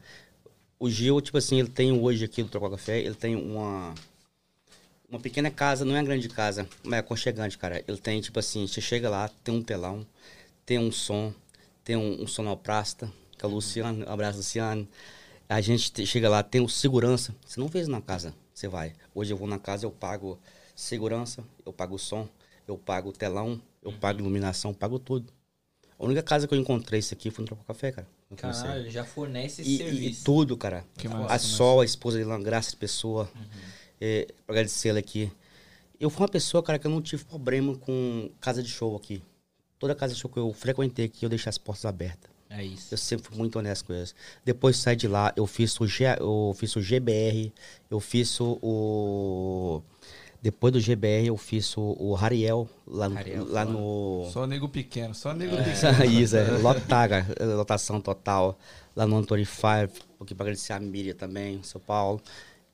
O 0.78 0.90
Gil, 0.90 1.22
tipo 1.22 1.38
assim, 1.38 1.58
ele 1.58 1.68
tem 1.70 1.90
hoje 1.92 2.24
aqui 2.26 2.42
no 2.42 2.50
Tropical 2.50 2.72
Café, 2.76 2.98
ele 3.00 3.14
tem 3.14 3.34
uma. 3.34 3.94
Uma 5.08 5.18
pequena 5.18 5.50
casa, 5.50 5.84
não 5.84 5.94
é 5.96 5.98
uma 6.00 6.04
grande 6.04 6.28
casa, 6.28 6.68
mas 6.84 6.94
é 6.94 6.98
aconchegante, 6.98 7.56
cara. 7.56 7.82
Ele 7.88 7.96
tem, 7.96 8.20
tipo 8.20 8.38
assim, 8.38 8.66
você 8.66 8.80
chega 8.80 9.08
lá, 9.08 9.28
tem 9.42 9.54
um 9.54 9.62
telão, 9.62 10.06
tem 10.66 10.78
um 10.78 10.92
som, 10.92 11.32
tem 11.82 11.96
um, 11.96 12.22
um 12.22 12.26
sonoplasta, 12.26 13.10
que 13.38 13.44
é 13.44 13.48
o 13.48 13.50
Luciano, 13.50 14.04
um 14.06 14.12
abraço, 14.12 14.38
Luciano. 14.38 14.86
A 15.48 15.62
gente 15.62 15.90
te- 15.90 16.04
chega 16.06 16.28
lá, 16.28 16.42
tem 16.42 16.60
o 16.60 16.68
segurança. 16.68 17.34
Você 17.46 17.58
não 17.58 17.68
vê 17.68 17.80
isso 17.80 17.90
na 17.90 18.02
casa, 18.02 18.34
você 18.52 18.68
vai. 18.68 18.92
Hoje 19.14 19.32
eu 19.32 19.36
vou 19.38 19.48
na 19.48 19.58
casa, 19.58 19.86
eu 19.86 19.90
pago 19.90 20.38
segurança, 20.76 21.42
eu 21.64 21.72
pago 21.72 21.94
o 21.94 21.98
som, 21.98 22.28
eu 22.66 22.76
pago 22.76 23.08
o 23.08 23.12
telão, 23.12 23.58
eu 23.82 23.92
pago 23.92 24.20
iluminação, 24.20 24.74
pago 24.74 24.98
tudo. 24.98 25.32
A 25.98 26.04
única 26.04 26.22
casa 26.22 26.46
que 26.46 26.52
eu 26.54 26.58
encontrei 26.58 27.00
isso 27.00 27.14
aqui 27.14 27.30
foi 27.30 27.42
no 27.42 27.46
Tropical 27.48 27.74
Café, 27.74 27.92
cara. 27.92 28.06
Eu. 28.30 28.36
Caralho, 28.36 28.82
ele 28.82 28.90
já 28.90 29.04
fornece 29.04 29.62
esse 29.62 29.70
E, 29.70 29.74
e 29.74 29.78
serviço. 29.78 30.24
tudo, 30.24 30.54
cara. 30.54 30.84
Que 30.98 31.06
a 31.06 31.10
massa? 31.10 31.38
Sol, 31.38 31.80
a 31.80 31.84
esposa 31.84 32.18
dele, 32.18 32.28
uma 32.28 32.38
graça 32.38 32.70
de 32.70 32.76
pessoa. 32.76 33.28
É, 34.00 34.26
pra 34.46 34.54
agradecer 34.54 34.88
ela 34.90 34.98
aqui. 34.98 35.30
Eu 35.98 36.10
fui 36.10 36.22
uma 36.22 36.28
pessoa, 36.28 36.62
cara, 36.62 36.78
que 36.78 36.86
eu 36.86 36.90
não 36.90 37.02
tive 37.02 37.24
problema 37.24 37.76
com 37.76 38.30
casa 38.40 38.62
de 38.62 38.68
show 38.68 38.94
aqui. 38.96 39.22
Toda 39.78 39.94
casa 39.94 40.14
de 40.14 40.20
show 40.20 40.30
que 40.30 40.38
eu 40.38 40.52
frequentei 40.52 41.06
aqui, 41.06 41.24
eu 41.24 41.28
deixei 41.28 41.50
as 41.50 41.58
portas 41.58 41.84
abertas. 41.84 42.30
É 42.50 42.64
isso. 42.64 42.94
Eu 42.94 42.98
sempre 42.98 43.26
fui 43.28 43.36
muito 43.36 43.58
honesto 43.58 43.84
com 43.86 43.92
eles. 43.92 44.14
Depois 44.44 44.76
saí 44.76 44.96
de 44.96 45.06
lá, 45.06 45.32
eu 45.36 45.46
fiz 45.46 45.78
o, 45.80 45.86
G, 45.86 46.04
eu 46.18 46.54
fiz 46.56 46.74
o 46.76 46.80
GBR, 46.80 47.52
eu 47.90 48.00
fiz 48.00 48.40
o, 48.40 48.58
o- 48.62 49.82
Depois 50.40 50.72
do 50.72 50.80
GBR, 50.80 51.26
eu 51.26 51.36
fiz 51.36 51.76
o, 51.76 51.96
o 51.98 52.16
Hariel, 52.16 52.68
lá, 52.86 53.08
no- 53.08 53.18
Hariel, 53.18 53.44
lá 53.48 53.64
no. 53.64 54.30
Só 54.32 54.46
nego 54.46 54.68
pequeno, 54.68 55.14
só 55.14 55.34
nego 55.34 55.56
pequeno. 55.56 56.04
Isso, 56.10 56.36
é. 56.36 56.56
Lotar, 56.58 57.08
cara. 57.08 57.26
Lotação 57.56 58.00
total. 58.00 58.56
Lá 58.96 59.06
no 59.06 59.16
Antônio 59.16 59.44
Fire, 59.46 59.90
porque 60.16 60.34
pra 60.34 60.44
agradecer 60.44 60.72
a 60.72 60.80
Miriam 60.80 61.14
também, 61.14 61.60
São 61.62 61.80
Paulo. 61.80 62.20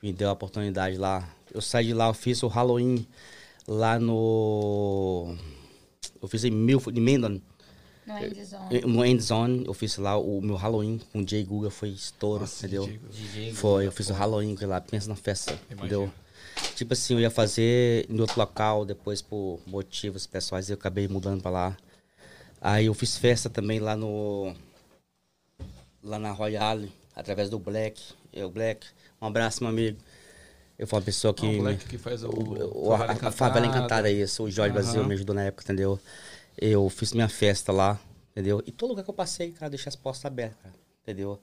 Me 0.05 0.13
deu 0.13 0.29
a 0.29 0.33
oportunidade 0.33 0.99
lá. 0.99 1.27
Eu 1.51 1.63
saí 1.63 1.87
de 1.87 1.95
lá, 1.95 2.09
eu 2.09 2.13
fiz 2.13 2.43
o 2.43 2.47
Halloween 2.47 3.07
lá 3.67 3.99
no. 3.99 5.35
Eu 6.21 6.29
fiz 6.29 6.45
em 6.45 6.51
Milford, 6.51 7.01
em 7.01 7.03
Mendon. 7.03 7.41
No 8.07 8.19
endzone. 8.19 8.81
No 8.83 9.07
Endzone, 9.07 9.65
eu 9.67 9.73
fiz 9.73 9.97
lá 9.97 10.19
o 10.19 10.43
meu 10.43 10.57
Halloween 10.57 11.01
com 11.11 11.23
o 11.23 11.27
Jay 11.27 11.43
Guga, 11.43 11.71
foi 11.71 11.89
estouro, 11.89 12.43
Nossa, 12.43 12.67
entendeu? 12.67 12.87
DJ 12.87 13.47
Guga. 13.47 13.57
Foi, 13.57 13.87
eu 13.87 13.93
fiz 13.93 14.11
o 14.11 14.13
Halloween 14.13 14.55
lá, 14.61 14.79
pensa 14.79 15.09
na 15.09 15.17
festa, 15.17 15.59
Imagino. 15.71 15.79
entendeu? 15.79 16.13
Tipo 16.77 16.93
assim, 16.93 17.15
eu 17.15 17.21
ia 17.21 17.31
fazer 17.31 18.05
em 18.11 18.21
outro 18.21 18.39
local, 18.39 18.85
depois 18.85 19.23
por 19.23 19.59
motivos 19.67 20.27
pessoais 20.27 20.69
eu 20.69 20.75
acabei 20.75 21.09
mudando 21.09 21.41
pra 21.41 21.51
lá. 21.51 21.77
Aí 22.61 22.85
eu 22.85 22.93
fiz 22.93 23.17
festa 23.17 23.49
também 23.49 23.81
lá 23.81 23.97
no. 23.97 24.55
Lá 26.03 26.19
na 26.19 26.31
Royale, 26.31 26.93
através 27.17 27.49
do 27.49 27.59
Black. 27.59 28.03
Eu, 28.31 28.51
Black, 28.51 28.87
um 29.25 29.29
abraço, 29.29 29.63
meu 29.63 29.71
amigo. 29.71 29.99
Eu 30.79 30.87
fui 30.87 30.99
uma 30.99 31.05
pessoa 31.05 31.33
que. 31.33 31.47
Ah, 31.47 31.51
o 31.51 31.63
Black 31.63 31.87
que 31.87 31.99
faz 31.99 32.23
o, 32.25 32.29
o- 32.31 32.93
a, 32.95 33.29
a 33.29 33.31
Favela 33.31 33.67
Encantada, 33.67 34.11
isso. 34.11 34.45
O 34.45 34.51
Jorge 34.51 34.73
Aham. 34.73 34.83
Brasil 34.83 35.05
me 35.05 35.15
ajudou 35.15 35.35
na 35.35 35.43
época, 35.45 35.63
entendeu? 35.65 35.99
Eu 36.57 36.89
fiz 36.89 37.13
minha 37.13 37.29
festa 37.29 37.73
lá, 37.73 37.99
entendeu? 38.33 38.63
E 38.67 38.73
todo 38.73 38.91
lugar 38.91 39.05
que 39.05 39.11
eu 39.11 39.15
passei, 39.15 39.53
cara, 39.53 39.71
deixei 39.71 39.89
as 39.89 39.97
portas 39.97 40.25
abertas, 40.25 40.59
cara, 40.63 40.75
entendeu? 41.03 41.41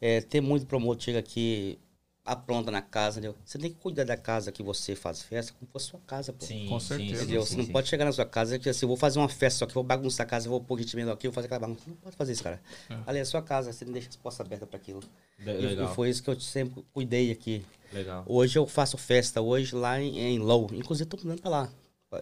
É, 0.00 0.20
tem 0.20 0.40
muito 0.40 0.66
promotor 0.66 1.02
chega 1.02 1.18
aqui, 1.18 1.78
apronta 2.24 2.70
na 2.70 2.80
casa, 2.80 3.18
entendeu? 3.18 3.36
Você 3.44 3.58
tem 3.58 3.70
que 3.70 3.76
cuidar 3.80 4.04
da 4.04 4.16
casa 4.16 4.52
que 4.52 4.62
você 4.62 4.94
faz 4.94 5.22
festa 5.22 5.52
como 5.52 5.66
se 5.66 5.72
fosse 5.72 5.86
sua 5.86 6.00
casa, 6.06 6.32
pô. 6.32 6.44
Sim, 6.46 6.66
Com 6.68 6.78
certeza. 6.78 7.16
sim, 7.16 7.22
Entendeu? 7.24 7.42
sim, 7.42 7.48
Você 7.48 7.56
não 7.56 7.64
sim. 7.66 7.72
pode 7.72 7.88
chegar 7.88 8.04
na 8.04 8.12
sua 8.12 8.24
casa 8.24 8.54
e 8.54 8.58
dizer 8.58 8.70
assim, 8.70 8.84
eu 8.84 8.88
vou 8.88 8.96
fazer 8.96 9.18
uma 9.18 9.28
festa 9.28 9.58
só 9.58 9.66
que 9.66 9.74
vou 9.74 9.82
bagunçar 9.82 10.24
a 10.26 10.30
casa, 10.30 10.48
vou 10.48 10.60
pôr 10.60 10.78
gente 10.78 11.00
aqui, 11.10 11.26
vou 11.26 11.34
fazer 11.34 11.46
aquela 11.46 11.60
bagunça. 11.60 11.82
Não 11.86 11.96
pode 11.96 12.14
fazer 12.16 12.32
isso, 12.32 12.42
cara. 12.44 12.60
Ali 13.06 13.18
é 13.18 13.22
a 13.22 13.26
sua 13.26 13.42
casa, 13.42 13.72
você 13.72 13.84
não 13.84 13.92
deixa 13.92 14.08
as 14.08 14.16
portas 14.16 14.40
abertas 14.40 14.68
para 14.68 14.76
aquilo. 14.78 15.00
Le- 15.38 15.50
E- 15.52 15.56
E, 15.56 15.66
Legal, 15.66 15.94
foi 15.94 16.10
isso 16.10 16.22
que 16.22 16.30
eu 16.30 16.38
sempre 16.40 16.84
cuidei 16.92 17.32
aqui. 17.32 17.64
legal. 17.92 18.24
Hoje 18.26 18.56
eu 18.58 18.66
faço 18.68 18.96
festa, 18.96 19.40
hoje 19.40 19.74
lá 19.74 20.00
em, 20.00 20.18
em 20.18 20.38
Low. 20.38 20.68
Inclusive, 20.72 21.08
tô 21.08 21.16
mudando 21.16 21.40
pra 21.40 21.50
lá. 21.50 21.72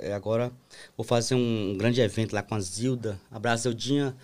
É, 0.00 0.12
Agora 0.14 0.50
vou 0.96 1.04
fazer 1.04 1.34
um 1.34 1.76
grande 1.76 2.00
evento 2.00 2.32
lá 2.32 2.42
com 2.42 2.54
a 2.54 2.60
Zilda. 2.60 3.20
Abraço, 3.30 3.64
Zildinha. 3.64 4.16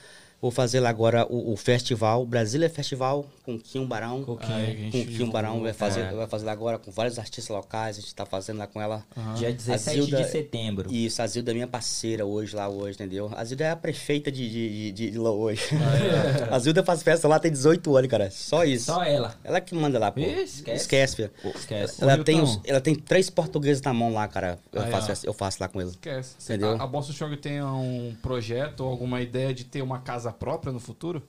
Vou 0.47 0.51
fazer 0.53 0.78
lá 0.78 0.90
agora 0.90 1.26
o, 1.28 1.53
o 1.53 1.57
festival, 1.57 2.24
Brasília 2.24 2.70
Festival, 2.70 3.26
com 3.44 3.59
Kim 3.59 3.84
Barão. 3.84 4.22
A 4.22 4.24
Com 4.24 4.38
gente 4.40 5.05
Kim 5.07 5.28
Barão 5.28 5.61
vai 5.61 5.72
fazer, 5.72 6.03
É. 6.03 6.12
vai 6.12 6.28
fazer 6.28 6.47
lá 6.47 6.53
agora 6.53 6.78
com 6.78 6.88
vários 6.92 7.18
artistas 7.18 7.49
locais. 7.49 7.99
A 7.99 8.01
gente 8.01 8.14
tá 8.14 8.24
fazendo 8.24 8.59
lá 8.59 8.68
com 8.68 8.80
ela. 8.80 9.05
Dia 9.34 9.53
17 9.53 10.03
Zilda- 10.03 10.22
de 10.22 10.30
setembro. 10.30 10.92
Isso, 10.94 11.20
a 11.20 11.26
Zilda 11.26 11.51
é 11.51 11.55
minha 11.55 11.66
parceira 11.66 12.24
hoje 12.24 12.55
lá 12.55 12.68
hoje, 12.68 12.92
entendeu? 12.94 13.28
A 13.34 13.44
Zilda 13.44 13.64
é 13.64 13.70
a 13.70 13.76
prefeita 13.76 14.30
de, 14.30 14.49
de, 14.49 14.92
de, 14.92 15.11
de 15.11 15.18
Low 15.18 15.36
hoje. 15.36 15.62
a 16.49 16.59
Zilda 16.61 16.84
faz 16.84 17.03
festa 17.03 17.26
lá, 17.26 17.40
tem 17.40 17.51
18 17.51 17.97
anos, 17.97 18.09
cara. 18.09 18.30
Só 18.30 18.64
isso. 18.64 18.88
Ah, 18.92 18.94
Só 18.94 19.03
ela. 19.03 19.34
Ela 19.42 19.61
que 19.61 19.74
manda 19.74 19.99
lá, 19.99 20.12
pô. 20.12 20.20
Esquece. 20.20 20.82
Esquece, 20.82 21.16
filho. 21.16 21.30
Esquece. 21.57 22.01
Ela 22.05 22.14
Ô, 22.20 22.22
tem, 22.22 22.40
os- 22.40 22.61
ela 22.64 22.80
tem 22.80 22.94
três 22.94 23.28
portugueses 23.28 23.82
na 23.82 23.92
mão 23.92 24.12
lá, 24.12 24.28
cara. 24.28 24.61
Eu, 24.72 24.82
Aí, 24.82 24.90
faço, 24.92 25.11
essa- 25.11 25.26
eu 25.26 25.32
faço 25.32 25.59
lá 25.61 25.66
com 25.66 25.80
eles. 25.80 25.94
Esquece. 25.94 26.36
Entendeu? 26.44 26.76
A, 26.80 26.84
a 26.84 26.86
Boston 26.86 27.11
Strong 27.11 27.36
tem 27.38 27.61
um 27.64 28.14
projeto 28.22 28.80
ou 28.82 28.90
alguma 28.90 29.20
ideia 29.20 29.53
de 29.53 29.64
ter 29.64 29.82
uma 29.82 29.99
casa 29.99 30.30
própria 30.39 30.72
no 30.72 30.80
futuro? 30.80 31.22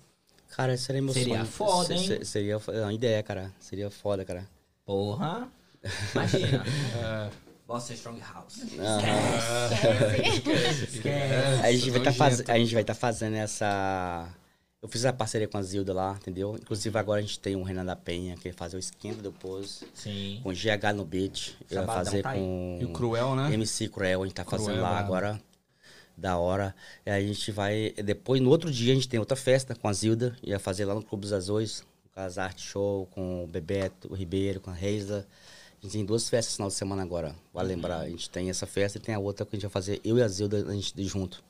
Cara, 0.55 0.77
seria 0.77 1.01
meu 1.01 1.13
Seria 1.13 1.35
sonho. 1.39 1.45
foda, 1.45 1.93
hein? 1.93 1.99
Se- 1.99 2.17
se- 2.19 2.25
Seria 2.25 2.53
é 2.67 2.81
uma 2.81 2.93
ideia, 2.93 3.21
cara. 3.23 3.51
Seria 3.59 3.89
foda, 3.89 4.23
cara. 4.23 4.47
Porra. 4.85 5.47
Imagina. 6.15 6.63
É, 6.95 7.29
Boston 7.67 7.93
Strong 7.93 8.21
House. 8.21 8.63
Esquece. 10.83 11.09
a, 11.63 11.71
gente 11.71 11.91
vai 11.91 12.01
tá 12.01 12.13
faz... 12.13 12.33
nojento. 12.33 12.51
a 12.51 12.57
gente 12.57 12.73
vai 12.73 12.81
estar 12.81 12.93
fazendo 12.95 13.35
essa. 13.35 14.27
Eu 14.81 14.87
fiz 14.87 15.03
a 15.05 15.11
parceria 15.11 15.47
com 15.47 15.57
a 15.57 15.61
Zilda 15.61 15.91
lá, 15.93 16.15
entendeu? 16.21 16.55
Inclusive 16.61 16.97
agora 16.97 17.19
a 17.19 17.21
gente 17.21 17.39
tem 17.39 17.55
o 17.55 17.63
Renan 17.63 17.83
da 17.83 17.95
Penha, 17.95 18.35
que 18.35 18.51
fazer 18.53 18.77
o 18.77 18.79
esquenta 18.79 19.21
depois. 19.21 19.83
Sim. 19.93 20.39
Com 20.43 20.51
GH 20.51 20.93
no 20.95 21.03
beat. 21.03 21.55
Eu 21.69 21.77
vai 21.77 21.85
Sabadão 21.85 22.05
fazer 22.05 22.21
tá 22.21 22.33
com. 22.33 22.77
E 22.79 22.85
o 22.85 22.89
Cruel, 22.93 23.35
né? 23.35 23.53
MC 23.53 23.89
Cruel, 23.89 24.21
a 24.21 24.25
gente 24.25 24.35
tá 24.35 24.45
fazendo 24.45 24.67
Cruel, 24.67 24.81
lá 24.83 24.89
brabo. 24.91 25.05
agora. 25.05 25.41
Da 26.17 26.37
hora. 26.37 26.75
E 27.05 27.11
a 27.11 27.21
gente 27.21 27.51
vai. 27.51 27.93
Depois, 28.03 28.41
no 28.41 28.49
outro 28.49 28.71
dia, 28.71 28.91
a 28.91 28.95
gente 28.95 29.07
tem 29.07 29.19
outra 29.19 29.37
festa 29.37 29.75
com 29.75 29.87
a 29.87 29.93
Zilda. 29.93 30.35
Ia 30.41 30.59
fazer 30.59 30.85
lá 30.85 30.95
no 30.95 31.03
Clube 31.03 31.21
dos 31.21 31.33
Azuis, 31.33 31.83
com 32.13 32.19
as 32.19 32.39
Art 32.39 32.59
Show, 32.59 33.05
com 33.11 33.43
o 33.43 33.47
Bebeto, 33.47 34.11
o 34.11 34.15
Ribeiro, 34.15 34.59
com 34.59 34.71
a 34.71 34.73
Reisa. 34.73 35.27
A 35.79 35.85
gente 35.85 35.93
tem 35.93 36.05
duas 36.05 36.27
festas 36.27 36.53
no 36.53 36.55
final 36.55 36.67
de 36.69 36.73
semana 36.73 37.03
agora. 37.03 37.35
Vale 37.53 37.69
lembrar. 37.69 37.99
A 37.99 38.09
gente 38.09 38.29
tem 38.29 38.49
essa 38.49 38.65
festa 38.65 38.97
e 38.97 39.01
tem 39.01 39.13
a 39.13 39.19
outra 39.19 39.45
que 39.45 39.55
a 39.55 39.59
gente 39.59 39.63
vai 39.63 39.71
fazer, 39.71 40.01
eu 40.03 40.17
e 40.17 40.23
a 40.23 40.27
Zilda, 40.27 40.65
a 40.67 40.73
gente 40.73 41.03
junto. 41.05 41.43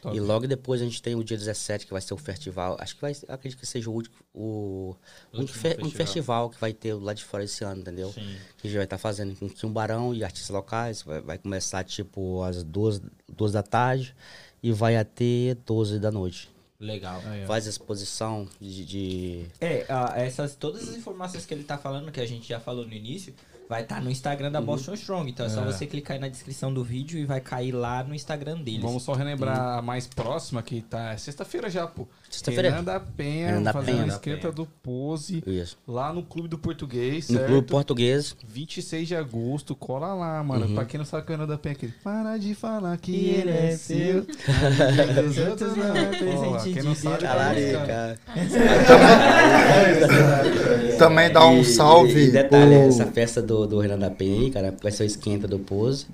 Top. 0.00 0.16
E 0.16 0.20
logo 0.20 0.46
depois 0.46 0.80
a 0.80 0.84
gente 0.84 1.00
tem 1.02 1.14
o 1.14 1.22
dia 1.24 1.36
17, 1.36 1.86
que 1.86 1.92
vai 1.92 2.00
ser 2.00 2.14
o 2.14 2.16
festival. 2.16 2.76
Acho 2.80 2.94
que 2.96 3.00
vai, 3.02 3.12
acredito 3.28 3.58
que 3.58 3.66
seja 3.66 3.88
o 3.90 3.92
último, 3.92 4.14
o, 4.34 4.96
O 5.32 5.36
único 5.38 5.52
último 5.52 5.58
fe- 5.58 5.68
um 5.68 5.84
festival. 5.84 5.90
festival 6.06 6.50
que 6.50 6.60
vai 6.60 6.72
ter 6.72 6.94
lá 6.94 7.12
de 7.14 7.24
fora 7.24 7.44
esse 7.44 7.64
ano, 7.64 7.80
entendeu? 7.80 8.12
Sim. 8.12 8.36
Que 8.58 8.66
a 8.66 8.70
gente 8.70 8.76
vai 8.76 8.84
estar 8.84 8.98
fazendo 8.98 9.34
com 9.36 9.48
Timbarão 9.48 10.14
e 10.14 10.24
artistas 10.24 10.50
locais. 10.50 11.02
Vai, 11.02 11.20
vai 11.20 11.38
começar 11.38 11.84
tipo 11.84 12.42
às 12.42 12.62
duas, 12.62 13.00
duas 13.28 13.52
da 13.52 13.62
tarde 13.62 14.14
e 14.62 14.72
vai 14.72 14.96
até 14.96 15.54
12 15.66 15.98
da 15.98 16.10
noite. 16.10 16.50
Legal. 16.80 17.22
Aí, 17.26 17.44
ó. 17.44 17.46
Faz 17.46 17.66
exposição 17.66 18.48
de. 18.60 18.84
de- 18.84 19.46
É, 19.60 19.86
ah, 19.88 20.14
essas, 20.16 20.56
todas 20.56 20.88
as 20.88 20.96
informações 20.96 21.46
que 21.46 21.54
ele 21.54 21.62
tá 21.62 21.78
falando, 21.78 22.10
que 22.10 22.20
a 22.20 22.26
gente 22.26 22.48
já 22.48 22.58
falou 22.58 22.84
no 22.84 22.92
início, 22.92 23.32
vai 23.72 23.82
estar 23.84 24.02
no 24.02 24.10
Instagram 24.10 24.52
da 24.52 24.60
Boston 24.60 24.92
Strong. 24.92 25.30
Então 25.30 25.46
é 25.46 25.48
só 25.48 25.62
É. 25.62 25.64
você 25.64 25.86
clicar 25.86 26.16
aí 26.16 26.20
na 26.20 26.28
descrição 26.28 26.72
do 26.72 26.84
vídeo 26.84 27.18
e 27.18 27.24
vai 27.24 27.40
cair 27.40 27.72
lá 27.72 28.04
no 28.04 28.14
Instagram 28.14 28.60
deles. 28.60 28.82
Vamos 28.82 29.02
só 29.02 29.14
relembrar 29.14 29.78
a 29.78 29.82
mais 29.82 30.06
próxima, 30.06 30.62
que 30.62 30.82
tá. 30.82 31.12
É 31.12 31.16
sexta-feira 31.16 31.70
já, 31.70 31.86
pô. 31.86 32.06
Sexta-feira? 32.28 32.68
Renan 32.70 32.84
da 32.84 33.00
Penha, 33.00 33.46
Renan 33.48 33.62
da 33.62 33.72
fazendo 33.72 33.94
Penha. 33.94 34.04
a 34.04 34.08
esquenta 34.08 34.52
do 34.52 34.66
Pose, 34.82 35.42
Isso. 35.46 35.78
lá 35.88 36.12
no 36.12 36.22
Clube 36.22 36.48
do 36.48 36.58
Português, 36.58 37.30
No 37.30 37.38
certo? 37.38 37.48
Clube 37.50 37.66
Português. 37.68 38.36
26 38.46 39.08
de 39.08 39.16
agosto, 39.16 39.74
cola 39.74 40.12
lá, 40.12 40.42
mano. 40.42 40.66
Uhum. 40.66 40.74
Pra 40.74 40.84
quem 40.84 40.98
não 40.98 41.04
sabe 41.06 41.24
que 41.24 41.32
o 41.32 41.36
Renan 41.36 41.46
da 41.46 41.56
Penha 41.56 41.72
é 41.72 41.76
aquele. 41.76 41.92
Para 42.04 42.36
de 42.36 42.54
falar 42.54 42.96
que 42.98 43.14
ele 43.14 43.50
é 43.50 43.70
seu. 43.76 44.26
Os 45.28 45.38
outros 45.38 45.76
não 45.76 45.96
é 45.96 46.04
presente 46.06 46.74
Quem 46.74 46.82
não 46.82 46.94
sabe, 46.94 47.18
Talarica. 47.22 48.18
Também 50.98 51.32
dá 51.32 51.46
um 51.46 51.64
salve. 51.64 52.28
E, 52.28 52.30
detalhe, 52.30 52.74
essa 52.74 53.06
festa 53.06 53.42
do, 53.42 53.61
do 53.66 53.78
Renan 53.78 53.98
da 53.98 54.10
Penha 54.10 54.40
aí, 54.40 54.50
cara, 54.50 54.76
vai 54.82 54.92
ser 54.92 55.04
o 55.04 55.06
esquenta 55.06 55.46
do 55.48 55.58
Pose. 55.58 56.06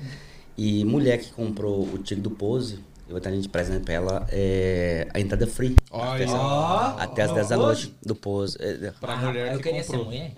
E 0.57 0.85
mulher 0.85 1.19
que 1.19 1.31
comprou 1.33 1.83
o 1.83 1.99
ticket 1.99 2.23
do 2.23 2.31
Pose, 2.31 2.79
eu 3.09 3.13
vou 3.13 3.19
estar 3.19 3.31
a 3.31 3.33
gente 3.33 3.49
presente 3.49 3.83
pra 3.85 3.95
ela, 3.95 4.27
é, 4.31 5.09
a 5.15 5.19
entrada 5.19 5.47
free. 5.47 5.75
Olha, 5.91 6.27
Ó, 6.29 6.95
Até 6.99 7.23
as 7.23 7.33
10 7.33 7.49
da 7.49 7.57
noite 7.57 7.95
do 8.05 8.15
Pose. 8.15 8.57
É, 8.61 8.93
pra 9.01 9.15
Ah, 9.15 9.17
mulher 9.17 9.53
eu 9.53 9.57
que 9.57 9.63
queria 9.65 9.83
comprou. 9.83 10.01
ser 10.01 10.05
mulher. 10.05 10.33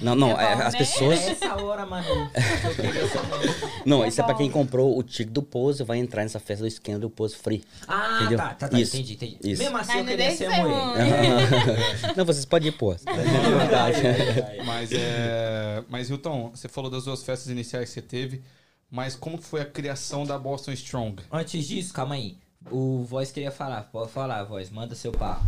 Não, 0.00 0.14
não, 0.14 0.30
É 0.40 0.52
é, 0.52 0.56
bom, 0.56 0.62
as 0.62 0.72
né? 0.74 0.78
pessoas. 0.78 1.20
É 1.20 1.30
essa 1.32 1.56
hora, 1.60 1.84
mano. 1.84 2.04
Eu 2.64 2.74
queria 2.76 3.08
ser 3.08 3.22
mulher. 3.26 3.54
Não, 3.84 4.04
É 4.04 4.08
isso 4.08 4.20
é 4.20 4.24
pra 4.24 4.32
bom. 4.34 4.38
quem 4.38 4.50
comprou 4.50 4.96
o 4.96 5.02
ticket 5.02 5.32
do 5.32 5.42
Pose, 5.42 5.82
vai 5.82 5.98
entrar 5.98 6.22
nessa 6.22 6.38
festa 6.38 6.62
do 6.62 6.68
esquenta 6.68 7.00
do 7.00 7.10
Pose 7.10 7.34
free. 7.34 7.64
Ah, 7.88 8.18
Entendeu? 8.20 8.38
tá, 8.38 8.54
tá, 8.54 8.68
tá. 8.68 8.78
Isso, 8.80 8.96
Entendi, 8.96 9.14
entendi. 9.14 9.38
isso. 9.42 9.62
Mesmo 9.62 9.76
assim, 9.76 9.92
Ai, 9.92 9.98
eu 9.98 10.04
não 10.04 10.10
queria 10.10 10.30
ser 10.30 10.36
ser 10.36 10.48
mulher. 10.62 12.14
Não, 12.16 12.24
vocês 12.24 12.44
podem 12.44 12.68
ir, 12.68 12.72
pô. 12.72 12.94
Mas 14.64 14.92
é. 14.92 15.82
Mas, 15.88 16.10
Hilton, 16.10 16.50
você 16.54 16.68
falou 16.68 16.90
das 16.90 17.04
duas 17.04 17.22
festas 17.24 17.50
iniciais 17.50 17.88
que 17.88 17.94
você 17.94 18.02
teve. 18.02 18.42
Mas 18.90 19.16
como 19.16 19.38
foi 19.40 19.60
a 19.60 19.64
criação 19.64 20.24
da 20.24 20.38
Boston 20.38 20.72
Strong? 20.72 21.16
Antes 21.32 21.66
disso, 21.66 21.92
calma 21.92 22.14
aí. 22.14 22.36
O 22.70 23.04
Voz 23.04 23.30
queria 23.32 23.50
falar. 23.50 23.82
Pode 23.92 24.10
falar, 24.10 24.42
Voz. 24.44 24.70
Manda 24.70 24.94
seu 24.94 25.12
papo. 25.12 25.44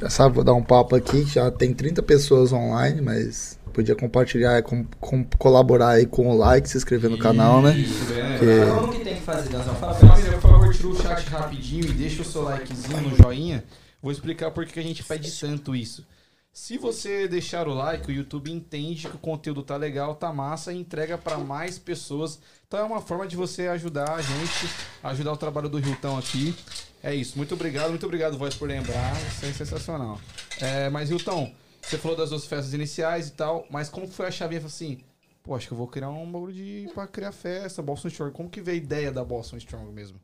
Já 0.00 0.10
sabe, 0.10 0.34
vou 0.34 0.44
dar 0.44 0.54
um 0.54 0.62
papo 0.62 0.94
aqui. 0.94 1.24
Já 1.24 1.50
tem 1.50 1.72
30 1.72 2.02
pessoas 2.02 2.52
online, 2.52 3.00
mas 3.00 3.58
podia 3.72 3.96
compartilhar, 3.96 4.62
com, 4.62 4.84
com- 5.00 5.24
colaborar 5.38 5.90
aí 5.90 6.06
com 6.06 6.28
o 6.28 6.36
like, 6.36 6.68
se 6.68 6.76
inscrever 6.76 7.10
no 7.10 7.18
canal, 7.18 7.62
né? 7.62 7.76
Isso, 7.76 8.04
né? 8.12 8.38
Que- 8.38 8.70
Como 8.74 8.92
que 8.92 9.00
tem 9.04 9.14
que 9.16 9.22
fazer, 9.22 9.48
Danzão? 9.48 9.74
Fala 9.76 9.94
pra 9.94 10.08
Família, 10.08 10.32
por 10.38 10.50
favor, 10.50 10.74
tira 10.74 10.88
o 10.88 10.96
chat 11.02 11.24
rapidinho 11.28 11.86
e 11.86 11.92
deixa 11.92 12.22
o 12.22 12.24
seu 12.24 12.42
likezinho 12.42 13.00
no 13.00 13.16
joinha. 13.16 13.64
Vou 14.02 14.12
explicar 14.12 14.50
por 14.50 14.66
que 14.66 14.78
a 14.78 14.82
gente 14.82 15.02
pede 15.04 15.30
tanto 15.40 15.74
isso. 15.74 16.04
Se 16.52 16.76
você 16.76 17.26
deixar 17.26 17.66
o 17.66 17.72
like, 17.72 18.10
o 18.10 18.12
YouTube 18.14 18.52
entende 18.52 19.08
que 19.08 19.16
o 19.16 19.18
conteúdo 19.18 19.62
tá 19.62 19.74
legal, 19.76 20.14
tá 20.14 20.30
massa 20.32 20.70
e 20.70 20.76
entrega 20.76 21.16
para 21.16 21.38
mais 21.38 21.78
pessoas. 21.78 22.38
Então 22.68 22.78
é 22.78 22.82
uma 22.82 23.00
forma 23.00 23.26
de 23.26 23.34
você 23.36 23.68
ajudar 23.68 24.10
a 24.10 24.20
gente, 24.20 24.68
ajudar 25.02 25.32
o 25.32 25.36
trabalho 25.36 25.70
do 25.70 25.78
Hilton 25.78 26.18
aqui. 26.18 26.54
É 27.02 27.14
isso. 27.14 27.38
Muito 27.38 27.54
obrigado, 27.54 27.88
muito 27.88 28.04
obrigado, 28.04 28.36
Voz, 28.36 28.54
por 28.54 28.68
lembrar. 28.68 29.16
Isso 29.28 29.46
é 29.46 29.52
sensacional. 29.52 30.20
É, 30.60 30.90
mas, 30.90 31.10
Hilton, 31.10 31.50
você 31.80 31.96
falou 31.96 32.16
das 32.16 32.28
duas 32.28 32.44
festas 32.44 32.74
iniciais 32.74 33.28
e 33.28 33.32
tal, 33.32 33.66
mas 33.70 33.88
como 33.88 34.06
foi 34.06 34.26
a? 34.28 34.32
Falei 34.32 34.58
assim, 34.58 35.00
pô, 35.42 35.54
acho 35.56 35.68
que 35.68 35.72
eu 35.72 35.78
vou 35.78 35.88
criar 35.88 36.10
um 36.10 36.30
bagulho 36.30 36.52
de, 36.52 36.86
pra 36.92 37.06
criar 37.06 37.32
festa, 37.32 37.80
Boston 37.80 38.08
Strong. 38.08 38.32
Como 38.32 38.50
que 38.50 38.60
veio 38.60 38.78
a 38.78 38.84
ideia 38.84 39.10
da 39.10 39.24
Boston 39.24 39.56
Strong 39.56 39.90
mesmo? 39.90 40.20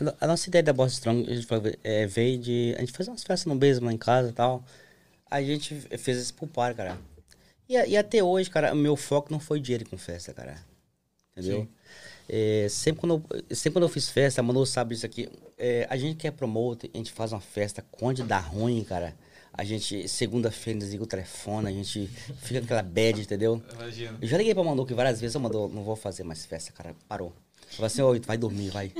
A 0.00 0.04
no- 0.04 0.14
A 0.20 0.26
nossa 0.26 0.48
ideia 0.48 0.62
da 0.62 0.72
Boss 0.72 0.92
Strong 0.94 1.24
é, 1.84 2.06
veio 2.06 2.38
de. 2.38 2.74
A 2.76 2.80
gente 2.80 2.92
fazia 2.92 3.12
umas 3.12 3.22
festas 3.22 3.46
no 3.46 3.54
mesmo 3.54 3.86
lá 3.86 3.92
em 3.92 3.98
casa 3.98 4.28
e 4.30 4.32
tal. 4.32 4.64
A 5.30 5.42
gente 5.42 5.74
fez 5.74 6.18
esse 6.18 6.32
pulpar, 6.32 6.74
cara. 6.74 6.98
E, 7.68 7.74
e 7.74 7.96
até 7.96 8.22
hoje, 8.22 8.48
cara, 8.50 8.72
o 8.72 8.76
meu 8.76 8.96
foco 8.96 9.30
não 9.30 9.38
foi 9.38 9.60
dinheiro 9.60 9.88
com 9.88 9.98
festa, 9.98 10.32
cara. 10.32 10.56
Entendeu? 11.36 11.68
É, 12.28 12.66
sempre, 12.68 13.00
quando 13.00 13.24
eu, 13.30 13.56
sempre 13.56 13.72
quando 13.78 13.84
eu 13.84 13.88
fiz 13.88 14.08
festa, 14.10 14.40
a 14.40 14.44
Manu 14.44 14.66
sabe 14.66 14.94
isso 14.94 15.06
aqui. 15.06 15.28
é, 15.56 15.86
a 15.88 15.96
gente 15.96 16.16
quer 16.16 16.30
promoter, 16.30 16.90
a 16.92 16.96
gente 16.96 17.12
faz 17.12 17.32
uma 17.32 17.40
festa, 17.40 17.84
quando 17.90 18.22
dá 18.22 18.38
ruim, 18.38 18.84
cara. 18.84 19.14
A 19.52 19.64
gente, 19.64 20.06
segunda-feira, 20.08 20.78
desliga 20.78 21.02
o 21.02 21.06
telefone, 21.06 21.68
a 21.68 21.72
gente 21.72 22.06
fica 22.42 22.60
com 22.60 22.66
aquela 22.66 22.82
bad, 22.82 23.20
entendeu? 23.20 23.62
Imagina. 23.74 24.18
Eu 24.20 24.28
já 24.28 24.36
liguei 24.36 24.54
pra 24.54 24.62
Manu 24.62 24.86
que 24.86 24.94
várias 24.94 25.20
vezes, 25.20 25.34
eu 25.34 25.40
mandou, 25.40 25.68
não 25.68 25.82
vou 25.82 25.96
fazer 25.96 26.22
mais 26.22 26.44
festa, 26.46 26.70
cara. 26.72 26.94
Parou. 27.08 27.32
Falei 27.70 27.86
assim, 27.86 28.02
ô, 28.02 28.18
vai 28.26 28.36
dormir, 28.36 28.70
vai. 28.70 28.90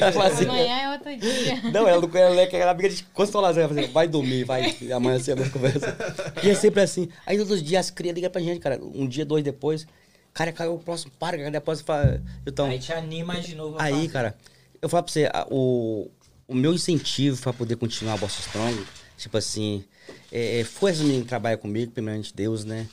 Ela 0.00 0.26
assim, 0.26 0.44
Amanhã 0.44 0.76
é 0.80 0.90
outro 0.92 1.16
dia. 1.16 1.70
não, 1.70 1.86
ela 1.86 2.00
não 2.00 2.16
ela 2.18 2.40
é 2.40 2.44
aquela 2.44 2.70
amiga 2.72 2.88
de 2.88 3.04
constelação. 3.12 3.60
Ela 3.62 3.68
fala 3.68 3.80
assim, 3.82 3.92
vai 3.92 4.08
dormir, 4.08 4.44
vai. 4.44 4.76
E 4.80 4.92
amanhã 4.92 5.18
você 5.18 5.34
vai 5.34 5.48
conversa. 5.48 5.96
E 6.42 6.50
é 6.50 6.54
sempre 6.54 6.80
assim. 6.80 7.08
Aí 7.24 7.36
todos 7.36 7.52
os 7.52 7.62
dias 7.62 7.86
as 7.86 7.90
crias 7.90 8.14
ligam 8.14 8.30
pra 8.30 8.40
gente, 8.40 8.58
cara. 8.58 8.80
Um 8.82 9.06
dia, 9.06 9.24
dois 9.24 9.44
depois. 9.44 9.86
Cara, 10.34 10.50
caiu 10.52 10.74
o 10.74 10.78
próximo 10.78 11.12
para, 11.18 11.36
cara. 11.36 11.50
Depois 11.50 11.80
fala. 11.82 12.20
Então, 12.46 12.66
Aí 12.66 12.78
te 12.78 12.92
anima 12.92 13.40
de 13.40 13.54
novo. 13.54 13.78
a 13.78 13.82
aí, 13.84 13.92
fazer. 13.94 14.08
cara, 14.08 14.36
eu 14.82 14.88
falo 14.88 15.04
pra 15.04 15.12
você, 15.12 15.30
a- 15.32 15.46
o, 15.50 16.10
o 16.48 16.54
meu 16.54 16.72
incentivo 16.72 17.40
pra 17.40 17.52
poder 17.52 17.76
continuar 17.76 18.14
a 18.14 18.16
Bossa 18.16 18.40
Strong, 18.40 18.82
tipo 19.16 19.36
assim, 19.36 19.84
é, 20.32 20.60
é, 20.60 20.64
foi 20.64 20.90
as 20.92 20.98
meninas 21.00 21.22
que 21.22 21.28
trabalham 21.28 21.58
comigo, 21.58 21.92
primeiramente 21.92 22.34
Deus, 22.34 22.64
né? 22.64 22.86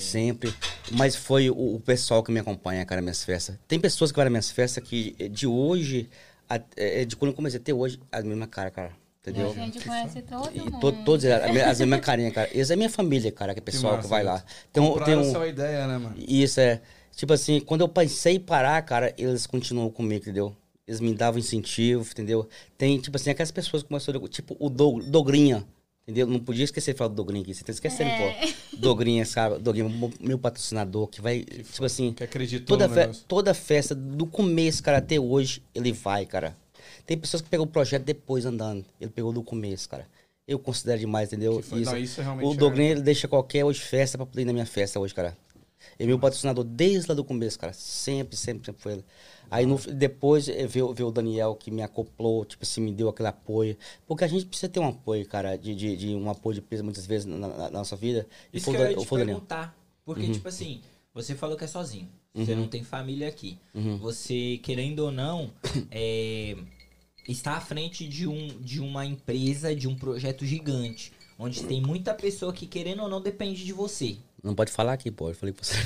Sempre. 0.00 0.52
Mas 0.90 1.14
foi 1.16 1.50
o, 1.50 1.74
o 1.76 1.80
pessoal 1.80 2.22
que 2.22 2.30
me 2.32 2.40
acompanha, 2.40 2.84
cara, 2.84 3.00
minhas 3.02 3.24
festas. 3.24 3.56
Tem 3.68 3.78
pessoas 3.80 4.10
que 4.10 4.16
vão 4.16 4.24
nas 4.24 4.30
minhas 4.32 4.50
festas 4.50 4.82
que 4.86 5.14
eh, 5.18 5.28
de 5.28 5.46
hoje, 5.46 6.08
a- 6.48 6.60
eh, 6.76 7.04
de 7.04 7.16
quando 7.16 7.30
eu 7.30 7.34
comecei 7.36 7.58
até 7.60 7.72
hoje, 7.72 7.98
a 8.10 8.22
mesma 8.22 8.46
cara, 8.46 8.70
cara. 8.70 8.92
Entendeu? 9.20 9.50
A 9.50 9.54
gente 9.54 9.84
conhece 9.84 10.20
todo 10.22 10.50
E 10.52 10.58
mundo. 10.60 10.80
to, 10.80 10.92
todos 11.04 11.24
eles, 11.24 11.44
a 11.44 11.48
minha- 11.52 11.70
as 11.70 11.78
mesmas 11.78 12.00
carinhas, 12.04 12.32
cara. 12.34 12.48
Eles 12.52 12.70
é 12.70 12.76
minha 12.76 12.90
família, 12.90 13.30
cara, 13.30 13.54
que 13.54 13.60
é 13.60 13.62
pessoal 13.62 13.92
que, 13.92 13.96
massa, 13.98 14.08
vai 14.08 14.24
lá. 14.24 14.44
Tem 14.72 14.82
um, 14.82 14.98
tem 14.98 15.16
um, 15.16 15.44
ideia, 15.46 15.86
né, 15.86 15.98
mano? 15.98 16.16
isso 16.18 16.58
é. 16.60 16.80
Tipo 17.14 17.32
assim, 17.34 17.60
quando 17.60 17.82
eu 17.82 17.88
pensei 17.88 18.36
em 18.36 18.40
parar, 18.40 18.80
cara, 18.82 19.14
eles 19.16 19.46
continuam 19.46 19.90
comigo, 19.90 20.22
entendeu? 20.22 20.56
Eles 20.88 20.98
me 20.98 21.14
davam 21.14 21.38
incentivo, 21.38 22.02
entendeu? 22.10 22.48
Tem, 22.76 22.98
tipo 22.98 23.16
assim, 23.16 23.30
aquelas 23.30 23.50
pessoas 23.52 23.82
que 23.82 23.88
começaram, 23.88 24.26
tipo, 24.26 24.56
o 24.58 24.68
Dogrinha, 24.68 25.64
entendeu? 26.02 26.26
Não 26.26 26.38
podia 26.40 26.64
esquecer 26.64 26.92
de 26.92 26.98
falar 26.98 27.08
do 27.08 27.14
Dogrinha 27.14 27.42
aqui, 27.42 27.54
você 27.54 27.64
tá 27.64 27.72
esquecendo, 27.72 28.10
É. 28.10 28.34
pô. 28.46 28.76
Dogrinha, 28.76 29.24
sabe? 29.24 29.58
Dogrinha, 29.60 29.88
meu- 29.88 30.12
meu 30.20 30.38
patrocinador, 30.38 31.06
que 31.08 31.20
vai, 31.20 31.40
tipo 31.42 31.84
assim, 31.84 32.12
Que 32.12 32.24
acreditou 32.24 32.76
toda, 32.78 32.88
fe 32.88 33.20
toda 33.28 33.54
festa, 33.54 33.94
do 33.94 34.26
começo, 34.26 34.82
cara, 34.82 34.98
até 34.98 35.18
hoje, 35.20 35.62
ele 35.74 35.92
vai, 35.92 36.26
cara. 36.26 36.56
Tem 37.06 37.16
pessoas 37.18 37.40
que 37.42 37.48
pegam 37.48 37.64
o 37.64 37.68
projeto 37.68 38.04
depois 38.04 38.44
andando, 38.44 38.84
ele 39.00 39.10
pegou 39.10 39.32
do 39.32 39.42
começo, 39.42 39.88
cara. 39.88 40.06
Eu 40.46 40.58
considero 40.58 40.98
demais, 40.98 41.28
entendeu? 41.28 41.56
Que 41.58 41.62
foi- 41.62 41.80
não, 41.84 41.96
isso 41.96 42.20
realmente 42.20 42.46
O 42.48 42.52
é- 42.52 42.56
Dogrinha, 42.56 42.90
ele 42.90 43.00
deixa 43.02 43.28
qualquer 43.28 43.64
hoje 43.64 43.80
festa 43.80 44.18
pra 44.18 44.26
poder 44.26 44.42
ir 44.42 44.44
na 44.44 44.52
minha 44.52 44.66
festa 44.66 44.98
hoje, 44.98 45.14
cara. 45.14 45.36
Ele 45.98 46.04
é 46.04 46.06
meu 46.06 46.18
patrocinador 46.18 46.64
desde 46.64 47.08
lá 47.08 47.14
do 47.14 47.24
começo, 47.24 47.58
cara. 47.58 47.72
Sempre, 47.72 48.36
sempre, 48.36 48.66
sempre 48.66 48.82
foi 48.82 48.92
ele. 48.92 49.04
Aí 49.50 49.66
no, 49.66 49.76
depois 49.78 50.48
eh, 50.48 50.66
veio, 50.66 50.94
veio 50.94 51.08
o 51.08 51.12
Daniel 51.12 51.54
que 51.54 51.70
me 51.70 51.82
acoplou, 51.82 52.44
tipo 52.44 52.62
assim, 52.62 52.80
me 52.80 52.92
deu 52.92 53.08
aquele 53.08 53.28
apoio. 53.28 53.76
Porque 54.06 54.24
a 54.24 54.26
gente 54.28 54.46
precisa 54.46 54.70
ter 54.70 54.80
um 54.80 54.88
apoio, 54.88 55.26
cara, 55.26 55.56
de, 55.58 55.74
de, 55.74 55.96
de 55.96 56.14
um 56.14 56.30
apoio 56.30 56.54
de 56.54 56.62
peso 56.62 56.82
muitas 56.82 57.04
vezes 57.06 57.26
na, 57.26 57.48
na- 57.48 57.70
nossa 57.70 57.94
vida. 57.94 58.26
E 58.52 58.56
Isso 58.56 58.66
foi 58.66 58.74
que 58.76 58.80
eu 58.82 58.90
ia 58.90 58.96
te 58.96 59.06
foi 59.06 59.18
o 59.18 59.20
Daniel. 59.20 59.36
perguntar. 59.36 59.76
Porque, 60.04 60.22
Uhum. 60.22 60.32
tipo 60.32 60.48
assim, 60.48 60.80
você 61.14 61.34
falou 61.34 61.56
que 61.56 61.64
é 61.64 61.66
sozinho. 61.66 62.08
Você 62.34 62.52
Uhum. 62.54 62.60
não 62.60 62.68
tem 62.68 62.82
família 62.82 63.28
aqui. 63.28 63.58
Uhum. 63.74 63.98
Você, 63.98 64.58
querendo 64.62 65.00
ou 65.00 65.10
não, 65.12 65.50
é, 65.90 66.56
está 67.28 67.52
à 67.56 67.60
frente 67.60 68.08
de, 68.08 68.26
um, 68.26 68.48
de 68.58 68.80
uma 68.80 69.04
empresa, 69.04 69.74
de 69.76 69.86
um 69.86 69.94
projeto 69.94 70.44
gigante. 70.46 71.12
Onde 71.38 71.62
tem 71.64 71.80
muita 71.80 72.14
pessoa 72.14 72.52
que, 72.52 72.66
querendo 72.66 73.02
ou 73.02 73.08
não, 73.08 73.20
depende 73.20 73.64
de 73.64 73.72
você. 73.72 74.16
Não 74.42 74.54
pode 74.54 74.72
falar 74.72 74.94
aqui, 74.94 75.10
pô. 75.10 75.28
Eu 75.30 75.34
falei 75.34 75.52
pra 75.52 75.64
você. 75.64 75.76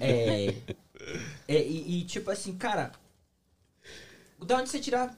É, 0.00 0.54
é, 1.48 1.62
e, 1.62 2.00
e, 2.00 2.04
tipo 2.04 2.30
assim, 2.30 2.56
cara, 2.56 2.92
da 4.44 4.56
onde 4.56 4.68
você 4.68 4.80
tira 4.80 5.14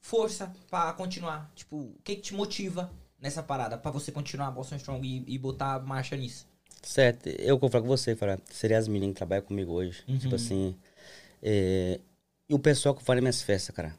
força 0.00 0.52
pra 0.68 0.92
continuar? 0.92 1.50
Tipo, 1.54 1.76
o 1.76 1.96
que, 2.04 2.16
que 2.16 2.22
te 2.22 2.34
motiva 2.34 2.92
nessa 3.20 3.42
parada 3.42 3.78
pra 3.78 3.90
você 3.90 4.12
continuar 4.12 4.48
a 4.48 4.50
Boston 4.50 4.76
Strong 4.76 5.06
e, 5.06 5.34
e 5.34 5.38
botar 5.38 5.80
marcha 5.80 6.16
nisso? 6.16 6.46
Certo, 6.82 7.28
eu 7.28 7.58
vou 7.58 7.70
falar 7.70 7.82
com 7.82 7.88
você, 7.88 8.14
cara. 8.14 8.38
Seria 8.50 8.78
as 8.78 8.86
meninas 8.86 9.14
que 9.14 9.18
trabalham 9.18 9.44
comigo 9.44 9.72
hoje. 9.72 10.04
Uhum. 10.06 10.18
Tipo 10.18 10.34
assim, 10.34 10.76
É, 11.42 12.00
e 12.48 12.54
o 12.54 12.58
pessoal 12.58 12.94
que 12.94 13.02
nas 13.06 13.20
minhas 13.20 13.42
festas, 13.42 13.74
cara. 13.74 13.94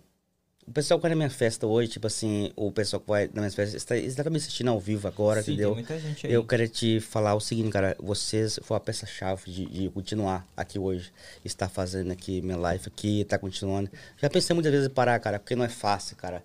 O 0.68 0.72
pessoal 0.72 0.98
que 1.00 1.04
vai 1.04 1.10
na 1.12 1.16
minha 1.16 1.30
festa 1.30 1.68
hoje, 1.68 1.90
tipo 1.92 2.08
assim, 2.08 2.52
o 2.56 2.72
pessoal 2.72 3.00
que 3.00 3.08
vai 3.08 3.26
nas 3.28 3.36
minhas 3.36 3.56
festas, 3.56 3.76
está, 3.76 3.96
está 3.96 4.28
me 4.32 4.38
assistindo 4.38 4.70
ao 4.70 4.80
vivo 4.80 5.08
agora, 5.08 5.44
Sim, 5.44 5.52
entendeu? 5.52 5.70
tem 5.76 5.84
muita 5.86 6.00
gente 6.00 6.26
aí. 6.26 6.34
Eu 6.34 6.44
quero 6.44 6.68
te 6.68 7.00
falar 7.00 7.36
o 7.36 7.40
seguinte, 7.40 7.70
cara. 7.70 7.96
Vocês 8.00 8.60
foram 8.64 8.78
a 8.78 8.80
peça-chave 8.80 9.44
de, 9.52 9.66
de 9.68 9.90
continuar 9.90 10.48
aqui 10.58 10.80
hoje. 10.80 11.14
Estar 11.44 11.70
fazendo 11.70 12.12
aqui 12.12 12.42
minha 12.42 12.58
live 12.58 12.84
aqui, 12.88 13.24
tá 13.26 13.38
continuando. 13.38 13.92
Já 14.18 14.28
pensei 14.28 14.56
muitas 14.56 14.72
vezes 14.72 14.88
em 14.88 14.92
parar, 14.92 15.20
cara, 15.20 15.38
porque 15.38 15.56
não 15.56 15.64
é 15.64 15.70
fácil, 15.70 16.16
cara. 16.16 16.44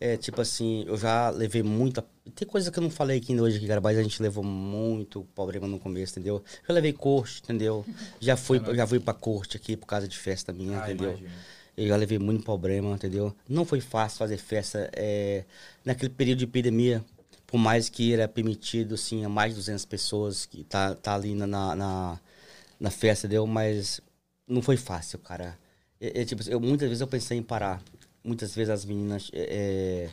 É 0.00 0.16
tipo 0.16 0.40
assim, 0.40 0.84
eu 0.88 0.96
já 0.96 1.30
levei 1.30 1.62
muita. 1.62 2.04
Tem 2.34 2.48
coisa 2.48 2.72
que 2.72 2.78
eu 2.78 2.82
não 2.82 2.90
falei 2.90 3.18
aqui 3.18 3.38
hoje, 3.40 3.58
aqui, 3.58 3.68
cara, 3.68 3.80
mas 3.80 3.96
a 3.96 4.02
gente 4.02 4.20
levou 4.20 4.42
muito 4.42 5.22
problema 5.34 5.68
no 5.68 5.78
começo, 5.78 6.14
entendeu? 6.18 6.42
Já 6.66 6.74
levei 6.74 6.92
corte, 6.92 7.40
entendeu? 7.44 7.84
Já 8.18 8.36
fui, 8.36 8.60
já 8.74 8.86
fui 8.86 8.98
pra 8.98 9.14
corte 9.14 9.56
aqui 9.56 9.76
por 9.76 9.86
causa 9.86 10.08
de 10.08 10.16
festa 10.18 10.52
minha, 10.52 10.80
Ah, 10.80 10.84
entendeu? 10.90 11.10
imagino. 11.10 11.30
Eu 11.80 11.88
já 11.88 11.96
levei 11.96 12.18
muito 12.18 12.44
problema, 12.44 12.94
entendeu? 12.94 13.34
Não 13.48 13.64
foi 13.64 13.80
fácil 13.80 14.18
fazer 14.18 14.36
festa 14.36 14.90
é, 14.92 15.44
naquele 15.82 16.10
período 16.10 16.40
de 16.40 16.44
epidemia. 16.44 17.02
Por 17.46 17.56
mais 17.56 17.88
que 17.88 18.12
era 18.12 18.28
permitido, 18.28 18.96
assim, 18.96 19.24
a 19.24 19.30
mais 19.30 19.52
de 19.52 19.60
200 19.60 19.86
pessoas 19.86 20.44
que 20.44 20.62
tá, 20.62 20.94
tá 20.94 21.14
ali 21.14 21.34
na, 21.34 21.46
na, 21.46 22.20
na, 22.78 22.90
festa, 22.90 23.26
entendeu? 23.26 23.46
Mas 23.46 23.98
não 24.46 24.60
foi 24.60 24.76
fácil, 24.76 25.18
cara. 25.20 25.58
É, 25.98 26.20
é, 26.20 26.24
tipo, 26.26 26.46
eu, 26.50 26.60
muitas 26.60 26.86
vezes 26.86 27.00
eu 27.00 27.06
pensei 27.06 27.38
em 27.38 27.42
parar. 27.42 27.82
Muitas 28.22 28.54
vezes 28.54 28.68
as 28.68 28.84
meninas... 28.84 29.30
é, 29.32 29.40
é, 29.40 30.10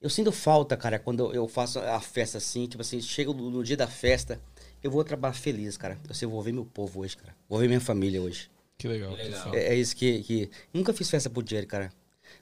eu 0.00 0.08
sinto 0.08 0.32
falta, 0.32 0.74
cara, 0.74 0.98
quando 0.98 1.34
eu 1.34 1.46
faço 1.46 1.78
a 1.80 2.00
festa 2.00 2.38
assim, 2.38 2.66
tipo 2.66 2.80
assim, 2.80 2.98
chega 3.02 3.30
no, 3.30 3.62
dia 3.62 3.76
da 3.76 3.86
festa, 3.86 4.40
eu 4.82 4.90
vou 4.90 5.04
trabalhar 5.04 5.34
feliz, 5.34 5.76
cara. 5.76 5.98
Eu 6.08 6.14
sei, 6.14 6.26
vou 6.26 6.42
ver 6.42 6.52
meu 6.52 6.64
povo 6.64 7.00
hoje, 7.00 7.14
cara. 7.14 7.36
Vou 7.46 7.58
ver 7.58 7.68
minha 7.68 7.80
família 7.80 8.22
hoje. 8.22 8.50
Que 8.78 8.88
legal. 8.88 9.16
Que 9.16 9.22
legal. 9.22 9.54
É, 9.54 9.68
é 9.68 9.74
isso 9.74 9.96
que, 9.96 10.22
que. 10.22 10.50
Nunca 10.72 10.92
fiz 10.92 11.08
festa 11.08 11.30
por 11.30 11.42
dinheiro, 11.42 11.66
cara. 11.66 11.92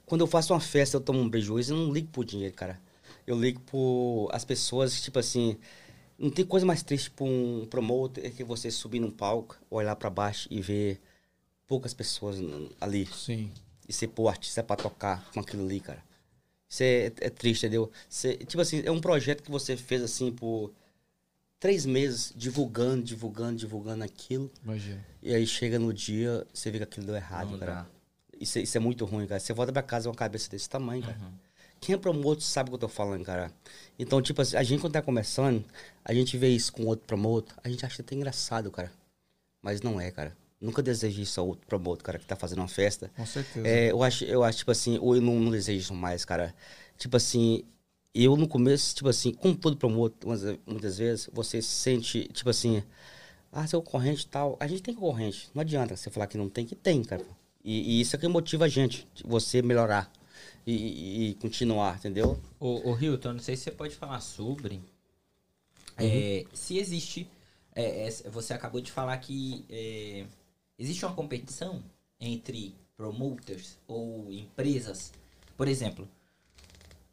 Quando 0.05 0.21
eu 0.21 0.27
faço 0.27 0.53
uma 0.53 0.59
festa, 0.59 0.97
eu 0.97 1.01
tomo 1.01 1.19
um 1.19 1.29
prejuízo, 1.29 1.73
eu 1.73 1.77
não 1.77 1.93
ligo 1.93 2.07
por 2.09 2.25
dinheiro, 2.25 2.53
cara. 2.53 2.79
Eu 3.25 3.39
ligo 3.39 3.59
por 3.61 4.29
as 4.31 4.43
pessoas, 4.43 5.01
tipo 5.01 5.19
assim. 5.19 5.57
Não 6.17 6.29
tem 6.29 6.45
coisa 6.45 6.65
mais 6.65 6.83
triste 6.83 7.09
pra 7.09 7.25
um 7.25 7.65
promoter 7.69 8.31
que 8.31 8.43
você 8.43 8.69
subir 8.69 8.99
num 8.99 9.11
palco, 9.11 9.57
olhar 9.69 9.95
pra 9.95 10.09
baixo 10.09 10.47
e 10.51 10.61
ver 10.61 11.01
poucas 11.67 11.93
pessoas 11.93 12.37
ali. 12.79 13.07
Sim. 13.07 13.51
E 13.87 13.91
você 13.91 14.07
pôr 14.07 14.29
artista 14.29 14.63
pra 14.63 14.75
tocar 14.75 15.29
com 15.33 15.39
aquilo 15.39 15.65
ali, 15.65 15.79
cara. 15.79 16.03
Isso 16.69 16.83
é, 16.83 17.05
é 17.05 17.29
triste, 17.29 17.65
entendeu? 17.65 17.91
Você, 18.07 18.35
tipo 18.37 18.61
assim, 18.61 18.81
é 18.85 18.91
um 18.91 19.01
projeto 19.01 19.43
que 19.43 19.51
você 19.51 19.75
fez 19.75 20.01
assim 20.01 20.31
por 20.31 20.71
três 21.63 21.85
meses, 21.85 22.33
divulgando, 22.35 23.01
divulgando, 23.01 23.55
divulgando 23.55 24.03
aquilo. 24.03 24.51
Imagina. 24.65 25.01
E 25.21 25.33
aí 25.33 25.47
chega 25.47 25.79
no 25.79 25.93
dia, 25.93 26.45
você 26.53 26.69
vê 26.69 26.77
que 26.79 26.83
aquilo 26.83 27.05
deu 27.05 27.15
errado, 27.15 27.51
Não 27.51 27.57
cara. 27.57 27.71
dá. 27.73 27.85
Isso, 28.37 28.57
é- 28.59 28.63
isso 28.63 28.75
é 28.75 28.81
muito 28.81 29.05
ruim, 29.05 29.25
cara. 29.25 29.39
Você 29.39 29.53
volta 29.53 29.71
pra 29.71 29.81
casa 29.81 30.03
com 30.03 30.09
uma 30.09 30.17
cabeça 30.17 30.49
desse 30.49 30.67
tamanho, 30.69 31.01
cara. 31.01 31.17
Uhum. 31.21 31.31
Quem 31.79 31.95
é 31.95 31.97
promotor 31.97 32.41
sabe 32.43 32.67
o 32.67 32.71
que 32.71 32.75
eu 32.75 32.79
tô 32.79 32.87
falando, 32.89 33.23
cara. 33.23 33.49
Então, 33.97 34.21
tipo 34.21 34.41
assim, 34.41 34.57
a 34.57 34.63
gente 34.63 34.81
quando 34.81 34.91
tá 34.91 35.01
começando, 35.01 35.63
a 36.03 36.13
gente 36.13 36.37
vê 36.37 36.49
isso 36.49 36.73
com 36.73 36.83
outro 36.85 37.05
promotor, 37.07 37.55
a 37.63 37.69
gente 37.69 37.85
acha 37.85 38.01
até 38.01 38.13
engraçado, 38.13 38.69
cara. 38.69 38.91
Mas 39.61 39.81
não 39.81 40.01
é, 40.01 40.11
cara. 40.11 40.35
Nunca 40.59 40.83
desejo 40.83 41.21
isso 41.21 41.39
a 41.39 41.43
outro 41.43 41.65
promotor, 41.65 42.03
cara, 42.03 42.19
que 42.19 42.25
tá 42.25 42.35
fazendo 42.35 42.59
uma 42.59 42.67
festa. 42.67 43.09
Com 43.15 43.25
certeza. 43.25 43.65
É, 43.65 43.89
eu 43.89 44.03
acho, 44.03 44.25
eu 44.25 44.43
acho, 44.43 44.57
tipo 44.57 44.71
assim, 44.71 44.97
ou 44.99 45.15
eu 45.15 45.21
não, 45.21 45.39
não 45.39 45.49
desejo 45.51 45.79
isso 45.79 45.93
mais, 45.93 46.25
cara. 46.25 46.53
Tipo 46.97 47.15
assim, 47.15 47.63
eu 48.13 48.35
no 48.37 48.47
começo, 48.47 48.95
tipo 48.95 49.09
assim, 49.09 49.33
como 49.33 49.55
todo 49.55 49.75
promotor, 49.77 50.29
muitas, 50.29 50.59
muitas 50.65 50.97
vezes, 50.97 51.29
você 51.33 51.61
se 51.61 51.69
sente, 51.69 52.27
tipo 52.33 52.49
assim, 52.49 52.83
ah, 53.51 53.65
seu 53.67 53.81
concorrente 53.81 54.23
e 54.25 54.27
tal. 54.27 54.57
A 54.59 54.67
gente 54.67 54.81
tem 54.83 54.93
concorrente. 54.93 55.49
Não 55.53 55.61
adianta 55.61 55.95
você 55.95 56.09
falar 56.09 56.27
que 56.27 56.37
não 56.37 56.49
tem, 56.49 56.65
que 56.65 56.75
tem, 56.75 57.03
cara. 57.03 57.23
E, 57.63 57.97
e 57.97 58.01
isso 58.01 58.15
é 58.15 58.19
que 58.19 58.27
motiva 58.27 58.65
a 58.65 58.67
gente, 58.67 59.07
você 59.23 59.61
melhorar 59.61 60.11
e, 60.65 61.29
e- 61.31 61.35
continuar, 61.35 61.97
entendeu? 61.97 62.39
Ô, 62.59 62.91
ô 62.91 62.97
Hilton, 62.97 63.33
não 63.33 63.39
sei 63.39 63.55
se 63.55 63.63
você 63.63 63.71
pode 63.71 63.95
falar 63.95 64.19
sobre. 64.21 64.75
Uhum. 64.75 64.83
é, 65.97 66.45
se 66.53 66.77
existe. 66.77 67.27
é, 67.75 68.09
você 68.31 68.53
acabou 68.53 68.81
de 68.81 68.91
falar 68.91 69.17
que 69.17 69.65
é, 69.69 70.25
existe 70.77 71.05
uma 71.05 71.13
competição 71.15 71.83
entre 72.19 72.75
promoters 72.97 73.77
ou 73.87 74.31
empresas. 74.31 75.11
Por 75.57 75.67
exemplo, 75.67 76.07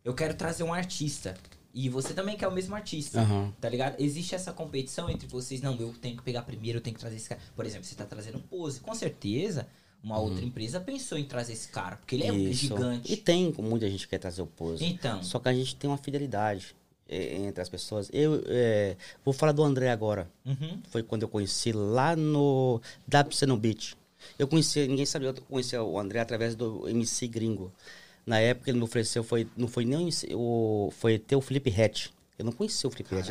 eu 0.05 0.15
quero 0.15 0.35
trazer 0.35 0.63
um 0.63 0.73
artista. 0.73 1.35
E 1.73 1.89
você 1.89 2.13
também 2.13 2.37
quer 2.37 2.49
o 2.49 2.53
mesmo 2.53 2.75
artista. 2.75 3.21
Aham. 3.21 3.53
Tá 3.61 3.69
ligado? 3.69 4.01
Existe 4.01 4.35
essa 4.35 4.53
competição 4.53 5.09
entre 5.09 5.29
vocês. 5.29 5.61
Não, 5.61 5.77
eu 5.77 5.95
tenho 6.01 6.17
que 6.17 6.23
pegar 6.23 6.43
primeiro, 6.43 6.79
eu 6.79 6.83
tenho 6.83 6.95
que 6.95 7.01
trazer 7.01 7.17
esse 7.17 7.29
cara. 7.29 7.41
Por 7.55 7.65
exemplo, 7.65 7.85
você 7.85 7.95
tá 7.95 8.05
trazendo 8.05 8.39
um 8.39 8.43
pose. 8.43 8.81
Com 8.81 8.95
certeza, 8.95 9.69
uma 10.03 10.19
outra 10.19 10.45
empresa 10.45 10.81
pensou 10.81 11.17
em 11.17 11.25
trazer 11.25 11.53
esse 11.53 11.69
cara. 11.69 11.97
Porque 11.97 12.17
ele 12.17 12.27
é 12.27 12.33
um 12.33 12.37
Uhum. 12.37 12.49
Isso. 12.49 12.61
gigante. 12.67 13.13
E 13.13 13.17
tem 13.17 13.55
muita 13.59 13.89
gente 13.89 14.05
que 14.05 14.11
quer 14.11 14.19
trazer 14.19 14.43
o 14.43 14.47
pose. 14.47 14.85
Então. 14.85 15.23
Só 15.23 15.39
que 15.39 15.49
a 15.49 15.53
gente 15.55 15.77
tem 15.77 15.89
uma 15.89 15.97
fidelidade 15.99 16.75
é, 17.09 17.37
entre 17.37 17.63
as 17.63 17.69
pessoas. 17.69 18.11
Eu 18.13 18.43
é, 18.47 18.97
vou 19.25 19.33
falar 19.33 19.53
do 19.53 19.63
André 19.63 19.91
agora. 19.91 20.29
Uhum. 20.45 20.81
Foi 20.89 21.05
quando 21.05 21.23
eu 21.23 21.29
conheci 21.29 21.71
lá 21.73 22.17
no 22.17 22.81
WC 23.07 23.47
no 23.47 23.57
Beach. 23.57 23.97
Eu 24.39 24.49
conheci, 24.49 24.87
ninguém 24.89 25.07
sabia, 25.07 25.29
eu 25.29 25.35
conheci 25.35 25.77
o 25.77 25.99
André 25.99 26.19
através 26.21 26.57
do 26.57 26.89
MC 26.89 27.29
Gringo. 27.29 27.73
Na 28.27 28.39
época 28.39 28.71
ele 28.71 28.79
me 28.79 28.85
ofereceu, 28.85 29.25
foi, 29.25 29.49
não 29.57 29.69
foi 29.69 29.85
nem 29.85 30.09
o 30.35 30.91
foi 30.93 31.19
ter 31.19 31.37
o 31.37 31.41
Felipe 31.41 31.71
Hatch. 31.71 32.09
Eu 32.39 32.45
não 32.45 32.53
conhecia 32.53 32.89
o 32.89 32.91
Felipe 32.91 33.15
Hatch. 33.15 33.31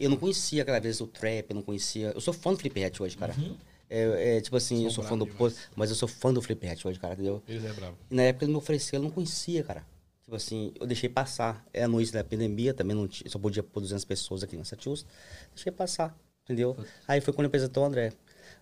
Eu, 0.00 0.08
não 0.08 0.16
conhecia 0.16 0.62
aquela 0.62 0.78
vez 0.78 1.00
o 1.00 1.06
trap, 1.06 1.50
eu 1.50 1.54
não 1.56 1.62
conhecia. 1.62 2.12
Eu 2.14 2.20
sou 2.20 2.32
fã 2.32 2.52
do 2.52 2.56
Felipe 2.56 2.82
Hatch 2.82 3.00
hoje, 3.00 3.16
cara. 3.16 3.34
Uhum. 3.36 3.56
É, 3.90 4.36
é, 4.36 4.40
tipo 4.40 4.56
assim, 4.56 4.84
eu 4.84 4.90
sou 4.90 5.04
fã 5.04 5.16
do. 5.16 5.26
Pose, 5.26 5.56
mas 5.74 5.90
eu 5.90 5.96
sou 5.96 6.08
fã 6.08 6.32
do 6.32 6.40
Felipe 6.40 6.66
Hatch 6.66 6.84
hoje, 6.84 6.98
cara, 6.98 7.14
entendeu? 7.14 7.42
Ele 7.48 7.66
é 7.66 7.72
bravo. 7.72 7.96
E 8.10 8.14
na 8.14 8.22
época 8.22 8.44
ele 8.44 8.52
me 8.52 8.58
ofereceu, 8.58 8.98
eu 8.98 9.02
não 9.02 9.10
conhecia, 9.10 9.62
cara. 9.62 9.84
Tipo 10.22 10.36
assim, 10.36 10.72
eu 10.78 10.86
deixei 10.86 11.08
passar. 11.08 11.64
É 11.72 11.84
a 11.84 11.88
noite 11.88 12.12
da 12.12 12.22
pandemia, 12.22 12.74
também 12.74 12.94
não 12.94 13.08
tinha, 13.08 13.28
só 13.30 13.38
podia 13.38 13.62
pôr 13.62 13.80
200 13.80 14.04
pessoas 14.04 14.42
aqui 14.42 14.56
na 14.56 14.64
Satiusta. 14.64 15.08
Deixei 15.54 15.72
passar, 15.72 16.14
entendeu? 16.44 16.76
Aí 17.06 17.20
foi 17.20 17.32
quando 17.32 17.46
apresentou 17.46 17.82
o 17.82 17.86
André. 17.86 18.12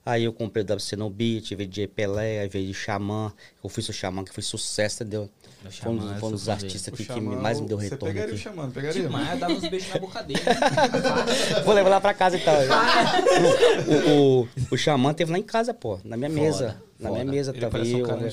Aí 0.07 0.23
eu 0.23 0.33
comprei 0.33 0.65
o 0.65 0.73
WC 0.75 0.95
no 0.95 1.11
Beat, 1.11 1.51
veio 1.57 1.69
de 1.69 1.85
Pelé, 1.89 2.39
aí 2.43 2.49
veio 2.49 2.69
de 2.69 2.73
Xamã. 2.75 3.33
Eu 3.63 3.69
fui 3.69 3.83
o 3.83 3.93
Xamã, 3.93 4.23
que 4.25 4.33
foi 4.33 4.41
sucesso, 4.41 5.03
entendeu? 5.03 5.29
O 5.65 5.69
Foi 5.69 5.91
um 5.93 5.97
Xamã, 5.99 6.03
dos, 6.05 6.13
eu 6.13 6.19
foi 6.21 6.29
um 6.29 6.33
dos 6.33 6.49
artistas 6.49 6.87
O 6.87 6.95
aqui 6.95 7.05
que 7.07 7.13
Xamã, 7.13 7.37
mais 7.43 7.61
me 7.61 7.67
deu 7.67 7.77
Você 7.77 7.89
retorno 7.89 8.15
pegaria 8.15 8.33
o 8.33 8.37
aqui. 8.37 8.45
Xamã, 8.45 8.63
não 8.63 8.71
pegaria? 8.71 9.03
Demais, 9.03 9.31
eu 9.33 9.37
dava 9.39 9.53
uns 9.53 9.69
beijos 9.69 9.89
na 9.93 9.99
boca 9.99 10.23
dele. 10.23 10.41
Vou 11.65 11.75
levar 11.75 11.89
lá 11.91 12.01
pra 12.01 12.15
casa 12.15 12.37
então. 12.37 12.55
o, 13.89 14.11
o, 14.11 14.43
o, 14.43 14.49
o 14.71 14.77
Xamã 14.79 15.13
teve 15.13 15.33
lá 15.33 15.39
em 15.39 15.43
casa, 15.43 15.75
pô, 15.75 15.99
na 16.05 16.17
minha 16.17 16.31
Foda, 16.31 16.41
mesa. 16.41 16.83
Na 17.01 17.11
minha 17.11 17.23
foda. 17.25 17.33
mesa, 17.33 17.51
Ele 17.51 17.61
tava 17.61 17.73
parece 17.73 17.95
um 17.95 17.99
eu, 17.99 18.07
cara 18.07 18.31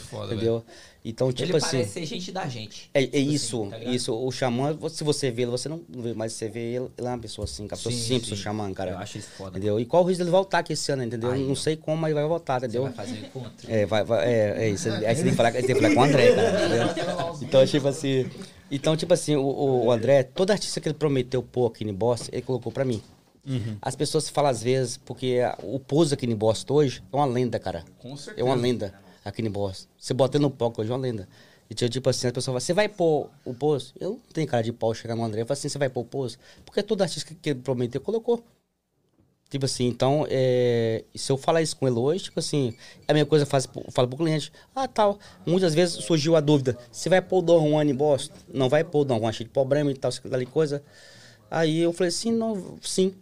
Então, 1.06 1.32
tipo 1.34 1.50
ele 1.52 1.58
assim... 1.58 1.78
parece 1.78 1.92
ser 1.92 2.06
gente 2.06 2.32
da 2.32 2.48
gente. 2.48 2.90
É, 2.94 3.04
é 3.04 3.06
Tipo 3.06 3.18
assim, 3.18 3.30
isso, 3.34 3.68
tá 3.70 3.78
ligado? 3.78 3.94
isso. 3.96 4.14
O 4.16 4.32
xamã, 4.32 4.78
se 4.90 5.04
você 5.04 5.30
vê 5.30 5.42
ele, 5.42 5.52
você 5.52 5.68
não 5.68 5.82
vê, 5.90 6.14
mas 6.14 6.32
você 6.32 6.48
vê 6.48 6.60
ele, 6.76 6.88
ele 6.98 7.08
é 7.08 7.10
uma 7.10 7.18
pessoa 7.20 7.44
assim, 7.44 7.68
cara. 7.68 7.78
Pessoa 7.78 7.94
Sim, 7.94 8.00
simples, 8.02 8.28
sim. 8.30 8.34
o 8.36 8.38
xamã, 8.38 8.74
cara. 8.74 8.92
Eu 8.92 8.98
acho 9.00 9.18
isso 9.18 9.30
foda. 9.38 9.58
Entendeu? 9.58 9.78
E 9.80 9.86
qual 9.86 10.04
o 10.04 10.08
risco 10.08 10.20
dele 10.20 10.32
voltar 10.32 10.60
aqui 10.60 10.72
esse 10.74 10.90
ano, 10.94 11.04
entendeu? 11.04 11.32
Aí, 11.32 11.44
não 11.46 11.56
sei 11.56 11.76
como, 11.76 11.98
mas 11.98 12.14
vai 12.14 12.24
voltar, 12.26 12.60
Você 12.62 12.68
entendeu? 12.68 12.84
vai 12.84 12.94
fazer 12.94 13.18
encontro. 13.18 13.52
É, 13.68 13.86
vai, 13.86 14.04
vai, 14.06 14.26
é, 14.26 14.56
é 14.66 14.70
isso. 14.70 14.90
Aí 14.90 15.14
você 15.16 15.24
tem 15.24 15.32
que 15.32 15.36
falar, 15.38 15.52
tem 15.52 15.64
que 15.64 15.76
falar 15.76 15.94
com 15.94 16.00
o 16.00 16.04
André, 16.04 16.34
cara. 16.36 16.66
entendeu? 16.66 17.38
Então, 17.42 17.66
tipo 17.68 17.88
assim. 17.88 18.30
Então, 18.72 18.96
tipo 18.96 19.14
assim, 19.14 19.36
o, 19.36 19.46
o 19.86 19.92
André, 19.92 20.24
todo 20.24 20.52
artista 20.52 20.80
que 20.80 20.88
ele 20.88 20.96
prometeu 20.96 21.44
pôr 21.44 21.68
aqui 21.68 21.84
em 21.84 21.94
Boston, 21.94 22.30
ele 22.32 22.42
colocou 22.44 22.72
pra 22.72 22.86
mim. 22.86 23.02
Uhum. 23.46 23.76
As 23.82 23.94
pessoas 23.94 24.30
falam 24.30 24.50
às 24.50 24.64
vezes, 24.64 24.96
porque 24.96 25.40
o 25.62 25.78
pose 25.78 26.14
aqui 26.14 26.26
em 26.26 26.34
Boston 26.34 26.76
hoje 26.76 27.04
é 27.12 27.16
uma 27.16 27.26
lenda, 27.26 27.60
cara. 27.60 27.84
Com 28.00 28.14
É 28.14 28.18
certeza. 28.18 28.46
uma 28.46 28.56
lenda 28.56 28.94
aqui 29.24 29.42
em 29.42 29.50
Boston. 29.50 29.90
Você 29.98 30.14
bota 30.14 30.40
no 30.40 30.50
palco 30.50 30.82
hoje 30.82 30.92
é 30.92 30.94
uma 30.94 31.00
lenda. 31.02 31.28
E 31.70 31.74
tipo, 31.74 31.90
tipo 31.90 32.10
assim, 32.10 32.28
a 32.28 32.32
pessoa 32.32 32.54
fala, 32.54 32.60
você 32.60 32.74
vai 32.74 32.90
pôr 32.90 33.30
o 33.46 33.54
pose? 33.54 33.94
Eu 34.00 34.12
não 34.12 34.20
tenho 34.34 34.48
cara 34.48 34.64
de 34.64 34.72
pau 34.74 34.94
chegar 34.94 35.16
no 35.16 35.24
André 35.24 35.42
e 35.42 35.46
falar 35.46 35.54
assim, 35.54 35.70
você 35.70 35.78
vai 35.78 35.90
pôr 35.90 36.02
o 36.02 36.06
pose? 36.06 36.38
Porque 36.66 36.84
todo 36.84 37.02
artista 37.02 37.34
que, 37.42 37.56
prometeu, 37.56 38.02
colocou. 38.02 38.44
Tipo 39.50 39.66
assim, 39.66 39.86
então, 39.86 40.26
é, 40.32 41.04
se 41.14 41.32
eu 41.32 41.38
falar 41.38 41.62
isso 41.62 41.78
com 41.78 41.88
ele 41.88 41.98
hoje, 41.98 42.24
tipo 42.24 42.40
assim, 42.40 42.76
a 43.08 43.14
mesma 43.14 43.28
coisa 43.28 43.44
eu 43.44 43.48
faço, 43.48 43.70
pro- 43.70 43.84
eu 43.86 43.92
falo 43.92 44.08
cliente, 44.08 44.52
ah, 44.76 44.88
tal. 44.88 45.20
Muitas 45.46 45.76
vezes 45.76 46.04
surgiu 46.04 46.36
a 46.36 46.40
dúvida, 46.40 46.76
você 46.92 47.08
vai 47.08 47.22
pôr 47.22 47.38
o 47.38 47.42
Don 47.44 47.70
Juan 47.70 47.86
em 47.86 47.94
Boston? 47.94 48.34
Não 48.52 48.68
vai 48.68 48.84
pôr 48.84 49.02
o 49.02 49.06
Don 49.06 49.20
Juan, 49.20 49.32
cheio 49.32 49.48
de 49.48 49.54
problema 49.54 49.92
e 49.92 49.96
tal, 49.96 50.12
ali 50.32 50.48
coisa. 50.48 50.84
Aí 51.52 51.80
eu 51.80 51.94
falei 51.94 52.10
assim, 52.10 52.32
não, 52.32 52.78
sim. 52.82 53.14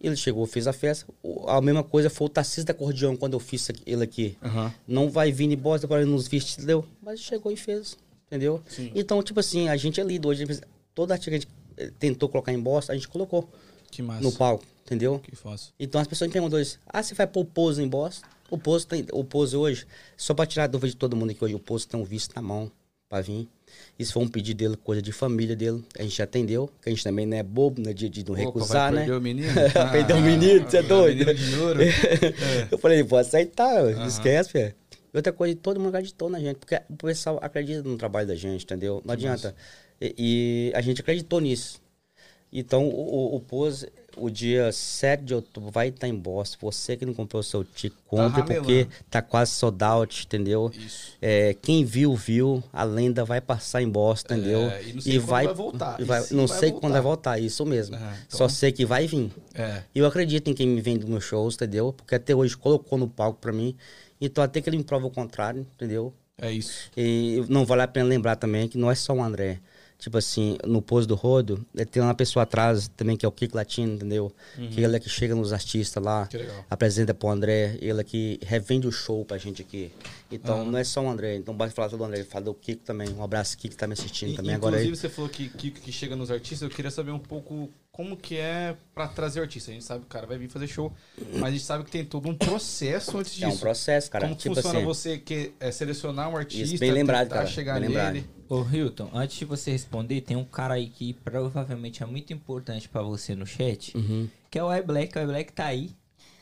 Ele 0.00 0.16
chegou, 0.16 0.46
fez 0.46 0.66
a 0.66 0.72
festa. 0.72 1.06
A 1.46 1.60
mesma 1.60 1.84
coisa 1.84 2.08
foi 2.08 2.26
o 2.26 2.30
Tarcísio 2.30 2.64
da 2.64 2.72
Acordeão, 2.72 3.16
quando 3.16 3.34
eu 3.34 3.40
fiz 3.40 3.68
ele 3.84 4.02
aqui. 4.02 4.36
Aham. 4.42 4.72
Não 4.88 5.10
vai 5.10 5.30
vir 5.30 5.50
em 5.50 5.56
Boston 5.56 5.88
para 5.88 6.06
nos 6.06 6.26
vestir, 6.26 6.58
entendeu? 6.58 6.84
Mas 7.02 7.20
chegou 7.20 7.52
e 7.52 7.56
fez, 7.56 7.98
entendeu? 8.26 8.62
Sim. 8.68 8.90
Então, 8.94 9.22
tipo 9.22 9.38
assim, 9.40 9.68
a 9.68 9.76
gente 9.76 10.00
é 10.00 10.04
lido 10.04 10.28
hoje. 10.28 10.46
Toda 10.94 11.18
que 11.18 11.28
a 11.28 11.32
gente 11.34 11.46
eh, 11.76 11.90
tentou 11.98 12.28
colocar 12.28 12.52
em 12.52 12.58
Boston, 12.58 12.92
a 12.92 12.94
gente 12.94 13.08
colocou 13.08 13.46
Que 13.90 14.00
massa. 14.02 14.22
no 14.22 14.32
palco, 14.32 14.64
entendeu? 14.86 15.18
Que 15.18 15.36
fácil. 15.36 15.72
Então 15.78 16.00
as 16.00 16.06
pessoas 16.06 16.28
me 16.28 16.32
perguntam 16.32 16.58
isso. 16.58 16.78
Ah, 16.86 17.02
você 17.02 17.14
vai 17.14 17.26
pôr 17.26 17.40
o 17.40 17.44
pose 17.44 17.82
em 17.82 17.88
Boston? 17.88 18.26
O 18.50 18.56
pose, 18.58 18.86
tem, 18.86 19.06
o 19.12 19.22
pose 19.22 19.54
hoje, 19.56 19.86
só 20.16 20.32
pra 20.34 20.46
tirar 20.46 20.64
a 20.64 20.66
dúvida 20.66 20.88
de 20.90 20.96
todo 20.96 21.14
mundo 21.14 21.30
aqui 21.30 21.44
hoje, 21.44 21.54
o 21.54 21.58
pose 21.60 21.86
tem 21.86 22.00
um 22.00 22.04
visto 22.04 22.34
na 22.34 22.42
mão 22.42 22.72
pra 23.08 23.20
vir. 23.20 23.46
Isso 23.98 24.12
foi 24.12 24.22
um 24.22 24.28
pedido 24.28 24.58
dele, 24.58 24.76
coisa 24.76 25.02
de 25.02 25.12
família 25.12 25.54
dele. 25.54 25.84
A 25.98 26.02
gente 26.02 26.22
atendeu, 26.22 26.70
que 26.80 26.88
a 26.88 26.92
gente 26.92 27.04
também 27.04 27.26
não 27.26 27.36
é 27.36 27.42
bobo, 27.42 27.80
né? 27.80 27.92
De, 27.92 28.08
de 28.08 28.24
não 28.24 28.34
Opa, 28.34 28.42
recusar, 28.42 28.92
né? 28.92 29.00
perder 29.00 29.16
o 29.16 29.20
menino? 29.20 29.52
Perder 29.92 30.14
o 30.14 30.20
menino, 30.20 30.70
você 30.70 30.78
é 30.78 30.82
doido? 30.82 31.26
Menino 31.26 31.64
ouro. 31.64 31.80
Eu 32.70 32.78
falei, 32.78 33.02
vou 33.02 33.18
aceitar, 33.18 33.82
não 33.82 34.06
esquece, 34.06 34.52
velho. 34.52 34.74
E 35.12 35.16
outra 35.16 35.32
coisa, 35.32 35.56
todo 35.56 35.80
mundo 35.80 35.94
acreditou 35.94 36.30
na 36.30 36.38
gente, 36.38 36.56
porque 36.56 36.80
o 36.88 36.96
pessoal 36.96 37.38
acredita 37.42 37.82
no 37.82 37.96
trabalho 37.96 38.28
da 38.28 38.34
gente, 38.34 38.64
entendeu? 38.64 39.02
Não 39.04 39.12
adianta. 39.12 39.54
E, 40.00 40.14
e 40.16 40.72
a 40.74 40.80
gente 40.80 41.00
acreditou 41.00 41.40
nisso. 41.40 41.80
Então, 42.52 42.88
o, 42.88 43.34
o, 43.34 43.36
o 43.36 43.40
Pose, 43.40 43.92
o 44.16 44.30
dia 44.30 44.70
7 44.72 45.22
de 45.24 45.34
outubro 45.34 45.70
vai 45.70 45.88
estar 45.88 46.08
em 46.08 46.14
Boston. 46.14 46.58
Você 46.70 46.96
que 46.96 47.04
não 47.06 47.14
comprou 47.14 47.40
o 47.40 47.42
seu 47.42 47.62
ticket, 47.64 47.98
compre, 48.06 48.42
porque 48.42 48.54
ramelando. 48.60 48.90
tá 49.10 49.20
quase 49.22 49.52
sold 49.52 49.82
out, 49.84 50.24
entendeu? 50.26 50.70
Isso. 50.74 51.12
É, 51.20 51.54
quem 51.60 51.84
viu, 51.84 52.14
viu. 52.14 52.62
A 52.72 52.82
lenda 52.84 53.24
vai 53.24 53.40
passar 53.40 53.82
em 53.82 53.88
Boston, 53.88 54.34
entendeu? 54.34 54.60
É, 54.70 54.82
e 54.84 54.92
não 54.92 55.00
sei 55.00 55.12
quando 55.18 55.26
vai 55.28 55.54
voltar. 55.54 55.98
e 55.98 56.02
E 56.02 56.04
vai- 56.04 56.20
não 56.30 56.46
vai 56.46 56.58
sei 56.58 56.70
voltar. 56.70 56.80
quando 56.80 56.92
vai 56.92 57.02
voltar, 57.02 57.38
isso 57.38 57.64
mesmo. 57.66 57.96
É, 57.96 57.98
então- 57.98 58.38
Só 58.38 58.48
sei 58.48 58.72
que 58.72 58.84
vai 58.84 59.06
vir. 59.06 59.30
É. 59.54 59.82
E 59.94 59.98
eu 59.98 60.06
acredito 60.06 60.48
em 60.50 60.54
quem 60.54 60.66
me 60.66 60.80
vende 60.80 61.06
meus 61.06 61.24
shows, 61.24 61.54
entendeu? 61.54 61.92
Porque 61.92 62.14
até 62.14 62.34
hoje 62.34 62.56
colocou 62.56 62.98
no 62.98 63.08
palco 63.08 63.38
pra 63.40 63.52
mim. 63.52 63.76
Então 64.20 64.42
até 64.44 64.60
que 64.60 64.68
ele 64.68 64.76
me 64.76 64.84
prova 64.84 65.06
o 65.06 65.10
contrário, 65.10 65.66
entendeu? 65.76 66.12
É 66.42 66.50
isso. 66.50 66.90
E 66.96 67.44
não 67.48 67.66
vale 67.66 67.82
a 67.82 67.88
pena 67.88 68.08
lembrar 68.08 68.36
também 68.36 68.66
que 68.66 68.78
não 68.78 68.90
é 68.90 68.94
só 68.94 69.12
o 69.12 69.22
André. 69.22 69.60
Tipo 70.00 70.16
assim, 70.16 70.56
no 70.66 70.80
pôs 70.80 71.06
do 71.06 71.14
rodo, 71.14 71.64
eh, 71.76 71.84
tem 71.84 72.02
uma 72.02 72.14
pessoa 72.14 72.42
atrás 72.44 72.88
também 72.96 73.16
que 73.18 73.26
é 73.26 73.28
o 73.28 73.32
Kiko 73.32 73.54
Latino, 73.56 73.92
entendeu? 73.94 74.32
Que 74.56 74.80
ele 74.82 74.96
é 74.96 74.98
que 74.98 75.08
chega 75.10 75.34
nos 75.34 75.52
artistas 75.52 76.02
lá, 76.02 76.26
Uhum. 76.34 76.64
Apresenta 76.70 77.12
pro 77.12 77.28
André, 77.28 77.76
ele 77.82 78.00
é 78.00 78.04
que 78.04 78.40
revende 78.42 78.86
o 78.86 78.92
show 78.92 79.24
pra 79.26 79.36
gente 79.36 79.60
aqui. 79.60 79.92
Então 80.32 80.62
Ah. 80.62 80.64
não 80.64 80.78
é 80.78 80.84
só 80.84 81.02
o 81.02 81.08
André, 81.10 81.36
então 81.36 81.54
basta 81.54 81.74
falar 81.74 81.88
do 81.88 82.02
André, 82.02 82.24
fala 82.24 82.46
do 82.46 82.54
Kiko 82.54 82.82
também. 82.82 83.10
Um 83.10 83.22
abraço, 83.22 83.56
Kiko 83.58 83.72
que 83.72 83.76
tá 83.76 83.86
me 83.86 83.92
assistindo 83.92 84.34
também 84.36 84.54
agora 84.54 84.76
Inclusive, 84.82 84.92
aí. 84.92 84.96
você 84.96 85.08
falou 85.14 85.28
que, 85.30 85.48
que, 85.50 85.70
que 85.70 85.92
chega 85.92 86.16
nos 86.16 86.30
artistas, 86.30 86.62
eu 86.62 86.74
queria 86.74 86.90
saber 86.90 87.10
um 87.10 87.18
pouco 87.18 87.68
como 87.92 88.16
que 88.16 88.36
é 88.36 88.74
pra 88.94 89.06
trazer 89.06 89.40
artista. 89.40 89.70
A 89.70 89.74
gente 89.74 89.84
sabe 89.84 90.00
que 90.00 90.06
o 90.06 90.08
cara 90.08 90.26
vai 90.26 90.38
vir 90.38 90.48
fazer 90.48 90.66
show, 90.66 90.90
mas 91.34 91.44
a 91.44 91.50
gente 91.50 91.64
sabe 91.64 91.84
que 91.84 91.90
tem 91.90 92.04
todo 92.06 92.26
um 92.28 92.34
processo 92.34 93.18
antes 93.18 93.32
disso. 93.34 93.44
É 93.44 93.48
um 93.48 93.58
processo, 93.58 94.10
cara. 94.10 94.24
Como 94.24 94.34
tipo 94.34 94.54
funciona 94.54 94.78
assim, 94.78 94.86
você 94.86 95.18
que 95.18 95.52
é 95.60 95.70
selecionar 95.70 96.30
um 96.30 96.36
artista, 96.38 96.78
bem 96.78 96.90
lembrado, 96.90 97.28
cara, 97.28 97.46
chegar 97.46 97.78
bem 97.78 97.88
lembrado. 97.88 98.24
Ô, 98.50 98.64
Hilton, 98.68 99.08
antes 99.14 99.36
de 99.38 99.44
você 99.44 99.70
responder, 99.70 100.22
tem 100.22 100.36
um 100.36 100.44
cara 100.44 100.74
aí 100.74 100.88
que 100.88 101.12
provavelmente 101.14 102.02
é 102.02 102.06
muito 102.06 102.32
importante 102.32 102.88
pra 102.88 103.00
você 103.00 103.36
no 103.36 103.46
chat, 103.46 103.96
Uhum. 103.96 104.28
que 104.50 104.58
é 104.58 104.64
o 104.64 104.74
iBlack. 104.74 105.16
O 105.16 105.22
iBlack 105.22 105.52
tá 105.52 105.66
aí, 105.66 105.92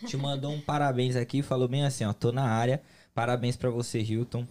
te 0.07 0.17
mandou 0.17 0.51
um 0.55 0.59
parabéns 0.59 1.17
aqui, 1.17 1.43
falou 1.43 1.69
bem 1.69 1.85
assim, 1.85 2.07
ó, 2.07 2.15
tô 2.15 2.33
na 2.33 2.45
área, 2.45 2.81
parabéns 3.15 3.57
pra 3.57 3.69
você, 3.69 4.01
Hilton. 4.01 4.47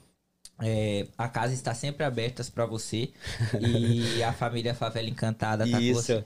É, 0.59 1.07
a 1.17 1.27
casa 1.27 1.51
está 1.53 1.73
sempre 1.73 2.03
aberta 2.03 2.43
pra 2.53 2.67
você 2.67 3.09
e 3.59 4.21
a 4.23 4.31
família 4.33 4.75
Favela 4.75 5.09
Encantada 5.09 5.65
tá 5.65 5.79
com 5.79 5.85
Isso. 5.85 5.93
você. 5.95 6.23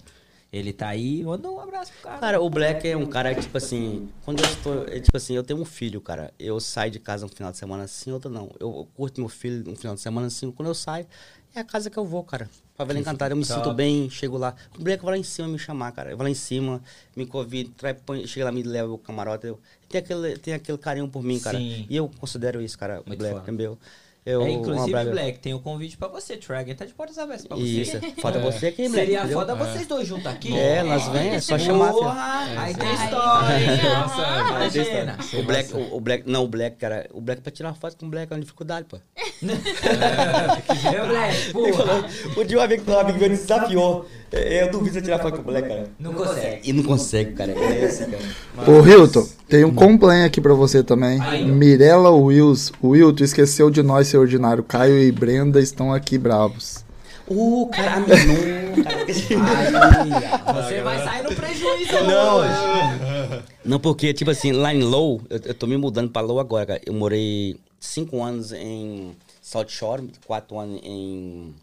Ele 0.51 0.73
tá 0.73 0.89
aí, 0.89 1.23
manda 1.23 1.49
um 1.49 1.61
abraço 1.61 1.93
pro 1.93 2.01
cara. 2.01 2.19
Cara, 2.19 2.41
o 2.41 2.49
Black 2.49 2.85
é 2.85 2.97
um 2.97 3.05
cara, 3.05 3.33
tipo 3.33 3.57
assim, 3.57 4.09
quando 4.25 4.43
eu 4.43 4.49
estou, 4.49 4.85
é, 4.85 4.99
tipo 4.99 5.15
assim, 5.15 5.33
eu 5.33 5.43
tenho 5.43 5.61
um 5.61 5.65
filho, 5.65 6.01
cara, 6.01 6.33
eu 6.37 6.59
saio 6.59 6.91
de 6.91 6.99
casa 6.99 7.25
um 7.25 7.29
final 7.29 7.53
de 7.53 7.57
semana 7.57 7.83
assim, 7.83 8.11
outro 8.11 8.29
não. 8.29 8.51
Eu 8.59 8.85
curto 8.93 9.21
meu 9.21 9.29
filho 9.29 9.71
um 9.71 9.75
final 9.77 9.95
de 9.95 10.01
semana 10.01 10.27
assim, 10.27 10.51
quando 10.51 10.67
eu 10.67 10.75
saio, 10.75 11.07
é 11.55 11.61
a 11.61 11.63
casa 11.63 11.89
que 11.89 11.97
eu 11.97 12.05
vou, 12.05 12.21
cara. 12.23 12.49
Favela 12.75 12.99
Encantada, 12.99 13.33
eu 13.33 13.37
me 13.37 13.45
sinto 13.45 13.73
bem, 13.73 14.09
chego 14.09 14.37
lá. 14.37 14.55
O 14.77 14.83
Black 14.83 15.03
vai 15.03 15.13
lá 15.13 15.17
em 15.17 15.23
cima 15.23 15.47
me 15.47 15.59
chamar, 15.59 15.91
cara. 15.91 16.15
Vai 16.15 16.25
lá 16.25 16.29
em 16.29 16.33
cima, 16.33 16.81
me 17.15 17.25
convida, 17.25 17.93
põe, 18.05 18.25
chega 18.27 18.45
lá, 18.45 18.51
me 18.51 18.63
leva 18.63 18.91
o 18.91 18.97
camarote. 18.97 19.47
Eu, 19.47 19.59
tem, 19.87 19.99
aquele, 19.99 20.37
tem 20.37 20.53
aquele 20.53 20.77
carinho 20.77 21.07
por 21.07 21.23
mim, 21.23 21.39
cara. 21.39 21.57
Sim. 21.57 21.85
E 21.89 21.95
eu 21.95 22.09
considero 22.19 22.61
isso, 22.61 22.77
cara, 22.77 23.01
o 23.01 23.03
Muito 23.07 23.19
Black, 23.19 23.35
foda. 23.35 23.43
entendeu? 23.49 23.77
Eu, 24.23 24.41
É, 24.41 24.45
um 24.45 24.47
inclusive, 24.49 24.89
abraço- 24.95 25.09
Black, 25.09 25.39
tem 25.39 25.51
um 25.55 25.59
convite 25.59 25.97
pra 25.97 26.07
você, 26.07 26.37
Tragen 26.37 26.75
tá 26.75 26.85
de 26.85 26.93
portas 26.93 27.17
abertas 27.17 27.47
pra 27.47 27.57
você. 27.57 27.63
Isso, 27.63 27.99
falta 28.21 28.37
você 28.37 28.67
aqui, 28.67 28.83
Black. 28.83 28.93
Seria 28.95 29.19
entendeu? 29.21 29.39
foda 29.39 29.55
vocês 29.55 29.87
dois 29.87 30.07
juntos 30.07 30.27
aqui. 30.27 30.55
É, 30.55 30.83
nós 30.83 31.07
vem, 31.07 31.29
é 31.31 31.41
só 31.41 31.57
chamar. 31.57 31.91
Porra, 31.91 32.43
aí 32.57 32.75
tem 32.75 32.87
Aí, 32.87 32.95
história, 33.03 33.55
hein? 33.57 33.93
Nossa, 33.93 34.59
Deixa 34.69 34.77
eu 34.77 34.83
Gena. 34.85 35.17
O 35.39 35.43
Black, 35.43 35.73
o, 35.75 35.95
o 35.95 35.99
Black, 35.99 36.29
não, 36.29 36.43
o 36.43 36.47
Black, 36.47 36.77
cara, 36.77 37.07
o 37.11 37.19
Black 37.19 37.41
pra 37.41 37.51
tirar 37.51 37.69
uma 37.69 37.75
foto 37.75 37.97
com 37.97 38.05
o 38.05 38.09
Black 38.09 38.31
é 38.31 38.35
uma 38.35 38.41
dificuldade, 38.41 38.85
pô. 38.87 38.99
É, 39.41 41.07
Black, 41.07 41.49
porra. 41.53 42.05
O 42.37 42.43
dia 42.43 42.57
um 42.59 42.61
amigo, 42.61 42.91
um 42.91 42.99
amigo 42.99 43.17
meu 43.19 43.29
me 43.29 43.35
desafiou. 43.37 44.05
É, 44.31 44.63
Eu 44.63 44.71
duvido 44.71 44.93
você 44.93 45.01
tirar 45.01 45.19
foto 45.19 45.35
com 45.35 45.41
o 45.41 45.45
Black, 45.45 45.67
cara. 45.67 45.89
Não 45.99 46.13
consegue. 46.13 46.69
E 46.69 46.73
não 46.73 46.83
consegue, 46.83 47.33
cara. 47.33 47.51
É 47.51 47.83
esse, 47.83 48.05
cara. 48.05 48.23
Ô, 48.71 48.85
Hilton, 48.85 49.27
tem 49.49 49.65
um 49.65 49.73
complaint 49.73 50.25
aqui 50.25 50.39
pra 50.39 50.53
você 50.53 50.83
também. 50.83 51.19
Mirella 51.45 52.09
Wills. 52.11 52.71
Wilton 52.83 53.23
esqueceu 53.23 53.69
de 53.69 53.83
nós, 53.83 54.07
seu 54.07 54.21
ordinário. 54.21 54.63
Caio 54.63 54.97
e 54.99 55.11
Brenda 55.11 55.59
estão 55.59 55.93
aqui 55.93 56.17
bravos. 56.17 56.85
Uh, 57.27 57.67
cara, 57.67 57.99
não, 57.99 58.83
cara. 58.83 59.05
Aí, 59.07 60.53
você 60.53 60.81
vai 60.81 61.03
sair 61.03 61.23
no 61.23 61.33
prejuízo 61.33 61.93
Não, 62.05 62.37
hoje. 62.37 63.43
Não, 63.63 63.79
porque, 63.79 64.13
tipo 64.13 64.31
assim, 64.31 64.51
lá 64.51 64.73
em 64.73 64.83
Low, 64.83 65.21
eu, 65.29 65.39
eu 65.45 65.53
tô 65.53 65.65
me 65.65 65.77
mudando 65.77 66.09
pra 66.09 66.21
Low 66.21 66.39
agora, 66.39 66.65
cara. 66.65 66.81
Eu 66.85 66.93
morei 66.93 67.57
cinco 67.79 68.21
anos 68.21 68.51
em 68.51 69.15
South 69.41 69.69
Shore, 69.69 70.09
quatro 70.25 70.59
anos 70.59 70.79
em. 70.83 71.53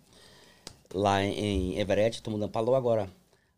Lá 0.93 1.22
em, 1.22 1.78
Everett, 1.78 2.22
tô 2.22 2.30
mudando 2.30 2.51
pra 2.51 2.61
Low 2.61 2.74
agora. 2.74 3.11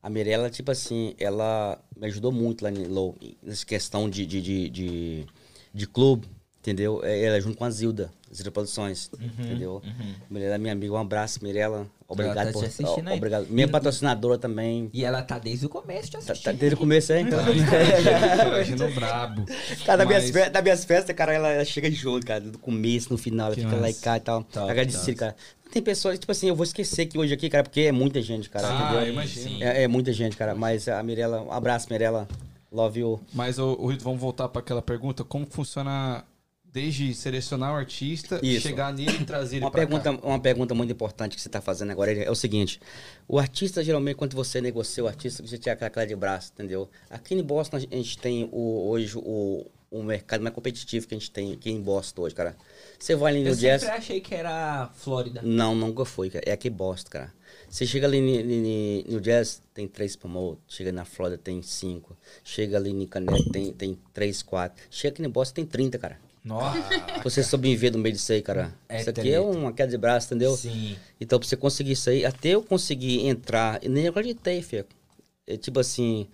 A 0.03 0.09
Mirella, 0.09 0.49
tipo 0.49 0.71
assim, 0.71 1.15
ela 1.19 1.79
me 1.97 2.07
ajudou 2.07 2.33
muito 2.33 2.63
lá 2.63 2.71
em 2.71 2.87
Low, 2.87 3.17
nessa 3.43 3.67
questão 3.67 4.09
de, 4.09 4.25
de, 4.25 4.41
de, 4.41 4.71
de, 4.71 5.27
de 5.75 5.87
clube, 5.87 6.27
entendeu? 6.61 7.01
É, 7.05 7.23
Ela 7.23 7.41
junto 7.41 7.59
com 7.59 7.65
a 7.65 7.71
Zilda, 7.71 8.11
Zilda 8.33 8.51
Produções, 8.51 9.11
entendeu? 9.39 9.83
Mirella 10.31 10.55
é 10.55 10.59
minha 10.59 10.73
amiga, 10.73 10.95
um 10.95 10.97
abraço, 10.99 11.43
Mirella. 11.43 11.87
Obrigado 12.13 12.47
tá 12.49 12.53
por. 12.53 12.65
assistindo 12.65 13.09
aí. 13.09 13.17
Obrigado. 13.17 13.47
Minha 13.49 13.69
patrocinadora 13.69 14.37
também. 14.37 14.91
E 14.93 15.05
ela 15.05 15.23
tá 15.23 15.39
desde 15.39 15.67
o 15.67 15.69
começo 15.69 16.07
te 16.09 16.13
Tá, 16.13 16.19
assistindo. 16.19 16.43
tá 16.45 16.53
desde 16.53 16.75
o 16.75 16.79
começo, 16.79 17.13
hein? 17.13 17.27
Imagina 18.47 18.89
brabo. 18.89 19.45
Cara, 19.85 19.99
das 19.99 20.09
minhas, 20.09 20.31
Mas- 20.31 20.51
das 20.51 20.63
minhas 20.63 20.85
festas, 20.85 21.15
cara, 21.17 21.33
ela, 21.33 21.49
ela 21.51 21.65
chega 21.65 21.91
junto, 21.91 22.27
cara, 22.27 22.41
do 22.41 22.59
começo, 22.59 23.11
no 23.13 23.19
final, 23.19 23.47
ela 23.47 23.55
Que 23.55 23.63
fica 23.63 23.75
lá 23.77 23.89
e 23.89 23.93
massa. 23.93 24.03
cá 24.03 24.17
e 24.17 24.21
tal. 24.21 24.43
Top, 24.45 24.71
Agradecer, 24.71 25.13
top. 25.13 25.15
cara. 25.17 25.37
Tem 25.71 25.81
pessoas, 25.83 26.19
tipo 26.19 26.33
assim, 26.33 26.49
eu 26.49 26.57
vou 26.57 26.65
esquecer 26.65 27.07
que 27.07 27.17
hoje 27.17 27.33
aqui, 27.33 27.49
cara, 27.49 27.63
porque 27.63 27.83
é 27.83 27.93
muita 27.93 28.21
gente, 28.21 28.51
cara, 28.51 28.67
Ah, 28.69 28.83
entendeu? 28.87 29.01
eu 29.07 29.13
imagino. 29.13 29.63
É, 29.63 29.83
é 29.85 29.89
muita 29.89 30.13
gente, 30.13 30.37
cara, 30.37 30.55
mas 30.55 30.89
a 30.89 31.01
Mirella, 31.03 31.43
um 31.43 31.53
abraço, 31.53 31.87
Mirella, 31.91 32.27
love 32.73 32.99
you. 33.01 33.21
Mas, 33.33 33.57
ô, 33.59 33.77
ô, 33.79 33.87
Rito, 33.87 34.03
vamos 34.03 34.21
voltar 34.21 34.49
para 34.49 34.61
aquela 34.61 34.83
pergunta. 34.83 35.23
Como 35.23 35.47
funciona 35.49 36.25
desde 36.73 37.15
selecionar 37.15 37.73
o 37.73 37.77
artista, 37.77 38.41
Isso. 38.43 38.69
chegar 38.69 38.93
nele 38.93 39.19
e 39.21 39.25
trazer 39.25 39.57
ele 39.57 39.65
Uma 39.65 39.71
pergunta, 39.71 40.13
cá? 40.17 40.27
uma 40.27 40.41
pergunta 40.41 40.75
muito 40.75 40.93
importante 40.93 41.35
que 41.37 41.43
você 41.43 41.49
está 41.49 41.61
fazendo 41.61 41.91
agora 41.91 42.13
é 42.13 42.31
o 42.31 42.35
seguinte: 42.35 42.81
o 43.27 43.39
artista, 43.39 43.83
geralmente, 43.83 44.17
quando 44.17 44.35
você 44.35 44.61
negocia 44.61 45.05
o 45.05 45.07
artista, 45.09 45.45
você 45.47 45.59
tinha 45.59 45.73
aquela 45.73 45.91
cara 45.91 46.07
de 46.07 46.17
braço, 46.17 46.53
entendeu? 46.55 46.89
Aqui 47.09 47.35
em 47.35 47.43
Boston, 47.43 47.77
a 47.77 47.81
gente 47.81 48.19
tem 48.19 48.49
o, 48.53 48.89
hoje 48.89 49.17
o, 49.19 49.67
o 49.91 50.03
mercado 50.03 50.43
mais 50.43 50.55
competitivo 50.55 51.07
que 51.07 51.15
a 51.15 51.19
gente 51.19 51.31
tem 51.31 51.53
aqui 51.53 51.71
em 51.71 51.81
Boston 51.81 52.23
hoje, 52.23 52.35
cara. 52.35 52.57
Você 52.99 53.17
vai 53.17 53.33
ali 53.33 53.43
no 53.43 53.51
Eu 53.51 53.57
jazz. 53.57 53.83
sempre 53.83 53.97
achei 53.97 54.21
que 54.21 54.35
era 54.35 54.91
Flórida. 54.95 55.41
Não, 55.43 55.75
nunca 55.75 56.05
foi, 56.05 56.31
cara. 56.31 56.45
É 56.47 56.53
aqui 56.53 56.69
em 56.69 56.73
Boston, 56.73 57.11
cara. 57.11 57.41
Você 57.69 57.87
chega 57.87 58.07
ali 58.07 59.05
no 59.09 59.21
Jazz, 59.21 59.63
tem 59.73 59.87
três 59.87 60.17
promoters. 60.17 60.61
Chega 60.69 60.91
na 60.91 61.05
Flórida, 61.05 61.39
tem 61.39 61.63
cinco. 61.63 62.17
Chega 62.43 62.77
ali 62.77 62.91
em 62.91 63.07
Canet, 63.07 63.49
tem, 63.51 63.73
tem 63.73 63.99
três, 64.13 64.43
quatro. 64.43 64.83
Chega 64.91 65.15
aqui 65.15 65.23
em 65.25 65.29
Boston, 65.29 65.55
tem 65.55 65.67
30, 65.67 65.99
cara. 65.99 66.19
Nossa. 66.45 66.79
Você 67.23 67.43
sobreviver 67.43 67.93
no 67.93 67.99
meio 67.99 68.15
disso 68.15 68.33
aí, 68.33 68.41
cara. 68.41 68.75
É 68.89 69.01
isso 69.01 69.11
aqui 69.11 69.21
treta. 69.21 69.37
é 69.37 69.41
uma 69.41 69.73
queda 69.73 69.91
de 69.91 69.99
braço, 69.99 70.27
entendeu? 70.29 70.57
Sim. 70.57 70.97
Então, 71.21 71.39
pra 71.39 71.47
você 71.47 71.57
conseguir 71.57 71.93
isso 71.93 72.09
aí, 72.09 72.25
até 72.25 72.51
eu 72.51 72.63
conseguir 72.63 73.27
entrar, 73.27 73.83
eu 73.85 73.91
nem 73.91 74.09
acreditei, 74.09 74.63
filho. 74.63 74.87
É 75.47 75.57
tipo 75.57 75.79
assim, 75.81 76.27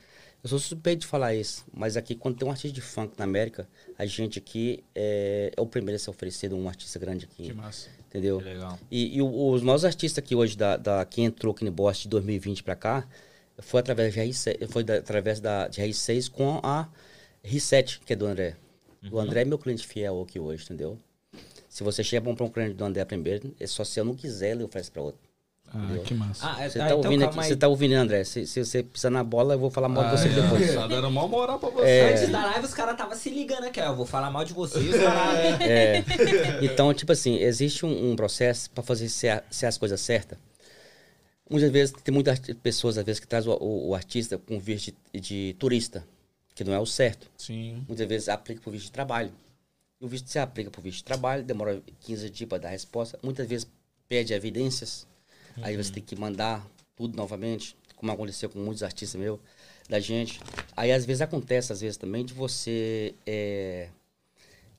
eu 0.45 0.49
sou 0.49 0.59
suspeito 0.59 1.01
de 1.01 1.07
falar 1.07 1.35
isso, 1.35 1.65
mas 1.73 1.97
aqui, 1.97 2.15
quando 2.15 2.37
tem 2.37 2.47
um 2.47 2.51
artista 2.51 2.73
de 2.75 2.81
funk 2.81 3.15
na 3.19 3.25
América, 3.25 3.69
a 3.99 4.07
gente 4.07 4.39
aqui 4.39 4.85
é, 4.95 5.53
é 5.57 5.61
o 5.61 5.67
primeiro 5.67 5.97
a 5.97 5.99
ser 5.99 6.11
oferecido 6.11 6.55
um 6.57 6.69
artista 6.69 6.99
grande 6.99 7.25
aqui. 7.25 7.45
Que 7.49 7.53
massa. 7.53 7.89
Entendeu? 8.09 8.39
Que 8.39 8.45
legal. 8.45 8.79
E, 8.91 9.17
e 9.19 9.23
os 9.23 9.61
nossos 9.63 9.85
artistas 9.85 10.23
aqui 10.23 10.35
hoje, 10.37 10.57
da, 10.57 10.77
da, 10.77 11.05
que 11.05 11.21
entrou 11.23 11.53
aqui 11.53 11.65
no 11.65 11.73
Boston 11.73 12.03
de 12.05 12.09
2020 12.11 12.63
pra 12.63 12.77
cá, 12.77 13.07
foi 13.59 13.81
através, 13.81 14.15
de 14.15 14.21
R6, 14.21 14.69
foi 14.69 14.85
da- 14.85 14.97
através 14.99 15.41
da, 15.41 15.67
de 15.67 15.81
R6 15.83 16.31
com 16.31 16.61
a 16.63 16.89
R7, 17.45 18.01
que 18.07 18.13
é 18.13 18.17
do 18.17 18.27
André. 18.27 18.55
O 19.11 19.19
André 19.19 19.43
é 19.43 19.45
meu 19.45 19.59
cliente 19.59 19.87
fiel 19.87 20.21
aqui 20.23 20.39
hoje, 20.39 20.65
entendeu? 20.65 20.99
Se 21.69 21.83
você 21.83 22.03
chega 22.03 22.25
comprar 22.25 22.47
um 22.47 22.51
cliente 22.51 22.75
do 22.75 22.85
André 22.85 23.05
primeiro, 23.05 23.55
é 23.61 23.67
só 23.67 23.85
se 23.85 24.01
eu 24.01 24.05
não 24.05 24.15
quiser, 24.15 24.53
ele 24.53 24.65
oferece 24.65 24.91
pra 24.91 25.03
outro. 25.03 25.21
Ah, 25.75 25.99
que 26.05 26.15
massa. 26.15 26.49
Ah, 26.49 26.63
é, 26.65 26.69
Você 26.69 26.79
ah, 26.79 26.83
tá 26.83 26.87
então 26.87 26.99
ouvindo 26.99 27.25
aqui, 27.25 27.39
aí. 27.41 27.45
você 27.49 27.57
tá 27.57 27.67
ouvindo, 27.69 27.93
André? 27.95 28.23
Se, 28.23 28.47
se 28.47 28.65
você 28.65 28.83
pisar 28.85 29.11
na 29.11 29.25
bola, 29.25 29.55
eu 29.55 29.59
vou 29.59 29.69
falar 29.69 29.89
mal 29.89 30.05
de 30.05 30.11
você 30.13 30.29
Ai, 30.29 30.35
depois. 30.35 30.75
Tá 30.75 30.87
dando 30.87 31.11
mal 31.11 31.29
moral 31.29 31.59
pra 31.59 31.69
você. 31.71 31.85
É. 31.87 32.13
Antes 32.13 32.29
da 32.31 32.45
live, 32.47 32.65
os 32.67 32.73
caras 32.73 32.93
estavam 32.93 33.17
se 33.17 33.29
ligando 33.31 33.65
aqui, 33.65 33.81
ó. 33.81 33.87
Eu 33.87 33.97
vou 33.97 34.07
falar 34.07 34.31
mal 34.31 34.45
de 34.45 34.53
vocês, 34.55 34.95
cara. 34.97 35.65
É. 35.65 36.05
Então, 36.63 36.95
tipo 36.95 37.11
assim, 37.11 37.37
existe 37.39 37.85
um, 37.85 38.13
um 38.13 38.17
processo 38.17 38.71
para 38.71 38.83
fazer 38.85 39.09
ser, 39.09 39.43
as 39.67 39.77
coisas 39.77 40.01
certas. 40.01 40.39
Muitas 41.51 41.71
vezes, 41.71 41.95
tem 42.03 42.15
muitas 42.15 42.39
pessoas, 42.63 42.97
às 42.97 43.05
vezes, 43.05 43.21
que 43.21 43.27
traz 43.27 43.47
o, 43.47 43.53
o- 43.53 43.89
o 43.89 43.95
artista 43.95 44.39
com 44.39 44.59
visto 44.59 44.95
de, 45.13 45.21
de 45.21 45.57
turista, 45.59 46.05
que 46.57 46.65
não 46.65 46.73
é 46.73 46.81
o 46.81 46.87
certo. 46.87 47.31
Sim. 47.37 47.85
Muitas 47.87 48.09
vezes 48.09 48.29
aplica 48.29 48.61
por 48.63 48.73
visto 48.73 48.87
de 48.87 48.91
trabalho. 48.93 49.31
E 50.01 50.05
o 50.05 50.09
visto 50.09 50.29
se 50.29 50.39
aplica 50.39 50.71
por 50.71 50.81
visto 50.81 50.99
de 50.99 51.05
trabalho, 51.05 51.45
demora 51.45 51.81
15 52.01 52.29
dias 52.31 52.49
para 52.49 52.59
dar 52.59 52.71
resposta. 52.71 53.19
Muitas 53.23 53.47
vezes 53.47 53.67
pede 54.09 54.33
evidências, 54.33 55.07
aí 55.63 55.77
você 55.77 55.93
tem 55.93 56.03
que 56.03 56.17
mandar 56.17 56.67
tudo 56.97 57.15
novamente, 57.17 57.77
como 57.95 58.11
aconteceu 58.11 58.49
com 58.49 58.59
muitos 58.59 58.83
artistas 58.83 59.21
meus, 59.21 59.39
da 59.89 60.01
gente. 60.01 60.41
Aí 60.77 60.91
às 60.93 61.05
vezes 61.05 61.21
acontece, 61.21 61.73
às 61.73 61.81
vezes 61.83 61.97
também, 61.97 62.25
de 62.25 62.33
você 62.35 63.15
é, 63.27 63.89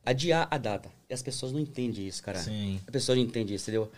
adiar 0.05 0.47
a 0.49 0.57
data. 0.57 0.89
E 1.09 1.13
as 1.13 1.21
pessoas 1.21 1.51
não 1.51 1.59
entendem 1.59 2.07
isso, 2.07 2.23
cara. 2.23 2.39
Sim. 2.39 2.79
As 2.85 2.91
pessoas 2.91 3.17
não 3.17 3.25
entendem 3.25 3.55
isso, 3.55 3.65
entendeu? 3.69 3.91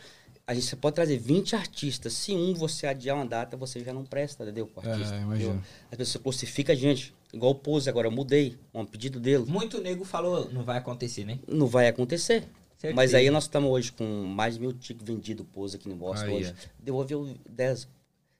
A 0.45 0.53
gente 0.53 0.75
pode 0.77 0.95
trazer 0.95 1.17
20 1.17 1.55
artistas. 1.55 2.13
Se 2.13 2.33
um 2.33 2.53
você 2.53 2.87
adiar 2.87 3.15
uma 3.15 3.25
data, 3.25 3.55
você 3.55 3.83
já 3.83 3.93
não 3.93 4.03
presta, 4.03 4.43
entendeu? 4.43 4.67
Com 4.67 4.81
o 4.81 4.83
É, 4.85 4.91
artista. 4.91 5.15
imagino. 5.15 5.49
entendeu? 5.51 5.63
As 5.91 5.97
pessoas 5.97 6.21
crucificam 6.23 6.73
a 6.73 6.77
gente. 6.77 7.13
Igual 7.33 7.51
o 7.51 7.55
Pose 7.55 7.89
agora, 7.89 8.07
eu 8.07 8.11
mudei. 8.11 8.57
Um 8.73 8.85
pedido 8.85 9.19
dele. 9.19 9.45
Muito 9.47 9.79
nego 9.79 10.03
falou, 10.03 10.49
não 10.51 10.63
vai 10.63 10.77
acontecer, 10.77 11.25
né? 11.25 11.39
Não 11.47 11.67
vai 11.67 11.87
acontecer. 11.87 12.47
Certeza. 12.77 12.95
Mas 12.95 13.13
aí 13.13 13.29
nós 13.29 13.43
estamos 13.43 13.69
hoje 13.69 13.91
com 13.91 14.05
mais 14.23 14.55
de 14.55 14.61
mil 14.61 14.71
tickets 14.71 15.05
vendidos 15.05 15.45
Pose 15.51 15.75
aqui 15.75 15.89
no 15.89 15.95
Boston 15.95 16.27
Aí, 16.27 16.35
hoje. 16.35 16.55
Devolveu 16.79 17.35
10. 17.49 17.87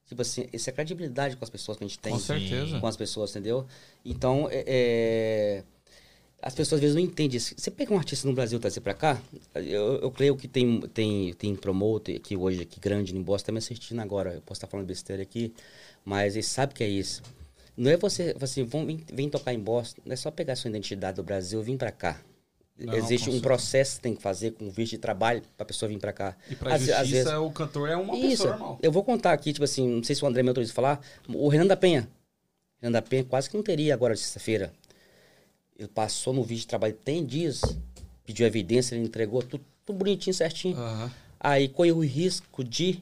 Tipo 0.07 0.21
assim, 0.23 0.47
essa 0.51 0.69
é 0.69 0.71
a 0.71 0.75
credibilidade 0.75 1.35
com 1.35 1.43
as 1.43 1.49
pessoas 1.49 1.77
que 1.77 1.83
a 1.83 1.87
gente 1.87 1.99
tem. 1.99 2.13
Com 2.13 2.19
certeza. 2.19 2.79
Com 2.79 2.87
as 2.87 2.97
pessoas, 2.97 3.29
entendeu? 3.31 3.67
Então, 4.03 4.47
é, 4.49 4.63
é, 4.65 5.63
as 6.41 6.55
pessoas 6.55 6.79
às 6.79 6.81
vezes 6.81 6.95
não 6.95 7.03
entendem 7.03 7.37
isso. 7.37 7.53
Você 7.55 7.69
pega 7.69 7.93
um 7.93 7.97
artista 7.97 8.27
no 8.27 8.33
Brasil 8.33 8.57
e 8.57 8.61
trazer 8.61 8.81
pra 8.81 8.93
cá, 8.95 9.21
eu, 9.53 9.99
eu 9.99 10.09
creio 10.09 10.35
que 10.35 10.47
tem, 10.47 10.79
tem, 10.93 11.33
tem 11.33 11.55
promoter 11.55 12.15
aqui 12.15 12.35
hoje, 12.35 12.61
aqui 12.61 12.79
grande 12.79 13.15
em 13.15 13.21
Boston, 13.21 13.47
tá 13.47 13.51
me 13.51 13.57
assistindo 13.59 13.99
agora. 13.99 14.33
Eu 14.33 14.41
posso 14.41 14.57
estar 14.57 14.67
falando 14.67 14.87
besteira 14.87 15.21
aqui, 15.21 15.53
mas 16.03 16.35
eles 16.35 16.47
sabem 16.47 16.75
que 16.75 16.83
é 16.83 16.87
isso. 16.87 17.21
Não 17.79 17.89
é 17.89 17.95
você, 17.95 18.35
assim, 18.41 18.65
vão, 18.65 18.85
vem, 18.85 19.01
vem 19.13 19.29
tocar 19.29 19.53
em 19.53 19.59
Boston, 19.59 20.01
não 20.05 20.11
é 20.11 20.15
só 20.17 20.29
pegar 20.29 20.57
sua 20.57 20.69
identidade 20.69 21.15
do 21.15 21.23
Brasil 21.23 21.61
e 21.61 21.63
vir 21.63 21.77
pra 21.77 21.91
cá. 21.91 22.19
Não, 22.77 22.93
Existe 22.93 23.29
um 23.29 23.39
processo 23.39 23.95
que 23.95 24.01
tem 24.01 24.15
que 24.15 24.21
fazer 24.21 24.51
com 24.51 24.69
visto 24.69 24.91
de 24.91 24.97
trabalho 24.97 25.41
pra 25.55 25.65
pessoa 25.65 25.87
vir 25.87 25.97
pra 25.97 26.11
cá. 26.11 26.35
E 26.49 26.55
pra 26.55 26.73
Às- 26.75 26.81
justiça, 26.81 27.01
às 27.01 27.09
vezes- 27.09 27.33
o 27.33 27.49
cantor 27.51 27.87
é 27.89 27.95
uma 27.95 28.17
isso. 28.17 28.29
pessoa 28.43 28.49
normal. 28.51 28.79
Eu 28.81 28.91
vou 28.91 29.01
contar 29.01 29.31
aqui, 29.31 29.53
tipo 29.53 29.63
assim, 29.63 29.87
não 29.87 30.03
sei 30.03 30.13
se 30.13 30.23
o 30.23 30.27
André 30.27 30.43
me 30.43 30.49
autorizou 30.49 30.73
a 30.73 30.75
falar. 30.75 31.01
O 31.29 31.47
Renan 31.47 31.67
da 31.67 31.77
Penha. 31.77 32.09
Renan 32.81 32.91
da 32.91 33.01
Penha 33.01 33.23
quase 33.23 33.49
que 33.49 33.55
não 33.55 33.63
teria 33.63 33.93
agora 33.93 34.13
sexta-feira. 34.15 34.73
Ele 35.77 35.87
passou 35.87 36.33
no 36.33 36.43
vídeo 36.43 36.61
de 36.61 36.67
trabalho 36.67 36.93
tem 36.93 37.25
dias, 37.25 37.61
pediu 38.25 38.45
evidência, 38.45 38.95
ele 38.95 39.05
entregou 39.05 39.41
tudo, 39.41 39.63
tudo 39.85 39.97
bonitinho, 39.97 40.33
certinho. 40.33 40.75
Aham. 40.77 41.11
Aí 41.39 41.69
correu 41.69 41.97
o 41.97 42.03
risco 42.03 42.61
de 42.61 43.01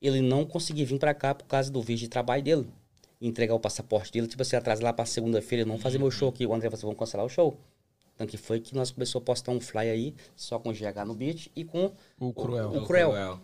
ele 0.00 0.22
não 0.22 0.46
conseguir 0.46 0.86
vir 0.86 0.98
pra 0.98 1.12
cá 1.12 1.34
por 1.34 1.44
causa 1.46 1.70
do 1.70 1.82
vídeo 1.82 2.00
de 2.04 2.08
trabalho 2.08 2.42
dele. 2.42 2.66
Entregar 3.26 3.54
o 3.54 3.60
passaporte 3.60 4.12
dele, 4.12 4.26
tipo 4.26 4.42
assim, 4.42 4.56
atrás 4.56 4.80
lá 4.80 4.92
pra 4.92 5.06
segunda-feira, 5.06 5.64
não 5.64 5.78
fazer 5.78 5.98
meu 5.98 6.10
show 6.10 6.28
aqui. 6.28 6.46
O 6.46 6.52
André 6.52 6.68
falou 6.68 6.76
assim, 6.76 6.86
vamos 6.86 6.98
cancelar 6.98 7.24
o 7.24 7.28
show. 7.28 7.56
Então 8.14 8.26
que 8.26 8.36
foi 8.36 8.60
que 8.60 8.74
nós 8.74 8.90
começamos 8.90 9.22
a 9.22 9.24
postar 9.24 9.52
um 9.52 9.60
fly 9.60 9.90
aí, 9.90 10.14
só 10.36 10.58
com 10.58 10.72
GH 10.72 11.04
no 11.06 11.14
beat 11.14 11.50
e 11.56 11.64
com 11.64 11.92
O 12.20 12.32
cruel. 12.32 12.70
o 12.72 12.86
Cruel. 12.86 13.40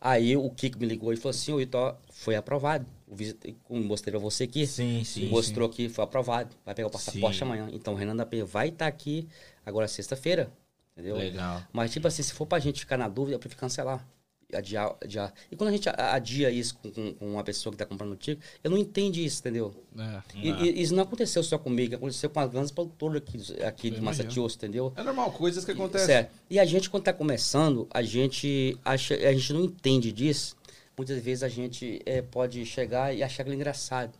Aí 0.00 0.36
o 0.36 0.50
Kiko 0.50 0.78
me 0.78 0.86
ligou 0.86 1.12
e 1.12 1.16
falou 1.16 1.30
assim, 1.30 1.52
ô 1.52 1.60
Itó, 1.60 1.96
foi 2.10 2.36
aprovado. 2.36 2.86
O 3.08 3.16
como 3.64 3.82
mostrei 3.82 4.12
pra 4.12 4.20
você 4.20 4.44
aqui. 4.44 4.66
Sim, 4.66 5.02
sim. 5.02 5.28
mostrou 5.28 5.68
que 5.68 5.88
foi 5.88 6.04
aprovado. 6.04 6.54
Vai 6.64 6.74
pegar 6.74 6.88
o 6.88 6.90
passaporte 6.90 7.38
Sim. 7.38 7.44
amanhã. 7.44 7.68
Então 7.72 7.94
o 7.94 7.96
Renan 7.96 8.14
da 8.14 8.26
Penha 8.26 8.44
vai 8.44 8.68
estar 8.68 8.86
aqui 8.86 9.26
agora 9.64 9.88
sexta-feira. 9.88 10.50
Entendeu? 10.92 11.16
Legal. 11.16 11.62
Mas, 11.72 11.90
tipo 11.90 12.06
assim, 12.06 12.22
se 12.22 12.32
for 12.32 12.46
pra 12.46 12.58
gente 12.58 12.80
ficar 12.80 12.96
na 12.96 13.08
dúvida, 13.08 13.34
eu 13.34 13.38
prefiro 13.40 13.60
cancelar. 13.60 14.06
Adiar, 14.54 14.96
adiar. 15.02 15.32
E 15.50 15.56
quando 15.56 15.70
a 15.70 15.72
gente 15.72 15.88
adia 15.88 16.50
isso 16.50 16.76
com, 16.78 16.90
com, 16.90 17.14
com 17.14 17.32
uma 17.32 17.44
pessoa 17.44 17.72
que 17.72 17.76
tá 17.78 17.84
comprando 17.86 18.12
o 18.12 18.16
ticket, 18.16 18.42
eu 18.62 18.70
não 18.70 18.78
entende 18.78 19.24
isso, 19.24 19.40
entendeu? 19.40 19.74
É. 19.98 20.22
E, 20.36 20.50
e- 20.50 20.82
isso 20.82 20.94
não 20.94 21.02
aconteceu 21.02 21.42
só 21.42 21.58
comigo, 21.58 21.94
aconteceu 21.96 22.28
com 22.30 22.40
as 22.40 22.50
grandes 22.50 22.70
produtoras 22.70 23.22
aqui, 23.22 23.62
aqui 23.62 23.90
de. 23.90 24.00
Massachusetts, 24.00 24.56
entendeu? 24.56 24.92
É 24.96 25.02
normal, 25.02 25.32
coisas 25.32 25.64
que 25.64 25.70
acontecem. 25.72 26.06
Certo. 26.06 26.30
E 26.48 26.58
a 26.58 26.64
gente, 26.64 26.88
quando 26.90 27.04
tá 27.04 27.12
começando, 27.12 27.86
a 27.92 28.02
gente, 28.02 28.76
acha, 28.84 29.14
a 29.14 29.32
gente 29.32 29.52
não 29.52 29.60
entende 29.64 30.12
disso. 30.12 30.56
Muitas 30.96 31.18
vezes 31.22 31.42
a 31.42 31.48
gente 31.48 32.00
eh, 32.06 32.22
pode 32.22 32.64
chegar 32.64 33.12
e 33.14 33.22
achar 33.22 33.42
aquilo 33.42 33.56
engraçado. 33.56 34.12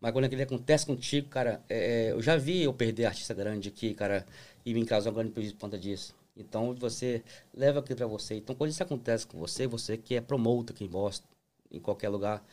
Mas 0.00 0.12
quando 0.12 0.24
aquilo 0.24 0.42
acontece 0.42 0.86
contigo, 0.86 1.28
cara, 1.28 1.62
eh, 1.68 2.08
eu 2.12 2.22
já 2.22 2.36
vi 2.36 2.62
eu 2.62 2.72
perder 2.72 3.04
artista 3.04 3.34
grande 3.34 3.68
aqui, 3.68 3.92
cara, 3.94 4.26
e 4.64 4.72
me 4.72 4.84
causar 4.86 5.10
um 5.10 5.14
grande 5.14 5.30
prejuízo 5.30 5.54
por 5.56 5.60
conta 5.62 5.78
disso. 5.78 6.14
Então 6.36 6.74
você 6.74 7.22
leva 7.54 7.80
aquilo 7.80 7.96
pra 7.96 8.06
você. 8.06 8.34
Então 8.34 8.54
quando 8.54 8.70
isso 8.70 8.82
acontece 8.82 9.26
com 9.26 9.38
você, 9.38 9.66
você 9.66 9.96
que 9.96 10.14
é 10.14 10.20
promotor 10.20 10.74
aqui 10.74 10.84
em 10.84 10.88
Boston, 10.88 11.26
em 11.70 11.80
qualquer 11.80 12.08
lugar, 12.08 12.44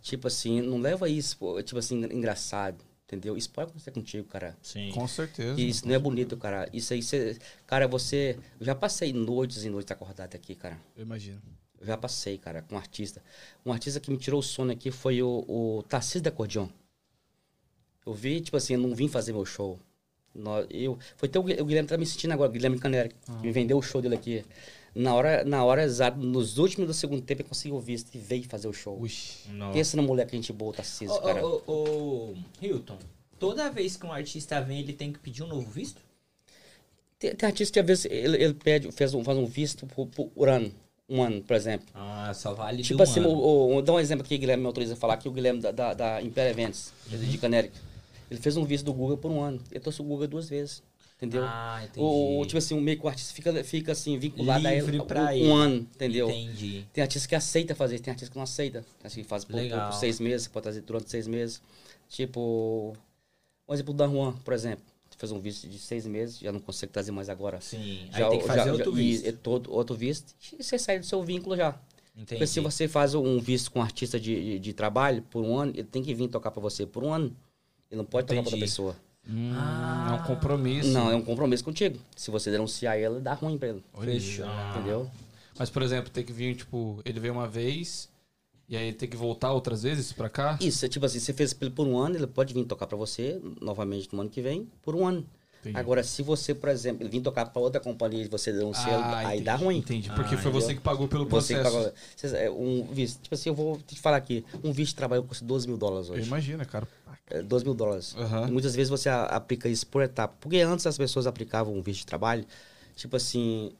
tipo 0.00 0.26
assim, 0.26 0.60
não 0.60 0.78
leva 0.78 1.08
isso, 1.08 1.36
pô, 1.38 1.62
tipo 1.62 1.78
assim, 1.78 2.04
engraçado, 2.04 2.84
entendeu? 3.04 3.36
Isso 3.36 3.50
pode 3.50 3.70
acontecer 3.70 3.90
contigo, 3.90 4.26
cara. 4.28 4.56
Sim. 4.62 4.90
Com 4.92 5.06
certeza. 5.06 5.60
E 5.60 5.68
isso 5.68 5.86
não 5.86 5.94
é 5.94 5.98
bonito, 5.98 6.36
cara. 6.36 6.68
Isso 6.72 6.92
aí, 6.92 7.02
você, 7.02 7.38
cara, 7.66 7.86
você. 7.88 8.38
Eu 8.58 8.66
já 8.66 8.74
passei 8.74 9.12
noites 9.12 9.64
e 9.64 9.70
noites 9.70 9.90
acordado 9.90 10.34
aqui, 10.34 10.54
cara. 10.54 10.80
Eu 10.96 11.02
imagino. 11.02 11.40
Eu 11.80 11.86
já 11.86 11.96
passei, 11.96 12.36
cara, 12.38 12.62
com 12.62 12.74
um 12.74 12.78
artista. 12.78 13.22
Um 13.64 13.72
artista 13.72 13.98
que 13.98 14.10
me 14.10 14.18
tirou 14.18 14.40
o 14.40 14.42
sono 14.42 14.70
aqui 14.70 14.90
foi 14.90 15.22
o, 15.22 15.44
o 15.48 15.82
Tarcísio 15.88 16.22
da 16.22 16.28
Acordeon. 16.28 16.68
Eu 18.04 18.14
vi, 18.14 18.40
tipo 18.40 18.56
assim, 18.56 18.74
eu 18.74 18.80
não 18.80 18.94
vim 18.94 19.08
fazer 19.08 19.32
meu 19.32 19.44
show. 19.44 19.78
Nó- 20.34 20.64
Eu, 20.70 20.98
foi 21.16 21.28
até 21.28 21.38
o 21.38 21.42
o 21.42 21.64
Guilherme 21.64 21.88
tá 21.88 21.98
me 21.98 22.06
sentindo 22.06 22.32
agora, 22.32 22.48
o 22.50 22.52
Guilherme 22.52 22.78
Canera, 22.78 23.08
que 23.08 23.14
me 23.42 23.50
vendeu 23.52 23.78
o 23.78 23.82
show 23.82 24.00
dele 24.00 24.14
aqui. 24.14 24.44
Na 24.94 25.14
hora, 25.14 25.44
na 25.44 25.64
hora 25.64 25.84
exata, 25.84 26.16
nos 26.16 26.58
últimos 26.58 26.86
do 26.88 26.94
segundo 26.94 27.22
tempo, 27.22 27.42
ele 27.42 27.48
conseguiu 27.48 27.76
o 27.76 27.80
visto 27.80 28.12
e 28.14 28.18
veio 28.18 28.44
fazer 28.48 28.66
o 28.68 28.72
show. 28.72 29.00
Uxi. 29.00 29.48
Pensa 29.72 29.96
no 29.96 30.02
moleque 30.02 30.30
que 30.30 30.36
a 30.36 30.40
gente 30.40 30.52
boa, 30.52 30.70
o 30.70 30.74
Tarcísio, 30.74 31.20
cara. 31.22 31.46
Ô, 31.46 31.62
ô, 31.66 31.72
ô, 31.72 32.34
Hilton, 32.60 32.98
toda 33.38 33.70
vez 33.70 33.96
que 33.96 34.04
um 34.04 34.12
artista 34.12 34.60
vem, 34.60 34.80
ele 34.80 34.92
tem 34.92 35.12
que 35.12 35.18
pedir 35.20 35.42
um 35.44 35.46
novo 35.46 35.70
visto? 35.70 36.00
Tem, 37.18 37.34
tem 37.34 37.46
artista 37.46 37.72
que 37.74 37.80
às 37.80 37.86
vezes 37.86 38.04
ele, 38.06 38.42
ele 38.42 38.54
pede, 38.54 38.90
fez 38.92 39.14
um, 39.14 39.22
faz 39.22 39.36
um 39.38 39.46
visto 39.46 39.86
por, 39.86 40.06
por 40.06 40.48
ano. 40.48 40.72
Um 41.08 41.22
ano, 41.22 41.42
por 41.42 41.54
exemplo. 41.56 41.86
Ah, 41.94 42.32
só 42.34 42.54
vale 42.54 42.82
Tipo 42.82 43.00
um 43.00 43.02
assim, 43.02 43.20
ano. 43.20 43.30
o, 43.30 43.76
o, 43.76 43.82
dá 43.82 43.92
um 43.92 43.98
exemplo 44.00 44.24
aqui, 44.24 44.38
Guilherme 44.38 44.62
me 44.62 44.66
autoriza 44.68 44.94
a 44.94 44.96
falar 44.96 45.14
aqui, 45.14 45.28
o 45.28 45.32
Guilherme 45.32 45.60
da, 45.60 45.70
da, 45.72 45.92
da 45.94 46.22
Imperial 46.22 46.52
Events, 46.52 46.92
ele 47.10 47.26
é 47.26 47.28
de 47.28 47.38
Canérica. 47.38 47.74
Ele 48.30 48.40
fez 48.40 48.56
um 48.56 48.64
visto 48.64 48.84
do 48.84 48.92
Google 48.92 49.16
por 49.18 49.30
um 49.30 49.40
ano. 49.42 49.60
Ele 49.70 49.80
trouxe 49.80 50.00
o 50.00 50.04
Google 50.04 50.28
duas 50.28 50.48
vezes. 50.48 50.82
Entendeu? 51.16 51.42
Ah, 51.44 51.80
entendi. 51.84 52.00
o, 52.00 52.40
o- 52.40 52.46
tipo 52.46 52.56
assim, 52.56 52.74
o 52.78 52.80
meio 52.80 52.98
que 52.98 53.04
o 53.04 53.08
artista 53.08 53.34
fica, 53.34 53.62
fica 53.62 53.92
assim, 53.92 54.18
vinculado 54.18 54.66
a 54.66 54.72
Livre 54.72 54.96
ele 54.96 55.04
pra 55.04 55.24
um, 55.24 55.28
ele. 55.30 55.46
um 55.48 55.54
ano, 55.54 55.76
entendeu? 55.94 56.30
Entendi. 56.30 56.86
Tem 56.94 57.02
artista 57.02 57.28
que 57.28 57.34
aceita 57.34 57.74
fazer, 57.74 57.98
tem 57.98 58.10
artista 58.10 58.30
que 58.32 58.36
não 58.38 58.42
aceita. 58.44 58.82
Assim, 59.04 59.22
faz 59.22 59.44
por, 59.44 59.52
por, 59.60 59.68
por 59.68 59.92
seis 59.92 60.18
meses, 60.18 60.46
pode 60.48 60.64
fazer 60.64 60.80
durante 60.80 61.10
seis 61.10 61.26
meses. 61.26 61.60
Tipo, 62.08 62.96
um 63.68 63.74
exemplo 63.74 63.92
da 63.94 64.06
Juan, 64.08 64.32
por 64.44 64.54
exemplo. 64.54 64.84
Fez 65.18 65.32
um 65.32 65.38
visto 65.38 65.68
de 65.68 65.78
seis 65.78 66.06
meses, 66.06 66.38
já 66.38 66.50
não 66.50 66.60
consegue 66.60 66.90
trazer 66.92 67.12
mais 67.12 67.28
agora. 67.28 67.60
Sim. 67.60 68.08
Já, 68.10 68.24
Aí 68.24 68.30
tem 68.30 68.40
que 68.40 68.46
fazer 68.46 68.64
já- 68.64 68.72
outro 68.72 68.90
já- 68.92 68.96
visto. 68.96 69.26
e 69.28 69.32
todo, 69.32 69.70
outro 69.70 69.94
visto, 69.94 70.34
e 70.58 70.62
você 70.64 70.78
sai 70.78 70.98
do 70.98 71.04
seu 71.04 71.22
vínculo 71.22 71.54
já. 71.54 71.78
Entendi. 72.16 72.28
Porque 72.38 72.46
se 72.46 72.58
você 72.60 72.88
faz 72.88 73.14
um 73.14 73.38
visto 73.38 73.70
com 73.70 73.80
um 73.80 73.82
artista 73.82 74.18
de, 74.18 74.34
de, 74.34 74.58
de 74.58 74.72
trabalho 74.72 75.20
por 75.30 75.44
um 75.44 75.54
ano, 75.58 75.72
ele 75.74 75.84
tem 75.84 76.02
que 76.02 76.14
vir 76.14 76.28
tocar 76.28 76.50
pra 76.50 76.62
você 76.62 76.86
por 76.86 77.04
um 77.04 77.12
ano. 77.12 77.36
Ele 77.90 77.98
não 77.98 78.04
pode 78.04 78.26
tocar 78.26 78.34
pra 78.40 78.46
outra 78.46 78.50
Entendi. 78.56 78.60
pessoa. 78.70 78.96
Hum, 79.28 79.52
Ah. 79.54 80.08
É 80.10 80.22
um 80.22 80.26
compromisso. 80.26 80.90
Não, 80.90 81.10
é 81.10 81.14
um 81.16 81.22
compromisso 81.22 81.64
contigo. 81.64 81.98
Se 82.16 82.30
você 82.30 82.50
denunciar 82.50 82.98
ele, 82.98 83.20
dá 83.20 83.34
ruim 83.34 83.58
pra 83.58 83.68
ele. 83.68 83.82
Fechou. 84.02 84.46
Entendeu? 84.74 85.10
Mas, 85.58 85.68
por 85.68 85.82
exemplo, 85.82 86.10
tem 86.10 86.24
que 86.24 86.32
vir, 86.32 86.56
tipo, 86.56 87.00
ele 87.04 87.20
veio 87.20 87.34
uma 87.34 87.46
vez 87.46 88.08
e 88.68 88.76
aí 88.76 88.84
ele 88.88 88.96
tem 88.96 89.08
que 89.08 89.16
voltar 89.16 89.52
outras 89.52 89.82
vezes 89.82 90.12
pra 90.12 90.28
cá? 90.30 90.56
Isso, 90.60 90.84
é 90.86 90.88
tipo 90.88 91.04
assim, 91.04 91.18
você 91.18 91.32
fez 91.32 91.52
por 91.52 91.86
um 91.86 91.98
ano, 91.98 92.16
ele 92.16 92.26
pode 92.26 92.54
vir 92.54 92.64
tocar 92.64 92.86
pra 92.86 92.96
você 92.96 93.40
novamente 93.60 94.08
no 94.14 94.20
ano 94.22 94.30
que 94.30 94.40
vem, 94.40 94.68
por 94.82 94.94
um 94.94 95.06
ano. 95.06 95.26
Entendi. 95.60 95.76
Agora, 95.76 96.02
se 96.02 96.22
você, 96.22 96.54
por 96.54 96.70
exemplo, 96.70 97.06
vir 97.08 97.20
tocar 97.20 97.44
pra 97.46 97.60
outra 97.60 97.80
companhia 97.80 98.24
e 98.24 98.28
você 98.28 98.50
denuncia 98.52 98.82
ele, 98.92 98.94
Ah, 99.02 99.18
aí 99.18 99.26
entendi, 99.26 99.44
dá 99.44 99.56
ruim. 99.56 99.76
Entendi, 99.78 100.08
porque 100.10 100.34
Ah, 100.34 100.38
foi 100.38 100.50
você 100.50 100.64
entendeu? 100.66 100.76
que 100.76 100.82
pagou 100.82 101.06
pelo 101.06 101.26
Você 101.26 101.54
processo. 101.54 101.92
Cês- 102.16 102.32
é, 102.32 102.50
um 102.50 102.86
visto, 102.90 103.20
tipo 103.22 103.34
assim, 103.34 103.50
eu 103.50 103.54
vou 103.54 103.76
te 103.78 104.00
falar 104.00 104.16
aqui, 104.16 104.44
um 104.64 104.72
visto 104.72 104.90
de 104.90 104.96
trabalho 104.96 105.22
custa 105.22 105.44
12 105.44 105.68
mil 105.68 105.76
dólares 105.76 106.08
hoje. 106.08 106.26
imagino, 106.26 106.64
cara. 106.66 106.88
É, 107.28 107.42
12 107.42 107.64
mil 107.64 107.74
dólares. 107.74 108.16
E 108.48 108.50
muitas 108.50 108.74
vezes 108.74 108.88
você 108.88 109.08
aplica 109.10 109.68
isso 109.68 109.86
por 109.86 110.02
etapa. 110.02 110.34
Porque 110.40 110.58
antes 110.60 110.86
as 110.86 110.96
pessoas 110.96 111.26
aplicavam 111.26 111.74
um 111.74 111.82
visto 111.82 112.00
de 112.00 112.06
trabalho, 112.06 112.44
tipo 112.96 113.14
assim, 113.16 113.72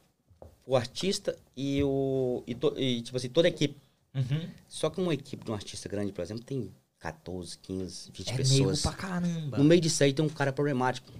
o 0.65 0.75
artista 0.75 1.35
e 1.57 1.81
o. 1.83 2.43
E, 2.45 2.53
to- 2.55 2.75
e, 2.77 3.01
tipo 3.01 3.17
assim, 3.17 3.27
toda 3.29 3.47
a 3.47 3.49
equipe. 3.49 3.75
Uhum. 4.13 4.47
Só 4.69 4.89
que 4.89 5.01
uma 5.01 5.13
equipe 5.13 5.43
de 5.43 5.49
um 5.51 5.53
artista 5.55 5.89
grande, 5.89 6.11
por 6.11 6.21
exemplo, 6.21 6.43
tem 6.43 6.69
14, 6.99 7.57
15, 7.57 8.11
20 8.13 8.29
É 8.31 8.37
pessoas. 8.37 8.81
pra 8.83 8.91
caramba. 8.91 9.57
No 9.57 9.63
meio 9.63 9.81
disso 9.81 10.03
aí 10.03 10.13
tem 10.13 10.23
um 10.23 10.29
cara 10.29 10.53
problemático. 10.53 11.11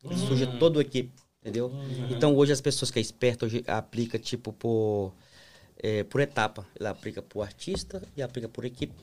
Que 0.00 0.16
suja 0.16 0.46
toda 0.58 0.78
a 0.78 0.82
equipe, 0.82 1.12
entendeu? 1.40 1.72
Então 2.10 2.34
hoje 2.36 2.52
as 2.52 2.60
pessoas 2.60 2.90
que 2.90 2.98
é 2.98 3.02
esperta 3.02 3.46
hoje 3.46 3.64
aplica 3.66 4.18
tipo 4.18 4.52
por, 4.52 5.12
é, 5.78 6.04
por 6.04 6.20
etapa. 6.20 6.66
Ele 6.78 6.88
aplica 6.88 7.20
por 7.22 7.42
artista 7.42 8.02
e 8.16 8.22
aplica 8.22 8.48
por 8.48 8.64
equipe. 8.64 8.94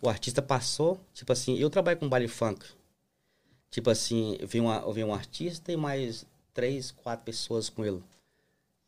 O 0.00 0.08
artista 0.08 0.40
passou, 0.40 0.98
tipo 1.12 1.32
assim, 1.32 1.58
eu 1.58 1.68
trabalho 1.68 1.98
com 1.98 2.08
baile 2.08 2.28
funk. 2.28 2.64
Tipo 3.70 3.90
assim, 3.90 4.38
vem, 4.46 4.60
uma, 4.60 4.90
vem 4.92 5.04
um 5.04 5.12
artista 5.12 5.70
e 5.72 5.76
mais 5.76 6.24
três, 6.54 6.90
quatro 6.90 7.24
pessoas 7.24 7.68
com 7.68 7.84
ele. 7.84 8.02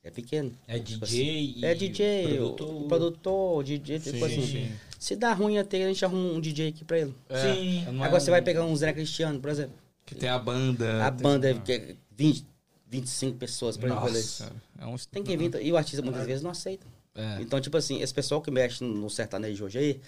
É 0.03 0.11
pequeno. 0.11 0.51
É 0.67 0.79
Tipo 0.79 1.05
DJ 1.05 1.21
assim, 1.51 1.55
e 1.59 1.65
É 1.65 1.75
DJ, 1.75 2.25
produtor. 2.39 2.75
o, 2.75 2.89
produtor, 2.89 3.59
o 3.59 3.63
DJ, 3.63 3.99
tipo 4.01 4.17
Sim, 4.19 4.25
assim. 4.25 4.47
sim. 4.47 4.73
Se 4.99 5.15
dá 5.17 5.35
ruim 5.35 5.59
até, 5.59 5.85
a 5.85 5.89
gente 5.89 6.03
arruma 6.05 6.33
um 6.33 6.41
DJ 6.41 6.69
aqui 6.69 6.85
pra 6.87 6.99
ele. 7.01 7.15
É, 7.29 7.55
Sim. 7.55 7.85
não 7.93 8.03
é 8.03 8.07
Agora 8.07 8.19
você 8.21 8.31
um- 8.31 8.33
vai 8.33 8.41
pegar 8.41 8.65
um 8.65 8.75
Zé 8.75 8.91
Cristiano, 8.95 9.39
por 9.41 9.51
exemplo. 9.51 9.75
Que 10.11 10.21
tem 10.21 10.29
a 10.29 10.39
banda. 10.39 11.07
A 11.07 11.11
tem- 11.11 11.23
banda 11.23 11.51
é 11.51 11.55
que 11.55 11.73
é 11.73 11.97
20, 12.17 12.47
25 12.89 13.39
pessoas 13.39 13.77
pra. 13.77 13.89
Nossa, 13.89 14.53
é 14.79 14.85
um... 14.87 14.97
Tem 15.11 15.23
que 15.23 15.37
vir. 15.37 15.55
E 15.63 15.73
o 15.73 15.77
artista 15.77 16.03
muitas 16.03 16.27
vezes 16.27 16.43
não 16.43 16.51
aceita. 16.51 16.87
É. 17.15 17.41
Então, 17.41 17.61
tipo 17.61 17.77
assim, 17.77 18.01
esse 18.03 18.13
pessoal 18.15 18.41
que 18.43 18.51
mexe 18.51 18.83
no 18.85 19.09
sertanejo 19.09 19.65
hoje 19.65 19.79
aí, 19.79 20.01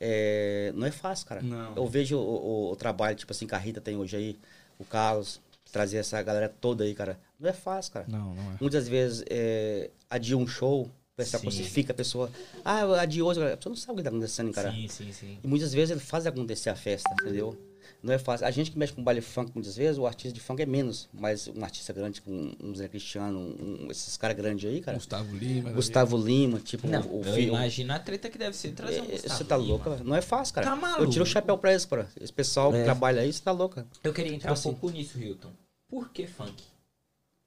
é, 0.00 0.72
não 0.74 0.86
é 0.86 0.90
fácil, 0.90 1.26
cara. 1.26 1.42
Não. 1.42 1.74
Eu 1.76 1.86
vejo 1.86 2.16
o, 2.18 2.20
o- 2.68 2.72
o 2.72 2.76
trabalho, 2.76 3.16
tipo 3.16 3.32
assim, 3.32 3.46
que 3.46 3.54
a 3.54 3.58
Rita 3.58 3.80
tem 3.80 3.96
hoje 3.96 4.16
aí, 4.16 4.38
o 4.78 4.84
Carlos, 4.84 5.40
trazer 5.70 5.98
essa 5.98 6.20
galera 6.22 6.48
toda 6.48 6.84
aí, 6.84 6.94
cara. 6.94 7.18
Não 7.38 7.48
é 7.48 7.52
fácil, 7.52 7.92
cara. 7.92 8.06
Não, 8.08 8.34
não 8.34 8.52
é. 8.52 8.56
Muitas 8.60 8.88
vezes 8.88 9.24
é, 9.30 9.90
adia 10.10 10.36
um 10.36 10.46
show, 10.46 10.90
Sim. 11.18 11.38
crucifica 11.38 11.92
a 11.92 11.96
pessoa. 11.96 12.30
Ah, 12.64 13.00
adiou 13.00 13.28
hoje, 13.30 13.40
cara. 13.40 13.54
a 13.54 13.56
pessoa 13.56 13.70
não 13.70 13.76
sabe 13.76 13.92
o 13.94 13.96
que 13.98 14.02
tá 14.04 14.08
acontecendo, 14.10 14.52
cara. 14.52 14.72
Sim, 14.72 14.88
sim, 14.88 15.12
sim. 15.12 15.38
E 15.42 15.46
muitas 15.46 15.72
vezes 15.72 15.90
ele 15.90 16.00
faz 16.00 16.26
acontecer 16.26 16.70
a 16.70 16.74
festa, 16.76 17.08
entendeu? 17.20 17.56
Não 18.02 18.12
é 18.12 18.18
fácil. 18.18 18.44
A 18.46 18.50
gente 18.50 18.70
que 18.72 18.76
mexe 18.78 18.92
com 18.92 19.02
baile 19.02 19.20
funk, 19.20 19.52
muitas 19.54 19.76
vezes, 19.76 19.96
o 19.96 20.06
artista 20.06 20.32
de 20.34 20.40
funk 20.40 20.60
é 20.60 20.66
menos. 20.66 21.08
Mas 21.12 21.46
um 21.46 21.62
artista 21.62 21.92
grande, 21.92 22.20
com 22.20 22.52
um 22.60 22.74
Zé 22.74 22.88
Cristiano, 22.88 23.38
um- 23.38 23.88
esses 23.90 24.16
caras 24.16 24.36
grandes 24.36 24.68
aí, 24.68 24.80
cara. 24.80 24.96
Gustavo 24.98 25.36
Lima. 25.36 25.70
Gustavo 25.72 26.16
Lima, 26.16 26.58
tipo, 26.58 26.88
Não, 26.88 27.00
o, 27.02 27.20
o 27.20 27.24
eu 27.24 27.32
filho. 27.34 27.48
imagino 27.50 27.92
a 27.92 27.98
treta 28.00 28.28
que 28.28 28.36
deve 28.36 28.56
ser 28.56 28.72
trazer 28.72 29.00
um 29.02 29.06
Gustavo 29.06 29.34
Você 29.36 29.44
tá 29.44 29.56
Lima. 29.56 29.68
louco, 29.68 29.84
cara? 29.90 30.02
Não 30.02 30.16
é 30.16 30.20
fácil, 30.20 30.54
cara. 30.54 30.66
Tá 30.66 30.72
Eu 30.74 30.80
maluco. 30.80 31.10
tiro 31.12 31.22
o 31.22 31.26
chapéu 31.26 31.56
pra 31.56 31.70
eles, 31.70 31.84
cara. 31.84 32.08
Esse 32.20 32.32
pessoal 32.32 32.74
É. 32.74 32.78
que 32.78 32.84
trabalha 32.84 33.22
aí, 33.22 33.32
você 33.32 33.40
tá 33.40 33.52
louco. 33.52 33.84
Eu 34.02 34.12
queria 34.12 34.34
entrar 34.34 34.52
Tipo 34.54 34.68
um 34.68 34.72
assim. 34.72 34.80
pouco 34.80 34.90
nisso, 34.96 35.18
Hilton. 35.20 35.50
Por 35.88 36.08
que 36.10 36.26
funk? 36.26 36.60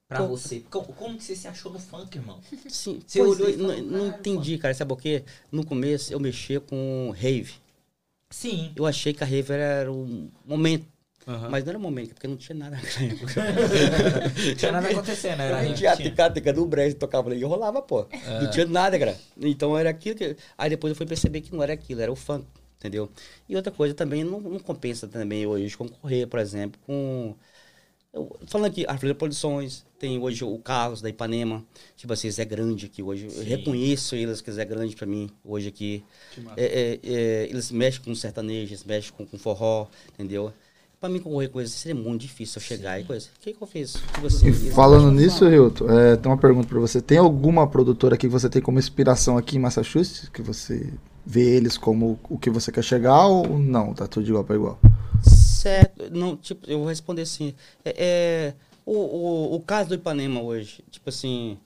Pra 0.08 0.20
Pô. 0.20 0.28
você. 0.28 0.60
Como, 0.70 0.86
como 0.94 1.18
que 1.18 1.24
você 1.24 1.36
se 1.36 1.48
achou 1.48 1.72
no 1.72 1.80
funk, 1.80 2.16
irmão? 2.18 2.40
Sim, 2.70 3.02
Você 3.06 3.20
olhou 3.22 3.50
e 3.50 3.58
não, 3.58 3.70
falou, 3.70 3.84
não 3.84 4.00
"Caralho, 4.06 4.20
entendi, 4.20 4.58
cara. 4.58 4.74
Sabe 4.74 4.88
por 4.90 5.02
quê? 5.02 5.24
No 5.52 5.66
começo 5.66 6.14
eu 6.14 6.20
mexia 6.20 6.60
com 6.62 7.12
rave. 7.18 7.56
Sim. 8.30 8.74
Eu 8.76 8.86
achei 8.86 9.14
que 9.14 9.24
a 9.24 9.28
rave 9.28 9.54
era 9.54 9.92
um 9.92 10.30
momento. 10.46 10.88
Aham. 11.28 11.50
Mas 11.50 11.64
não 11.64 11.72
era 11.72 11.80
momento, 11.80 12.14
porque 12.14 12.28
não 12.28 12.38
tinha 12.38 12.56
nada 12.56 12.76
naquela 12.76 13.12
época. 13.12 13.34
Não 14.46 14.56
tinha 14.56 14.72
nada 14.72 14.90
acontecendo, 14.90 15.42
era 15.42 15.66
Eu 15.66 15.72
a 15.72 15.74
tinha 15.74 15.92
a 15.92 15.98
ticática 15.98 16.54
do 16.54 16.68
Brecht, 16.68 17.00
tocava 17.00 17.30
ali 17.32 17.40
e 17.40 17.44
rolava, 17.44 17.82
pô. 17.82 18.06
Não 18.42 18.52
tinha 18.52 18.68
nada, 18.68 19.00
cara. 19.00 19.18
Então 19.36 19.76
era 19.76 19.90
aquilo 19.90 20.16
que. 20.16 20.38
Aí 20.56 20.70
depois 20.70 20.92
eu 20.92 20.96
fui 20.96 21.08
perceber 21.08 21.42
que 21.42 21.52
não 21.52 21.64
era 21.64 21.74
aquilo, 21.74 22.00
era 22.02 22.12
o 22.12 22.16
funk, 22.16 22.46
entendeu? 22.78 23.10
E 23.50 23.56
outra 23.56 23.72
coisa 23.72 23.96
também, 23.96 24.24
não, 24.24 24.40
não 24.40 24.60
compensa 24.60 25.08
também 25.08 25.48
hoje 25.48 25.76
concorrer, 25.76 26.28
por 26.28 26.40
exemplo, 26.40 26.80
com. 26.86 27.36
Eu- 28.16 28.36
falando 28.48 28.68
aqui, 28.68 28.86
Arfreira 28.88 29.14
Produções, 29.14 29.86
tem 30.00 30.18
hoje 30.18 30.44
o 30.44 30.58
Carlos 30.58 31.02
da 31.02 31.10
Ipanema, 31.10 31.64
tipo 31.96 32.12
assim, 32.14 32.32
Zé 32.32 32.46
Grande 32.46 32.86
aqui 32.88 33.04
hoje. 33.04 33.26
Eu 33.26 33.32
Sim. 33.32 33.44
reconheço 33.44 34.16
eles 34.16 34.42
que 34.42 34.52
Zé 34.52 34.66
Grande 34.66 34.96
pra 34.96 35.06
mim, 35.06 35.30
hoje 35.44 35.68
aqui. 35.68 36.04
É, 36.58 36.64
é, 36.66 37.00
é, 37.04 37.48
eles 37.50 37.72
mexem 37.72 38.02
com 38.04 38.16
sertanejo, 38.16 38.72
eles 38.72 38.84
mexem 38.84 39.12
com, 39.16 39.26
com 39.26 39.38
forró, 39.38 39.88
entendeu? 40.14 40.52
Pra 41.00 41.10
mim 41.10 41.20
concorrer 41.20 41.50
com 41.50 41.60
eles 41.60 41.72
seria 41.72 41.94
muito 42.02 42.22
difícil 42.22 42.60
eu 42.60 42.64
chegar 42.66 43.00
e 43.00 43.04
coisa. 43.04 43.28
O 43.38 43.40
que, 43.44 43.54
que 43.54 43.62
eu 43.62 43.68
fiz? 43.68 43.96
Assim, 44.26 44.48
E 44.50 44.72
falando 44.72 45.12
nisso, 45.12 45.46
Hilton, 45.46 45.88
é, 45.92 46.16
tem 46.16 46.32
uma 46.32 46.38
pergunta 46.38 46.68
pra 46.68 46.80
você. 46.80 47.00
Tem 47.02 47.18
alguma 47.18 47.68
produtora 47.68 48.16
aqui 48.16 48.28
que 48.28 48.32
você 48.34 48.50
tem 48.50 48.62
como 48.62 48.80
inspiração 48.80 49.38
aqui 49.38 49.58
em 49.58 49.60
Massachusetts? 49.60 50.30
Que 50.30 50.42
você 50.42 50.92
vê 51.24 51.58
eles 51.58 51.78
como 51.78 52.18
o 52.30 52.40
que 52.40 52.50
você 52.50 52.72
quer 52.72 52.84
chegar 52.84 53.28
ou 53.28 53.60
não? 53.60 53.94
Tá 53.94 54.08
tudo 54.08 54.24
de 54.24 54.30
igual 54.32 54.44
pra 54.46 54.56
igual? 54.56 54.80
Certo, 55.66 56.12
não, 56.12 56.38
tipo, 56.38 56.70
eu 56.70 56.78
vou 56.78 56.88
responder 56.88 57.24
assim. 57.24 57.56
É, 57.84 57.96
é, 57.98 58.54
o, 58.86 58.94
o, 58.94 59.56
o 59.56 59.60
caso 59.62 59.90
do 59.90 59.96
Ipanema 59.96 60.40
hoje, 60.42 60.84
tipo 60.92 61.10
assim, 61.10 61.58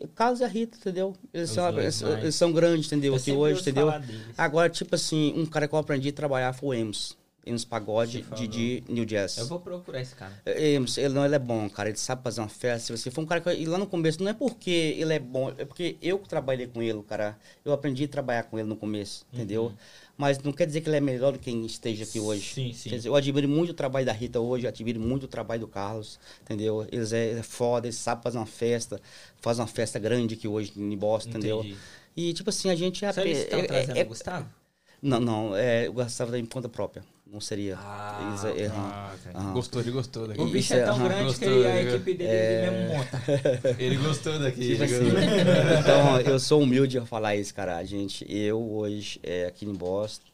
o 0.00 0.06
Carlos 0.06 0.38
e 0.38 0.44
a 0.44 0.46
Rita, 0.46 0.78
entendeu? 0.78 1.12
Eles, 1.34 1.50
são, 1.50 1.72
dois, 1.72 2.02
eles, 2.02 2.18
eles 2.22 2.34
são 2.36 2.52
grandes, 2.52 2.86
entendeu? 2.86 3.12
Eu 3.12 3.16
Aqui 3.16 3.24
sempre 3.24 3.40
hoje, 3.40 3.60
entendeu? 3.60 3.92
Agora, 4.38 4.70
tipo 4.70 4.94
assim, 4.94 5.34
um 5.36 5.44
cara 5.44 5.66
que 5.66 5.74
eu 5.74 5.78
aprendi 5.78 6.10
a 6.10 6.12
trabalhar 6.12 6.52
foi 6.52 6.68
o 6.68 6.80
Ems. 6.80 7.16
Ems 7.44 7.64
Pagode, 7.64 8.22
de, 8.36 8.46
de 8.46 8.84
New 8.88 9.04
Jazz. 9.04 9.38
Eu 9.38 9.46
vou 9.46 9.58
procurar 9.58 10.00
esse 10.00 10.14
cara. 10.14 10.32
É, 10.46 10.74
Ems, 10.74 10.96
ele 10.96 11.12
não, 11.12 11.24
ele 11.24 11.34
é 11.34 11.38
bom, 11.40 11.68
cara. 11.68 11.88
Ele 11.88 11.98
sabe 11.98 12.22
fazer 12.22 12.40
uma 12.40 12.48
festa. 12.48 12.96
Se 12.96 13.02
você 13.02 13.10
for 13.10 13.22
um 13.22 13.26
cara 13.26 13.40
que. 13.40 13.52
E 13.52 13.66
lá 13.66 13.76
no 13.76 13.86
começo, 13.86 14.22
não 14.22 14.30
é 14.30 14.34
porque 14.34 14.70
ele 14.70 15.14
é 15.14 15.18
bom, 15.18 15.52
é 15.58 15.64
porque 15.64 15.96
eu 16.00 16.18
que 16.20 16.28
trabalhei 16.28 16.68
com 16.68 16.80
ele, 16.80 17.02
cara. 17.02 17.36
Eu 17.64 17.72
aprendi 17.72 18.04
a 18.04 18.08
trabalhar 18.08 18.44
com 18.44 18.58
ele 18.58 18.68
no 18.68 18.76
começo, 18.76 19.26
entendeu? 19.32 19.72
Mas 20.22 20.38
não 20.38 20.52
quer 20.52 20.66
dizer 20.68 20.82
que 20.82 20.88
ele 20.88 20.98
é 20.98 21.00
melhor 21.00 21.32
do 21.32 21.38
que 21.40 21.46
quem 21.50 21.66
esteja 21.66 22.04
aqui 22.04 22.20
hoje. 22.20 22.54
Sim, 22.54 22.72
sim. 22.72 22.90
Dizer, 22.90 23.08
eu 23.08 23.16
admiro 23.16 23.48
muito 23.48 23.70
o 23.70 23.74
trabalho 23.74 24.06
da 24.06 24.12
Rita 24.12 24.38
hoje, 24.38 24.68
admiro 24.68 25.00
muito 25.00 25.24
o 25.24 25.26
trabalho 25.26 25.62
do 25.62 25.66
Carlos, 25.66 26.16
entendeu? 26.40 26.86
Eles 26.92 27.12
é, 27.12 27.32
é 27.32 27.42
foda, 27.42 27.88
eles 27.88 27.96
sabem 27.96 28.22
fazer 28.22 28.38
uma 28.38 28.46
festa, 28.46 29.00
faz 29.40 29.58
uma 29.58 29.66
festa 29.66 29.98
grande 29.98 30.34
aqui 30.34 30.46
hoje 30.46 30.74
em 30.76 30.96
Boston, 30.96 31.30
entendeu? 31.30 31.66
E 32.16 32.32
tipo 32.32 32.50
assim, 32.50 32.70
a 32.70 32.76
gente 32.76 33.04
é. 33.04 33.08
Eles 33.08 33.38
é- 33.38 33.42
estão 33.42 33.58
é- 33.58 33.64
trazendo 33.64 33.98
é- 33.98 34.04
Gustavo? 34.04 34.48
Não, 35.02 35.18
não, 35.20 35.56
é, 35.56 35.86
eu 35.88 35.92
gostava 35.92 36.30
da 36.30 36.38
em 36.38 36.46
conta 36.46 36.68
própria. 36.68 37.02
Não 37.26 37.40
seria. 37.40 37.76
Ah, 37.78 38.28
Eles 38.28 38.44
é- 38.44 38.64
é- 38.64 38.68
Ah, 38.68 39.14
cara. 39.24 39.38
Aham. 39.38 39.52
Gostou, 39.54 39.80
ele 39.80 39.90
gostou 39.90 40.28
daqui. 40.28 40.40
O 40.40 40.44
bicho 40.44 40.58
Isso 40.58 40.74
é 40.74 40.80
é- 40.80 40.84
tão 40.84 40.94
aham. 40.96 41.04
grande 41.08 41.20
que 41.22 41.24
Gostou, 41.46 41.48
ele- 41.48 41.66
a 41.66 41.82
equipe 41.82 42.14
dele 42.14 42.30
ele 42.30 42.70
mesmo 42.70 42.94
monta. 42.98 43.22
Ele 43.82 43.96
gostou 43.96 44.38
daqui. 44.38 44.60
Tipo 44.60 44.84
ele 44.84 44.84
assim, 44.84 45.04
gostou. 45.04 45.20
então, 45.80 46.20
eu 46.20 46.38
sou 46.38 46.60
humilde 46.62 46.98
a 46.98 47.06
falar 47.06 47.34
isso, 47.36 47.54
cara. 47.54 47.78
A 47.78 47.84
gente, 47.84 48.26
eu 48.30 48.60
hoje, 48.60 49.18
é, 49.22 49.46
aqui 49.46 49.64
em 49.64 49.72
Boston, 49.72 50.26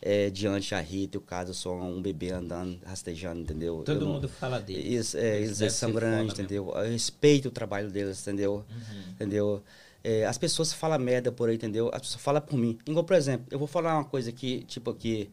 é, 0.00 0.30
diante 0.30 0.76
a 0.76 0.80
Rita 0.80 1.16
e 1.16 1.18
o 1.18 1.20
caso, 1.20 1.50
eu 1.50 1.54
sou 1.54 1.76
um 1.82 2.00
bebê 2.00 2.30
andando, 2.30 2.78
rastejando, 2.86 3.40
entendeu? 3.40 3.78
Eu 3.78 3.82
Todo 3.84 4.04
não- 4.04 4.12
mundo 4.12 4.28
fala 4.28 4.60
dele. 4.60 4.78
Eles, 4.94 5.12
é, 5.16 5.38
Eles 5.40 5.72
são 5.72 5.90
grandes, 5.92 6.34
entendeu? 6.34 6.72
Eu 6.76 6.88
respeito 6.88 7.48
o 7.48 7.50
trabalho 7.50 7.90
deles, 7.90 8.20
entendeu? 8.22 8.64
Uhum. 8.70 9.02
Entendeu? 9.10 9.62
É, 10.04 10.26
as 10.26 10.36
pessoas 10.36 10.70
falam 10.70 10.98
merda 10.98 11.32
por 11.32 11.48
aí, 11.48 11.54
entendeu? 11.56 11.90
As 11.92 12.02
pessoas 12.02 12.22
falam 12.22 12.42
por 12.42 12.58
mim. 12.58 12.78
Igual, 12.86 13.04
por 13.04 13.16
exemplo, 13.16 13.46
eu 13.50 13.58
vou 13.58 13.66
falar 13.66 13.94
uma 13.96 14.04
coisa 14.04 14.28
aqui, 14.28 14.62
tipo 14.68 14.90
aqui, 14.90 15.30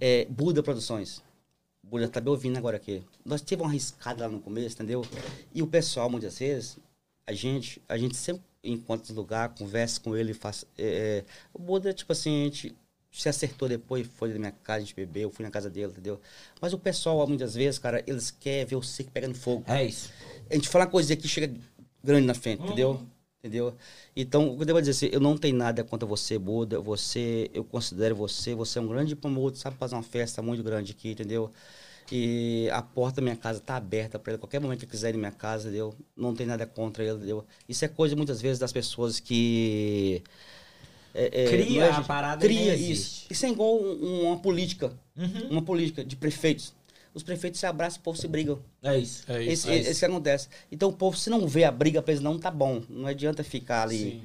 é, 0.00 0.24
Buda 0.26 0.62
Produções. 0.62 1.20
Buda 1.82 2.08
tá 2.08 2.20
me 2.20 2.30
ouvindo 2.30 2.56
agora 2.56 2.76
aqui. 2.76 3.02
Nós 3.24 3.42
tivemos 3.42 3.66
uma 3.66 3.72
riscada 3.72 4.24
lá 4.24 4.30
no 4.30 4.40
começo, 4.40 4.76
entendeu? 4.76 5.04
E 5.52 5.62
o 5.62 5.66
pessoal, 5.66 6.08
muitas 6.08 6.38
vezes, 6.38 6.78
a 7.26 7.32
gente, 7.32 7.82
a 7.88 7.98
gente 7.98 8.16
sempre 8.16 8.42
encontra 8.62 9.04
esse 9.04 9.12
lugar, 9.12 9.48
conversa 9.50 10.00
com 10.00 10.16
ele, 10.16 10.32
faz. 10.32 10.64
é, 10.78 10.84
é, 10.84 11.24
o 11.52 11.58
Buda, 11.58 11.92
tipo 11.92 12.12
assim, 12.12 12.42
a 12.42 12.44
gente 12.44 12.74
se 13.10 13.28
acertou 13.28 13.68
depois, 13.68 14.06
foi 14.16 14.32
na 14.32 14.38
minha 14.38 14.52
casa, 14.52 14.78
a 14.78 14.80
gente 14.80 14.94
bebeu, 14.94 15.24
eu 15.24 15.30
fui 15.30 15.44
na 15.44 15.50
casa 15.50 15.68
dele, 15.68 15.92
entendeu? 15.92 16.20
Mas 16.60 16.72
o 16.72 16.78
pessoal, 16.78 17.26
muitas 17.26 17.54
vezes, 17.54 17.78
cara, 17.78 18.02
eles 18.06 18.30
querem 18.30 18.64
ver 18.64 18.76
o 18.76 18.82
circo 18.82 19.12
pegando 19.12 19.34
fogo 19.34 19.64
É 19.68 19.84
isso. 19.84 20.12
a 20.50 20.54
gente 20.54 20.68
fala 20.68 20.84
uma 20.84 20.90
coisa 20.90 21.12
aqui 21.14 21.28
chega 21.28 21.52
grande 22.02 22.26
na 22.26 22.34
frente, 22.34 22.62
entendeu? 22.62 23.00
Entendeu? 23.44 23.74
Então, 24.16 24.48
o 24.48 24.56
que 24.56 24.62
eu 24.62 24.66
devo 24.66 24.80
dizer 24.80 24.92
assim, 24.92 25.08
eu 25.12 25.20
não 25.20 25.36
tenho 25.36 25.54
nada 25.54 25.84
contra 25.84 26.06
você, 26.08 26.38
Buda. 26.38 26.80
Você, 26.80 27.50
eu 27.52 27.62
considero 27.62 28.16
você, 28.16 28.54
você 28.54 28.78
é 28.78 28.82
um 28.82 28.88
grande 28.88 29.14
promotor, 29.14 29.58
sabe 29.58 29.76
fazer 29.76 29.94
uma 29.94 30.02
festa 30.02 30.40
muito 30.40 30.62
grande 30.62 30.92
aqui, 30.92 31.10
entendeu? 31.10 31.50
E 32.10 32.70
a 32.72 32.80
porta 32.80 33.16
da 33.16 33.22
minha 33.22 33.36
casa 33.36 33.60
tá 33.60 33.76
aberta 33.76 34.18
para 34.18 34.32
ele, 34.32 34.38
qualquer 34.40 34.60
momento 34.62 34.80
que 34.80 34.86
quiser 34.86 35.10
ir 35.10 35.12
na 35.12 35.18
minha 35.18 35.30
casa, 35.30 35.64
entendeu? 35.68 35.94
Não 36.16 36.34
tem 36.34 36.46
nada 36.46 36.66
contra 36.66 37.04
ele, 37.04 37.16
entendeu? 37.16 37.44
Isso 37.68 37.84
é 37.84 37.88
coisa 37.88 38.16
muitas 38.16 38.40
vezes 38.40 38.58
das 38.58 38.72
pessoas 38.72 39.20
que 39.20 40.22
é, 41.14 41.44
é, 41.44 41.48
Cria 41.50 41.80
não 41.80 41.82
é, 41.82 41.88
a 41.90 41.92
gente? 41.92 42.06
parada 42.06 42.40
cria 42.46 42.74
isso. 42.74 43.26
Isso 43.28 43.44
é 43.44 43.50
igual 43.50 43.78
um- 43.78 44.22
uma 44.28 44.38
política, 44.38 44.90
Uhum. 45.14 45.48
uma 45.50 45.62
política 45.62 46.02
de 46.02 46.16
prefeitos. 46.16 46.72
Os 47.14 47.22
prefeitos 47.22 47.60
se 47.60 47.66
abraçam, 47.66 48.00
o 48.00 48.02
povo 48.02 48.18
se 48.18 48.26
brigam. 48.26 48.58
É 48.82 48.98
isso. 48.98 49.24
É 49.30 49.40
isso. 49.42 49.50
Esse, 49.52 49.70
é 49.70 49.76
esse 49.78 49.90
isso. 49.92 50.00
que 50.00 50.06
acontece. 50.06 50.48
Então 50.70 50.88
o 50.88 50.92
povo, 50.92 51.16
se 51.16 51.30
não 51.30 51.46
vê 51.46 51.62
a 51.64 51.70
briga 51.70 52.02
pra 52.02 52.12
eles, 52.12 52.22
não 52.22 52.38
tá 52.38 52.50
bom. 52.50 52.82
Não 52.88 53.06
adianta 53.06 53.44
ficar 53.44 53.82
ali. 53.84 53.98
Sim. 53.98 54.22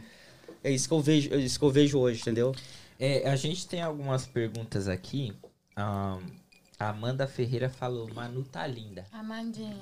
É 0.64 0.72
isso 0.72 0.88
que 0.88 0.94
eu 0.94 1.00
vejo, 1.00 1.34
é 1.34 1.38
isso 1.38 1.58
que 1.60 1.64
eu 1.66 1.70
vejo 1.72 2.00
hoje, 2.00 2.20
entendeu? 2.22 2.54
É, 3.00 3.30
a 3.30 3.36
gente 3.36 3.68
tem 3.68 3.82
algumas 3.82 4.26
perguntas 4.26 4.88
aqui. 4.88 5.32
Ahn, 5.76 6.20
a 6.78 6.90
Amanda 6.90 7.28
Ferreira 7.28 7.70
falou, 7.70 8.10
Manu 8.14 8.44
tá 8.44 8.66
linda. 8.68 9.06
Amandinha. 9.14 9.78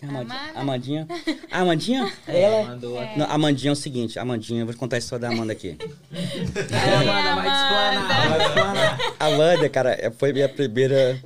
Amandinha. 0.00 0.20
Amanda? 0.54 0.60
Amandinha. 0.60 1.08
A 1.50 1.60
Amandinha? 1.60 2.12
É, 2.28 2.42
Ela. 2.42 2.64
mandou 2.68 2.98
aqui. 3.00 3.18
Não, 3.18 3.26
a 3.26 3.32
Amandinha 3.34 3.70
é 3.70 3.72
o 3.72 3.76
seguinte, 3.76 4.18
a 4.18 4.22
Amandinha, 4.22 4.60
eu 4.62 4.64
vou 4.66 4.72
te 4.74 4.78
contar 4.78 4.96
a 4.96 4.98
história 5.00 5.28
da 5.28 5.34
Amanda 5.34 5.52
aqui. 5.52 5.76
Amanda, 6.12 7.34
vai 7.34 7.48
explanar, 7.48 8.28
vai 8.30 8.46
explanar. 8.46 8.98
A 9.18 9.26
Amanda, 9.26 9.68
cara, 9.68 9.90
é- 10.00 10.10
foi 10.10 10.32
minha 10.32 10.48
primeira 10.48 11.20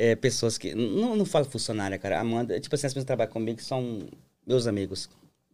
é, 0.00 0.16
pessoas 0.16 0.56
que. 0.56 0.74
Não, 0.74 1.14
não 1.14 1.26
falo 1.26 1.44
funcionária, 1.44 1.98
cara. 1.98 2.18
Amanda, 2.18 2.58
tipo 2.58 2.74
assim, 2.74 2.86
as 2.86 2.92
pessoas 2.94 3.04
que 3.04 3.06
trabalham 3.06 3.30
comigo 3.30 3.58
que 3.58 3.64
são 3.64 4.08
meus 4.46 4.66
amigos. 4.66 5.10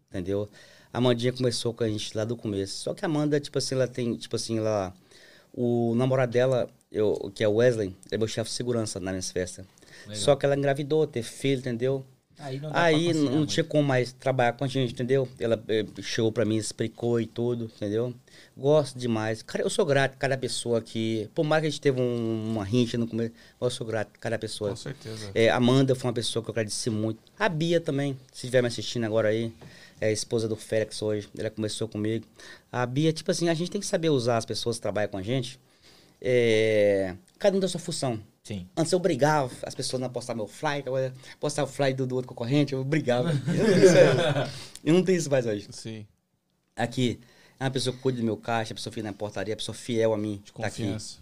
Entendeu? 0.09 0.49
A 0.93 0.99
Amandinha 0.99 1.33
começou 1.33 1.75
com 1.75 1.83
a 1.83 1.89
gente 1.89 2.17
lá 2.17 2.25
do 2.25 2.37
começo. 2.37 2.77
Só 2.79 2.95
que 2.95 3.05
a 3.05 3.09
Amanda, 3.09 3.41
tipo 3.41 3.59
assim, 3.59 3.75
ela 3.75 3.89
tem, 3.89 4.15
tipo 4.15 4.37
assim, 4.37 4.59
ela. 4.59 4.95
O 5.53 5.95
namorado 5.97 6.31
dela, 6.31 6.71
eu, 6.93 7.33
que 7.35 7.43
é 7.43 7.49
o 7.49 7.55
Wesley, 7.55 7.93
é 8.09 8.17
meu 8.17 8.29
chefe 8.29 8.49
de 8.49 8.55
segurança 8.55 9.01
nas 9.01 9.13
minhas 9.13 9.31
festas. 9.33 9.67
Legal. 10.07 10.23
Só 10.23 10.37
que 10.37 10.47
ela 10.47 10.57
engravidou, 10.57 11.09
teve 11.09 11.27
filho, 11.27 11.59
entendeu? 11.59 12.05
Aí 12.39 12.61
não, 12.61 12.71
Aí 12.73 13.15
não, 13.15 13.47
tinha 13.47 13.65
como 13.65 13.83
mais 13.83 14.13
trabalhar 14.13 14.53
com 14.53 14.65
a 14.65 14.69
gente, 14.69 14.93
entendeu? 14.93 15.27
Ela 15.39 15.63
eh, 15.69 15.87
chegou 16.03 16.31
pra 16.31 16.45
mim, 16.45 16.57
explicou 16.57 17.19
e 17.21 17.27
tudo, 17.27 17.65
entendeu? 17.77 18.13
Gosto 18.55 18.99
demais. 18.99 19.43
Cara, 19.43 19.65
eu 19.65 19.71
sou 19.71 19.87
grato 19.87 20.13
a 20.13 20.17
cada 20.17 20.37
pessoa 20.37 20.83
que. 20.83 21.31
Por 21.35 21.45
mais 21.45 21.63
que 21.63 21.67
a 21.69 21.71
gente 21.71 21.81
teve 21.81 21.99
um- 22.01 22.53
uma 22.53 22.65
rincha 22.65 22.99
no 22.99 23.07
começo, 23.07 23.33
eu 23.59 23.71
sou 23.71 23.87
grato 23.87 24.11
a 24.15 24.19
cada 24.19 24.39
pessoa. 24.39 24.71
Com 24.71 24.77
certeza. 24.77 25.31
É, 25.35 25.49
Amanda 25.49 25.95
foi 25.95 26.09
uma 26.09 26.15
pessoa 26.15 26.43
que 26.43 26.51
eu 26.51 26.53
agradeci 26.53 26.91
muito. 26.91 27.19
A 27.39 27.49
Bia 27.49 27.81
também, 27.81 28.13
se 28.33 28.45
estiver 28.47 28.61
me 28.61 28.69
assistindo 28.69 29.05
agora 29.05 29.29
aí, 29.29 29.51
é 29.99 30.09
a 30.09 30.13
esposa 30.13 30.47
do 30.47 30.57
Félix 30.57 31.01
hoje, 31.01 31.29
ela 31.39 31.49
começou 31.51 31.89
comigo. 31.89 32.27
A 32.71 32.85
Bia, 32.85 33.13
tipo 33.15 33.31
assim, 33.31 33.49
a 33.49 33.55
gente 33.55 33.71
tem 33.71 33.81
que 33.81 33.87
saber 33.87 34.11
usar 34.11 34.37
as 34.37 34.45
pessoas 34.45 34.77
que 34.77 34.83
trabalham 34.83 35.09
com 35.11 35.17
a 35.17 35.23
gente. 35.23 35.59
É, 36.21 37.15
cada 37.39 37.57
um 37.57 37.61
da 37.61 37.69
sua 37.69 37.81
função. 37.81 38.21
Sim. 38.47 38.65
Antes 38.77 38.93
eu 38.93 39.01
brigava, 39.01 39.53
as 39.65 39.75
pessoas 39.75 40.01
não 40.01 40.09
postavam 40.09 40.45
meu 40.45 40.47
fly, 40.47 40.79
agora 40.79 41.13
postar 41.41 41.65
o 41.65 41.67
fly 41.67 41.93
do, 41.93 42.07
do 42.07 42.15
outro 42.15 42.29
concorrente, 42.29 42.75
eu 42.75 42.85
brigava. 42.85 43.33
Eu 44.85 44.95
não 44.95 45.03
tenho 45.03 45.19
isso 45.19 45.29
mais 45.29 45.45
hoje. 45.45 45.67
Sim. 45.73 46.07
Aqui, 46.77 47.19
é 47.59 47.65
uma 47.65 47.73
pessoa 47.73 47.97
que 47.97 48.01
cuida 48.01 48.21
do 48.21 48.25
meu 48.25 48.37
caixa, 48.37 48.73
a 48.73 48.77
pessoa 48.77 48.93
fica 48.93 49.03
na 49.03 49.13
portaria, 49.13 49.53
a 49.53 49.57
pessoa 49.57 49.75
fiel 49.75 50.15
a 50.15 50.17
mim. 50.17 50.41
De 50.45 50.53
tá 50.53 50.65
aqui. 50.65 50.85
confiança. 50.85 51.19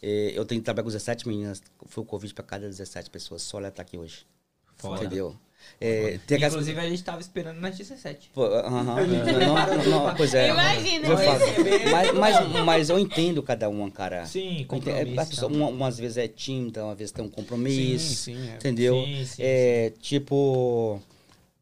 É, 0.00 0.30
eu 0.36 0.44
tenho 0.44 0.60
que 0.60 0.64
trabalhar 0.66 0.84
com 0.84 0.90
17 0.90 1.26
meninas, 1.26 1.60
foi 1.86 2.04
o 2.04 2.06
convite 2.06 2.32
para 2.32 2.44
cada 2.44 2.68
17 2.68 3.10
pessoas, 3.10 3.42
só 3.42 3.58
ela 3.58 3.72
tá 3.72 3.82
aqui 3.82 3.98
hoje. 3.98 4.24
Foda. 4.76 5.04
Entendeu? 5.04 5.36
É, 5.80 6.18
aquelas- 6.24 6.52
Inclusive, 6.54 6.80
a 6.80 6.88
gente 6.88 7.04
tava 7.04 7.20
esperando 7.20 7.60
na 7.60 7.70
17. 7.70 8.30
Pô, 8.34 8.44
aham. 8.44 8.84
Não, 9.06 9.84
não, 10.06 10.14
pois 10.16 10.34
é. 10.34 10.48
Imagina, 10.48 11.08
né? 11.08 11.24
Mas, 11.90 12.12
mas, 12.12 12.64
mas 12.64 12.90
eu 12.90 12.98
entendo 12.98 13.42
cada 13.42 13.68
uma, 13.68 13.90
cara. 13.90 14.24
Sim, 14.26 14.62
é, 14.62 14.64
compromisso. 14.64 15.20
a 15.20 15.26
pessoa, 15.26 15.52
uma, 15.52 15.68
umas 15.68 15.98
vezes 15.98 16.16
é 16.16 16.26
tímida, 16.26 16.84
uma 16.84 16.94
vez 16.94 17.12
tem 17.12 17.24
um 17.24 17.28
compromisso. 17.30 18.14
Sim, 18.14 18.34
sim, 18.34 18.48
é. 18.50 18.54
Entendeu? 18.56 18.94
Sim, 19.04 19.24
sim, 19.24 19.42
é, 19.44 19.92
Tipo, 20.00 21.00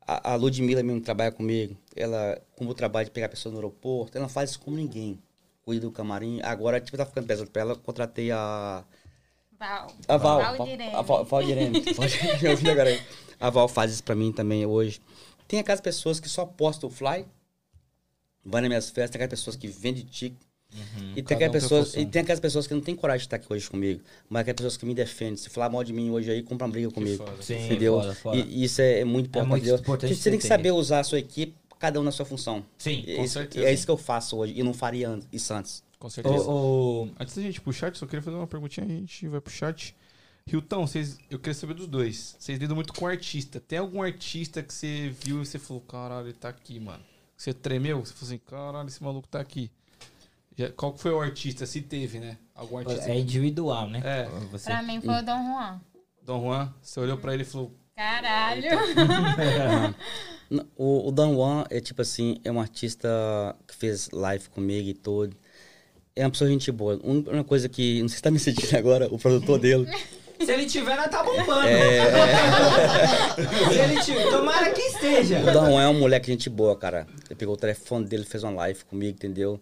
a, 0.07 0.33
a 0.33 0.35
Ludmilla 0.37 0.83
mesmo 0.83 1.01
trabalha 1.01 1.31
comigo. 1.33 1.77
Ela, 1.95 2.41
como 2.57 2.71
o 2.71 2.75
trabalho 2.75 3.07
de 3.07 3.11
pegar 3.11 3.27
a 3.27 3.31
pessoa 3.31 3.51
no 3.53 3.59
aeroporto, 3.59 4.17
ela 4.17 4.23
não 4.27 4.33
faz 4.33 4.51
isso 4.51 4.61
como 4.61 4.77
ninguém. 4.77 5.19
Cuida 5.63 5.83
do 5.87 5.91
camarim. 5.91 6.41
Agora, 6.43 6.81
tipo, 6.81 6.97
tá 6.97 7.05
ficando 7.05 7.27
pesado 7.27 7.51
pra 7.51 7.63
ela. 7.63 7.73
eu 7.73 7.77
Contratei 7.79 8.31
a. 8.31 8.85
Val. 9.59 9.87
A 10.07 10.17
Val. 10.17 10.41
A 10.41 11.03
Val, 11.03 11.25
Valdirene. 11.25 11.83
Valdirene, 11.95 12.39
eu 12.47 12.57
vi 12.57 12.71
agora 12.71 12.91
aí. 12.91 13.01
A 13.41 13.51
Val 13.51 13.69
faz 13.69 13.93
isso 13.93 14.03
pra 14.05 14.15
mim 14.15 14.33
também 14.33 14.65
hoje. 14.67 15.01
Tem 15.49 15.61
aquelas 15.61 15.81
pessoas 15.81 16.19
que 16.21 16.29
só 16.29 16.45
postam 16.45 16.89
o 16.89 16.93
fly, 16.93 17.25
vai 18.45 18.61
nas 18.61 18.69
minhas 18.69 18.91
festas, 18.91 19.11
tem 19.11 19.23
aquelas 19.23 19.41
pessoas 19.41 19.57
que 19.57 19.69
vendem 19.69 20.05
ticket. 20.05 20.37
e, 21.15 21.23
tem 21.23 21.37
um 21.37 21.41
tem 21.41 21.51
pessoas, 21.51 21.95
e 21.97 22.05
tem 22.05 22.23
aquelas 22.23 22.41
pessoas 22.41 22.67
que 22.67 22.75
não 22.75 22.81
têm 22.81 22.95
coragem 22.97 23.21
de 23.21 23.27
estar 23.27 23.37
aqui 23.37 23.53
hoje 23.53 23.71
comigo, 23.71 24.01
mas 24.29 24.41
aquelas 24.41 24.57
pessoas 24.57 24.77
que 24.77 24.85
me 24.87 24.95
defendem. 24.95 25.37
Se 25.37 25.49
falar 25.49 25.69
mal 25.71 25.85
de 25.85 25.93
mim 25.93 26.11
hoje 26.11 26.31
aí, 26.31 26.43
compra 26.43 26.67
uma 26.67 26.73
briga 26.73 26.91
comigo. 26.91 27.25
foda. 27.25 27.41
Sim, 27.43 27.65
entendeu? 27.65 28.01
foda, 28.01 28.15
foda. 28.15 28.37
E, 28.37 28.41
e 28.43 28.65
isso 28.65 28.81
é, 28.81 29.01
é 29.01 29.05
muito 29.05 29.27
importante. 29.29 29.51
muito 29.51 29.63
entendeu? 29.63 29.81
importante 29.81 30.15
Você 30.15 30.31
tem 30.31 30.39
que 30.39 30.47
saber 30.47 30.73
usar 30.73 31.01
a 31.01 31.05
sua 31.05 31.19
equipe, 31.19 31.55
cada 31.79 32.01
um 32.01 32.03
na 32.03 32.11
sua 32.11 32.27
função. 32.27 32.65
Sim. 32.79 33.03
Com 33.17 33.25
isso- 33.25 33.35
certeza. 33.35 33.67
É 33.67 33.73
isso 33.73 33.85
que 33.85 33.91
eu 33.91 33.97
faço 33.97 34.37
hoje. 34.37 34.55
E 34.57 34.63
não 34.63 34.75
faria 34.75 35.19
isso 35.33 35.55
antes. 35.55 35.85
Com 35.99 36.11
certeza. 36.11 36.45
O, 36.51 37.05
o- 37.05 37.11
Antes 37.19 37.37
da 37.37 37.43
gente 37.43 37.57
ir 37.57 37.61
pro 37.61 37.73
chat, 37.73 37.97
só 37.97 38.05
queria 38.05 38.23
fazer 38.23 38.37
uma 38.37 38.47
perguntinha, 38.47 38.85
a 38.85 38.89
gente 38.89 39.29
vai 39.29 39.41
pro 39.41 39.53
chat. 39.53 39.95
Hilton, 40.49 40.87
vocês, 40.87 41.19
eu 41.29 41.41
queria 41.41 41.55
saber 41.55 41.75
dos 41.75 41.89
dois. 41.89 42.37
Vocês 42.39 42.57
lidam 42.59 42.77
muito 42.77 42.93
com 42.93 43.05
artista. 43.05 43.59
Tem 43.59 43.81
algum 43.81 44.01
artista 44.01 44.63
que 44.63 44.73
você 44.73 45.13
viu 45.25 45.43
e 45.43 45.47
você 45.47 45.59
falou, 45.59 45.83
caralho, 45.83 46.27
ele 46.29 46.35
tá 46.35 46.49
aqui, 46.49 46.79
mano? 46.79 47.03
Você 47.37 47.53
tremeu? 47.53 47.99
Você 48.05 48.13
falou 48.13 48.29
assim, 48.29 48.39
caralho, 48.47 48.87
esse 48.89 49.03
maluco 49.03 49.27
tá 49.27 49.41
aqui. 49.41 49.69
Já- 50.57 50.71
qual 50.71 50.93
que 50.93 51.01
foi 51.01 51.11
o 51.11 51.21
artista? 51.21 51.67
Se 51.67 51.81
teve, 51.81 52.21
né? 52.21 52.39
Algum 52.55 52.79
artista? 52.79 53.11
é 53.11 53.19
individual, 53.19 53.89
né? 53.91 54.01
É. 54.05 54.29
Você... 54.53 54.67
Pra 54.71 54.83
mim 54.85 55.01
foi 55.01 55.15
o 55.15 55.23
Dom 55.23 55.45
Juan. 55.45 55.81
Dom 56.23 56.41
Juan, 56.45 56.73
você 56.81 57.01
olhou 57.01 57.19
pra 57.19 57.35
ele 57.35 57.43
e 57.43 57.47
falou, 57.47 57.73
Caralho. 57.97 58.69
O, 60.77 61.09
o 61.09 61.11
Dan 61.11 61.35
Juan 61.35 61.65
é 61.71 61.81
tipo 61.81 62.01
assim, 62.03 62.37
é 62.45 62.53
um 62.53 62.61
artista 62.61 63.09
que 63.67 63.75
fez 63.75 64.09
live 64.13 64.49
comigo 64.51 64.89
e 64.89 64.95
tudo. 64.95 65.37
É 66.15 66.25
uma 66.25 66.31
pessoa 66.31 66.49
gente 66.49 66.71
boa. 66.71 67.01
Um- 67.03 67.19
Uma 67.29 67.43
coisa 67.43 67.69
que, 67.69 68.01
não 68.01 68.09
sei 68.09 68.19
se 68.19 68.23
tá 68.23 68.31
me 68.31 68.39
sentindo 68.39 68.73
agora, 68.79 69.13
o 69.13 69.19
produtor 69.19 69.59
dele. 69.59 69.91
Se 70.45 70.51
ele 70.53 70.67
tiver, 70.67 70.97
nós 70.97 71.09
tá 71.11 71.23
bombando. 71.23 71.67
É, 71.69 72.03
Se 73.73 73.79
ele 73.79 74.01
tiver, 74.03 74.31
tomara 74.31 74.71
que 74.71 74.81
esteja. 74.81 75.41
O 75.41 75.45
Dan 75.45 75.71
Juan 75.71 75.83
é 75.83 75.89
um 75.89 75.99
moleque 75.99 76.31
gente 76.31 76.49
boa, 76.51 76.77
cara. 76.77 77.07
Ele 77.27 77.35
pegou 77.35 77.55
o 77.55 77.57
telefone 77.59 78.07
dele, 78.07 78.25
fez 78.25 78.43
uma 78.45 78.53
live 78.53 78.85
comigo, 78.85 79.13
entendeu? 79.17 79.61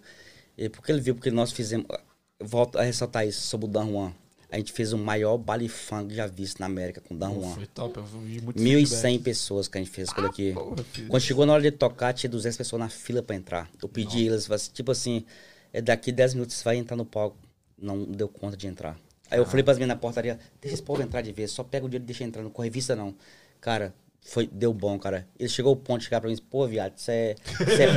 E 0.56 0.68
porque 0.68 0.90
ele 0.92 1.00
viu, 1.00 1.14
porque 1.14 1.30
nós 1.30 1.52
fizemos. 1.52 1.86
eu 1.90 2.46
Volto 2.46 2.78
a 2.78 2.82
ressaltar 2.82 3.26
isso 3.26 3.40
sobre 3.46 3.66
o 3.66 3.68
Dan 3.68 3.86
Juan. 3.90 4.12
A 4.50 4.56
gente 4.56 4.72
fez 4.72 4.92
o 4.92 4.98
maior 4.98 5.36
baile 5.36 5.68
funk 5.68 6.14
já 6.14 6.26
visto 6.28 6.60
na 6.60 6.66
América 6.66 7.00
com 7.00 7.14
o 7.14 7.18
Dan 7.18 7.30
"Pô, 7.34 7.40
Juan. 7.42 7.54
foi 7.54 7.66
top, 7.66 7.96
eu 7.96 8.04
vi 8.04 8.40
muito 8.40 8.60
1.100 8.60 9.20
pessoas 9.22 9.66
que 9.66 9.78
a 9.78 9.80
gente 9.80 9.90
fez 9.90 10.12
com 10.12 10.20
ele 10.20 10.28
aqui. 10.28 10.52
porra. 10.52 10.76
Quando 11.08 11.22
chegou 11.22 11.44
na 11.46 11.54
hora 11.54 11.62
de 11.62 11.72
tocar, 11.72 12.12
tinha 12.12 12.30
200 12.30 12.56
pessoas 12.56 12.78
na 12.80 12.88
fila 12.88 13.20
pra 13.22 13.34
entrar. 13.34 13.68
Eu 13.82 13.88
pedi 13.88 14.26
eles, 14.26 14.48
assim, 14.50 14.70
tipo 14.72 14.92
assim, 14.92 15.24
é 15.72 15.80
daqui 15.82 16.12
10 16.12 16.34
minutos 16.34 16.54
você 16.56 16.64
vai 16.64 16.76
entrar 16.76 16.96
no 16.96 17.04
palco. 17.04 17.36
Não 17.76 18.04
deu 18.04 18.28
conta 18.28 18.56
de 18.56 18.68
entrar. 18.68 18.96
Aí 19.34 19.40
eu 19.40 19.46
falei 19.46 19.62
pras 19.62 19.76
meninas 19.78 19.96
na 19.96 20.00
portaria, 20.00 20.38
deixa 20.60 20.74
esse 20.74 20.82
povo 20.82 21.02
entrar 21.02 21.20
de 21.22 21.32
vez, 21.32 21.50
só 21.50 21.62
pega 21.62 21.84
o 21.84 21.88
dinheiro 21.88 22.04
e 22.04 22.06
deixa 22.06 22.24
entrar, 22.24 22.42
não 22.42 22.50
corre 22.50 22.70
vista 22.70 22.94
não. 22.96 23.14
Cara, 23.60 23.92
foi, 24.26 24.46
deu 24.50 24.72
bom, 24.72 24.98
cara. 24.98 25.26
Ele 25.38 25.48
chegou 25.48 25.70
ao 25.70 25.76
ponto 25.76 25.98
de 25.98 26.04
chegar 26.04 26.20
pra 26.20 26.28
mim 26.28 26.34
e 26.34 26.36
disse, 26.36 26.48
pô, 26.48 26.66
viado, 26.66 26.92
você 26.96 27.12
é, 27.12 27.36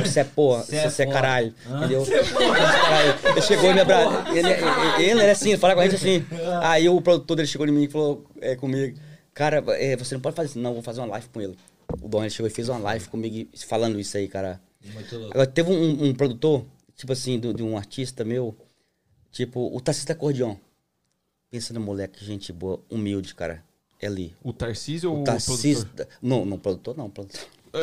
você 0.02 0.18
é, 0.18 0.22
é 0.22 0.24
porra, 0.24 0.62
Cê 0.64 0.76
é 0.76 0.90
você 0.90 1.02
é 1.02 1.06
foda. 1.06 1.16
caralho, 1.16 1.54
Ah, 1.66 1.78
entendeu? 1.78 2.04
Caralho. 2.04 3.18
Ele 3.30 3.42
chegou 3.42 3.70
e 3.70 3.74
me 3.74 3.80
abraçou, 3.80 4.36
ele, 4.36 4.48
ele, 4.50 5.10
ele 5.10 5.20
era 5.22 5.32
assim, 5.32 5.50
ele 5.50 5.58
falava 5.58 5.80
com 5.80 5.86
a 5.86 5.88
gente 5.88 5.96
assim. 5.96 6.26
Aí 6.62 6.88
o 6.88 7.00
produtor 7.00 7.36
dele 7.36 7.48
chegou 7.48 7.66
em 7.66 7.72
mim 7.72 7.84
e 7.84 7.88
falou 7.88 8.26
é, 8.40 8.56
comigo, 8.56 8.98
cara, 9.32 9.64
é, 9.76 9.96
você 9.96 10.14
não 10.14 10.20
pode 10.20 10.36
fazer 10.36 10.50
isso, 10.50 10.58
não, 10.58 10.74
vou 10.74 10.82
fazer 10.82 11.00
uma 11.00 11.06
live 11.08 11.28
com 11.28 11.40
ele. 11.40 11.56
O 12.02 12.08
Dom, 12.08 12.20
ele 12.22 12.30
chegou 12.30 12.46
e 12.48 12.52
fez 12.52 12.68
uma 12.68 12.78
live 12.78 13.08
comigo 13.08 13.48
falando 13.66 13.98
isso 13.98 14.16
aí, 14.16 14.28
cara. 14.28 14.60
Muito 14.92 15.16
louco. 15.16 15.30
Agora, 15.32 15.46
teve 15.46 15.70
um, 15.70 16.04
um 16.08 16.14
produtor, 16.14 16.64
tipo 16.94 17.12
assim, 17.12 17.38
do- 17.38 17.54
de 17.54 17.62
um 17.62 17.76
artista 17.76 18.22
meu, 18.24 18.54
tipo, 19.32 19.74
o 19.74 19.80
Tassista 19.80 20.12
Acordeon. 20.12 20.56
Pensa 21.50 21.72
no 21.72 21.80
moleque, 21.80 22.24
gente 22.24 22.52
boa, 22.52 22.80
humilde, 22.90 23.34
cara. 23.34 23.64
É 24.00 24.06
ali. 24.06 24.34
O 24.44 24.52
Tarcísio 24.52 25.10
ou 25.10 25.18
O 25.18 25.20
o 25.22 25.24
Tassista. 25.24 25.84
produtor? 25.86 26.06
Não, 26.22 26.44
não, 26.44 26.58
produtor 26.58 26.96
não, 26.96 27.10
produtor. 27.10 27.40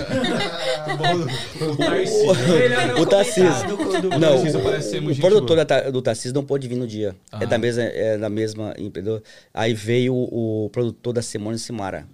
O 1.76 1.78
Tarcísio. 1.78 3.02
O 3.02 3.06
Tarcísio. 3.06 4.10
Não, 4.20 4.20
Tarcísio 4.20 4.64
parece 4.64 4.90
ser 4.92 5.04
o, 5.04 5.12
o 5.12 5.16
produtor 5.18 5.64
da 5.66 5.90
do 5.92 6.02
Tarcísio 6.02 6.34
não 6.34 6.44
pôde 6.46 6.68
vir 6.68 6.76
no 6.76 6.88
dia. 6.88 7.16
É, 7.32 7.36
Ah. 7.44 7.46
da 7.46 7.58
mesma, 7.58 7.84
é 7.84 8.18
da 8.18 8.30
mesma 8.30 8.74
empreendedor. 8.78 9.22
Aí 9.54 9.74
veio 9.74 10.14
o, 10.16 10.66
o 10.66 10.70
produtor 10.70 11.14
da 11.14 11.22
Simone 11.22 11.60
Simara. 11.60 12.08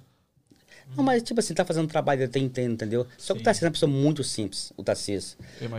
Não, 0.95 1.03
mas 1.03 1.23
tipo 1.23 1.39
assim, 1.39 1.53
tá 1.53 1.63
fazendo 1.65 1.87
trabalho, 1.87 2.21
ele 2.21 2.27
tem 2.27 2.43
entendo, 2.43 2.73
entendeu? 2.73 3.05
Só 3.17 3.33
que 3.33 3.41
o 3.41 3.43
Tarcísio 3.43 3.65
é 3.65 3.69
uma 3.69 3.73
pessoa 3.73 3.91
muito 3.91 4.23
simples, 4.23 4.71
o 4.77 4.83
Tarcísio. 4.83 5.37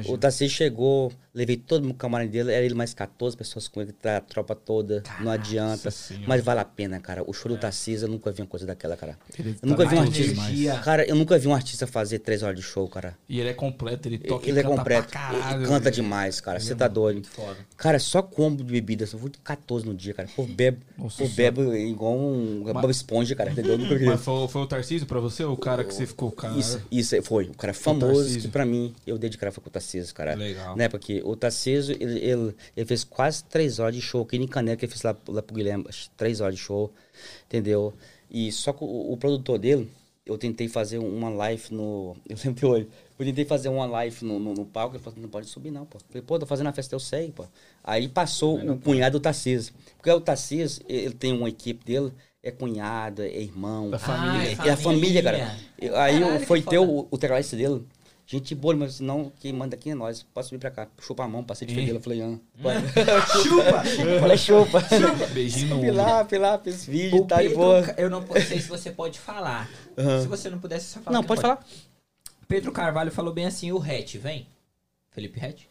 O 0.08 0.16
Tarcísio 0.16 0.56
chegou, 0.56 1.12
levei 1.34 1.56
todo 1.56 1.86
no 1.86 1.94
camarim 1.94 2.28
dele, 2.28 2.52
era 2.52 2.64
ele 2.64 2.74
mais 2.74 2.94
14 2.94 3.36
pessoas 3.36 3.68
com 3.68 3.80
ele, 3.82 3.92
tá, 3.92 4.16
a 4.16 4.20
tropa 4.20 4.54
toda, 4.54 5.02
não 5.20 5.30
adianta. 5.30 5.90
Senhora. 5.90 6.24
Mas 6.26 6.42
vale 6.42 6.60
a 6.60 6.64
pena, 6.64 6.98
cara. 7.00 7.22
O 7.26 7.32
show 7.32 7.50
do 7.50 7.58
Tarcísio, 7.58 8.06
eu 8.06 8.10
nunca 8.10 8.30
vi 8.32 8.40
uma 8.42 8.48
coisa 8.48 8.66
daquela, 8.66 8.96
cara. 8.96 9.18
Ele 9.38 9.56
Eu 9.62 9.68
nunca 9.68 9.84
tá 9.84 9.90
vi 9.90 9.96
um 9.96 10.02
muito 10.02 10.12
artista. 10.18 10.34
demais. 10.48 10.80
Cara, 10.84 11.04
eu 11.04 11.14
nunca 11.14 11.38
vi 11.38 11.48
um 11.48 11.54
artista 11.54 11.86
fazer 11.86 12.18
três 12.20 12.42
horas 12.42 12.56
de 12.56 12.62
show, 12.62 12.88
cara. 12.88 13.16
E 13.28 13.38
ele 13.40 13.50
é 13.50 13.54
completo, 13.54 14.08
ele 14.08 14.18
toca 14.18 14.48
ele 14.48 14.60
é 14.60 14.62
completo. 14.62 15.08
caralho. 15.08 15.58
ele 15.60 15.66
canta 15.66 15.84
velho. 15.84 15.94
demais, 15.96 16.40
cara. 16.40 16.58
Você 16.58 16.74
tá 16.74 16.88
doido. 16.88 17.26
Foda. 17.26 17.56
Cara, 17.76 17.98
só 17.98 18.22
combo 18.22 18.62
de 18.64 18.72
bebida. 18.72 19.04
Eu 19.12 19.18
vou 19.18 19.28
de 19.28 19.38
14 19.38 19.86
no 19.86 19.94
dia, 19.94 20.14
cara. 20.14 20.28
Pô, 20.34 20.44
bebo. 20.44 20.78
Nossa 20.96 21.22
Pô, 21.22 21.28
bebo 21.28 21.74
igual 21.74 22.16
um 22.18 22.62
Bob 22.64 22.90
Esponja, 22.90 23.34
cara. 23.34 23.50
Entendeu? 23.50 23.76
Nunca. 23.76 23.98
Mas 24.04 24.20
foi, 24.20 24.48
foi 24.48 24.62
o 24.62 24.66
Tarcísio 24.66 25.01
pra 25.06 25.20
você, 25.20 25.44
o 25.44 25.56
cara 25.56 25.84
que 25.84 25.94
você 25.94 26.06
ficou, 26.06 26.30
cara? 26.30 26.56
Isso, 26.58 26.80
isso 26.90 27.22
foi. 27.22 27.46
O 27.46 27.56
cara 27.56 27.72
famoso 27.74 28.20
Tarcísio. 28.20 28.42
que 28.42 28.48
pra 28.48 28.64
mim, 28.64 28.94
eu 29.06 29.18
dei 29.18 29.30
de 29.30 29.38
cara 29.38 29.52
foi 29.52 29.62
com 29.62 29.68
o 29.68 29.72
Tarcísio, 29.72 30.14
cara. 30.14 30.34
Legal. 30.34 30.76
Né, 30.76 30.88
porque 30.88 31.22
o 31.24 31.36
Tarcísio, 31.36 31.96
ele, 32.00 32.18
ele, 32.18 32.56
ele 32.76 32.86
fez 32.86 33.04
quase 33.04 33.44
três 33.44 33.78
horas 33.78 33.94
de 33.94 34.00
show 34.00 34.22
aqui 34.22 34.36
em 34.36 34.46
Caneca, 34.46 34.78
que 34.78 34.84
ele 34.84 34.92
fez 34.92 35.02
lá, 35.02 35.16
lá 35.28 35.42
pro 35.42 35.54
Guilherme, 35.54 35.84
que 35.84 36.10
três 36.16 36.40
horas 36.40 36.54
de 36.54 36.60
show, 36.60 36.92
entendeu? 37.46 37.94
E 38.30 38.50
só 38.50 38.72
que 38.72 38.82
o, 38.82 39.12
o 39.12 39.16
produtor 39.16 39.58
dele, 39.58 39.90
eu 40.24 40.38
tentei 40.38 40.68
fazer 40.68 40.98
uma 40.98 41.28
live 41.28 41.64
no. 41.70 42.16
Eu 42.28 42.36
lembro 42.36 42.50
até 42.50 42.66
hoje. 42.66 42.88
Eu 43.18 43.26
tentei 43.26 43.44
fazer 43.44 43.68
uma 43.68 43.86
live 43.86 44.24
no, 44.24 44.38
no, 44.38 44.54
no 44.54 44.64
palco, 44.64 44.96
ele 44.96 45.02
falou, 45.02 45.20
não 45.20 45.28
pode 45.28 45.46
subir 45.46 45.70
não, 45.70 45.84
pô. 45.86 45.98
Eu 45.98 46.02
falei, 46.08 46.22
pô, 46.22 46.38
tô 46.38 46.46
fazendo 46.46 46.68
a 46.68 46.72
festa, 46.72 46.94
eu 46.94 46.98
sei, 46.98 47.30
pô. 47.30 47.46
Aí 47.84 48.08
passou 48.08 48.58
o 48.58 48.78
cunhado 48.78 49.18
do 49.18 49.22
Tarcísio. 49.22 49.72
Porque 49.96 50.10
o 50.10 50.20
Tarcísio, 50.20 50.84
ele 50.88 51.14
tem 51.14 51.32
uma 51.32 51.48
equipe 51.48 51.84
dele, 51.84 52.12
é 52.42 52.50
cunhado, 52.50 53.22
é 53.22 53.28
irmão. 53.40 53.90
Da 53.90 53.98
família. 53.98 54.56
Ah, 54.58 54.66
É 54.68 54.70
a 54.70 54.76
família, 54.76 55.22
cara. 55.22 55.56
Eu- 55.78 55.96
Aí 55.96 56.20
Caralho, 56.20 56.46
foi 56.46 56.62
ter 56.62 56.78
o, 56.78 57.06
o 57.10 57.18
tecladista 57.18 57.56
dele. 57.56 57.86
Gente 58.24 58.54
boa, 58.54 58.74
mas 58.74 58.98
não, 59.00 59.30
quem 59.40 59.52
manda 59.52 59.74
aqui 59.76 59.90
é 59.90 59.94
nós. 59.94 60.22
Pode 60.22 60.46
subir 60.46 60.58
pra 60.58 60.70
cá. 60.70 60.88
Chupa 61.00 61.24
a 61.24 61.28
mão, 61.28 61.42
passei 61.44 61.66
de 61.68 61.74
fedelo. 61.74 61.98
Eu 61.98 62.02
falei, 62.02 62.22
ah. 62.22 62.38
Chupa! 63.42 63.82
Falei, 64.20 64.38
chupa. 64.38 64.80
Beijinho 65.34 65.76
no 65.76 65.80
fui 66.28 66.38
lá, 66.38 66.58
fiz 66.58 66.84
vídeo, 66.86 67.22
O 67.22 67.26
tá 67.26 67.36
de 67.42 67.48
Pedro, 67.48 67.56
boa. 67.58 67.94
eu 67.98 68.08
não 68.08 68.24
sei 68.46 68.60
se 68.60 68.68
você 68.68 68.90
pode 68.90 69.18
falar. 69.18 69.68
Se 70.22 70.28
você 70.28 70.48
não 70.48 70.58
pudesse, 70.58 70.86
só 70.86 71.00
falar. 71.00 71.14
Não, 71.14 71.22
que 71.22 71.28
pode 71.28 71.40
falar. 71.42 71.64
Pedro 72.48 72.70
Carvalho 72.72 73.10
falou 73.10 73.34
bem 73.34 73.44
assim, 73.46 73.72
o 73.72 73.78
Hatch, 73.82 74.14
vem. 74.16 74.46
Felipe 75.10 75.44
Hatch? 75.44 75.62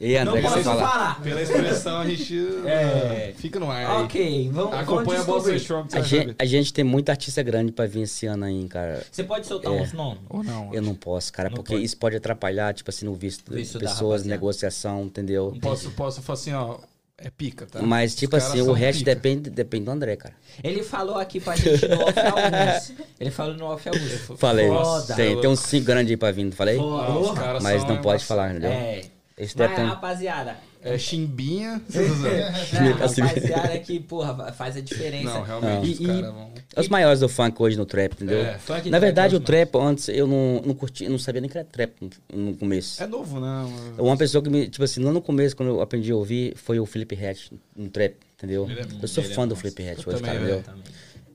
E 0.00 0.16
aí, 0.16 0.24
Não 0.24 0.32
André, 0.32 0.42
quer 0.42 0.48
posso 0.50 0.64
falar? 0.64 0.88
falar. 0.90 1.22
Pela 1.22 1.42
expressão, 1.42 1.98
a 1.98 2.06
gente 2.08 2.36
É. 2.66 3.32
fica 3.36 3.60
no 3.60 3.70
ar 3.70 3.86
aí. 3.98 4.04
Ok, 4.04 4.50
vamos, 4.52 4.70
vamos 4.70 4.80
Acompanha 4.80 5.20
a 5.20 5.24
Bolsa. 5.24 5.54
Strong, 5.56 5.88
A 5.96 6.00
gente, 6.00 6.34
a 6.38 6.44
gente 6.44 6.72
tem 6.72 6.84
muita 6.84 7.12
artista 7.12 7.42
grande 7.42 7.70
pra 7.72 7.86
vir 7.86 8.02
esse 8.02 8.26
ano 8.26 8.44
aí, 8.46 8.66
cara. 8.68 9.04
Você 9.10 9.22
pode 9.22 9.46
soltar 9.46 9.72
É. 9.72 9.80
uns 9.82 9.92
nomes? 9.92 10.20
Ou 10.28 10.42
não? 10.42 10.74
Eu 10.74 10.82
não 10.82 10.94
posso, 10.94 11.32
cara, 11.32 11.48
Não 11.48 11.56
porque 11.56 11.72
pode. 11.74 11.84
isso 11.84 11.96
pode 11.96 12.16
atrapalhar, 12.16 12.74
tipo 12.74 12.90
assim, 12.90 13.06
no 13.06 13.14
visto, 13.14 13.52
Visto 13.52 13.78
pessoas, 13.78 14.24
negociação, 14.24 15.04
entendeu? 15.04 15.56
Posso, 15.60 15.90
posso 15.92 16.20
falar 16.22 16.34
assim, 16.38 16.52
ó. 16.52 16.78
É 17.22 17.28
pica, 17.28 17.66
tá? 17.66 17.82
Mas, 17.82 18.14
tipo 18.14 18.34
assim, 18.34 18.62
o 18.62 18.72
resto 18.72 19.00
pica. 19.00 19.14
depende, 19.14 19.50
depende 19.50 19.84
do 19.84 19.90
André, 19.90 20.16
cara. 20.16 20.32
Ele 20.64 20.82
falou 20.82 21.18
aqui 21.18 21.38
pra 21.38 21.54
gente 21.54 21.86
no 21.86 22.00
off 22.00 22.14
alguns. 22.18 22.92
Ele 23.20 23.30
falou 23.30 23.54
no 23.54 23.66
off 23.66 23.86
alguns. 23.90 24.38
Falei. 24.40 24.66
Foda. 24.68 25.14
Tem, 25.14 25.38
tem 25.38 25.50
uns 25.50 25.60
cinco 25.60 25.84
grandes 25.84 26.10
aí 26.10 26.16
pra 26.16 26.30
vir, 26.32 26.44
não 26.44 26.52
falei? 26.52 26.78
Foda. 26.78 27.40
Ah, 27.42 27.58
Mas 27.60 27.84
não 27.84 28.00
pode 28.00 28.24
falar, 28.24 28.52
entendeu? 28.52 28.70
É. 28.70 29.02
Esse 29.40 29.56
Mas, 29.56 29.70
depende. 29.70 29.88
rapaziada, 29.88 30.56
É 30.82 30.98
chimbinha. 30.98 31.80
não, 31.88 32.92
rapaziada 32.92 33.78
que, 33.78 33.98
porra, 34.00 34.52
faz 34.52 34.76
a 34.76 34.82
diferença. 34.82 35.32
não, 35.32 35.42
realmente, 35.42 35.88
E- 35.88 35.92
os 35.94 36.00
e- 36.00 36.06
caras 36.06 36.34
vão... 36.34 36.50
É 36.76 36.80
Os 36.80 36.88
maiores 36.88 37.20
do 37.20 37.28
funk 37.28 37.56
hoje 37.62 37.76
no 37.78 37.86
trap, 37.86 38.12
entendeu? 38.12 38.38
É, 38.40 38.58
Na 38.90 38.98
verdade, 38.98 39.34
é 39.34 39.38
o 39.38 39.40
trap, 39.40 39.76
antes, 39.76 40.08
eu 40.08 40.26
não, 40.26 40.60
não 40.64 40.74
curti, 40.74 41.04
eu 41.04 41.10
não 41.10 41.18
sabia 41.18 41.40
nem 41.40 41.48
que 41.48 41.56
era 41.56 41.66
trap 41.66 41.94
no, 42.30 42.54
começo. 42.54 43.02
É 43.02 43.06
novo, 43.06 43.40
né? 43.40 43.64
Uma 43.98 44.16
pessoa 44.16 44.44
que 44.44 44.50
me, 44.50 44.68
tipo 44.68 44.84
assim, 44.84 45.02
lá 45.02 45.10
no 45.10 45.22
começo, 45.22 45.56
quando 45.56 45.70
eu 45.70 45.80
aprendi 45.80 46.12
a 46.12 46.16
ouvir, 46.16 46.54
foi 46.56 46.78
o 46.78 46.84
Felipe 46.84 47.14
Hatch, 47.16 47.50
no 47.74 47.88
trap, 47.88 48.14
entendeu? 48.36 48.68
É 48.70 48.84
eu 49.02 49.08
sou 49.08 49.24
é 49.24 49.26
fã 49.26 49.48
do. 49.48 49.56
Felipe 49.56 49.82
Hatch 49.88 50.02
Eu 50.06 50.12
hoje, 50.12 50.22
também, 50.22 50.38
cara, 50.38 50.58
entendeu? 50.58 50.82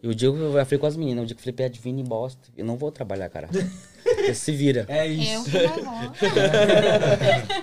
E 0.03 0.07
o 0.07 0.14
dia 0.14 0.32
que 0.32 0.38
eu 0.38 0.53
já 0.53 0.64
falei 0.65 0.80
com 0.80 0.86
as 0.86 0.95
meninas, 0.95 1.23
o 1.23 1.26
dia 1.27 1.36
que 1.36 1.49
eu 1.49 1.53
falei, 1.56 1.73
em 1.99 2.03
bosta. 2.03 2.40
Eu 2.56 2.65
não 2.65 2.77
vou 2.77 2.91
trabalhar, 2.91 3.27
cara. 3.30 3.49
Você 4.06 4.36
se 4.36 4.52
vira. 4.52 4.86
É 4.88 5.07
Eu 5.07 5.14
isso. 5.14 5.45
que 5.45 5.57
não 5.64 5.84
vou. 5.84 6.11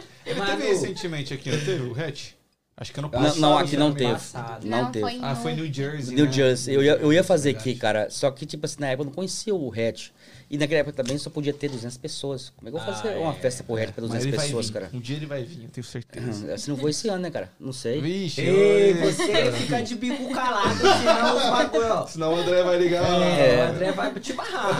Teve 0.34 0.46
Manu, 0.52 0.62
recentemente 0.64 1.34
aqui, 1.34 1.50
não 1.50 1.58
teve 1.58 1.82
o 1.82 1.92
hatch? 2.00 2.30
Acho 2.74 2.90
que 2.92 2.98
ano 3.00 3.10
Não, 3.12 3.20
passado. 3.22 3.38
não, 3.40 3.58
aqui 3.58 3.76
não 3.76 3.92
teve. 3.92 4.12
Passado. 4.12 4.66
Não, 4.66 4.84
Não, 4.84 4.90
teve. 4.90 5.04
foi 5.04 5.18
Ah, 5.22 5.36
foi 5.36 5.52
New 5.54 5.72
Jersey. 5.72 6.14
New 6.16 6.24
né? 6.24 6.32
Jersey. 6.32 6.74
Eu 6.74 6.82
ia, 6.82 6.92
eu 6.92 7.12
ia 7.12 7.22
fazer 7.22 7.52
Verdade. 7.52 7.70
aqui, 7.70 7.78
cara. 7.78 8.10
Só 8.10 8.30
que, 8.30 8.46
tipo 8.46 8.64
assim, 8.64 8.76
na 8.80 8.88
época 8.88 9.02
eu 9.02 9.06
não 9.06 9.12
conhecia 9.12 9.54
o 9.54 9.70
hatch. 9.70 10.08
E 10.50 10.56
naquela 10.58 10.80
época 10.80 10.96
também 11.02 11.16
só 11.18 11.28
podia 11.30 11.52
ter 11.52 11.68
200 11.68 11.96
pessoas. 11.98 12.50
Como 12.56 12.68
é 12.68 12.72
que 12.72 12.76
eu 12.78 12.82
vou 12.82 12.90
Ah, 12.92 12.96
fazer 12.96 13.16
uma 13.18 13.30
é. 13.32 13.34
festa 13.36 13.62
pro 13.62 13.76
hatch 13.76 13.90
pra 13.92 14.02
Mas 14.02 14.10
200 14.10 14.26
ele 14.26 14.36
vai 14.36 14.46
pessoas, 14.46 14.66
vir. 14.68 14.72
cara? 14.72 14.90
Um 14.92 15.00
dia 15.00 15.16
ele 15.16 15.26
vai 15.26 15.44
vir, 15.44 15.64
eu 15.64 15.68
tenho 15.68 15.84
certeza. 15.84 16.58
Se 16.58 16.70
não 16.70 16.76
for 16.78 16.88
esse 16.88 17.08
ano, 17.08 17.18
né, 17.22 17.30
cara? 17.30 17.50
Não 17.60 17.74
sei. 17.74 18.00
Vixe, 18.00 18.40
Ei, 18.40 18.94
você 18.94 19.52
fica 19.52 19.82
de 19.82 19.94
bico 19.94 20.32
calado, 20.34 20.74
senão 20.78 21.36
os 21.36 21.42
bagulho, 21.50 21.92
ó. 21.92 22.06
Senão 22.06 22.32
o 22.34 22.36
André 22.36 22.62
vai 22.64 22.78
ligar. 22.78 23.04
É, 23.22 23.54
É. 23.54 23.66
o 23.66 23.70
André 23.70 23.92
vai 23.92 24.12
te 24.18 24.32
barrar. 24.32 24.74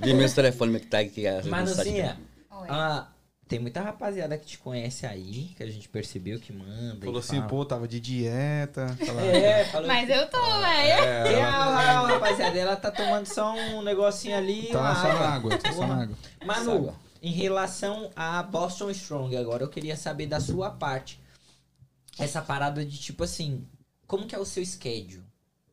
Vi 0.00 0.12
meus 0.12 0.32
telefones 0.32 0.82
que 0.82 0.88
tá 0.88 0.98
aqui. 0.98 1.22
Manuzinha, 1.48 2.18
Oi. 2.50 2.66
ah, 2.68 3.06
tem 3.52 3.58
muita 3.60 3.82
rapaziada 3.82 4.38
que 4.38 4.46
te 4.46 4.56
conhece 4.56 5.04
aí, 5.04 5.52
que 5.54 5.62
a 5.62 5.66
gente 5.70 5.86
percebeu 5.86 6.40
que 6.40 6.54
manda. 6.54 7.04
Falou 7.04 7.16
e 7.16 7.18
assim, 7.18 7.36
fala. 7.36 7.48
pô, 7.48 7.64
tava 7.66 7.86
de 7.86 8.00
dieta. 8.00 8.88
Fala- 9.04 9.20
É, 9.26 9.64
falou. 9.66 9.86
Mas 9.86 10.08
eu 10.08 10.26
tô, 10.30 10.40
velho. 10.40 10.86
E 10.86 11.34
É, 11.34 11.42
a, 11.42 11.54
a, 11.54 12.00
a 12.00 12.06
rapaziada, 12.06 12.58
ela 12.58 12.76
tá 12.76 12.90
tomando 12.90 13.26
só 13.26 13.52
um 13.54 13.82
negocinho 13.82 14.34
ali. 14.34 14.68
tá 14.72 14.80
uma 14.80 14.94
só 14.94 15.02
na 15.02 15.08
água. 15.14 15.26
água, 15.28 15.58
tá 15.58 15.70
só 15.72 15.86
na 15.86 16.02
água. 16.04 16.16
Manu, 16.46 16.72
Água. 16.72 16.94
em 17.20 17.30
relação 17.30 18.10
a 18.16 18.42
Boston 18.42 18.90
Strong, 18.90 19.36
agora 19.36 19.62
eu 19.64 19.68
queria 19.68 19.96
saber 19.98 20.26
da 20.26 20.40
sua 20.40 20.70
parte. 20.70 21.20
Essa 22.18 22.40
parada 22.40 22.82
de 22.86 22.98
tipo 22.98 23.22
assim, 23.24 23.66
como 24.06 24.26
que 24.26 24.34
é 24.34 24.38
o 24.38 24.46
seu 24.46 24.64
schedule? 24.64 25.22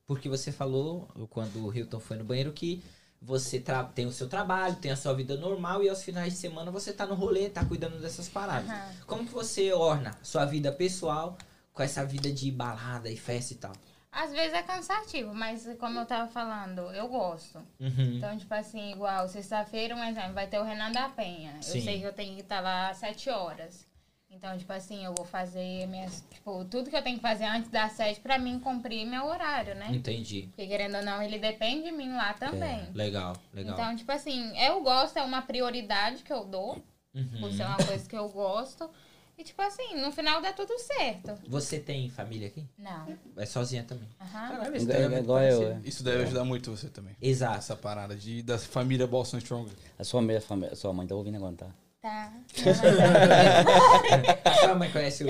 Porque 0.05 0.27
você 0.27 0.51
falou, 0.51 1.07
quando 1.29 1.65
o 1.65 1.73
Hilton 1.73 1.99
foi 2.01 2.17
no 2.17 2.25
banheiro, 2.25 2.51
que 2.51 2.83
você 3.21 3.61
tem 3.93 4.05
o 4.05 4.11
seu 4.11 4.27
trabalho, 4.29 4.75
tem 4.77 4.91
a 4.91 4.95
sua 4.95 5.13
vida 5.13 5.35
normal 5.35 5.83
e 5.83 5.89
aos 5.89 6.03
finais 6.03 6.33
de 6.33 6.39
semana 6.39 6.71
você 6.71 6.93
tá 6.93 7.05
no 7.05 7.15
rolê, 7.15 7.49
tá 7.49 7.65
cuidando 7.65 7.99
dessas 7.99 8.29
paradas. 8.29 8.69
Aham. 8.69 8.93
Como 9.05 9.25
que 9.25 9.33
você 9.33 9.73
orna 9.73 10.17
sua 10.23 10.45
vida 10.45 10.71
pessoal 10.71 11.37
com 11.73 11.83
essa 11.83 12.05
vida 12.05 12.31
de 12.31 12.51
balada 12.51 13.09
e 13.09 13.17
festa 13.17 13.53
e 13.53 13.57
tal? 13.57 13.73
Às 14.11 14.31
vezes 14.31 14.53
é 14.53 14.63
cansativo, 14.63 15.35
mas 15.35 15.67
como 15.79 15.99
eu 15.99 16.05
tava 16.05 16.31
falando, 16.31 16.81
eu 16.93 17.07
gosto. 17.07 17.59
Uhum. 17.79 18.15
Então, 18.17 18.35
tipo 18.37 18.53
assim, 18.53 18.91
igual 18.91 19.27
sexta-feira, 19.29 19.95
um 19.95 20.03
exemplo, 20.03 20.33
vai 20.33 20.47
ter 20.47 20.59
o 20.59 20.63
Renan 20.63 20.91
da 20.91 21.09
Penha. 21.09 21.61
Sim. 21.61 21.77
Eu 21.77 21.83
sei 21.83 21.99
que 21.99 22.05
eu 22.05 22.13
tenho 22.13 22.35
que 22.35 22.41
estar 22.41 22.59
lá 22.59 22.89
às 22.89 22.97
sete 22.97 23.29
horas. 23.29 23.87
Então, 24.31 24.57
tipo 24.57 24.71
assim, 24.71 25.03
eu 25.03 25.13
vou 25.15 25.25
fazer 25.25 25.87
minhas. 25.87 26.23
Tipo, 26.31 26.63
tudo 26.65 26.89
que 26.89 26.95
eu 26.95 27.01
tenho 27.01 27.17
que 27.17 27.21
fazer 27.21 27.45
antes 27.45 27.69
das 27.69 27.93
sete 27.93 28.19
pra 28.19 28.37
mim 28.37 28.59
cumprir 28.59 29.05
meu 29.05 29.25
horário, 29.25 29.75
né? 29.75 29.87
Entendi. 29.91 30.43
Porque 30.49 30.67
querendo 30.67 30.97
ou 30.97 31.03
não, 31.03 31.21
ele 31.21 31.39
depende 31.39 31.83
de 31.85 31.91
mim 31.91 32.11
lá 32.13 32.33
também. 32.33 32.87
Legal, 32.93 33.35
legal. 33.53 33.73
Então, 33.73 33.95
tipo 33.95 34.11
assim, 34.11 34.55
eu 34.57 34.81
gosto, 34.81 35.17
é 35.17 35.23
uma 35.23 35.41
prioridade 35.41 36.23
que 36.23 36.31
eu 36.31 36.45
dou, 36.45 36.75
por 37.11 37.19
Uhum. 37.49 37.51
ser 37.51 37.63
uma 37.65 37.77
coisa 37.77 38.07
que 38.07 38.15
eu 38.15 38.29
gosto. 38.29 38.89
E, 39.37 39.43
tipo 39.43 39.61
assim, 39.61 39.95
no 39.99 40.11
final 40.11 40.41
dá 40.41 40.51
tudo 40.53 40.77
certo. 40.79 41.33
Você 41.47 41.79
tem 41.79 42.09
família 42.09 42.47
aqui? 42.49 42.65
Não. 42.77 43.17
É 43.37 43.45
sozinha 43.45 43.83
também. 43.83 44.07
Aham. 44.19 44.49
Caralho, 44.49 44.75
Igual- 44.77 44.97
é 44.99 45.19
igual 45.19 45.39
eu, 45.41 45.59
parecido. 45.61 45.87
Isso 45.87 46.03
deve 46.03 46.23
ajudar 46.23 46.43
muito 46.43 46.69
você 46.71 46.89
também. 46.89 47.15
Exato. 47.21 47.57
Essa 47.57 47.75
parada 47.75 48.15
de, 48.15 48.43
da 48.43 48.59
família 48.59 49.07
Boston 49.07 49.37
Strong. 49.37 49.71
A 49.97 50.03
sua, 50.03 50.21
mãe, 50.21 50.35
a 50.37 50.75
sua 50.75 50.93
mãe 50.93 51.07
tá 51.07 51.15
ouvindo 51.15 51.35
agora, 51.37 51.55
tá? 51.55 51.67
Tá. 52.01 52.31
Sua 54.61 54.75
mãe 54.75 54.89
conhece 54.89 55.25
o. 55.25 55.27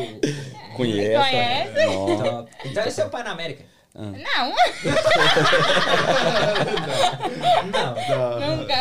Conhece? 0.76 1.18
Conhece? 1.18 1.86
Não. 1.88 2.18
Top. 2.18 2.52
Então 2.66 2.84
é 2.84 2.90
seu 2.92 3.10
pai 3.10 3.24
na 3.24 3.32
América? 3.32 3.66
Ah. 3.96 4.12
Não, 7.72 7.96
Não. 8.08 8.58
nunca. 8.58 8.76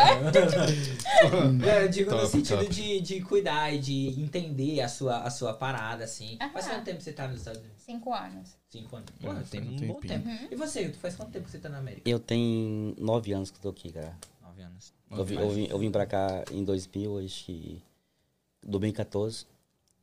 Eu 1.80 1.88
digo 1.88 2.10
no 2.10 2.18
Top, 2.18 2.30
sentido 2.30 2.58
top. 2.62 2.74
de, 2.74 3.00
de 3.00 3.20
cuidar 3.22 3.72
e 3.72 3.78
de 3.78 4.20
entender 4.20 4.82
a 4.82 4.88
sua, 4.88 5.20
a 5.22 5.30
sua 5.30 5.54
parada, 5.54 6.04
assim. 6.04 6.36
Aham. 6.40 6.50
Faz 6.52 6.66
quanto 6.68 6.84
tempo 6.84 7.00
você 7.00 7.12
tá 7.12 7.26
nos 7.26 7.38
Estados 7.38 7.58
Unidos? 7.60 7.82
Cinco 7.82 8.12
anos. 8.12 8.50
Cinco 8.68 8.96
anos. 8.96 9.08
Ah, 9.18 9.22
Porra, 9.26 9.42
tem 9.50 9.62
um 9.62 9.82
um 9.82 9.86
bom 9.94 10.00
tempo. 10.00 10.28
E 10.50 10.54
você, 10.54 10.90
tu 10.90 10.98
faz 10.98 11.16
quanto 11.16 11.32
tempo 11.32 11.46
que 11.46 11.50
você 11.52 11.58
tá 11.58 11.70
na 11.70 11.78
América? 11.78 12.02
Eu 12.08 12.20
tenho 12.20 12.94
nove 12.98 13.32
anos 13.32 13.50
que 13.50 13.56
eu 13.56 13.62
tô 13.62 13.70
aqui, 13.70 13.90
cara. 13.90 14.14
Eu 15.10 15.24
vim, 15.24 15.34
eu, 15.36 15.50
vim, 15.50 15.66
eu 15.70 15.78
vim 15.78 15.90
pra 15.90 16.06
cá 16.06 16.44
em 16.52 16.62
2000, 16.64 17.18
acho 17.18 17.44
que... 17.44 17.82
2014. 18.66 19.46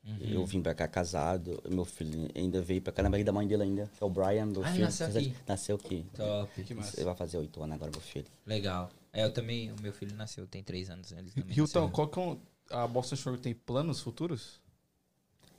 Uhum. 0.04 0.18
Eu 0.22 0.46
vim 0.46 0.62
pra 0.62 0.74
cá 0.76 0.88
casado. 0.88 1.62
Meu 1.70 1.84
filho 1.86 2.30
ainda 2.36 2.62
veio 2.62 2.82
pra 2.82 2.94
cá 2.94 3.02
na 3.04 3.10
barriga 3.10 3.28
da 3.28 3.32
mãe 3.34 3.48
dele 3.48 3.64
ainda. 3.64 3.90
Que 3.98 4.04
é 4.04 4.06
o 4.06 4.10
Brian, 4.10 4.46
meu 4.46 4.64
Ah, 4.64 4.72
filho. 4.72 4.86
nasceu 4.86 5.08
aqui? 5.08 5.36
Nasceu 5.48 5.76
aqui. 5.76 6.06
Top. 6.16 6.64
Que 6.64 6.74
massa. 6.74 6.98
Ele 6.98 7.06
vai 7.06 7.16
fazer 7.16 7.38
oito 7.38 7.62
anos 7.62 7.76
agora, 7.76 7.92
meu 7.92 8.02
filho. 8.02 8.26
Legal. 8.46 8.92
É, 9.12 9.24
eu 9.24 9.32
também, 9.32 9.72
o 9.72 9.76
meu 9.82 9.92
filho 9.94 10.16
nasceu, 10.16 10.46
tem 10.46 10.62
três 10.64 10.90
anos. 10.90 11.12
Ele 11.12 11.32
também 11.32 11.58
Hilton, 11.58 11.80
nasceu. 11.82 11.90
qual 11.90 12.08
que 12.08 12.20
é 12.20 12.22
um, 12.22 12.40
a 12.70 12.88
Boston 12.88 13.16
Strong 13.16 13.40
tem 13.40 13.54
planos 13.54 14.00
futuros? 14.00 14.60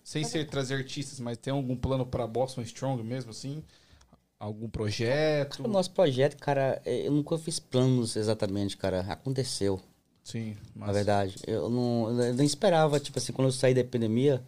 Sem 0.04 0.22
ser 0.22 0.46
trazer 0.48 0.74
artistas, 0.76 1.18
mas 1.18 1.36
tem 1.38 1.52
algum 1.52 1.74
plano 1.76 2.06
pra 2.06 2.26
Boston 2.28 2.62
Strong 2.62 3.02
mesmo, 3.02 3.32
assim? 3.32 3.64
Algum 4.38 4.68
projeto? 4.68 5.64
O 5.64 5.68
nosso 5.68 5.90
projeto, 5.92 6.36
cara, 6.36 6.80
é, 6.84 7.06
eu 7.06 7.12
nunca 7.12 7.38
fiz 7.38 7.58
planos 7.58 8.16
exatamente, 8.16 8.76
cara. 8.76 9.00
Aconteceu. 9.00 9.80
Sim, 10.22 10.56
mas... 10.74 10.88
Na 10.88 10.92
verdade, 10.92 11.36
eu 11.46 11.68
não, 11.70 12.20
eu 12.22 12.34
nem 12.34 12.44
esperava, 12.46 12.98
tipo 13.00 13.18
assim, 13.18 13.32
quando 13.32 13.48
eu 13.48 13.52
saí 13.52 13.72
da 13.72 13.80
epidemia, 13.80 14.42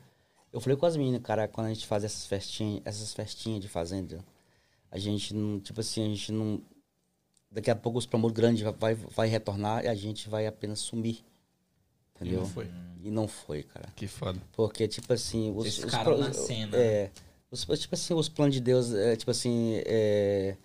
eu 0.52 0.60
falei 0.60 0.77
com 0.77 0.85
as 0.86 0.97
meninas, 0.97 1.23
cara, 1.23 1.47
quando 1.48 1.69
a 1.69 1.73
gente 1.73 1.86
faz 1.86 2.02
essas 2.05 2.27
festinhas, 2.27 2.82
essas 2.85 3.15
festinhas 3.15 3.60
de 3.60 3.69
fazenda, 3.69 4.19
a 4.90 4.98
gente 4.98 5.32
não, 5.35 5.60
tipo 5.60 5.81
assim, 5.81 6.05
a 6.05 6.09
gente 6.09 6.32
não, 6.32 6.60
daqui 7.51 7.70
a 7.70 7.77
pouco 7.77 7.97
os 7.98 8.06
promotores 8.06 8.36
grandes 8.36 8.62
vai, 8.78 8.94
vai, 8.94 9.28
retornar 9.28 9.85
e 9.85 9.89
a 9.89 9.94
gente 9.94 10.28
vai 10.28 10.47
apenas 10.48 10.81
sumir, 10.81 11.24
E 12.20 12.24
entendeu? 12.24 12.40
não 12.40 12.47
foi. 12.47 12.70
E 13.05 13.10
não 13.12 13.28
foi, 13.28 13.62
cara. 13.62 13.89
Que 13.94 14.09
foda. 14.09 14.40
Porque, 14.52 14.89
tipo 14.89 15.12
assim, 15.12 15.51
os, 15.51 15.59
Vocês 15.65 15.78
os 15.78 15.85
ficaram 15.85 16.15
pro- 16.16 16.19
na 16.19 16.32
cena. 16.32 16.77
É, 16.77 17.10
os, 17.50 17.64
tipo 17.78 17.94
assim, 17.94 18.14
os 18.14 18.28
planos 18.28 18.54
de 18.54 18.60
Deus, 18.60 18.92
é, 18.92 19.16
tipo 19.16 19.30
assim, 19.30 19.80
é, 19.86 20.56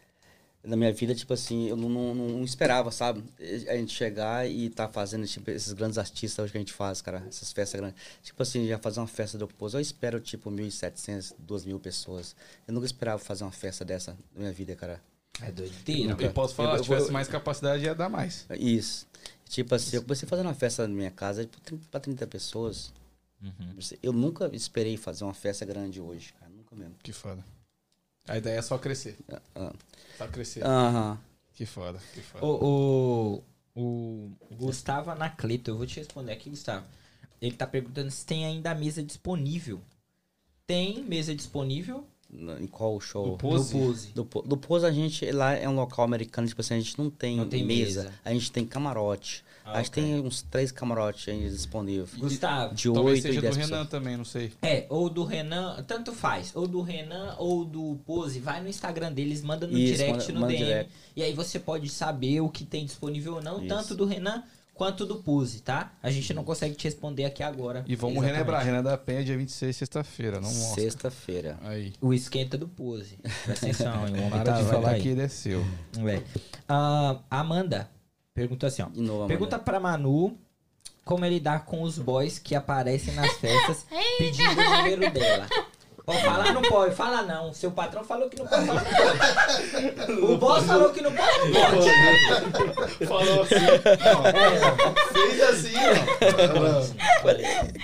na 0.64 0.76
minha 0.78 0.94
vida, 0.94 1.14
tipo 1.14 1.34
assim, 1.34 1.68
eu 1.68 1.76
não, 1.76 1.90
não, 1.90 2.14
não 2.16 2.44
esperava, 2.44 2.90
sabe? 2.92 3.24
A 3.68 3.76
gente 3.76 3.94
chegar 3.94 4.50
e 4.50 4.70
tá 4.70 4.88
fazendo, 4.88 5.26
tipo, 5.28 5.50
esses 5.52 5.74
grandes 5.74 5.98
artistas 5.98 6.42
hoje 6.44 6.52
que 6.52 6.58
a 6.58 6.62
gente 6.62 6.74
faz, 6.74 7.02
cara, 7.02 7.24
essas 7.28 7.52
festas 7.52 7.80
grandes. 7.80 8.02
Tipo 8.22 8.42
assim, 8.44 8.68
já 8.68 8.78
fazer 8.78 9.00
uma 9.00 9.08
festa 9.08 9.38
do 9.38 9.46
Opus, 9.46 9.74
eu 9.74 9.80
espero, 9.82 10.20
tipo, 10.20 10.50
1.700, 10.50 11.34
2.000 11.46 11.80
pessoas. 11.80 12.36
Eu 12.68 12.74
nunca 12.74 12.86
esperava 12.86 13.20
fazer 13.20 13.44
uma 13.44 13.52
festa 13.52 13.84
dessa 13.84 14.12
na 14.34 14.40
minha 14.42 14.54
vida, 14.54 14.76
cara. 14.76 15.02
É 15.42 15.52
doideira. 15.52 16.16
Eu 16.20 16.32
posso 16.32 16.54
falar, 16.56 16.74
Eu- 16.78 16.78
se 16.78 16.82
eu- 16.82 16.84
tivesse 16.86 17.08
eu- 17.08 17.14
mais 17.14 17.28
capacidade, 17.28 17.84
ia 17.84 17.96
dar 17.96 18.08
mais. 18.08 18.46
Isso. 18.58 19.08
Tipo 19.50 19.76
assim, 19.76 19.96
eu 19.98 20.02
comecei 20.04 20.28
fazendo 20.30 20.46
uma 20.46 20.54
festa 20.54 20.88
na 20.88 20.94
minha 20.94 21.12
casa 21.12 21.44
tipo, 21.46 21.78
pra 21.92 22.00
30 22.00 22.26
pessoas. 22.28 22.94
Uhum. 23.42 23.76
Eu 24.02 24.14
nunca 24.14 24.50
esperei 24.54 24.96
fazer 24.96 25.24
uma 25.26 25.34
festa 25.34 25.66
grande 25.66 26.00
hoje, 26.00 26.34
mesmo. 26.76 26.96
Que 27.02 27.12
foda. 27.14 27.44
A 28.28 28.38
ideia 28.38 28.58
é 28.58 28.62
só 28.62 28.78
crescer. 28.78 29.18
Ah, 29.56 29.74
Só 30.18 30.28
crescer. 30.28 30.64
Aham. 30.66 31.20
Que 31.54 31.66
foda, 31.66 32.00
que 32.14 32.22
foda. 32.22 32.46
O, 32.46 33.44
o, 33.76 34.32
o 34.50 34.56
Gustavo 34.56 35.12
Anacleto, 35.12 35.70
eu 35.70 35.78
vou 35.78 35.86
te 35.86 36.00
responder 36.00 36.32
aqui, 36.32 36.50
Gustavo. 36.50 36.86
Ele 37.42 37.56
tá 37.56 37.68
perguntando 37.68 38.10
se 38.10 38.26
tem 38.26 38.46
ainda 38.46 38.72
a 38.72 38.76
mesa 38.76 39.04
disponível. 39.04 39.82
Tem 40.66 41.04
mesa 41.04 41.36
disponível 41.36 42.08
No- 42.30 42.58
Em 42.60 42.68
qual 42.68 43.00
show? 43.02 43.28
No 43.28 43.38
Pose? 43.38 43.76
no 43.78 43.86
Pose. 43.86 44.08
Do, 44.14 44.24
do 44.24 44.58
Pose, 44.58 44.86
a 44.86 44.92
gente, 44.92 45.30
lá 45.32 45.52
é 45.54 45.68
um 45.68 45.76
local 45.76 46.06
americano, 46.06 46.48
tipo 46.48 46.62
assim, 46.62 46.74
a 46.76 46.80
gente 46.80 46.98
não 46.98 47.10
tem, 47.10 47.38
Não 47.38 47.48
tem 47.50 47.64
mesa, 47.66 48.04
mesa. 48.06 48.14
a 48.24 48.34
gente 48.34 48.52
tem 48.52 48.66
camarote. 48.66 49.44
Ah, 49.66 49.74
a 49.74 49.78
gente 49.78 49.90
ok. 49.90 50.04
tem 50.04 50.20
uns 50.20 50.42
três 50.42 50.72
camarotes 50.72 51.28
aí 51.34 51.50
disponíveis. 51.50 52.14
Gustavo. 52.16 52.76
De 52.76 52.92
Talvez 52.92 53.16
8 53.20 53.22
seja 53.22 53.34
e 53.34 53.36
do 53.36 53.42
10 53.42 53.56
Renan 53.56 53.70
pessoas. 53.70 53.90
também, 53.90 54.18
não 54.18 54.26
sei. 54.26 54.52
É, 54.62 54.86
ou 54.90 55.10
do 55.10 55.24
Renan, 55.24 55.82
tanto 55.88 56.12
faz. 56.12 56.52
Ou 56.56 56.68
do 56.68 56.82
Renan 56.82 57.36
ou 57.38 57.64
do 57.64 57.98
Pose. 58.06 58.40
Vai 58.40 58.62
no 58.62 58.68
Instagram 58.68 59.12
deles, 59.14 59.42
manda 59.42 59.66
no 59.66 59.78
Isso, 59.78 59.94
direct, 59.98 60.12
manda- 60.20 60.34
no 60.34 60.40
manda 60.42 60.54
DM. 60.54 60.66
direct. 60.66 60.92
E 61.16 61.24
aí 61.24 61.34
você 61.34 61.60
pode 61.60 61.88
saber 61.90 62.42
o 62.42 62.50
que 62.50 62.66
tem 62.66 62.86
disponível 62.86 63.36
ou 63.36 63.42
não, 63.42 63.60
Isso. 63.60 63.68
tanto 63.68 63.96
do 63.96 64.06
Renan 64.06 64.44
quanto 64.74 65.06
do 65.06 65.18
Pose, 65.18 65.62
tá? 65.62 65.94
A 66.02 66.10
gente 66.10 66.34
não 66.34 66.44
consegue 66.44 66.74
te 66.76 66.84
responder 66.86 67.24
aqui 67.26 67.44
agora. 67.44 67.86
E 67.88 67.96
vamos 67.96 68.16
Exatamente. 68.18 68.34
relembrar, 68.36 68.66
Renan 68.66 68.82
da 68.84 68.98
Penha, 68.98 69.24
dia 69.24 69.38
26, 69.38 69.76
sexta-feira, 69.78 70.42
não 70.42 70.52
mostra. 70.52 70.82
Sexta-feira. 70.84 71.58
Aí. 71.64 71.94
O 72.02 72.12
esquenta 72.14 72.58
do 72.58 72.68
Pose. 72.68 73.18
Presta 73.46 73.66
atenção, 73.68 74.08
hein? 74.08 74.16
o 74.16 74.18
homem 74.18 74.30
Para 74.32 74.44
tá- 74.44 74.62
de 74.62 74.68
falar 74.68 74.90
cair. 74.90 75.02
que 75.04 75.08
ele 75.10 75.22
é 75.22 75.28
seu. 75.28 75.62
É. 76.08 76.22
Ah, 76.68 77.20
Amanda 77.30 77.88
perguntou 78.34 78.68
assim, 78.68 78.82
ó. 78.82 78.90
Novo. 78.94 79.28
Pergunta 79.28 79.60
pra 79.60 79.80
Manu 79.80 80.38
como 81.06 81.26
é 81.26 81.30
lidar 81.30 81.66
com 81.66 81.82
os 81.82 81.98
boys 81.98 82.40
que 82.40 82.56
aparecem 82.56 83.14
nas 83.14 83.34
festas 83.38 83.86
pedindo 84.18 84.60
o 84.60 84.78
número 84.78 85.12
dela. 85.12 85.48
Pode 86.06 86.22
falar, 86.22 86.54
não 86.54 86.62
pode. 86.62 86.94
Fala 86.96 87.22
não. 87.24 87.54
Seu 87.54 87.72
patrão 87.72 88.04
falou 88.04 88.30
que 88.30 88.38
não 88.38 88.46
pode 88.46 88.66
falar, 88.66 88.84
não 88.84 88.92
pode. 89.94 90.12
O 90.34 90.38
boss 90.38 90.66
falou 90.66 90.90
que 90.92 91.00
não 91.02 91.14
pode, 91.14 91.50
não 91.50 91.54
pode. 91.54 91.90
Falou 93.06 93.42
assim. 93.44 93.56
ó, 94.14 94.24
fez 95.14 95.42
assim, 95.44 95.74
ó. 95.78 96.84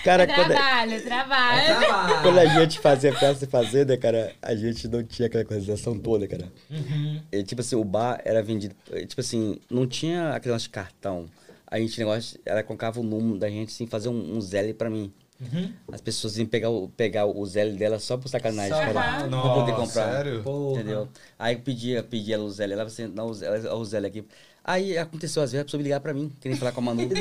Cara, 0.04 0.28
quando, 0.28 0.48
Trabalho, 0.48 0.94
É 0.94 1.00
trabalho. 1.00 1.80
trabalho. 1.80 2.22
quando 2.22 2.40
a 2.40 2.46
gente 2.46 2.80
fazia 2.80 3.14
festa 3.18 3.46
de 3.46 3.52
fazenda, 3.52 3.98
cara, 3.98 4.34
a 4.42 4.56
gente 4.56 4.88
não 4.88 5.04
tinha 5.04 5.28
aquela 5.28 5.44
organização 5.44 5.98
toda, 5.98 6.28
cara. 6.28 6.52
Uhum. 6.70 7.22
E, 7.32 7.44
tipo 7.44 7.62
assim, 7.62 7.76
o 7.76 7.84
bar 7.84 8.22
era 8.26 8.42
vendido. 8.44 8.76
Tipo 9.08 9.22
assim, 9.22 9.60
não 9.70 9.88
tinha 9.88 10.32
aquele 10.32 10.52
negócio 10.52 10.68
de 10.68 10.74
cartão. 10.74 11.26
A 11.68 11.80
gente 11.80 11.98
negócio, 12.00 12.40
ela 12.46 12.64
colocava 12.64 13.00
o 13.00 13.04
número 13.04 13.38
da 13.38 13.50
gente, 13.50 13.70
assim, 13.70 13.86
fazer 13.88 14.10
um, 14.10 14.36
um 14.38 14.42
Zelle 14.42 14.74
pra 14.74 14.90
mim. 14.90 15.14
Uhum. 15.42 15.72
As 15.92 16.02
pessoas 16.02 16.38
iam 16.38 16.46
pegar 16.46 16.70
o, 16.70 16.90
pegar 16.90 17.26
o 17.26 17.46
Zelle 17.46 17.78
dela 17.78 17.98
só 17.98 18.18
por 18.18 18.28
sacanagem, 18.28 18.74
Só 18.74 18.80
cara. 18.80 18.92
pra- 18.92 19.20
Pra 19.30 19.42
poder 19.54 19.72
Nossa, 19.72 19.86
comprar. 19.86 20.12
sério? 20.16 20.44
Porra. 20.44 20.82
Entendeu? 20.82 21.08
Aí 21.38 21.56
eu 21.56 21.62
pedia, 21.62 22.04
pedia 22.04 22.36
ela 22.36 22.44
o 22.44 22.50
Zelle. 22.50 22.74
Ela 22.74 22.84
assim, 22.84 23.08
não, 23.08 23.28
o 23.28 23.86
Zelle, 23.86 24.08
aqui. 24.08 24.26
Aí 24.66 24.98
aconteceu 24.98 25.42
às 25.42 25.52
vezes, 25.54 25.62
a 25.62 25.66
pessoa 25.66 25.78
me 25.80 25.86
ligar 25.86 26.02
pra 26.02 26.14
mim, 26.14 26.30
querendo 26.42 26.58
falar 26.60 26.74
com 26.74 26.82
a 26.82 26.84
Manu. 26.84 27.04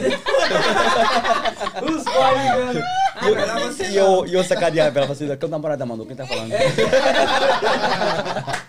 Os 1.83 2.05
boys 2.05 2.43
ligando. 2.43 2.83
Ah, 3.15 3.31
não 3.31 3.37
era 3.39 3.61
você 3.61 3.87
e, 3.89 3.97
eu, 3.97 4.27
eu 4.27 4.43
sacaneava 4.45 4.99
ela, 4.99 5.07
falei 5.07 5.13
assim, 5.31 5.39
que 5.39 5.45
é 5.45 5.49
o 5.49 5.51
namorado 5.51 5.79
da 5.79 5.87
Manu, 5.87 6.05
quem 6.05 6.17
tá 6.17 6.27
falando? 6.27 6.51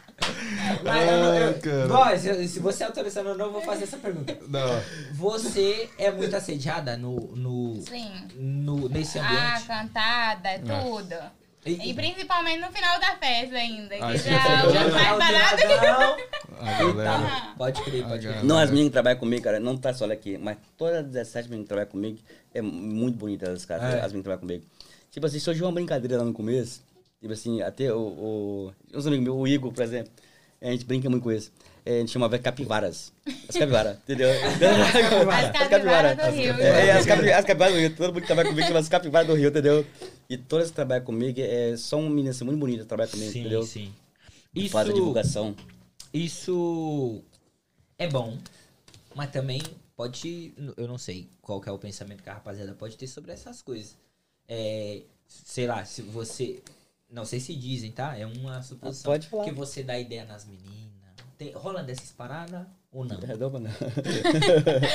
Mas 0.83 1.11
eu 1.11 1.17
não- 1.17 1.35
eu- 1.35 1.49
Ah, 1.49 1.53
cara. 1.53 1.87
Boys, 1.87 2.25
eu- 2.25 2.47
se 2.47 2.59
você 2.59 2.83
autorizar 2.83 3.25
ou 3.25 3.37
não, 3.37 3.45
eu 3.47 3.51
vou 3.51 3.61
fazer 3.61 3.83
essa 3.85 3.97
pergunta. 3.97 4.37
Não. 4.47 4.81
Você 5.13 5.89
é 5.97 6.11
muito 6.11 6.35
assediada 6.35 6.95
no, 6.97 7.15
no, 7.35 7.81
Sim. 7.81 8.11
no, 8.37 8.87
nesse 8.89 9.19
Ah, 9.19 9.25
ambiente? 9.55 9.67
cantada, 9.67 10.49
tudo. 10.59 11.15
E- 11.65 11.89
E 11.89 11.93
principalmente 11.93 12.61
no 12.61 12.71
final 12.71 12.99
da 13.01 13.15
festa 13.17 13.55
ainda. 13.55 13.95
Que 13.95 14.01
Ah, 14.03 14.15
já, 14.15 14.31
já 14.39 14.69
já 14.69 14.83
não 14.85 14.91
faz 14.91 15.17
parada. 15.17 16.17
Não. 16.77 16.95
Tá. 17.03 17.53
Pode 17.57 17.81
crer, 17.83 18.03
pode 18.07 18.27
crer. 18.27 18.43
Não, 18.43 18.57
as 18.57 18.69
meninas 18.69 18.87
que 18.89 18.93
trabalham 18.93 19.19
comigo, 19.19 19.43
cara, 19.43 19.59
não 19.59 19.77
tá 19.77 19.93
só 19.93 20.05
aqui, 20.11 20.37
mas 20.37 20.57
todas 20.77 20.99
as 20.99 21.05
17 21.05 21.49
meninas 21.49 21.65
que 21.65 21.69
trabalham 21.69 21.91
comigo, 21.91 22.19
é 22.53 22.61
muito 22.61 23.17
bonita 23.17 23.51
as 23.51 23.65
caras, 23.65 23.83
É. 23.83 23.87
as 23.99 24.11
meninas 24.11 24.13
que 24.13 24.23
trabalham 24.23 24.39
comigo. 24.41 24.65
Tipo 25.11 25.25
assim, 25.25 25.39
surgiu 25.39 25.65
uma 25.65 25.71
brincadeira 25.73 26.17
lá 26.17 26.23
no 26.23 26.33
começo, 26.33 26.81
tipo 27.19 27.33
assim, 27.33 27.61
até 27.61 27.93
o, 27.93 27.97
o 27.99 28.73
uns 28.93 29.05
amigos 29.07 29.25
meus, 29.25 29.37
o 29.37 29.47
Igor, 29.47 29.71
por 29.73 29.83
exemplo, 29.83 30.11
a 30.61 30.71
gente 30.71 30.85
brinca 30.85 31.09
muito 31.09 31.23
com 31.23 31.31
isso. 31.31 31.51
É, 31.85 31.97
a 31.97 31.99
gente 31.99 32.11
chamava 32.11 32.37
capivaras. 32.37 33.11
As 33.47 33.55
capivaras, 33.55 33.97
entendeu? 33.97 34.29
As 35.31 35.67
capivaras 35.69 36.17
do 36.17 36.31
Rio. 36.31 36.53
É, 36.59 36.87
é, 36.87 36.91
as, 36.91 37.05
capi, 37.05 37.31
as 37.31 37.45
capivaras 37.45 37.73
do 37.73 37.79
Rio. 37.79 37.95
Todo 37.95 38.07
mundo 38.13 38.21
que 38.21 38.27
trabalha 38.27 38.49
comigo 38.49 38.67
chama 38.67 38.79
as 38.79 38.89
capivaras 38.89 39.27
do 39.27 39.33
Rio, 39.33 39.49
entendeu? 39.49 39.85
E 40.29 40.37
todas 40.37 40.69
que 40.69 40.75
trabalham 40.75 41.05
comigo 41.05 41.39
é, 41.41 41.75
são 41.77 42.03
meninas 42.09 42.35
assim, 42.35 42.45
muito 42.45 42.59
bonitas 42.59 42.83
que 42.83 42.87
trabalham 42.89 43.11
comigo, 43.11 43.31
Sim, 43.31 43.39
entendeu? 43.39 43.63
sim. 43.63 43.93
Isso, 44.53 44.69
Faz 44.71 44.89
a 44.89 44.93
divulgação. 44.93 45.55
isso 46.13 47.21
é 47.97 48.07
bom, 48.07 48.37
mas 49.15 49.31
também 49.31 49.61
pode. 49.95 50.53
Eu 50.77 50.87
não 50.87 50.97
sei 50.97 51.27
qual 51.41 51.59
que 51.61 51.69
é 51.69 51.71
o 51.71 51.77
pensamento 51.79 52.21
que 52.23 52.29
a 52.29 52.33
rapaziada 52.33 52.73
pode 52.73 52.97
ter 52.97 53.07
sobre 53.07 53.31
essas 53.31 53.61
coisas. 53.61 53.95
É, 54.47 55.01
sei 55.27 55.67
lá, 55.67 55.83
se 55.85 56.01
você. 56.01 56.61
Não 57.09 57.25
sei 57.25 57.39
se 57.39 57.55
dizem, 57.55 57.91
tá? 57.91 58.15
É 58.17 58.25
uma 58.25 58.61
suposição. 58.61 59.11
Pode 59.11 59.27
falar. 59.27 59.43
Que 59.45 59.51
você 59.51 59.81
dá 59.83 59.97
ideia 59.97 60.25
nas 60.25 60.45
meninas. 60.45 60.89
Tem, 61.37 61.51
rola 61.53 61.81
dessas 61.81 62.11
paradas 62.11 62.67
ou 62.91 63.05
não? 63.05 63.17
Perdão, 63.17 63.49
mano. 63.49 63.69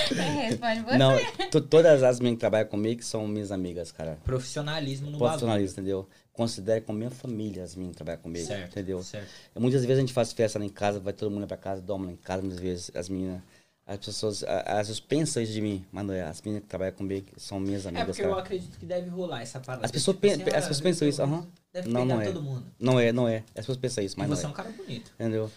Quem 0.08 0.36
responde 0.48 0.80
você? 0.82 0.98
Não, 0.98 1.16
to- 1.50 1.60
todas 1.62 2.02
as 2.02 2.18
meninas 2.20 2.36
que 2.36 2.40
trabalham 2.40 2.68
comigo 2.68 3.02
são 3.02 3.26
minhas 3.26 3.50
amigas, 3.50 3.90
cara. 3.90 4.18
Profissionalismo 4.24 5.06
no 5.06 5.12
bagulho. 5.12 5.28
Profissionalistas, 5.30 5.78
entendeu? 5.78 6.08
Considero 6.32 6.84
como 6.84 6.98
minha 6.98 7.10
família 7.10 7.62
as 7.64 7.74
meninas 7.74 7.94
que 7.94 7.96
trabalham 7.98 8.20
comigo, 8.20 8.46
Certo, 8.46 8.70
entendeu? 8.72 9.02
certo. 9.02 9.28
Muitas 9.56 9.82
vezes 9.84 9.96
a 9.98 10.00
gente 10.00 10.12
faz 10.12 10.32
festa 10.32 10.58
lá 10.58 10.64
em 10.64 10.68
casa, 10.68 11.00
vai 11.00 11.12
todo 11.12 11.30
mundo 11.30 11.42
lá 11.42 11.46
pra 11.46 11.56
casa, 11.56 11.80
dorme 11.80 12.06
lá 12.06 12.12
em 12.12 12.16
casa, 12.16 12.42
muitas 12.42 12.60
vezes 12.60 12.90
as 12.94 13.08
meninas. 13.08 13.40
As 13.86 13.98
pessoas 13.98 14.42
a- 14.44 14.80
às 14.80 14.88
vezes 14.88 15.00
pensam 15.00 15.42
isso 15.42 15.52
de 15.52 15.60
mim, 15.60 15.84
mas 15.92 16.04
não 16.06 16.14
é. 16.14 16.22
As 16.22 16.40
meninas 16.42 16.62
que 16.64 16.68
trabalham 16.68 16.94
comigo 16.94 17.26
são 17.36 17.58
minhas 17.60 17.84
É 17.86 17.88
amigas, 17.88 18.06
porque 18.06 18.22
eu 18.22 18.28
cara. 18.30 18.40
acredito 18.42 18.78
que 18.78 18.86
deve 18.86 19.08
rolar 19.10 19.42
essa 19.42 19.60
parada. 19.60 19.84
As 19.84 19.90
pessoas 19.90 20.16
Tipo 20.16 20.26
assim, 20.26 20.42
as 20.42 20.48
ah, 20.48 20.52
pessoas 20.68 20.80
pensam 20.80 21.08
isso, 21.08 21.22
aham. 21.22 21.46
Deve 21.74 21.88
Não, 21.88 22.02
pegar 22.02 22.14
não 22.14 22.22
é. 22.22 22.26
todo 22.26 22.40
mundo. 22.40 22.62
Não 22.78 23.00
é, 23.00 23.12
não 23.12 23.26
é. 23.26 23.42
As 23.48 23.66
pessoas 23.66 23.78
pensam 23.78 24.04
isso, 24.04 24.14
E 24.14 24.18
mas 24.20 24.28
não 24.28 24.36
você 24.36 24.44
é 24.44 24.46
é. 24.46 24.48
um 24.48 24.52
cara 24.52 24.68
bonito. 24.70 25.10
Entendeu? 25.18 25.50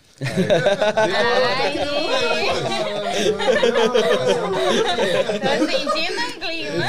Tô 4.58 5.68
sentindo 5.68 6.20
um 6.20 6.32
clima. 6.40 6.86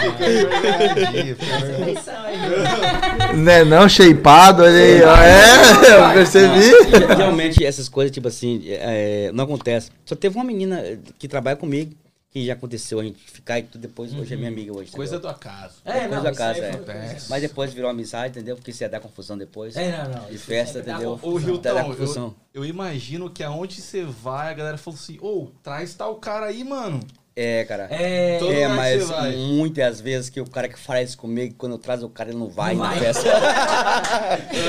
Aí. 2.24 3.36
Né, 3.36 3.64
não, 3.64 3.86
shapeado 3.86 4.64
ali, 4.64 5.02
ó. 5.02 5.14
É, 5.14 6.10
eu 6.10 6.14
percebi. 6.14 6.70
Realmente, 7.14 7.62
essas 7.62 7.86
coisas, 7.88 8.10
tipo 8.10 8.28
assim, 8.28 8.62
é, 8.66 9.30
não 9.34 9.44
acontece. 9.44 9.90
Só 10.06 10.16
teve 10.16 10.36
uma 10.36 10.44
menina 10.44 10.82
que 11.18 11.28
trabalha 11.28 11.56
comigo, 11.58 11.94
que 12.30 12.44
já 12.44 12.52
aconteceu 12.52 13.00
a 13.00 13.04
gente 13.04 13.18
ficar 13.18 13.58
e 13.58 13.62
tudo 13.62 13.80
depois, 13.80 14.14
hoje 14.14 14.34
é 14.34 14.36
minha 14.36 14.50
amiga 14.50 14.76
hoje. 14.76 14.90
Coisa 14.90 15.16
entendeu? 15.16 15.30
do 15.30 15.34
acaso. 15.34 15.76
É, 15.84 16.08
Coisa 16.08 16.22
não, 16.22 16.34
casa, 16.34 16.60
aí 16.62 16.70
é. 16.88 17.16
Mas 17.28 17.42
depois 17.42 17.72
virou 17.72 17.90
amizade, 17.90 18.32
entendeu? 18.32 18.56
Porque 18.56 18.70
isso 18.70 18.82
ia 18.82 18.88
dar 18.88 19.00
confusão 19.00 19.38
depois. 19.38 19.74
É, 19.76 20.04
não, 20.04 20.22
não. 20.22 20.30
De 20.30 20.36
festa, 20.36 20.82
dá 20.82 20.92
entendeu? 20.94 21.18
confusão. 21.18 21.54
Ô, 21.54 21.54
Hilton, 21.54 22.34
eu, 22.54 22.62
eu 22.62 22.64
imagino 22.66 23.30
que 23.30 23.42
aonde 23.42 23.80
você 23.80 24.04
vai, 24.04 24.50
a 24.50 24.54
galera 24.54 24.76
falou 24.76 24.98
assim, 24.98 25.18
ô, 25.22 25.48
traz 25.62 25.94
tal 25.94 26.16
cara 26.16 26.46
aí, 26.46 26.62
mano. 26.62 27.00
É, 27.40 27.64
cara. 27.66 27.86
É, 27.88 28.40
é, 28.62 28.66
mas 28.66 29.04
você 29.04 29.36
muitas 29.36 30.00
vezes 30.00 30.28
que 30.28 30.40
o 30.40 30.50
cara 30.50 30.68
que 30.68 30.76
faz 30.76 31.10
isso 31.10 31.18
comigo, 31.18 31.54
quando 31.56 31.72
eu 31.72 31.78
trazo 31.78 32.04
o 32.04 32.10
cara, 32.10 32.30
ele 32.30 32.38
não 32.38 32.48
vai 32.48 32.74
Não 32.74 32.82
na 32.82 32.90
vai. 32.90 32.98
festa. 32.98 33.30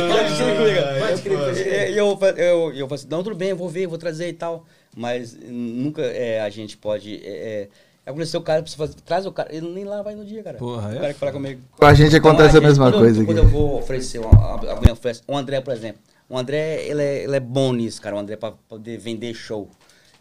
Pode 0.08 0.36
crer 0.38 0.56
comigo. 0.56 1.00
Pode 1.00 1.22
crer, 1.24 1.40
pode 1.40 1.64
crer. 1.64 1.90
E 1.92 1.98
eu, 1.98 2.20
eu, 2.22 2.38
eu, 2.38 2.74
eu 2.76 2.88
falo 2.88 2.94
assim, 2.94 3.08
não, 3.10 3.24
tudo 3.24 3.36
bem, 3.36 3.50
eu 3.50 3.58
vou 3.58 3.68
ver, 3.68 3.88
vou 3.88 3.98
trazer 3.98 4.30
e 4.30 4.34
tal. 4.34 4.68
Mas 4.96 5.38
nunca 5.42 6.02
é, 6.02 6.42
a 6.42 6.50
gente 6.50 6.78
pode. 6.78 7.16
É, 7.24 7.30
é, 7.30 7.70
aconteceu 8.06 8.40
o 8.40 8.44
cara, 8.44 8.66
você 8.66 8.76
fala, 8.76 8.90
traz 9.06 9.26
o 9.26 9.32
cara, 9.32 9.54
ele 9.54 9.70
nem 9.70 9.86
lá 9.86 10.02
vai 10.02 10.16
no 10.16 10.26
dia, 10.26 10.44
cara. 10.44 10.58
Porra, 10.58 10.94
é? 10.94 10.98
O 10.98 11.02
cara 11.02 11.14
que 11.14 11.20
fala 11.20 11.32
comigo. 11.32 11.62
Com 11.78 11.86
a 11.86 11.94
gente 11.94 12.16
acontece 12.16 12.50
Então, 12.50 12.62
a 12.62 12.68
mesma 12.68 12.86
gente, 12.86 12.94
quando 12.94 13.02
coisa 13.02 13.20
eu, 13.20 13.24
aqui. 13.24 13.34
Quando 13.34 13.38
eu 13.38 13.48
vou 13.48 13.80
oferecer, 13.80 14.20
uma, 14.20 14.72
alguém 14.72 14.92
oferece, 14.92 15.22
o 15.28 15.38
André, 15.38 15.62
por 15.62 15.74
exemplo. 15.74 16.02
O 16.28 16.38
André, 16.38 16.86
ele 16.86 17.02
é, 17.02 17.24
ele 17.24 17.36
é 17.36 17.40
bom 17.40 17.74
nisso, 17.74 18.02
cara. 18.02 18.16
O 18.16 18.20
André, 18.20 18.36
pra 18.36 18.52
poder 18.52 18.98
vender 18.98 19.34
show. 19.34 19.70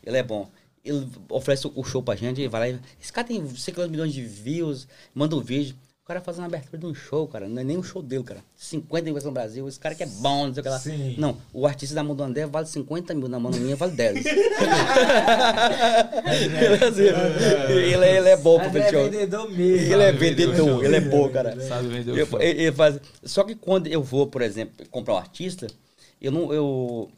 Ele 0.05 0.16
é 0.16 0.23
bom. 0.23 0.49
Ele 0.85 1.07
oferece 1.28 1.70
o 1.74 1.85
show 1.85 2.03
pra 2.03 2.15
gente, 2.15 2.40
ele 2.40 2.49
vai 2.49 2.61
lá 2.61 2.69
e... 2.69 2.81
Esse 3.01 3.12
cara 3.12 3.27
tem 3.27 3.47
50 3.47 3.89
milhões 3.89 4.12
de 4.12 4.23
views, 4.23 4.89
manda 5.15 5.36
um 5.36 5.40
vídeo. 5.40 5.77
O 6.09 6.10
cara 6.10 6.22
faz 6.22 6.39
uma 6.39 6.47
abertura 6.47 6.78
de 6.78 6.86
um 6.86 6.94
show, 6.94 7.28
cara. 7.28 7.47
Não 7.51 7.60
é 7.60 7.64
nem 7.64 7.76
um 7.76 7.82
show 7.82 8.01
dele, 8.01 8.24
cara. 8.24 8.40
50 8.56 9.12
mil 9.12 9.22
no 9.22 9.30
Brasil. 9.30 9.68
Esse 9.68 9.78
cara 9.78 9.94
que 9.94 10.02
é 10.02 10.06
bom, 10.06 10.47
não 10.47 10.55
sei 10.55 10.60
o 10.62 10.64
que 10.64 10.68
lá. 10.70 10.78
Sim. 10.78 11.14
Não, 11.18 11.36
o 11.52 11.66
artista 11.66 11.94
da 11.94 12.02
mão 12.02 12.16
do 12.16 12.22
André 12.22 12.47
vale 12.47 12.66
50 12.66 13.14
mil, 13.14 13.28
na 13.28 13.39
mão 13.39 13.52
minha 13.52 13.76
vale 13.76 13.93
10. 13.93 14.24
ele, 14.24 14.35
é 16.56 17.93
ele, 17.93 18.05
é- 18.06 18.16
ele 18.16 18.28
é 18.30 18.36
bom 18.39 18.59
pro 18.59 18.68
André 18.70 18.89
é 18.89 18.90
vendedor 19.05 19.51
mesmo. 19.51 19.93
Ele 19.93 20.02
é 20.02 20.12
vendedor, 20.12 20.82
ele 20.82 20.97
é 20.97 21.01
bom, 21.02 21.28
cara. 21.28 21.60
Sabe 21.60 21.89
vender 21.89 22.12
o 22.12 22.40
ele- 22.40 22.62
ele 22.62 22.72
faz- 22.72 22.98
Só 23.22 23.44
que 23.44 23.55
quando 23.55 23.86
eu 23.89 24.02
vou, 24.02 24.26
por 24.26 24.40
exemplo, 24.40 24.89
comprar 24.90 25.12
um 25.12 25.18
artista, 25.18 25.66
eu 26.22 26.32
não. 26.32 26.51
Eu, 26.55 27.10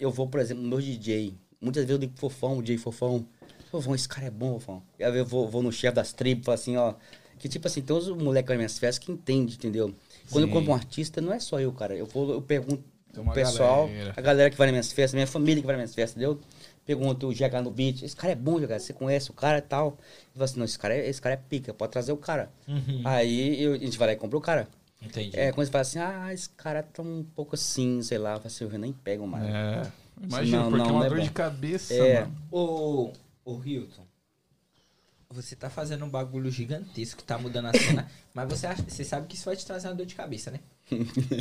eu 0.00 0.10
vou, 0.10 0.26
por 0.26 0.40
exemplo, 0.40 0.62
no 0.62 0.70
meu 0.70 0.80
DJ. 0.80 1.34
Muitas 1.60 1.82
vezes 1.82 1.90
eu 1.90 1.98
digo 1.98 2.14
pro 2.14 2.30
fofão, 2.30 2.56
o 2.56 2.62
DJ 2.62 2.78
fofão. 2.78 3.26
Fofão, 3.70 3.94
esse 3.94 4.08
cara 4.08 4.28
é 4.28 4.30
bom, 4.30 4.54
fofão. 4.54 4.82
E 4.98 5.04
aí 5.04 5.18
eu 5.18 5.26
vou, 5.26 5.46
vou 5.46 5.62
no 5.62 5.70
chefe 5.70 5.96
das 5.96 6.14
tribos 6.14 6.44
e 6.44 6.46
falo 6.46 6.54
assim, 6.54 6.76
ó. 6.78 6.94
Que 7.38 7.48
tipo 7.48 7.66
assim, 7.66 7.80
tem 7.82 7.94
uns 7.96 8.08
moleques 8.08 8.48
nas 8.48 8.56
minhas 8.58 8.78
festas 8.78 9.04
que 9.04 9.12
entendem, 9.12 9.54
entendeu? 9.54 9.94
Quando 10.30 10.44
Sim. 10.44 10.50
eu 10.50 10.54
compro 10.54 10.72
um 10.72 10.74
artista, 10.74 11.20
não 11.20 11.32
é 11.32 11.38
só 11.40 11.60
eu, 11.60 11.72
cara. 11.72 11.94
Eu, 11.94 12.06
vou, 12.06 12.30
eu 12.32 12.42
pergunto 12.42 12.82
o 13.16 13.32
pessoal, 13.32 13.86
galera. 13.88 14.14
a 14.16 14.20
galera 14.20 14.50
que 14.50 14.56
vai 14.56 14.66
nas 14.68 14.72
minhas 14.72 14.92
festas, 14.92 15.14
minha 15.14 15.26
família 15.26 15.60
que 15.60 15.66
vai 15.66 15.76
nas 15.76 15.82
minhas 15.84 15.94
festas, 15.94 16.16
entendeu? 16.22 16.40
Pergunto 16.84 17.28
o 17.28 17.32
GH 17.34 17.62
no 17.62 17.70
beat, 17.70 18.02
esse 18.02 18.16
cara 18.16 18.32
é 18.32 18.36
bom, 18.36 18.58
GH, 18.58 18.78
você 18.80 18.92
conhece 18.92 19.30
o 19.30 19.34
cara 19.34 19.58
e 19.58 19.62
tal. 19.62 19.98
E 20.30 20.32
falo 20.34 20.44
assim, 20.44 20.58
não, 20.58 20.64
esse 20.64 20.78
cara 20.78 20.94
é, 20.94 21.08
esse 21.08 21.20
cara 21.20 21.34
é 21.34 21.38
pica, 21.38 21.72
pode 21.74 21.92
trazer 21.92 22.12
o 22.12 22.16
cara. 22.16 22.50
Uhum. 22.66 23.02
Aí 23.04 23.62
eu- 23.62 23.74
a 23.74 23.78
gente 23.78 23.98
vai 23.98 24.08
lá 24.08 24.12
e 24.14 24.16
compra 24.16 24.38
o 24.38 24.40
cara. 24.40 24.66
Entendi. 25.02 25.38
É, 25.38 25.52
quando 25.52 25.66
você 25.66 25.70
fala 25.72 25.82
assim, 25.82 25.98
ah, 25.98 26.32
esse 26.34 26.48
cara 26.50 26.82
tá 26.82 27.02
um 27.02 27.24
pouco 27.36 27.54
assim, 27.54 28.02
sei 28.02 28.18
lá, 28.18 28.40
assim, 28.44 28.64
eu 28.64 28.78
nem 28.78 28.92
pego 28.92 29.26
mais. 29.26 29.44
É. 29.46 29.82
Imagina, 30.22 30.62
Não, 30.64 30.70
porque 30.70 30.78
não, 30.78 30.88
é 30.88 30.92
uma 30.92 30.98
não 31.00 31.04
é 31.06 31.08
dor 31.08 31.18
bom. 31.18 31.24
de 31.24 31.30
cabeça, 31.30 31.94
É. 31.94 32.20
mano. 32.22 32.36
Ô, 32.50 33.12
ô 33.44 33.60
Hilton, 33.64 34.02
você 35.30 35.54
tá 35.54 35.68
fazendo 35.68 36.04
um 36.04 36.08
bagulho 36.08 36.50
gigantesco, 36.50 37.22
tá 37.22 37.38
mudando 37.38 37.66
a 37.66 37.72
cena, 37.72 38.10
mas 38.32 38.48
você, 38.48 38.66
acha, 38.66 38.82
você 38.82 39.04
sabe 39.04 39.26
que 39.26 39.36
isso 39.36 39.44
vai 39.44 39.56
te 39.56 39.66
trazer 39.66 39.88
uma 39.88 39.94
dor 39.94 40.06
de 40.06 40.14
cabeça, 40.14 40.50
né? 40.50 40.60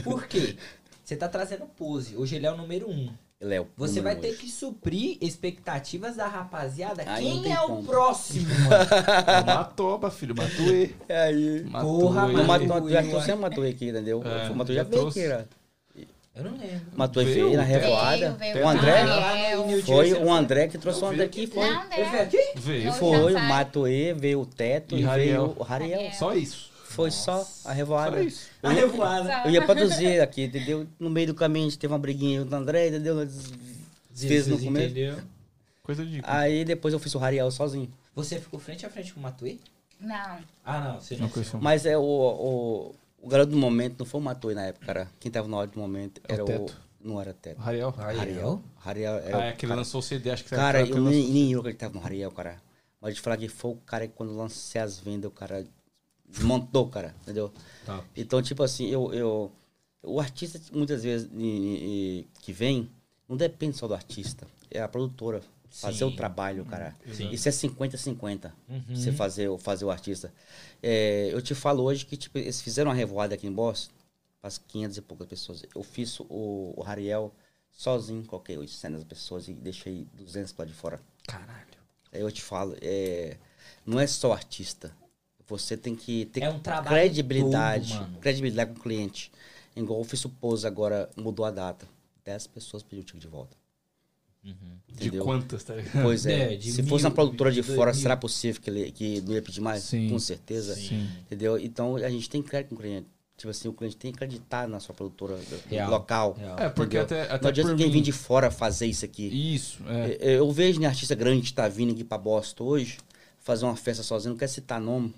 Por 0.04 0.28
quê? 0.28 0.58
Você 1.04 1.16
tá 1.16 1.30
trazendo 1.30 1.66
pose. 1.66 2.18
Hoje 2.18 2.36
ele 2.36 2.46
é 2.46 2.52
o 2.52 2.58
número 2.58 2.90
um. 2.90 3.10
Ele 3.40 3.54
é 3.54 3.62
o 3.62 3.68
Você 3.78 4.02
vai 4.02 4.16
ter 4.16 4.36
que 4.36 4.50
suprir 4.50 5.18
expectativas 5.22 6.16
da 6.18 6.28
rapaziada. 6.28 7.04
Aí 7.06 7.24
Quem 7.24 7.44
tem 7.44 7.54
é 7.54 7.62
o 7.62 7.68
como. 7.68 7.84
próximo, 7.86 8.48
mano? 8.68 9.46
Matoba, 9.46 10.10
filho, 10.12 10.36
Matuê. 10.36 10.90
É 11.08 11.22
aí. 11.22 11.64
Matuê. 11.64 11.88
Porra. 11.90 12.28
Mato, 12.44 12.66
Matuê, 12.68 12.92
já 12.92 13.02
ué. 13.02 13.08
trouxe 13.10 13.32
o 13.32 13.38
Matuê 13.38 13.70
aqui, 13.70 13.90
entendeu? 13.90 14.22
É, 14.26 14.50
o 14.50 14.56
Matuê 14.56 14.76
já 14.76 14.84
já 14.84 14.90
veio 14.90 15.02
trouxe. 15.04 15.20
aqui, 15.20 15.30
né? 15.30 15.46
Eu 16.38 16.44
não 16.44 16.52
lembro. 16.52 16.82
Matuê 16.96 17.26
Veio, 17.26 17.46
veio 17.48 17.58
na 17.58 17.64
veio. 17.64 17.80
revoada. 17.80 18.32
Veio, 18.34 18.54
veio 18.54 18.66
O 18.66 18.70
André 18.70 19.02
Ariel. 19.02 19.82
foi 19.84 20.14
o 20.14 20.32
André 20.32 20.68
que 20.68 20.78
trouxe 20.78 21.02
o 21.02 21.06
André 21.06 21.18
veio 21.18 21.28
aqui, 21.30 21.48
foi. 21.48 21.70
Não, 21.70 21.84
Ele 21.94 22.10
veio 22.10 22.24
aqui? 22.24 22.38
Veio. 22.56 22.94
Foi, 22.94 23.18
o 23.18 23.32
já 23.32 23.40
Matuê, 23.40 24.14
veio 24.14 24.42
o 24.42 24.46
Teto 24.46 24.96
E 24.96 25.02
e, 25.02 25.06
veio 25.06 25.56
o 25.58 25.64
Rariel. 25.64 26.12
Só 26.14 26.34
isso. 26.34 26.72
Foi 26.86 27.12
só 27.12 27.48
a 27.66 27.74
revoada. 27.74 28.18
Só 28.18 28.24
isso. 28.24 28.48
A 28.64 28.70
revoada. 28.70 29.42
Eu 29.46 29.52
ia 29.52 29.66
produzir 29.66 30.20
aqui, 30.22 30.44
entendeu? 30.46 30.88
No 31.00 31.10
meio 31.10 31.28
do 31.28 31.34
caminho 31.36 31.66
a 31.68 31.70
gente 31.70 31.80
teve 31.80 31.92
uma 31.94 32.00
briguinha 32.00 32.46
com 32.46 32.54
o 32.54 32.58
André, 32.58 32.88
entendeu? 32.90 33.28
Desfez 34.12 34.48
no 34.48 34.58
começo. 34.58 34.86
entendeu? 34.86 35.18
Coisa 35.84 36.06
de. 36.06 36.22
Aí 36.24 36.66
depois 36.66 36.94
eu 36.94 37.00
fiz 37.00 37.14
o 37.16 37.18
Rariel 37.18 37.50
sozinho. 37.52 37.92
Você 38.16 38.40
ficou 38.40 38.60
frente 38.60 38.86
a 38.86 38.90
frente 38.90 39.14
com 39.14 39.20
o 39.20 39.24
Matuê? 39.24 39.58
Não. 40.00 40.40
Ah, 40.66 40.80
não. 40.80 41.00
Você 41.02 41.16
Não 41.18 41.30
conheço. 41.30 41.58
Mas 41.60 41.86
é 41.86 41.98
o, 41.98 42.02
o, 42.02 42.96
o 43.28 43.30
garoto 43.30 43.52
do 43.52 43.58
momento 43.58 44.00
não 44.00 44.06
foi 44.06 44.22
o 44.22 44.24
Matoy 44.24 44.54
na 44.56 44.66
época, 44.68 44.86
cara. 44.86 45.12
Quem 45.20 45.30
tava 45.30 45.48
na 45.50 45.58
hora 45.58 45.68
do 45.70 45.78
momento 45.78 46.22
É 46.28 46.32
o 46.32 46.36
era 46.36 46.44
o. 46.44 46.48
Teto. 46.48 46.78
Não 47.02 47.20
era 47.22 47.34
Teto. 47.34 47.60
Rariel. 47.60 47.94
Ariel? 47.98 48.64
Rariel 48.78 49.14
Ah, 49.16 49.20
era. 49.20 49.46
é 49.50 49.54
o 49.54 49.58
que 49.58 49.66
ele 49.66 49.76
lançou 49.76 50.00
o 50.00 50.02
CD, 50.02 50.32
acho 50.32 50.44
que 50.46 50.50
cara 50.50 50.86
que 50.86 50.92
eu 50.94 51.02
nem, 51.04 51.28
nem 51.30 51.52
eu 51.52 51.62
que 51.62 51.68
ele 51.70 51.76
tava 51.78 51.94
no 51.94 52.00
Rariel, 52.00 52.32
cara. 52.32 52.62
Mas 53.02 53.16
de 53.16 53.22
falar 53.22 53.38
que 53.38 53.48
foi 53.50 53.72
o 53.72 53.76
cara 53.76 54.08
que 54.08 54.14
quando 54.14 54.32
eu 54.32 54.38
lancei 54.38 54.80
as 54.82 54.98
vendas, 54.98 55.30
o 55.30 55.34
cara 55.34 55.66
desmontou, 56.28 56.88
cara, 56.90 57.14
entendeu? 57.22 57.52
Top. 57.86 58.04
Então, 58.16 58.42
tipo 58.42 58.64
assim, 58.64 58.88
eu, 58.88 59.14
eu. 59.14 59.52
O 60.04 60.20
artista, 60.20 60.60
muitas 60.74 61.04
vezes, 61.04 61.30
e- 61.36 62.26
e 62.26 62.42
que 62.42 62.52
vem, 62.54 62.90
não 63.28 63.36
depende 63.38 63.78
só 63.78 63.88
do 63.88 63.94
artista. 63.94 64.48
É 64.72 64.82
a 64.82 64.88
produtora. 64.88 65.42
Fazer 65.82 66.00
Sim. 66.00 66.06
o 66.06 66.16
trabalho, 66.16 66.66
cara. 66.66 66.96
Sim. 67.14 67.30
Isso 67.30 67.48
é 67.48 67.52
50-50. 67.52 68.52
Uhum. 68.68 68.84
Você 68.96 69.12
fazer, 69.12 69.48
o- 69.48 69.58
fazer 69.60 69.86
o 69.86 69.92
artista. 69.92 70.34
É, 70.82 71.30
eu 71.32 71.40
te 71.42 71.54
falo 71.54 71.84
hoje 71.84 72.04
que, 72.04 72.18
tipo, 72.18 72.38
eles 72.38 72.60
fizeram 72.62 72.90
uma 72.90 72.96
revoada 72.98 73.36
aqui 73.36 73.46
em 73.46 73.52
Boston. 73.52 73.94
As 74.42 74.58
500 74.58 74.98
e 74.98 75.02
poucas 75.02 75.28
pessoas. 75.28 75.64
Eu 75.76 75.84
fiz 75.84 76.20
o, 76.20 76.74
o 76.76 76.82
Rariel 76.82 77.32
sozinho, 77.72 78.26
coloquei 78.26 78.58
800 78.58 79.04
pessoas 79.04 79.48
e 79.48 79.54
deixei 79.54 80.08
200 80.14 80.54
lá 80.58 80.66
de 80.66 80.74
fora. 80.74 81.00
Caralho. 81.28 81.68
Aí 82.12 82.22
eu 82.22 82.32
te 82.32 82.42
falo, 82.42 82.76
é, 82.82 83.38
não 83.86 84.00
é 84.00 84.08
só 84.08 84.34
artista. 84.34 84.92
Você 85.48 85.78
tem 85.78 85.96
que 85.96 86.26
ter 86.26 86.42
É 86.44 86.50
um 86.50 86.60
credibilidade, 86.60 87.98
todo, 87.98 88.20
credibilidade 88.20 88.72
com 88.74 88.80
o 88.80 88.84
cliente. 88.84 89.32
Igual 89.76 90.00
o 90.00 90.02
Office 90.02 90.26
Pose 90.42 90.66
agora 90.66 91.10
mudou 91.16 91.46
a 91.46 91.52
data. 91.52 91.88
10 92.26 92.48
pessoas 92.48 92.82
pediram 92.84 93.04
o 93.04 93.06
ticket 93.06 93.22
de 93.22 93.28
volta. 93.28 93.56
De 94.88 95.08
entendeu? 95.08 95.24
quantas, 95.24 95.64
tá 95.64 95.76
ligado? 95.76 96.02
Pois 96.02 96.26
é. 96.26 96.54
É, 96.54 96.56
de 96.56 96.72
Se 96.72 96.82
mil, 96.82 96.90
fosse 96.90 97.06
uma 97.06 97.12
produtora 97.12 97.52
de 97.52 97.62
de 97.62 97.68
fora, 97.76 97.92
dois 97.92 98.02
será 98.02 98.16
mil. 98.16 98.22
possível 98.22 98.62
que 98.62 98.70
ele 98.70 98.92
que 98.92 99.22
não 99.22 99.34
ia 99.34 99.42
pedir 99.42 99.62
mais? 99.62 99.84
Sim. 99.84 100.10
Com 100.10 100.18
certeza. 100.20 100.76
Sim. 100.76 101.08
Entendeu? 101.26 101.58
Então 101.58 101.96
a 101.98 102.10
gente 102.10 102.30
tem 102.30 102.42
crédito 102.42 102.70
com 102.70 102.76
o 102.76 102.78
cliente. 102.80 103.08
Tipo 103.36 103.52
assim, 103.52 103.68
o 103.68 103.74
cliente 103.74 103.96
tem 103.98 104.12
que 104.12 104.16
acreditar 104.18 104.68
na 104.68 104.80
sua 104.80 104.96
produtora 104.96 105.38
Real. 105.70 105.92
local. 105.92 106.34
Real. 106.40 106.58
É, 106.58 106.70
porque 106.70 106.98
entendeu? 106.98 107.24
até, 107.24 107.32
até 107.34 107.44
não 107.44 107.50
adianta 107.50 107.70
por 107.70 107.76
ninguém 107.76 107.88
mim... 107.88 107.94
vir 108.00 108.02
de 108.02 108.12
fora 108.12 108.50
fazer 108.50 108.88
isso 108.88 109.06
aqui. 109.06 109.28
Isso, 109.54 109.80
é. 109.88 110.18
É, 110.34 110.40
Eu 110.40 110.52
vejo 110.52 110.80
né, 110.80 110.88
artista 110.88 111.14
grande 111.14 111.44
que 111.44 111.54
tá 111.54 111.68
vindo 111.68 111.92
aqui 111.94 112.04
pra 112.04 112.18
Boston 112.18 112.64
hoje, 112.64 112.98
fazer 113.40 113.66
uma 113.66 113.76
festa 113.76 114.02
sozinho, 114.02 114.32
não 114.32 114.40
quer 114.40 114.48
citar 114.48 114.82
nome, 114.82 115.14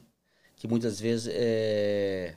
que 0.58 0.68
muitas 0.68 1.00
vezes 1.00 1.32
é. 1.34 2.34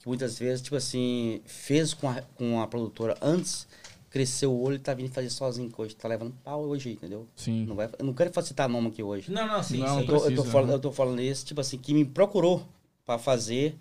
Que 0.00 0.08
muitas 0.08 0.36
vezes, 0.36 0.60
tipo 0.60 0.74
assim, 0.74 1.40
fez 1.46 1.94
com 1.94 2.08
a, 2.08 2.20
com 2.34 2.60
a 2.60 2.66
produtora 2.66 3.16
antes, 3.22 3.68
cresceu 4.12 4.52
o 4.52 4.62
olho 4.62 4.76
e 4.76 4.78
tá 4.78 4.92
vindo 4.92 5.10
fazer 5.10 5.30
sozinho, 5.30 5.72
hoje 5.76 5.96
tá 5.96 6.06
levando 6.06 6.34
pau 6.44 6.62
hoje, 6.62 6.92
entendeu? 6.92 7.26
Sim. 7.34 7.64
Não 7.64 7.74
vai, 7.74 7.88
eu 7.98 8.04
não 8.04 8.12
quero 8.12 8.30
citar 8.44 8.68
nome 8.68 8.88
aqui 8.88 9.02
hoje. 9.02 9.32
Não, 9.32 9.46
não, 9.46 9.62
sim, 9.62 9.78
Não, 9.78 9.86
sim. 9.86 10.00
Eu 10.02 10.06
tô, 10.06 10.26
eu, 10.26 10.36
tô 10.36 10.44
falando, 10.44 10.68
né? 10.68 10.74
eu 10.74 10.80
tô 10.80 10.92
falando 10.92 11.20
isso, 11.22 11.46
tipo 11.46 11.60
assim, 11.62 11.78
que 11.78 11.94
me 11.94 12.04
procurou 12.04 12.62
pra 13.06 13.18
fazer 13.18 13.74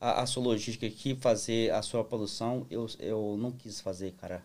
a, 0.00 0.22
a 0.22 0.26
sua 0.26 0.42
logística 0.42 0.86
aqui, 0.86 1.14
fazer 1.14 1.70
a 1.70 1.82
sua 1.82 2.02
produção, 2.02 2.66
eu, 2.70 2.86
eu 2.98 3.36
não 3.38 3.52
quis 3.52 3.80
fazer, 3.80 4.12
cara. 4.12 4.42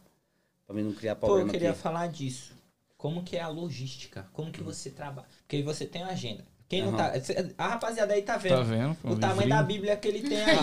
Pra 0.68 0.76
mim 0.76 0.84
não 0.84 0.94
criar 0.94 1.16
Pô, 1.16 1.28
eu 1.28 1.32
problema 1.32 1.52
queria 1.52 1.72
aqui. 1.72 1.80
falar 1.80 2.08
disso. 2.08 2.54
Como 2.98 3.24
que 3.24 3.38
é 3.38 3.42
a 3.42 3.48
logística? 3.48 4.28
Como 4.34 4.52
que 4.52 4.62
você 4.62 4.90
trabalha? 4.90 5.28
Porque 5.40 5.56
aí 5.56 5.64
você 5.64 5.86
tem 5.86 6.04
a 6.04 6.08
agenda. 6.08 6.46
Quem 6.70 6.84
não 6.84 6.96
tá... 6.96 7.12
A 7.58 7.68
rapaziada 7.70 8.14
aí 8.14 8.22
tá 8.22 8.38
vendo. 8.38 8.58
Tá 8.58 8.62
vendo? 8.62 8.98
O 9.04 9.16
tamanho 9.18 9.50
da 9.50 9.64
Bíblia 9.64 9.98
que 9.98 10.08
ele 10.08 10.22
tem 10.22 10.38
aí. 10.40 10.56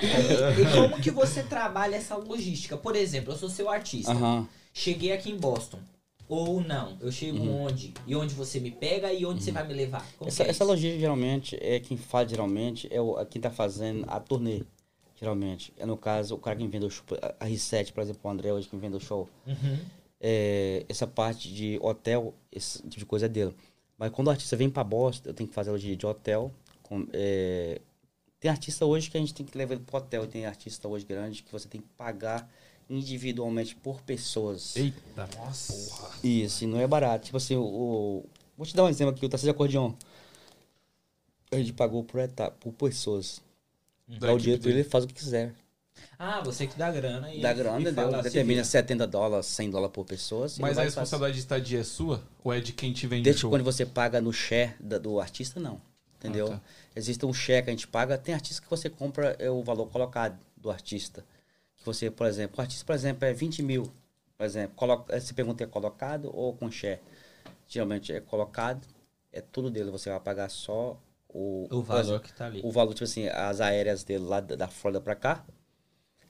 E, 0.00 0.62
e 0.62 0.72
como 0.72 1.00
que 1.00 1.10
você 1.10 1.42
trabalha 1.42 1.96
essa 1.96 2.16
logística? 2.16 2.76
Por 2.76 2.96
exemplo, 2.96 3.32
eu 3.32 3.36
sou 3.36 3.48
seu 3.50 3.68
artista. 3.68 4.12
Aham. 4.12 4.48
Cheguei 4.72 5.12
aqui 5.12 5.30
em 5.30 5.36
Boston. 5.36 5.78
Ou 6.28 6.62
não, 6.62 6.96
eu 7.00 7.12
chego 7.12 7.36
Uhum. 7.36 7.64
onde? 7.64 7.92
E 8.06 8.16
onde 8.16 8.32
você 8.34 8.58
me 8.58 8.70
pega 8.70 9.12
e 9.12 9.26
onde 9.26 9.42
você 9.44 9.52
vai 9.52 9.66
me 9.66 9.74
levar? 9.74 10.06
Como 10.18 10.28
Essa, 10.30 10.44
é 10.44 10.48
essa 10.48 10.64
logística 10.64 10.98
geralmente 10.98 11.58
é 11.60 11.78
quem 11.78 11.98
faz 11.98 12.30
geralmente 12.30 12.88
é 12.90 12.98
o, 13.02 13.20
é 13.20 13.24
quem 13.26 13.42
tá 13.42 13.50
fazendo 13.50 14.06
a 14.08 14.18
turnê. 14.18 14.62
Geralmente. 15.20 15.74
É 15.76 15.84
no 15.84 15.96
caso, 15.96 16.34
o 16.34 16.38
cara 16.38 16.56
que 16.56 16.66
vende 16.66 16.86
o 16.86 16.90
show. 16.90 17.04
A 17.38 17.46
R7, 17.46 17.92
por 17.92 18.02
exemplo, 18.02 18.20
o 18.24 18.30
André 18.30 18.50
hoje 18.52 18.66
que 18.66 18.76
vende 18.76 18.96
o 18.96 19.00
show. 19.00 19.28
Uhum. 19.46 19.78
É, 20.18 20.84
essa 20.88 21.06
parte 21.06 21.52
de 21.52 21.78
hotel, 21.82 22.32
esse 22.50 22.78
tipo 22.82 23.00
de 23.00 23.06
coisa 23.06 23.26
é 23.26 23.28
dele. 23.28 23.54
Mas 24.02 24.10
quando 24.10 24.26
o 24.26 24.30
artista 24.32 24.56
vem 24.56 24.68
pra 24.68 24.82
Boston, 24.82 25.28
eu 25.28 25.32
tenho 25.34 25.48
que 25.48 25.54
fazer 25.54 25.70
a 25.70 25.72
logística 25.74 25.96
de 25.96 26.06
hotel. 26.06 26.52
com- 26.82 27.06
é, 27.12 27.80
tem 28.40 28.50
artista 28.50 28.84
hoje 28.84 29.08
que 29.08 29.16
a 29.16 29.20
gente 29.20 29.32
tem 29.32 29.46
que 29.46 29.56
levar 29.56 29.74
ele 29.74 29.84
pro 29.84 29.96
hotel. 29.96 30.26
Tem 30.26 30.44
artista 30.44 30.88
hoje 30.88 31.04
grande 31.06 31.44
que 31.44 31.52
você 31.52 31.68
tem 31.68 31.80
que 31.80 31.86
pagar 31.96 32.50
individualmente 32.90 33.76
por 33.76 34.02
pessoas. 34.02 34.74
Eita, 34.74 35.28
nossa. 35.36 36.10
Isso, 36.26 36.64
e 36.64 36.66
não 36.66 36.80
é 36.80 36.86
barato. 36.88 37.26
Tipo 37.26 37.36
assim, 37.36 37.54
o, 37.54 37.62
o- 37.62 38.24
Vou 38.58 38.66
te 38.66 38.74
dar 38.74 38.82
um 38.84 38.88
exemplo 38.88 39.14
aqui, 39.14 39.24
o 39.24 39.28
Tarcísio 39.28 39.52
Acordeon. 39.52 39.92
A 41.52 41.56
gente 41.58 41.72
pagou 41.72 42.02
por 42.02 42.18
etapa, 42.18 42.56
por 42.58 42.72
pessoas. 42.72 43.40
Da 44.08 44.26
Dá 44.26 44.32
o 44.32 44.38
dinheiro 44.38 44.60
pra 44.60 44.68
dele. 44.70 44.80
ele, 44.80 44.88
faz 44.90 45.04
o 45.04 45.06
que 45.06 45.14
quiser. 45.14 45.54
Ah, 46.24 46.40
você 46.40 46.68
que 46.68 46.78
dá 46.78 46.88
grana 46.88 47.34
e 47.34 47.40
Dá 47.40 47.50
e 47.50 47.54
grana, 47.54 47.78
fala, 47.92 48.06
entendeu? 48.08 48.16
se 48.18 48.22
Determina 48.22 48.62
vira. 48.62 48.64
70 48.64 49.06
dólares, 49.08 49.46
100 49.46 49.70
dólares 49.70 49.92
por 49.92 50.04
pessoa. 50.06 50.46
assim, 50.46 50.62
Mas 50.62 50.78
a 50.78 50.82
e 50.82 50.84
responsabilidade 50.84 51.34
de 51.34 51.40
estadia 51.40 51.80
é 51.80 51.82
sua? 51.82 52.22
Ou 52.44 52.52
é 52.52 52.60
de 52.60 52.72
quem 52.72 52.92
te 52.92 53.08
vende 53.08 53.22
o 53.22 53.24
Desde 53.24 53.40
show? 53.40 53.50
quando 53.50 53.64
você 53.64 53.84
paga 53.84 54.20
no 54.20 54.32
share 54.32 54.76
da- 54.78 54.98
do 54.98 55.18
artista, 55.18 55.58
não. 55.58 55.80
Entendeu? 56.18 56.46
Ah, 56.46 56.50
tá. 56.58 56.62
Existe 56.94 57.26
um 57.26 57.34
share 57.34 57.64
que 57.64 57.70
a 57.70 57.72
gente 57.72 57.88
paga. 57.88 58.16
Tem 58.16 58.32
artista 58.32 58.62
que 58.62 58.70
você 58.70 58.88
compra 58.88 59.34
é 59.40 59.50
o 59.50 59.64
valor 59.64 59.88
colocado 59.88 60.38
do 60.56 60.70
artista. 60.70 61.24
Que 61.76 61.84
você, 61.84 62.08
por 62.08 62.28
exemplo, 62.28 62.56
o 62.58 62.60
artista, 62.60 62.84
por 62.84 62.94
exemplo, 62.94 63.24
é 63.26 63.32
20 63.32 63.60
mil. 63.60 63.90
Por 64.38 64.44
exemplo, 64.44 64.76
coloca, 64.76 65.18
se 65.20 65.34
pergunta 65.34 65.64
é 65.64 65.66
colocado 65.66 66.30
ou 66.32 66.52
com 66.54 66.70
share. 66.70 67.00
Geralmente 67.66 68.12
é 68.12 68.20
colocado, 68.20 68.86
é 69.32 69.40
tudo 69.40 69.68
dele. 69.68 69.90
Você 69.90 70.08
vai 70.08 70.20
pagar 70.20 70.48
só 70.48 70.96
o, 71.28 71.66
O 71.68 71.82
valor 71.82 72.20
que 72.20 72.32
tá 72.32 72.46
ali. 72.46 72.60
o 72.62 72.70
valor, 72.70 72.92
tipo 72.94 73.02
assim, 73.02 73.26
as 73.26 73.60
aéreas 73.60 74.04
dele 74.04 74.22
lá 74.24 74.38
da, 74.38 74.54
da 74.54 74.68
Flórida 74.68 75.00
pra 75.00 75.16
cá. 75.16 75.44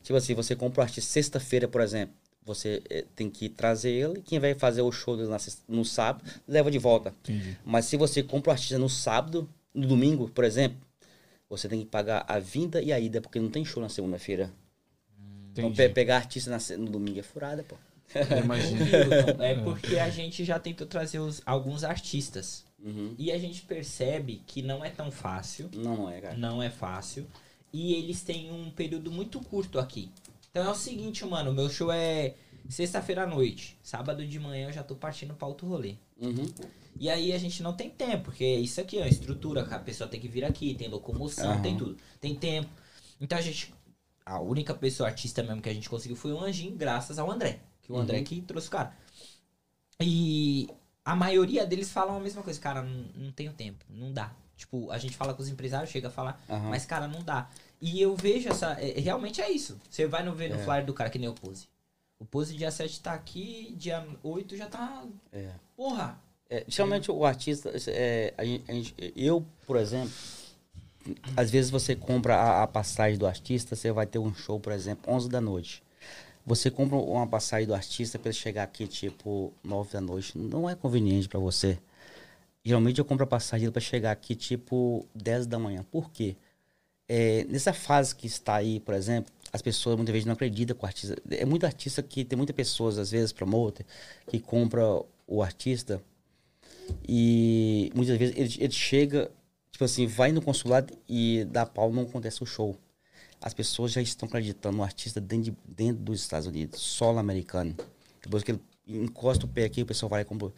Tipo 0.03 0.17
assim, 0.17 0.35
você 0.35 0.55
compra 0.57 0.81
o 0.81 0.83
artista 0.85 1.11
sexta-feira, 1.11 1.69
por 1.69 1.81
exemplo. 1.81 2.15
Você 2.45 2.83
eh, 2.91 3.05
tem 3.15 3.31
que 3.31 3.49
trazer 3.49 3.91
ele. 3.91 4.21
Quem 4.23 4.41
vai 4.41 4.53
fazer 4.55 4.83
o 4.83 4.91
show 4.91 5.17
dele 5.17 5.29
na 5.29 5.39
sexta- 5.39 5.63
no 5.69 5.85
sábado, 5.85 6.25
leva 6.49 6.71
de 6.71 6.79
volta. 6.79 7.15
Entendi. 7.23 7.57
Mas 7.65 7.85
se 7.85 7.97
você 7.97 8.23
compra 8.23 8.51
o 8.51 8.53
artista 8.53 8.79
no 8.79 8.89
sábado, 8.89 9.49
no 9.73 9.87
domingo, 9.87 10.29
por 10.29 10.43
exemplo, 10.45 10.79
você 11.49 11.69
tem 11.69 11.81
que 11.81 11.87
pagar 11.87 12.25
a 12.27 12.39
vinda 12.41 12.83
e 12.83 12.93
a 12.93 12.99
ida, 12.99 13.21
porque 13.21 13.39
não 13.39 13.49
tem 13.51 13.65
show 13.65 13.81
na 13.83 13.89
segunda-feira. 13.89 14.51
Então 15.53 15.73
pe- 15.73 15.89
pegar 15.91 16.17
artista 16.17 16.51
na 16.51 16.59
no 16.79 16.91
domingo 16.91 17.21
é 17.21 17.23
furada, 17.23 17.63
pô. 17.63 17.77
Hilton, 18.15 19.41
é 19.43 19.55
porque 19.55 19.99
a 19.99 20.11
gente 20.11 20.45
já 20.45 20.59
tentou 20.59 20.87
trazer 20.87 21.19
os- 21.21 21.43
alguns 21.47 21.85
artistas. 21.85 22.65
Uhum. 22.85 23.15
E 23.17 23.31
a 23.31 23.39
gente 23.39 23.63
percebe 23.63 24.43
que 24.47 24.63
não 24.63 24.85
é 24.85 24.91
tão 24.91 25.11
fácil. 25.11 25.71
Não, 25.75 25.97
não 25.97 26.11
é, 26.11 26.21
cara. 26.21 26.37
Não 26.37 26.63
é 26.63 26.71
fácil. 26.71 27.27
E 27.73 27.95
eles 27.95 28.23
têm 28.23 28.53
um 28.53 28.71
período 28.71 29.11
muito 29.11 29.41
curto 29.41 29.79
aqui. 29.79 30.11
Então 30.51 30.65
é 30.65 30.71
o 30.71 30.75
seguinte, 30.75 31.25
mano, 31.25 31.51
o 31.51 31.55
meu 31.55 31.71
show 31.71 31.91
é 31.91 32.35
sexta-feira 32.69 33.23
à 33.23 33.27
noite. 33.27 33.79
Sábado 33.83 34.27
de 34.27 34.39
manhã 34.39 34.69
eu 34.69 34.73
já 34.73 34.83
tô 34.83 34.95
partindo 34.95 35.35
pra 35.35 35.49
outro 35.49 35.67
rolê. 35.67 35.95
Uhum. 36.21 36.47
E 37.01 37.09
aí 37.09 37.33
a 37.33 37.39
gente 37.39 37.63
não 37.63 37.73
tem 37.73 37.89
tempo, 37.89 38.25
porque 38.25 38.45
é 38.45 38.61
isso 38.61 38.81
aqui, 38.81 38.99
ó, 39.01 39.07
estrutura, 39.07 39.63
a 39.63 39.79
pessoa 39.79 40.09
tem 40.09 40.21
que 40.21 40.29
vir 40.29 40.45
aqui, 40.45 40.75
tem 40.75 40.89
locomoção, 40.89 41.53
Aham. 41.53 41.63
tem 41.63 41.77
tudo. 41.77 41.97
Tem 42.21 42.35
tempo. 42.35 42.69
Então 43.21 43.39
a 43.39 43.41
gente. 43.41 43.73
A 44.25 44.39
única 44.41 44.73
pessoa 44.75 45.09
artista 45.09 45.43
mesmo 45.43 45.61
que 45.63 45.69
a 45.69 45.75
gente 45.75 45.89
conseguiu 45.91 46.17
foi 46.17 46.33
o 46.33 46.39
Anjinho, 46.41 46.77
graças 46.77 47.19
ao 47.19 47.31
André. 47.31 47.61
Que 47.81 47.91
o 47.91 47.97
André 47.97 48.19
Uhum. 48.19 48.25
que 48.25 48.41
trouxe 48.43 48.69
o 48.69 48.71
cara. 48.71 48.95
E 50.01 50.69
a 51.05 51.17
maioria 51.17 51.67
deles 51.67 51.91
falam 51.91 52.17
a 52.17 52.21
mesma 52.21 52.43
coisa, 52.43 52.61
cara, 52.61 52.83
não, 52.83 53.05
não 53.17 53.33
tenho 53.33 53.53
tempo, 53.53 53.85
não 53.89 54.13
dá. 54.13 54.33
Tipo, 54.57 54.91
a 54.93 54.99
gente 54.99 55.17
fala 55.17 55.35
com 55.35 55.43
os 55.43 55.49
empresários, 55.49 55.91
chega 55.91 56.09
a 56.09 56.11
falar, 56.11 56.41
Aham. 56.49 56.69
mas 56.71 56.85
cara, 56.87 57.09
não 57.09 57.23
dá. 57.23 57.51
E 57.85 58.01
eu 58.01 58.15
vejo 58.17 58.49
essa. 58.49 58.81
é, 58.81 59.01
realmente 59.01 59.41
é 59.43 59.51
isso. 59.51 59.77
Você 59.91 60.07
vai 60.07 60.23
no 60.23 60.33
ver 60.33 60.49
no 60.49 60.55
É. 60.55 60.59
flyer 60.65 60.87
do 60.87 60.95
cara 60.95 61.11
que 61.11 61.19
nem 61.19 61.29
o 61.29 61.35
Pose. 61.35 61.67
O 62.19 62.25
Pose 62.25 62.57
dia 62.57 62.71
7 62.71 63.01
tá 63.01 63.13
aqui, 63.13 63.75
dia 63.77 64.07
8 64.23 64.57
já 64.57 64.67
tá. 64.67 65.05
É. 65.33 65.51
Porra! 65.77 66.17
É, 66.49 66.65
geralmente 66.69 67.11
o 67.11 67.25
artista, 67.25 67.73
é, 67.89 68.33
a 68.39 68.45
gente- 68.45 68.71
a 68.71 68.73
gente- 68.75 68.95
eu, 69.17 69.45
por 69.67 69.77
exemplo, 69.77 70.13
às 71.37 71.51
vezes 71.51 71.71
você 71.71 71.97
compra 71.97 72.37
a, 72.37 72.63
a 72.63 72.67
passagem 72.67 73.19
do 73.19 73.27
artista, 73.27 73.75
você 73.75 73.91
vai 73.91 74.07
ter 74.07 74.19
um 74.21 74.33
show, 74.33 74.61
por 74.61 74.73
exemplo, 74.73 75.13
11 75.13 75.29
da 75.29 75.41
noite. 75.41 75.83
Você 76.47 76.71
compra 76.71 76.97
uma 76.97 77.27
passagem 77.27 77.67
do 77.67 77.75
artista 77.75 78.19
para 78.19 78.29
ele 78.29 78.39
chegar 78.39 78.63
aqui, 78.65 78.87
tipo, 78.87 79.53
9 79.65 79.93
da 79.93 80.01
noite. 80.01 80.37
Não 80.39 80.69
é 80.69 80.75
conveniente 80.77 81.29
para 81.29 81.41
você. 81.41 81.79
Geralmente 82.65 82.99
eu 82.99 83.05
compro 83.05 83.25
a 83.25 83.27
passagem 83.27 83.71
para 83.71 83.81
chegar 83.81 84.13
aqui, 84.13 84.37
tipo, 84.37 85.05
10 85.15 85.47
da 85.47 85.59
manhã. 85.59 85.85
Por 85.91 86.11
quê? 86.11 86.37
É, 87.09 87.45
nessa 87.45 87.73
fase 87.73 88.15
que 88.15 88.27
está 88.27 88.55
aí, 88.57 88.81
por 88.81 88.95
exemplo, 88.95 89.33
as 89.53 89.61
pessoas 89.61 89.97
muitas 89.97 90.13
vezes 90.13 90.27
não 90.27 90.33
acreditam 90.33 90.77
com 90.77 90.87
o 90.87 90.89
artista. 90.89 91.17
É 91.31 91.45
muito 91.45 91.67
artista 91.67 92.03
que 92.03 92.25
tem 92.25 92.37
muitas 92.37 92.57
pessoas, 92.57 92.99
às 92.99 93.11
vezes, 93.11 93.33
promoter, 93.33 93.85
que 94.27 94.41
compra 94.41 94.83
o 95.27 95.43
artista 95.43 96.03
e 97.09 97.91
muitas 97.95 98.17
vezes 98.19 98.37
ele, 98.37 98.65
ele 98.65 98.73
chega, 98.73 99.31
tipo 99.71 99.85
assim, 99.85 100.07
vai 100.07 100.33
no 100.33 100.43
consulado 100.43 100.97
e 101.09 101.45
dá 101.51 101.67
pau, 101.67 101.93
não 101.93 102.03
acontece 102.03 102.43
o 102.43 102.47
show. 102.47 102.77
As 103.41 103.53
pessoas 103.53 103.93
já 103.93 104.01
estão 104.01 104.29
acreditando 104.29 104.77
no 104.77 104.83
artista 104.83 105.21
dentro, 105.21 105.51
de- 105.51 105.57
dentro 105.67 106.03
dos 106.03 106.21
Estados 106.21 106.47
Unidos, 106.47 106.81
solo 106.81 107.19
americano. 107.19 107.75
Depois 108.23 108.43
que 108.45 108.53
ele 108.53 108.61
encosta 108.87 109.45
o 109.45 109.49
pé 109.49 109.65
aqui, 109.65 109.83
o 109.83 109.87
pessoal 109.87 110.09
vai 110.09 110.23
e 110.23 110.25
compra. 110.25 110.53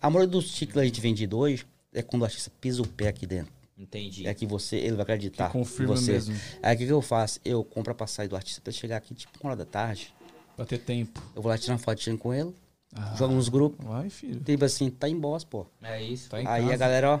A 0.00 0.08
maioria 0.08 0.30
dos 0.30 0.52
tickets 0.52 0.74
que 0.74 0.78
a 0.78 0.84
gente 0.84 1.00
vendido 1.00 1.36
hoje 1.36 1.66
é 1.92 2.02
quando 2.02 2.22
o 2.22 2.24
artista 2.24 2.50
pisa 2.60 2.80
o 2.80 2.86
pé 2.86 3.08
aqui 3.08 3.26
dentro. 3.26 3.52
Entendi. 3.78 4.26
É 4.26 4.34
que 4.34 4.44
você, 4.46 4.76
ele 4.76 4.92
vai 4.96 5.02
acreditar. 5.02 5.46
Que 5.46 5.52
confirma 5.52 5.94
em 5.94 5.96
você. 5.96 6.12
mesmo. 6.12 6.34
Aí 6.62 6.74
o 6.74 6.78
que, 6.78 6.86
que 6.86 6.92
eu 6.92 7.00
faço? 7.02 7.38
Eu 7.44 7.62
compro 7.62 7.92
a 7.92 7.94
passagem 7.94 8.28
do 8.28 8.34
artista 8.36 8.60
pra 8.60 8.72
chegar 8.72 8.96
aqui, 8.96 9.14
tipo, 9.14 9.32
uma 9.40 9.50
hora 9.50 9.56
da 9.56 9.64
tarde. 9.64 10.12
Pra 10.56 10.64
ter 10.66 10.78
tempo. 10.78 11.22
Eu 11.36 11.40
vou 11.42 11.50
lá 11.50 11.56
tirar 11.56 11.74
uma 11.74 11.78
fotinha 11.78 12.16
com 12.18 12.34
ele, 12.34 12.52
Ah, 12.92 13.14
jogo 13.16 13.34
nos 13.34 13.48
grupos. 13.48 13.86
Vai, 13.86 14.10
filho. 14.10 14.40
Tipo 14.40 14.64
assim, 14.64 14.90
tá 14.90 15.08
em 15.08 15.16
boss, 15.18 15.44
pô. 15.44 15.64
É 15.82 16.02
isso. 16.02 16.28
Tá 16.30 16.42
em 16.42 16.46
Aí 16.46 16.62
casa. 16.62 16.74
a 16.74 16.76
galera, 16.76 17.10
ó, 17.14 17.20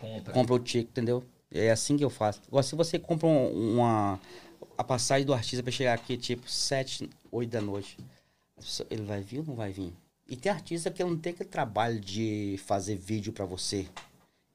Compra. 0.00 0.32
compra 0.32 0.54
o 0.54 0.58
ticket, 0.58 0.88
entendeu? 0.90 1.22
É 1.52 1.70
assim 1.70 1.96
que 1.96 2.04
eu 2.04 2.10
faço. 2.10 2.42
Agora, 2.48 2.62
se 2.64 2.74
você 2.74 2.98
compra 2.98 3.28
um- 3.28 3.74
uma. 3.74 4.18
A 4.76 4.82
passagem 4.82 5.24
do 5.24 5.32
artista 5.32 5.62
pra 5.62 5.70
chegar 5.70 5.94
aqui, 5.94 6.16
tipo, 6.16 6.50
7, 6.50 7.08
8 7.30 7.50
da 7.50 7.60
noite. 7.60 7.96
Ele 8.90 9.02
vai 9.02 9.22
vir 9.22 9.38
ou 9.40 9.44
não 9.44 9.54
vai 9.54 9.70
vir? 9.72 9.92
E 10.28 10.34
tem 10.34 10.50
artista 10.50 10.90
que 10.90 11.04
não 11.04 11.16
tem 11.16 11.32
aquele 11.32 11.48
trabalho 11.48 12.00
de 12.00 12.58
fazer 12.66 12.96
vídeo 12.96 13.32
pra 13.32 13.44
você. 13.44 13.86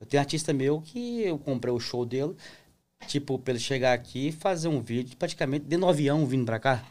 Eu 0.02 0.08
tenho 0.08 0.20
artista 0.20 0.52
meu 0.52 0.82
que 0.82 1.22
eu 1.22 1.38
comprei 1.38 1.72
o 1.72 1.80
show 1.80 2.04
dele, 2.04 2.36
tipo, 3.08 3.38
pra 3.38 3.54
ele 3.54 3.60
chegar 3.60 3.94
aqui 3.94 4.30
e 4.30 4.32
fazer 4.32 4.68
um 4.68 4.82
vídeo 4.82 5.16
praticamente 5.16 5.66
do 5.66 5.86
avião 5.88 6.26
vindo 6.26 6.46
pra 6.46 6.60
cá. 6.60 6.84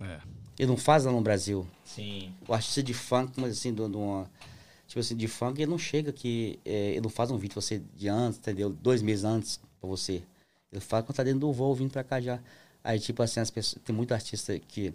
É. 0.00 0.18
Ele 0.58 0.68
não 0.68 0.76
faz 0.76 1.04
lá 1.04 1.12
no 1.12 1.20
Brasil. 1.20 1.64
Sim. 1.84 2.34
O 2.46 2.52
artista 2.52 2.82
de 2.82 2.92
funk, 2.92 3.32
mas 3.36 3.52
assim, 3.52 3.72
de 3.72 3.80
uma. 3.80 4.28
Tipo 4.88 4.98
assim, 4.98 5.16
de 5.16 5.28
funk, 5.28 5.60
ele 5.60 5.70
não 5.70 5.78
chega 5.78 6.10
aqui. 6.10 6.58
é, 6.64 6.90
ele 6.90 7.02
não 7.02 7.10
faz 7.10 7.30
um 7.30 7.36
vídeo 7.36 7.54
pra 7.54 7.62
você 7.62 7.80
de 7.94 8.08
antes, 8.08 8.38
entendeu? 8.38 8.70
Dois 8.70 9.00
meses 9.00 9.24
antes 9.24 9.60
pra 9.80 9.88
você. 9.88 10.22
Ele 10.72 10.80
faz 10.80 11.04
quando 11.04 11.16
tá 11.16 11.22
dentro 11.22 11.40
do 11.40 11.52
voo 11.52 11.74
vindo 11.74 11.92
pra 11.92 12.02
cá 12.02 12.20
já. 12.20 12.40
Aí, 12.82 12.98
tipo 12.98 13.22
assim, 13.22 13.38
as 13.38 13.50
pessoas. 13.50 13.80
Tem 13.84 13.94
muito 13.94 14.12
artista 14.12 14.58
que. 14.58 14.92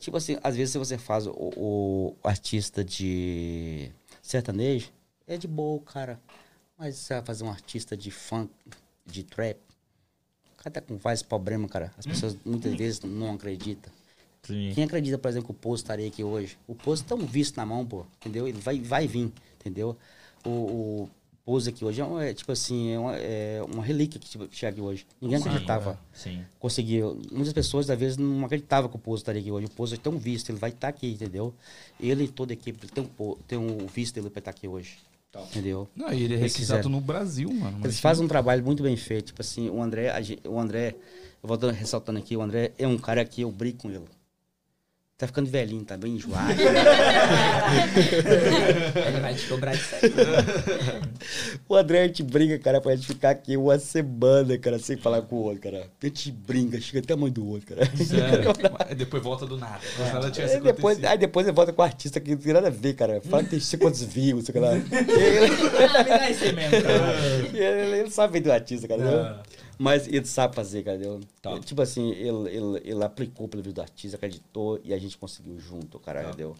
Tipo 0.00 0.16
assim, 0.16 0.36
às 0.42 0.56
vezes 0.56 0.72
se 0.72 0.78
você 0.78 0.98
faz 0.98 1.28
o, 1.28 1.32
o 1.32 2.16
artista 2.24 2.82
de 2.82 3.90
sertanejo, 4.20 4.90
é 5.26 5.36
de 5.36 5.46
boa, 5.46 5.80
cara. 5.82 6.20
Mas 6.78 6.96
você 6.96 7.14
vai 7.14 7.22
fazer 7.24 7.44
um 7.44 7.50
artista 7.50 7.96
de 7.96 8.10
funk, 8.10 8.52
de 9.04 9.22
trap. 9.22 9.58
O 10.52 10.56
cara 10.56 10.70
tá 10.70 10.80
com 10.80 10.96
vários 10.96 11.22
problemas, 11.22 11.70
cara. 11.70 11.92
As 11.96 12.06
pessoas 12.06 12.36
muitas 12.44 12.74
vezes 12.74 13.00
não 13.00 13.34
acreditam. 13.34 13.92
Sim. 14.42 14.72
Quem 14.74 14.84
acredita, 14.84 15.18
por 15.18 15.28
exemplo, 15.28 15.46
que 15.46 15.52
o 15.52 15.54
Poço 15.54 15.82
estaria 15.82 16.06
aqui 16.06 16.22
hoje? 16.22 16.58
O 16.66 16.74
Poço 16.74 17.04
tá 17.04 17.14
um 17.14 17.26
visto 17.26 17.56
na 17.56 17.66
mão, 17.66 17.84
pô, 17.84 18.06
entendeu? 18.20 18.46
Ele 18.46 18.60
vai, 18.60 18.78
vai 18.80 19.06
vir, 19.06 19.32
entendeu? 19.58 19.96
O, 20.44 20.50
o 20.50 21.10
Poço 21.44 21.68
aqui 21.68 21.84
hoje 21.84 22.00
é, 22.00 22.04
um- 22.04 22.20
é, 22.20 22.32
tipo 22.34 22.52
assim, 22.52 22.90
é 22.92 22.98
uma, 22.98 23.16
é 23.16 23.62
uma 23.62 23.82
relíquia 23.82 24.20
que 24.20 24.28
tipo, 24.28 24.48
chega 24.52 24.72
aqui 24.72 24.80
hoje. 24.80 25.06
Ninguém 25.20 25.38
Sim, 25.38 25.48
acreditava. 25.48 25.98
Sim. 26.12 26.44
Conseguiu. 26.60 27.20
Muitas 27.32 27.52
pessoas, 27.52 27.88
às 27.90 27.98
vezes, 27.98 28.16
não 28.16 28.44
acreditavam 28.44 28.88
que 28.90 28.96
o 28.96 28.98
Poço 28.98 29.22
estaria 29.22 29.40
aqui 29.40 29.50
hoje. 29.50 29.66
O 29.66 29.70
Poço 29.70 29.96
tem 29.96 30.12
um 30.12 30.18
visto, 30.18 30.50
ele 30.50 30.58
vai 30.58 30.70
estar 30.70 30.88
aqui, 30.88 31.12
entendeu? 31.12 31.54
Ele 31.98 32.24
e 32.24 32.28
toda 32.28 32.52
a 32.52 32.54
equipe 32.54 32.86
tem 32.86 33.02
um, 33.04 33.34
tem 33.48 33.58
um 33.58 33.86
visto 33.86 34.14
dele 34.14 34.30
para 34.30 34.40
estar 34.40 34.50
aqui 34.52 34.68
hoje. 34.68 34.98
Top. 35.36 35.48
Entendeu? 35.50 35.88
Não, 35.94 36.12
e 36.12 36.22
ele 36.22 36.34
é 36.34 36.38
requisitado 36.38 36.78
fizeram. 36.78 36.90
no 36.90 37.00
Brasil, 37.00 37.52
mano. 37.52 37.80
Eles 37.84 38.00
fazem 38.00 38.24
um 38.24 38.28
trabalho 38.28 38.64
muito 38.64 38.82
bem 38.82 38.96
feito. 38.96 39.26
Tipo 39.26 39.42
assim, 39.42 39.68
o 39.68 39.82
André, 39.82 40.10
o 40.48 40.58
André, 40.58 40.94
eu 41.42 41.48
vou 41.48 41.70
ressaltando 41.70 42.18
aqui, 42.18 42.36
o 42.36 42.40
André 42.40 42.72
é 42.78 42.86
um 42.86 42.96
cara 42.96 43.24
que 43.24 43.42
eu 43.42 43.52
brigo 43.52 43.78
com 43.78 43.90
ele. 43.90 44.00
Tá 45.18 45.26
ficando 45.26 45.48
velhinho, 45.48 45.82
tá 45.82 45.96
bem 45.96 46.16
enjoado. 46.16 46.52
Ele 49.06 49.20
vai 49.22 49.34
te 49.34 49.46
cobrar 49.48 49.72
isso 49.74 49.94
aí. 49.94 50.12
o 51.66 51.74
André, 51.74 52.02
a 52.02 52.06
gente 52.06 52.22
briga, 52.22 52.58
cara, 52.58 52.82
pra 52.82 52.94
gente 52.94 53.06
ficar 53.06 53.30
aqui 53.30 53.56
uma 53.56 53.78
semana, 53.78 54.58
cara, 54.58 54.78
sem 54.78 54.94
falar 54.98 55.22
com 55.22 55.36
o 55.36 55.44
outro, 55.44 55.62
cara. 55.62 55.86
A 56.02 56.06
gente 56.06 56.30
brinca, 56.30 56.78
chega 56.78 56.98
até 56.98 57.14
a 57.14 57.16
mãe 57.16 57.32
do 57.32 57.48
outro, 57.48 57.74
cara. 57.74 57.86
Sério. 57.96 58.52
Depois 58.94 59.22
volta 59.22 59.46
do 59.46 59.56
nada. 59.56 59.80
Nada 60.12 60.30
tivesse 60.30 60.56
Aí 60.56 60.60
depois, 60.60 61.02
aí 61.02 61.16
depois 61.16 61.46
ele 61.46 61.56
volta 61.56 61.72
com 61.72 61.80
o 61.80 61.84
artista 61.86 62.20
que 62.20 62.32
não 62.32 62.36
tem 62.36 62.52
nada 62.52 62.66
a 62.66 62.70
ver, 62.70 62.92
cara. 62.92 63.22
Fala 63.22 63.42
que 63.42 63.48
tem 63.48 63.60
sei 63.60 63.78
quantos 63.78 64.02
views, 64.02 64.44
sei 64.44 64.60
lá. 64.60 64.72
Ah, 65.96 66.02
me 66.02 66.10
dá 66.10 66.30
isso 66.30 66.44
aí 66.44 66.52
mesmo, 66.52 66.82
cara. 66.82 67.14
ele, 67.54 67.64
ele, 67.64 67.98
ele 68.00 68.10
sabe 68.10 68.38
do 68.40 68.52
artista, 68.52 68.86
cara. 68.86 69.02
Ah. 69.02 69.42
Mas 69.78 70.06
ele 70.06 70.24
sabe 70.24 70.54
fazer, 70.54 70.82
cara. 70.82 70.96
entendeu? 70.96 71.20
Top. 71.42 71.60
Tipo 71.64 71.82
assim, 71.82 72.10
ele, 72.12 72.48
ele, 72.48 72.82
ele 72.84 73.04
aplicou 73.04 73.48
pelo 73.48 73.62
vídeo 73.62 73.74
do 73.74 73.80
artista, 73.82 74.16
acreditou 74.16 74.80
e 74.84 74.92
a 74.94 74.98
gente 74.98 75.16
conseguiu 75.18 75.58
junto, 75.58 75.98
cara, 75.98 76.20
Top. 76.20 76.32
entendeu? 76.32 76.56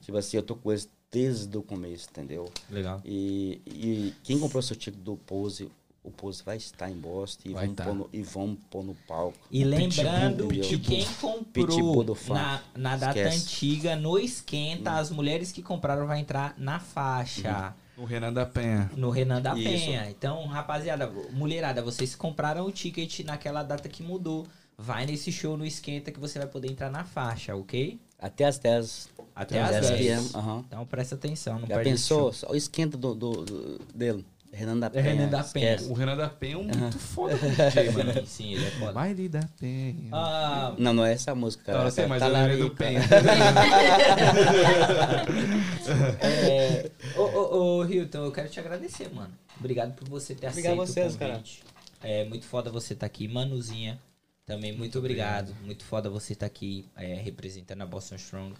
Tipo 0.00 0.16
assim, 0.18 0.36
eu 0.36 0.42
tô 0.42 0.54
com 0.54 0.70
eles 0.70 0.88
desde 1.10 1.56
o 1.56 1.62
começo, 1.62 2.08
entendeu? 2.10 2.50
Legal. 2.70 3.00
E, 3.04 3.60
e 3.66 4.14
quem 4.22 4.38
comprou 4.38 4.62
seu 4.62 4.76
ticket 4.76 5.00
do 5.00 5.16
Pose, 5.16 5.70
o 6.02 6.10
Pose 6.10 6.42
vai 6.42 6.56
estar 6.56 6.90
em 6.90 6.94
Boston 6.94 7.48
e 7.48 7.52
Vai 7.52 7.64
vamos, 7.66 7.76
tá. 7.76 7.84
pôr 7.84 7.94
no, 7.94 8.08
e 8.12 8.22
vamos 8.22 8.58
pôr 8.70 8.84
no 8.84 8.94
palco. 9.06 9.36
E 9.50 9.64
lembrando 9.64 10.46
Pitbull, 10.46 10.68
que 10.68 10.78
quem 10.78 11.04
comprou 11.20 12.16
na, 12.28 12.62
na 12.76 12.96
data 12.96 13.18
Esquece. 13.18 13.44
antiga, 13.44 13.96
no 13.96 14.18
esquenta, 14.18 14.92
as 14.92 15.10
mulheres 15.10 15.52
que 15.52 15.62
compraram 15.62 16.06
vai 16.06 16.20
entrar 16.20 16.54
na 16.56 16.78
faixa. 16.78 17.74
O 18.00 18.04
Renan 18.04 18.32
da 18.32 18.46
Penha. 18.46 18.90
No 18.96 19.10
Renan 19.10 19.42
da 19.42 19.54
Isso. 19.54 19.64
Penha. 19.86 20.08
Então, 20.10 20.46
rapaziada, 20.46 21.06
mulherada, 21.32 21.82
vocês 21.82 22.14
compraram 22.14 22.64
o 22.66 22.72
ticket 22.72 23.20
naquela 23.20 23.62
data 23.62 23.88
que 23.88 24.02
mudou. 24.02 24.46
Vai 24.78 25.04
nesse 25.04 25.30
show 25.30 25.56
no 25.58 25.66
esquenta 25.66 26.10
que 26.10 26.18
você 26.18 26.38
vai 26.38 26.48
poder 26.48 26.70
entrar 26.70 26.90
na 26.90 27.04
faixa, 27.04 27.54
ok? 27.54 28.00
Até 28.18 28.46
as 28.46 28.58
10. 28.58 29.10
Até 29.34 29.60
às 29.62 29.76
às 29.76 29.88
10. 29.90 29.98
PM. 30.00 30.30
aham. 30.34 30.64
Então 30.66 30.86
presta 30.86 31.14
atenção, 31.14 31.58
não 31.58 31.66
Já 31.68 31.74
perde 31.74 31.90
pensou? 31.90 32.32
Só 32.32 32.50
o 32.50 32.56
esquenta 32.56 32.96
do, 32.96 33.14
do- 33.14 33.44
do- 33.44 33.78
dele. 33.94 34.24
Renan 34.52 34.78
da 34.78 34.86
É 34.88 34.90
Penha. 34.90 35.04
Renan 35.04 35.28
da 35.28 35.44
Penha. 35.44 35.74
esquece. 35.74 35.90
O 35.90 35.94
Renan 35.94 36.16
da 36.16 36.28
Penha 36.28 36.54
é 36.54 36.58
um 36.58 36.64
muito 36.64 36.98
foda 36.98 37.36
DJ, 37.36 37.90
mano. 37.92 38.12
Sim, 38.20 38.26
sim, 38.26 38.52
ele 38.54 38.66
é 38.66 38.70
foda. 38.72 38.92
Baile 38.92 39.28
da 39.28 39.40
Penha. 39.58 40.08
Ah, 40.12 40.74
Não, 40.78 40.92
não 40.92 41.04
é 41.04 41.12
essa 41.12 41.34
música, 41.34 41.64
cara. 41.64 41.78
Não, 41.78 41.84
eu 41.86 41.90
sei, 41.92 42.06
mas 42.06 42.20
tá 42.20 42.26
é 42.26 42.28
o 42.28 42.32
lá 42.32 42.46
Renan 42.46 42.58
do 42.58 42.70
Penha. 42.74 43.00
é, 46.20 46.90
ô, 47.16 47.22
ô, 47.22 47.76
ô, 47.78 47.84
Hilton, 47.84 48.24
eu 48.24 48.32
quero 48.32 48.48
te 48.48 48.58
agradecer, 48.60 49.12
mano. 49.14 49.32
Obrigado 49.58 49.94
por 49.94 50.08
você 50.08 50.34
ter 50.34 50.48
Obrigado 50.48 50.80
a 50.80 50.84
aceito 50.84 51.10
vocês, 51.10 51.14
o 51.14 51.18
convite. 51.18 51.62
É 52.02 52.24
muito 52.24 52.46
foda 52.46 52.70
você 52.70 52.94
estar 52.94 53.06
aqui. 53.06 53.28
Manuzinha, 53.28 54.00
também 54.46 54.76
muito, 54.76 54.98
obrigado. 54.98 55.54
Muito 55.64 55.84
foda 55.84 56.08
você 56.10 56.32
estar 56.32 56.46
aqui 56.46 56.86
é, 56.96 57.14
representando 57.14 57.82
a 57.82 57.86
Boston 57.86 58.16
Strong. 58.16 58.54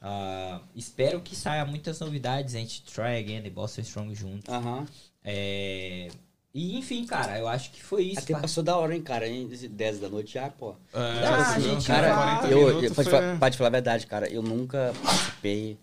Ah, 0.00 0.60
espero 0.74 1.20
que 1.20 1.36
saia 1.36 1.64
muitas 1.64 2.00
novidades. 2.00 2.54
A 2.54 2.58
gente 2.58 2.82
try 2.82 3.18
again 3.18 3.42
e 3.46 3.50
Boston 3.50 3.82
Strong 3.82 4.14
junto. 4.14 4.50
Aham. 4.52 4.86
É, 5.24 6.08
e 6.54 6.76
enfim, 6.78 7.06
cara, 7.06 7.38
eu 7.38 7.48
acho 7.48 7.70
que 7.70 7.82
foi 7.82 8.02
isso. 8.04 8.20
Até 8.20 8.34
pa- 8.34 8.40
passou 8.40 8.62
da 8.62 8.76
hora, 8.76 8.94
hein, 8.94 9.02
cara? 9.02 9.26
Hein? 9.28 9.48
10 9.48 9.98
da 10.00 10.08
noite 10.08 10.34
já, 10.34 10.48
pô. 10.50 10.74
É, 10.92 10.96
Ah, 10.96 11.36
assim, 11.36 11.60
gente, 11.62 11.86
Cara, 11.86 12.14
40 12.14 12.48
eu, 12.48 12.68
eu, 12.70 12.88
te 12.90 12.94
foi- 12.94 13.04
falar, 13.04 13.50
te 13.50 13.56
falar 13.56 13.68
a 13.68 13.70
verdade, 13.72 14.06
cara, 14.06 14.28
eu 14.30 14.42
nunca 14.42 14.92
participei. 15.02 15.78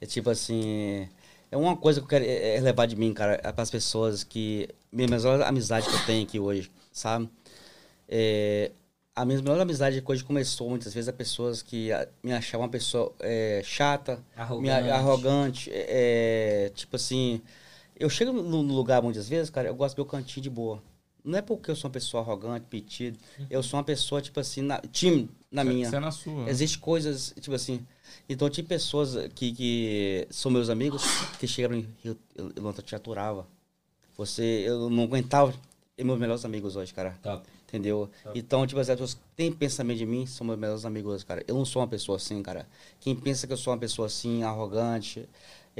É 0.00 0.06
tipo 0.06 0.30
assim. 0.30 1.08
É 1.50 1.56
uma 1.56 1.76
coisa 1.76 2.00
que 2.00 2.04
eu 2.04 2.08
quero 2.08 2.24
é, 2.24 2.56
é 2.56 2.60
levar 2.60 2.86
de 2.86 2.94
mim, 2.96 3.12
cara, 3.12 3.40
é 3.42 3.52
pras 3.52 3.70
pessoas 3.70 4.22
que. 4.24 4.68
Minha 4.90 5.08
melhor 5.08 5.42
amizade 5.42 5.86
que 5.88 5.94
eu 5.94 6.06
tenho 6.06 6.22
aqui 6.24 6.38
hoje, 6.40 6.70
sabe? 6.90 7.28
É, 8.08 8.70
a 9.14 9.24
minha 9.24 9.38
melhor 9.42 9.60
amizade 9.60 10.00
que 10.00 10.10
hoje 10.12 10.24
começou 10.24 10.70
muitas 10.70 10.94
vezes 10.94 11.08
a 11.08 11.12
pessoas 11.12 11.60
que 11.60 11.90
me 12.22 12.32
achavam 12.32 12.64
uma 12.66 12.70
pessoa 12.70 13.12
é, 13.20 13.60
chata, 13.64 14.18
Arrogante. 14.36 14.82
me- 14.82 14.90
arrogante, 14.90 15.70
é, 15.72 16.66
é, 16.66 16.70
tipo 16.70 16.96
assim. 16.96 17.40
Eu 17.98 18.08
chego 18.08 18.32
no 18.32 18.62
no 18.62 18.74
lugar 18.74 19.02
muitas 19.02 19.28
vezes, 19.28 19.50
cara, 19.50 19.68
eu 19.68 19.74
gosto 19.74 19.96
do 19.96 19.98
meu 19.98 20.06
cantinho 20.06 20.42
de 20.42 20.50
boa. 20.50 20.82
Não 21.24 21.38
é 21.38 21.42
porque 21.42 21.70
eu 21.70 21.76
sou 21.76 21.88
uma 21.88 21.92
pessoa 21.92 22.22
arrogante, 22.22 22.66
petida. 22.70 23.18
Eu 23.50 23.62
sou 23.62 23.78
uma 23.78 23.84
pessoa, 23.84 24.22
tipo 24.22 24.38
assim, 24.40 24.62
na, 24.62 24.80
tímido 24.80 25.28
na 25.50 25.64
minha. 25.64 25.88
Você 25.88 25.96
é 25.96 26.00
na 26.00 26.10
sua. 26.10 26.48
Existem 26.48 26.80
coisas, 26.80 27.34
tipo 27.40 27.54
assim. 27.54 27.84
Então, 28.28 28.48
tinha 28.48 28.64
pessoas 28.64 29.14
que, 29.34 29.52
que 29.52 30.26
são 30.30 30.50
meus 30.50 30.70
amigos 30.70 31.02
que 31.38 31.46
chegaram 31.46 31.76
e 31.76 31.86
eu, 32.02 32.16
eu, 32.34 32.52
eu 32.56 32.62
não 32.62 32.72
te 32.72 32.94
aturava. 32.94 33.46
Você, 34.16 34.64
eu 34.66 34.88
não 34.88 35.04
aguentava. 35.04 35.52
E 35.96 36.04
meus 36.04 36.18
melhores 36.18 36.44
amigos 36.44 36.76
hoje, 36.76 36.94
cara. 36.94 37.18
Top. 37.22 37.44
Entendeu? 37.66 38.08
Então, 38.34 38.66
tipo 38.66 38.80
assim, 38.80 38.92
as 38.92 38.98
pessoas 38.98 39.14
que 39.14 39.20
têm 39.36 39.52
pensamento 39.52 39.98
de 39.98 40.06
mim 40.06 40.24
são 40.24 40.46
meus 40.46 40.58
melhores 40.58 40.84
amigos 40.86 41.12
hoje, 41.12 41.26
cara. 41.26 41.44
Eu 41.46 41.56
não 41.56 41.64
sou 41.66 41.82
uma 41.82 41.88
pessoa 41.88 42.16
assim, 42.16 42.42
cara. 42.42 42.66
Quem 43.00 43.14
pensa 43.14 43.46
que 43.46 43.52
eu 43.52 43.56
sou 43.58 43.72
uma 43.72 43.78
pessoa 43.78 44.06
assim, 44.06 44.42
arrogante, 44.42 45.28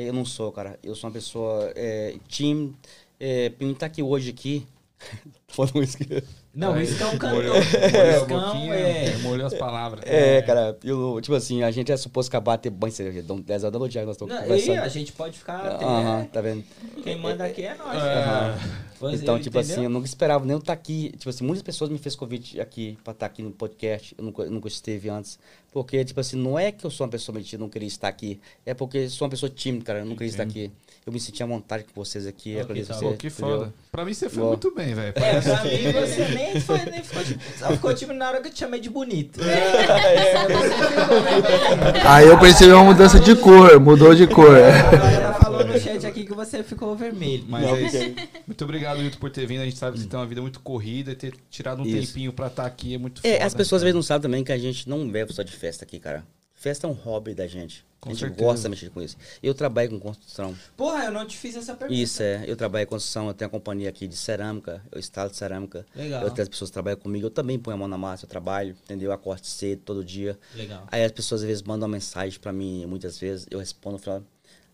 eu 0.05 0.13
não 0.13 0.25
sou, 0.25 0.51
cara. 0.53 0.79
Eu 0.83 0.95
sou 0.95 1.09
uma 1.09 1.15
pessoa 1.15 1.73
é, 1.75 2.15
tímida. 2.29 2.75
É, 3.21 3.53
estar 3.61 3.87
aqui 3.87 4.03
hoje 4.03 4.31
aqui. 4.31 4.67
Falando 5.49 5.83
isso 5.83 5.97
aqui. 6.01 6.23
Não, 6.55 6.75
o 6.75 6.81
Iscão 6.81 7.17
cantou. 7.17 7.37
Molhou, 7.39 7.55
O 7.55 7.61
molhou 7.93 8.23
a 8.23 8.25
boquinha, 8.51 8.75
é. 8.75 9.17
molhou 9.19 9.47
as 9.47 9.55
palavras. 9.55 10.03
É, 10.05 10.43
cara, 10.43 10.77
eu, 10.83 11.21
tipo 11.23 11.37
assim, 11.37 11.63
a 11.63 11.71
gente 11.71 11.93
é 11.93 11.97
suposto 11.97 12.29
acabar 12.31 12.59
ter 12.59 12.69
banho, 12.69 12.93
cerveja, 12.93 13.23
dão 13.23 13.41
10 13.41 13.63
horas 13.63 13.73
da 13.73 13.79
noite, 13.79 13.93
já 13.95 14.05
nós 14.05 14.17
estamos 14.17 14.35
Não, 14.35 14.41
e 14.41 14.47
conversando. 14.49 14.79
a 14.81 14.89
gente 14.89 15.13
pode 15.13 15.39
ficar. 15.39 15.59
até- 15.65 15.85
Aham, 15.85 16.25
tá 16.27 16.41
vendo? 16.41 16.65
Quem 17.03 17.17
manda 17.17 17.45
aqui 17.45 17.63
é 17.63 17.77
nós. 17.77 17.97
É. 18.03 18.89
Você 18.99 19.23
Então, 19.23 19.39
tipo 19.39 19.57
entendeu? 19.57 19.75
assim, 19.77 19.85
eu 19.85 19.91
nunca 19.91 20.07
esperava 20.07 20.45
nem 20.45 20.55
eu 20.55 20.59
estar 20.59 20.73
aqui. 20.73 21.11
Tipo 21.17 21.31
assim, 21.31 21.45
muitas 21.45 21.63
pessoas 21.63 21.89
me 21.91 21.99
fez 21.99 22.17
convite 22.17 22.61
aqui 22.61 22.99
pra 23.05 23.13
estar 23.13 23.27
aqui 23.27 23.41
no 23.41 23.53
podcast. 23.53 24.15
Eu 24.19 24.25
nunca, 24.25 24.43
eu 24.43 24.51
nunca 24.51 24.67
esteve 24.67 25.09
antes. 25.09 25.39
Porque, 25.79 26.05
tipo 26.05 26.19
assim, 26.19 26.37
não 26.37 26.59
é 26.59 26.73
que 26.73 26.85
eu 26.85 26.91
sou 26.91 27.07
uma 27.07 27.11
pessoa 27.11 27.39
mentira, 27.39 27.61
não 27.63 27.69
queria 27.69 27.87
estar 27.87 28.09
aqui. 28.09 28.41
É 28.67 28.75
porque 28.75 28.99
eu 28.99 29.11
sou 29.11 29.27
uma 29.27 29.31
pessoa 29.31 29.49
tímida, 29.49 29.85
cara. 29.85 30.01
Eu 30.01 30.07
não 30.07 30.17
queria 30.17 30.31
estar 30.31 30.43
aqui. 30.43 30.73
Eu 31.09 31.13
me 31.13 31.19
sentia 31.19 31.47
à 31.47 31.49
vontade 31.49 31.85
com 31.85 32.05
vocês 32.05 32.27
aqui. 32.27 32.57
Oh, 32.59 32.61
agradeço 32.61 32.93
você, 32.93 33.03
Pô, 33.07 33.13
que 33.15 33.29
entendeu? 33.29 33.59
foda. 33.61 33.75
Pra 33.91 34.05
mim 34.05 34.13
você 34.13 34.29
foi 34.29 34.45
muito 34.45 34.75
bem, 34.75 34.95
velho. 34.95 35.15
É, 35.17 35.41
pra 35.41 35.65
mim 35.65 35.91
você 35.91 36.29
nem, 36.35 36.61
foi, 36.61 36.85
nem 36.85 37.03
ficou 37.03 37.23
tímido. 37.25 37.43
Só 37.59 37.71
ficou 37.71 37.95
tímido 37.95 38.19
na 38.19 38.29
hora 38.29 38.43
que 38.43 38.49
eu 38.49 38.53
te 38.53 38.59
chamei 38.59 38.79
de 38.79 38.91
bonito. 38.91 39.41
Aí 42.05 42.27
eu 42.27 42.39
percebi 42.39 42.73
uma 42.73 42.85
mudança 42.85 43.19
de 43.19 43.35
cor, 43.37 43.81
mudou 43.81 44.15
de 44.15 44.27
cor. 44.27 44.55
A 44.55 44.91
galera 44.97 45.33
falou 45.35 45.65
no 45.65 45.81
chat 45.81 46.07
aqui 46.07 46.25
que 46.27 46.35
você 46.35 46.63
ficou 46.63 46.95
vermelho. 46.95 47.45
Mas 47.49 47.65
é 47.65 47.81
isso. 47.81 48.15
Muito 48.47 48.65
obrigado, 48.65 48.99
Wilton, 48.99 49.19
por 49.19 49.31
ter 49.31 49.47
vindo. 49.47 49.63
A 49.63 49.65
gente 49.65 49.79
sabe 49.79 49.95
que 49.97 50.03
você 50.03 50.09
tem 50.09 50.19
uma 50.21 50.27
vida 50.27 50.43
muito 50.43 50.61
corrida 50.61 51.13
e 51.13 51.15
ter 51.15 51.33
tirado 51.49 51.83
um 51.83 51.87
Isso. 51.87 52.09
tempinho 52.13 52.35
pra 52.35 52.49
estar 52.49 52.67
aqui 52.67 52.95
é 52.95 52.99
muito 52.99 53.23
É, 53.25 53.33
foda. 53.35 53.47
as 53.47 53.55
pessoas 53.55 53.81
às 53.81 53.85
vezes 53.85 53.95
não 53.95 54.03
sabem 54.03 54.21
também 54.23 54.45
que 54.45 54.53
a 54.53 54.59
gente 54.59 54.87
não 54.87 55.11
vive 55.11 55.33
só 55.33 55.43
de 55.43 55.53
festa 55.53 55.87
aqui, 55.87 55.99
cara. 55.99 56.23
Festa 56.59 56.89
é 56.89 56.91
um 56.91 56.93
hobby 56.93 57.37
da 57.37 57.47
gente. 57.47 57.87
Com 58.01 58.11
a 58.11 58.13
gente 58.13 58.21
certeza. 58.21 58.45
gosta 58.45 58.63
de 58.65 58.69
mexer 58.69 58.91
com 58.91 59.01
isso. 59.01 59.17
Eu 59.41 59.55
trabalho 59.55 59.91
com 59.91 60.01
construção. 60.01 60.57
Porra, 60.77 61.05
eu 61.05 61.13
não 61.13 61.25
te 61.25 61.37
fiz 61.37 61.55
essa 61.55 61.73
pergunta. 61.75 62.01
Isso 62.01 62.21
é, 62.21 62.45
eu 62.49 62.57
trabalho 62.57 62.85
com 62.85 62.97
construção, 62.97 63.29
eu 63.29 63.35
tenho 63.35 63.47
a 63.47 63.51
companhia 63.51 63.89
aqui 63.89 64.09
de 64.09 64.17
cerâmica, 64.17 64.83
eu 64.91 64.99
instalo 64.99 65.33
cerâmica. 65.33 65.87
Legal. 65.95 66.23
Eu 66.23 66.31
tenho 66.31 66.43
as 66.43 66.49
pessoas 66.49 66.71
que 66.71 66.75
trabalham 66.75 66.99
comigo, 66.99 67.27
eu 67.27 67.31
também 67.31 67.61
ponho 67.61 67.77
a 67.77 67.79
mão 67.79 67.87
na 67.87 67.97
massa, 67.97 68.25
eu 68.25 68.29
trabalho, 68.29 68.77
entendeu? 68.85 69.11
Eu 69.11 69.13
acordo 69.13 69.45
cedo 69.45 69.83
todo 69.85 70.05
dia. 70.05 70.37
Legal. 70.57 70.85
Aí 70.91 71.05
as 71.05 71.13
pessoas 71.13 71.43
às 71.43 71.47
vezes 71.47 71.63
mandam 71.63 71.87
uma 71.87 71.93
mensagem 71.93 72.41
pra 72.41 72.53
mim, 72.53 72.85
muitas 72.87 73.19
vezes, 73.21 73.47
eu 73.53 73.61
respondo, 73.61 73.99
falo, 73.99 74.27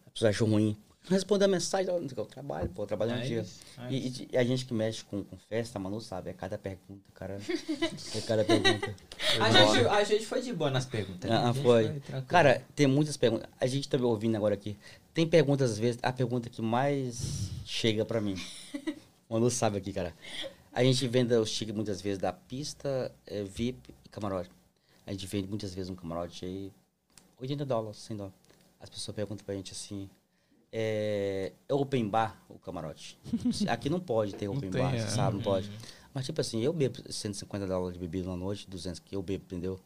a 0.07 0.11
pessoa 0.11 0.31
achou 0.31 0.49
ruim. 0.49 0.75
Responder 1.09 1.45
a 1.45 1.49
mensagem, 1.49 1.93
eu 1.95 2.25
trabalho, 2.27 2.69
pô, 2.71 2.83
eu 2.83 2.87
trabalho 2.87 3.13
um 3.13 3.17
É 3.17 3.21
dia. 3.21 3.47
é 3.79 3.93
E, 3.93 4.29
e- 4.33 4.37
a 4.39 4.43
gente 4.43 4.65
que 4.65 4.73
mexe 4.73 5.05
com, 5.05 5.23
com 5.23 5.37
festa, 5.37 5.79
Manu 5.79 6.01
sabe, 6.01 6.31
é 6.31 6.33
cada 6.33 6.57
pergunta, 6.57 7.03
cara. 7.13 7.39
É 8.15 8.21
cada 8.23 8.43
pergunta. 8.45 8.95
A 9.41 9.51
gente, 9.51 9.87
a 9.89 10.05
gente 10.05 10.27
foi 10.27 10.41
de 10.41 10.53
boa 10.53 10.71
nas 10.71 10.87
perguntas. 10.87 11.29
né? 11.29 11.37
Ah, 11.37 11.53
foi. 11.53 11.89
tranquilo. 12.01 12.27
Cara, 12.29 12.63
tem 12.75 12.87
muitas 12.87 13.17
perguntas. 13.17 13.49
A 13.61 13.67
gente 13.67 13.89
tá 13.89 13.99
ouvindo 13.99 14.37
agora 14.37 14.55
aqui. 14.55 14.77
Tem 15.13 15.27
perguntas, 15.27 15.73
às 15.73 15.79
vezes, 15.79 15.99
a 16.05 16.13
pergunta 16.13 16.49
que 16.49 16.63
mais 16.63 17.51
chega 17.67 18.05
pra 18.05 18.21
mim. 18.21 18.37
Manu 19.29 19.51
sabe 19.51 19.79
aqui, 19.79 19.93
cara. 19.93 20.15
A 20.73 20.85
gente 20.85 21.07
vende 21.09 21.35
os 21.35 21.51
tickets 21.51 21.75
muitas 21.75 22.01
vezes 22.01 22.19
da 22.19 22.33
pista, 22.33 23.11
eh, 23.27 23.43
VIP 23.43 23.93
e 24.05 24.09
camarote. 24.09 24.51
A 25.07 25.11
gente 25.13 25.27
vende 25.27 25.49
muitas 25.49 25.75
vezes 25.75 25.91
um 25.91 25.97
camarote 25.97 26.45
aí, 26.45 26.73
80 27.41 27.65
dólares, 27.65 27.99
100 27.99 28.17
dólares. 28.17 28.39
As 28.81 28.89
pessoas 28.89 29.15
perguntam 29.17 29.45
pra 29.45 29.55
gente 29.57 29.73
assim, 29.73 30.09
é, 30.77 31.53
é 31.69 31.73
open 31.75 32.09
bar 32.09 32.37
o 32.49 32.59
camarote? 32.59 33.17
Aqui 33.69 33.89
não 33.89 34.01
pode 34.01 34.35
ter 34.35 34.47
Não 34.47 34.55
open 34.57 34.71
tem, 34.71 34.83
bar, 34.83 34.93
é. 34.93 34.99
você 34.99 35.09
sabe, 35.15 35.37
não 35.37 35.43
pode. 35.43 35.71
Mas 36.13 36.27
tipo 36.27 36.41
assim, 36.41 36.61
eu 36.63 36.73
bebo 36.73 36.99
150 37.09 37.65
dólares 37.65 37.95
de 37.95 38.01
bebida 38.01 38.29
na 38.29 38.37
noite, 38.37 38.69
200 38.69 38.99
que 38.99 39.15
eu 39.15 39.23
bebo, 39.23 39.45
entendeu? 39.45 39.79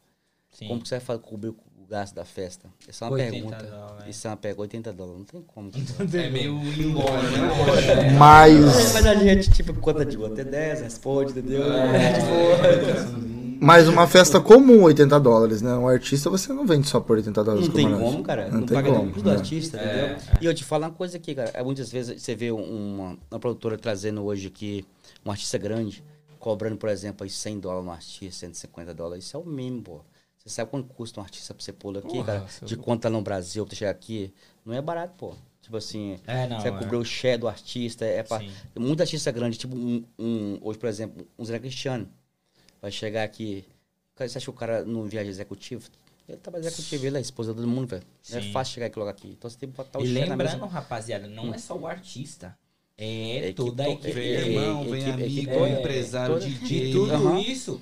Sim. 0.51 0.67
Como 0.67 0.81
que 0.81 0.87
você 0.89 0.97
vai 0.97 1.19
cobrir 1.19 1.49
o 1.49 1.55
gasto 1.87 2.15
da 2.15 2.25
festa? 2.25 2.67
Essa 2.87 3.05
é 3.05 3.07
uma 3.07 3.13
80 3.13 3.31
pergunta. 3.31 3.63
dólares. 3.63 4.15
Isso 4.15 4.27
é 4.27 4.29
uma 4.31 4.37
pergunta, 4.37 4.61
80 4.63 4.93
dólares. 4.93 5.19
Não 5.19 5.25
tem 5.25 5.41
como. 5.43 5.71
É 6.17 6.29
meio 6.31 6.55
embora, 6.73 7.21
né? 7.21 8.17
Mas, 8.17 8.93
Mas 8.93 9.05
a 9.05 9.13
gente, 9.13 9.51
tipo, 9.51 9.73
conta 9.75 10.03
de 10.03 10.17
1 10.17 10.25
até 10.25 10.43
10, 10.43 10.81
responde, 10.81 11.31
entendeu? 11.31 11.61
Mas 13.59 13.87
uma 13.87 14.07
festa 14.07 14.39
comum, 14.39 14.83
80 14.83 15.19
dólares, 15.19 15.61
né? 15.61 15.73
Um 15.75 15.87
artista 15.87 16.29
você 16.29 16.51
não 16.53 16.65
vende 16.65 16.87
só 16.87 16.99
por 16.99 17.17
80 17.17 17.43
dólares. 17.43 17.67
Não 17.67 17.73
tem 17.75 17.91
como, 17.97 18.23
cara. 18.23 18.47
Não 18.49 18.59
Não, 18.61 18.67
tem 18.67 18.75
paga 18.75 18.89
como, 18.91 19.11
do 19.11 19.23
né? 19.29 19.35
artista, 19.35 19.77
entendeu? 19.77 20.17
E 20.41 20.45
eu 20.45 20.53
te 20.53 20.63
falo 20.63 20.85
uma 20.85 20.91
coisa 20.91 21.17
aqui, 21.17 21.35
cara. 21.35 21.49
É, 21.53 21.63
Muitas 21.63 21.91
vezes 21.91 22.21
você 22.21 22.35
vê 22.35 22.51
uma, 22.51 23.17
uma 23.29 23.39
produtora 23.39 23.77
trazendo 23.77 24.23
hoje 24.23 24.47
aqui 24.47 24.85
um 25.25 25.31
artista 25.31 25.57
grande, 25.57 26.03
cobrando, 26.39 26.77
por 26.77 26.89
exemplo, 26.89 27.23
aí 27.23 27.29
100 27.29 27.59
dólares 27.59 27.85
no 27.85 27.91
artista, 27.91 28.39
150 28.39 28.93
dólares. 28.93 29.25
Isso 29.25 29.35
é 29.35 29.39
o 29.39 29.45
mínimo, 29.45 29.81
pô. 29.83 30.01
Você 30.37 30.49
sabe 30.49 30.71
quanto 30.71 30.87
custa 30.93 31.19
um 31.19 31.23
artista 31.23 31.53
pra 31.53 31.63
você 31.63 31.73
pôr 31.73 31.97
aqui, 31.97 32.07
Porra, 32.07 32.23
cara? 32.25 32.45
é 32.61 32.65
De 32.65 32.77
quanto 32.77 33.01
tá 33.01 33.09
no 33.09 33.21
Brasil 33.21 33.65
pra 33.65 33.75
chegar 33.75 33.91
aqui? 33.91 34.33
Não 34.65 34.73
é 34.73 34.81
barato, 34.81 35.13
pô. 35.17 35.33
Tipo 35.61 35.75
assim, 35.77 36.17
É, 36.25 36.47
não. 36.47 36.59
você 36.59 36.71
vai 36.71 36.79
é. 36.79 36.83
cobrir 36.83 36.97
o 36.97 37.03
share 37.03 37.37
do 37.37 37.47
artista, 37.47 38.05
é 38.05 38.23
pra... 38.23 38.39
Sim. 38.39 38.49
Muito 38.79 39.01
artista 39.01 39.29
grande, 39.31 39.57
tipo 39.57 39.75
um, 39.75 40.03
um- 40.17 40.57
hoje, 40.61 40.79
por 40.79 40.87
exemplo, 40.87 41.27
um 41.37 41.43
Zé 41.43 41.59
Cristiano. 41.59 42.07
Vai 42.81 42.91
chegar 42.91 43.23
aqui. 43.23 43.65
Você 44.17 44.37
acha 44.37 44.39
que 44.45 44.49
o 44.49 44.53
cara 44.53 44.83
não 44.83 45.03
viaja 45.05 45.29
executivo? 45.29 45.89
Ele 46.27 46.37
trabalha 46.37 46.67
executivo, 46.67 47.05
ele 47.07 47.15
é 47.15 47.19
a 47.19 47.21
esposa 47.21 47.51
de 47.53 47.59
todo 47.59 47.67
mundo, 47.67 47.87
velho. 47.87 48.03
Não 48.29 48.37
é 48.37 48.41
fácil 48.51 48.73
chegar 48.75 48.85
aqui 48.87 48.99
logo 48.99 49.09
aqui. 49.09 49.29
Então 49.29 49.49
você 49.49 49.57
tem 49.57 49.69
que 49.69 49.75
botar 49.75 49.99
o 49.99 50.03
E 50.05 50.07
lembrando, 50.07 50.65
rapaziada, 50.65 51.27
não 51.27 51.53
é 51.53 51.57
só 51.57 51.75
o 51.75 51.87
artista. 51.87 52.57
É 52.97 53.37
Equipe 53.37 53.53
toda 53.53 53.83
a 53.85 53.89
equipe. 53.89 54.11
Vem 54.11 54.23
É, 54.35 54.47
irmão, 54.47 54.81
equipe- 54.81 54.91
vem 54.99 55.09
equipe 55.09 55.23
amigo, 55.49 55.53
toda. 55.53 55.69
empresário, 55.79 56.33
Toda. 56.35 56.45
DJ. 56.45 56.89
E 56.89 56.91
tudo 56.91 57.11
Aham. 57.13 57.39
isso, 57.39 57.81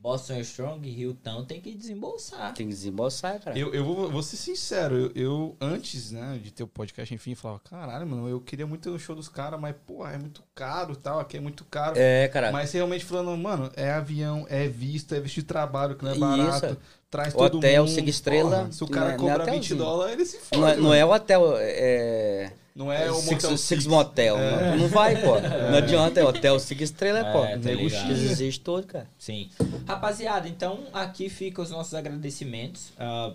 Boston 0.00 0.38
Strong 0.40 0.88
e 0.88 1.00
Hilton 1.02 1.44
tem 1.44 1.60
que 1.60 1.74
desembolsar. 1.74 2.54
Tem 2.54 2.68
que 2.68 2.72
desembolsar, 2.72 3.40
cara. 3.40 3.58
Eu, 3.58 3.74
eu 3.74 3.84
vou, 3.84 4.08
vou 4.08 4.22
ser 4.22 4.36
sincero, 4.36 4.96
eu, 4.96 5.12
eu, 5.14 5.56
antes, 5.60 6.12
né, 6.12 6.38
de 6.42 6.52
ter 6.52 6.62
o 6.62 6.68
podcast, 6.68 7.12
enfim, 7.12 7.34
falava, 7.34 7.60
caralho, 7.68 8.06
mano, 8.06 8.28
eu 8.28 8.40
queria 8.40 8.66
muito 8.66 8.90
no 8.90 8.98
show 8.98 9.16
dos 9.16 9.28
caras, 9.28 9.58
mas, 9.60 9.74
porra, 9.86 10.12
é 10.12 10.18
muito 10.18 10.42
caro 10.54 10.92
e 10.92 10.96
tal, 10.96 11.18
aqui 11.18 11.36
é 11.36 11.40
muito 11.40 11.64
caro. 11.64 11.94
É, 11.96 12.28
cara. 12.28 12.52
Mas 12.52 12.70
realmente 12.72 13.04
falando, 13.04 13.36
mano, 13.36 13.70
é 13.74 13.90
avião, 13.90 14.46
é 14.48 14.68
visto, 14.68 15.14
é 15.14 15.20
visto 15.20 15.36
de 15.36 15.42
trabalho, 15.42 15.96
que 15.96 16.04
não 16.04 16.12
é 16.12 16.14
Isso. 16.14 16.20
barato. 16.20 16.78
Traz 17.10 17.34
O 17.34 17.38
todo 17.38 17.58
hotel, 17.58 17.84
mundo. 17.84 17.94
cinco 17.94 18.10
estrelas, 18.10 18.54
porra, 18.58 18.72
se 18.72 18.84
o 18.84 18.86
não 18.86 18.92
cara 18.92 19.12
é- 19.12 19.16
não 19.16 19.28
é 19.28 19.32
cobra 19.32 19.44
20 19.46 19.54
hotelzinho. 19.56 19.78
dólares, 19.78 20.12
ele 20.14 20.24
se 20.26 20.38
fode. 20.38 20.60
não, 20.60 20.68
é, 20.68 20.76
não 20.76 20.94
é 20.94 21.04
o 21.04 21.10
hotel, 21.12 21.54
é... 21.58 22.52
Não 22.78 22.92
é 22.92 23.10
o 23.10 23.14
six, 23.14 23.32
Motel 23.32 23.50
six 23.50 23.60
Six. 23.62 23.86
motel. 23.86 24.38
É. 24.38 24.70
Não, 24.70 24.76
não 24.82 24.88
vai, 24.88 25.16
pô. 25.20 25.40
Não 25.40 25.78
adianta, 25.78 26.20
é 26.20 26.24
hotel 26.24 26.60
cinco 26.60 26.84
estrelas, 26.84 27.26
É, 27.26 27.32
pô. 27.32 27.40
tá 27.40 27.56
Nego. 27.56 27.90
X. 27.90 28.08
Existe 28.08 28.60
todo, 28.60 28.86
cara. 28.86 29.08
Sim. 29.18 29.48
Rapaziada, 29.84 30.46
então 30.48 30.78
aqui 30.92 31.28
ficam 31.28 31.64
os 31.64 31.70
nossos 31.70 31.92
agradecimentos. 31.94 32.92
Ah, 32.96 33.32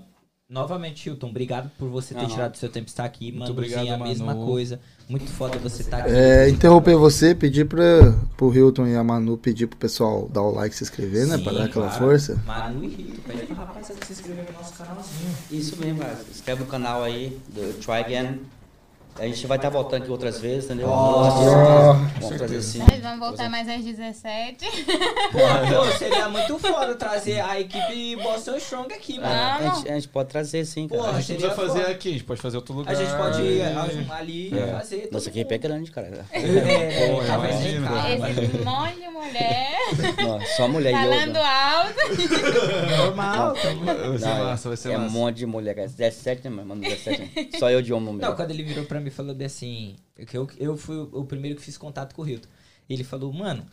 novamente, 0.50 1.08
Hilton, 1.10 1.28
obrigado 1.28 1.70
por 1.78 1.90
você 1.90 2.14
ter 2.14 2.22
Aham. 2.22 2.30
tirado 2.30 2.56
seu 2.56 2.70
tempo 2.70 2.86
de 2.86 2.92
estar 2.92 3.04
aqui. 3.04 3.34
Muito 3.34 3.54
Manuzinho, 3.54 3.78
obrigado, 3.82 4.02
a 4.02 4.08
mesma 4.08 4.26
Manu. 4.34 4.46
coisa. 4.46 4.80
Muito 5.10 5.30
foda 5.30 5.58
você 5.60 5.82
estar 5.82 5.98
aqui. 5.98 6.12
É, 6.12 6.48
interromper 6.48 6.96
você, 6.96 7.36
pedir 7.36 7.66
pra, 7.66 7.84
pro 8.38 8.54
Hilton 8.56 8.88
e 8.88 8.96
a 8.96 9.04
Manu 9.04 9.38
pedir 9.38 9.68
pro 9.68 9.78
pessoal 9.78 10.30
dar 10.30 10.42
o 10.42 10.52
like 10.52 10.74
e 10.74 10.78
se 10.78 10.86
inscrever, 10.86 11.28
né? 11.28 11.38
Sim, 11.38 11.44
Pra 11.44 11.52
dar 11.52 11.66
aquela 11.66 11.88
claro. 11.90 12.06
força. 12.06 12.42
Manu 12.46 12.86
e 12.86 12.88
Hilton, 12.88 13.22
pede 13.28 13.46
pra 13.48 13.56
rapaziada 13.58 14.06
se 14.06 14.14
inscrever 14.14 14.46
no 14.46 14.54
nosso 14.54 14.74
canalzinho. 14.74 15.36
Isso 15.52 15.76
mesmo, 15.76 16.00
cara. 16.00 16.18
Inscreve 16.32 16.62
no 16.64 16.68
canal 16.70 17.04
aí, 17.04 17.38
do 17.50 17.74
Try 17.82 17.96
Again. 17.96 18.40
A 19.20 19.26
gente 19.28 19.46
vai 19.46 19.58
estar 19.58 19.70
voltando 19.70 20.02
aqui 20.02 20.12
outras 20.12 20.40
vezes, 20.40 20.66
entendeu? 20.66 20.88
Vamos 20.88 22.38
trazer 22.38 22.62
sim. 22.62 22.80
Nós 22.80 23.00
vamos 23.00 23.20
voltar 23.20 23.48
mais 23.50 23.70
às 23.70 23.84
17. 23.84 24.66
Pô, 25.32 25.98
seria 25.98 26.28
muito 26.30 26.58
foda 26.60 26.96
trazer 26.96 27.40
a 27.42 27.60
equipe 27.60 28.16
Boston 28.18 28.56
Strong 28.58 28.92
aqui, 28.94 29.18
É, 29.18 29.22
mano. 29.22 29.32
a, 29.72 29.76
gente, 29.76 29.90
a 29.90 29.94
gente 29.96 30.08
pode 30.08 30.30
trazer 30.30 30.66
sim, 30.66 30.88
cara. 30.88 31.02
Pô, 31.02 31.08
A 31.10 31.22
gente 31.22 31.34
não 31.34 31.38
precisa 31.38 31.50
Seria 31.56 31.56
fazer 31.68 31.80
foda. 31.82 31.92
aqui, 31.94 32.10
a 32.10 32.12
gente 32.14 32.24
pode 32.24 32.42
fazer 32.42 32.58
outro 32.58 32.74
lugar. 32.74 32.92
A 32.92 32.96
gente 32.96 33.16
pode 33.16 33.42
ir 33.44 33.60
É. 33.62 33.66
arrumar 33.74 34.16
ali 34.18 34.48
e 34.48 34.72
fazer. 34.72 35.10
Nossa 35.12 35.30
equipe 35.30 35.54
é 35.54 35.58
grande, 35.58 35.92
cara. 35.92 36.26
É, 36.34 37.08
Pô, 37.12 37.24
tá 37.24 37.38
vendo? 37.38 37.54
imagina. 37.78 38.30
Esse 38.44 38.58
monte 38.64 38.96
de 38.96 39.08
mulher 39.10 39.74
Não, 40.18 40.42
só 40.58 40.68
mulher 40.68 40.92
e 40.92 40.96
falando 40.96 41.30
yoga. 41.38 41.48
alto. 41.48 42.98
Normal. 42.98 43.54
Vai 43.54 43.62
ser 44.18 44.26
Não, 44.26 44.44
massa, 44.46 44.68
vai 44.70 44.78
ser 44.78 44.92
é 44.92 44.98
um 44.98 45.02
massa. 45.02 45.14
monte 45.14 45.36
de 45.38 45.46
mulher, 45.46 45.76
cara. 45.76 45.88
17, 45.88 46.44
né, 46.50 46.64
mano? 46.64 46.82
17. 46.82 47.22
né? 47.22 47.48
Só 47.60 47.70
eu 47.70 47.82
de 47.82 47.94
homem 47.94 48.14
no 48.14 48.20
Não, 48.20 48.36
quando 48.36 48.52
ele 48.52 48.64
virou 48.64 48.86
pra 48.86 49.00
mim 49.04 49.10
e 49.10 49.12
falou 49.12 49.36
bem 49.36 49.48
assim, 49.48 49.96
que 50.28 50.38
eu, 50.38 50.48
eu 50.58 50.78
fui 50.78 50.98
o 51.12 51.24
primeiro 51.26 51.58
que 51.58 51.62
fiz 51.64 51.78
contato 51.78 52.16
com 52.16 52.22
o 52.22 52.28
Hilton. 52.28 52.48
Ele 52.90 53.04
falou, 53.04 53.32
mano, 53.32 53.66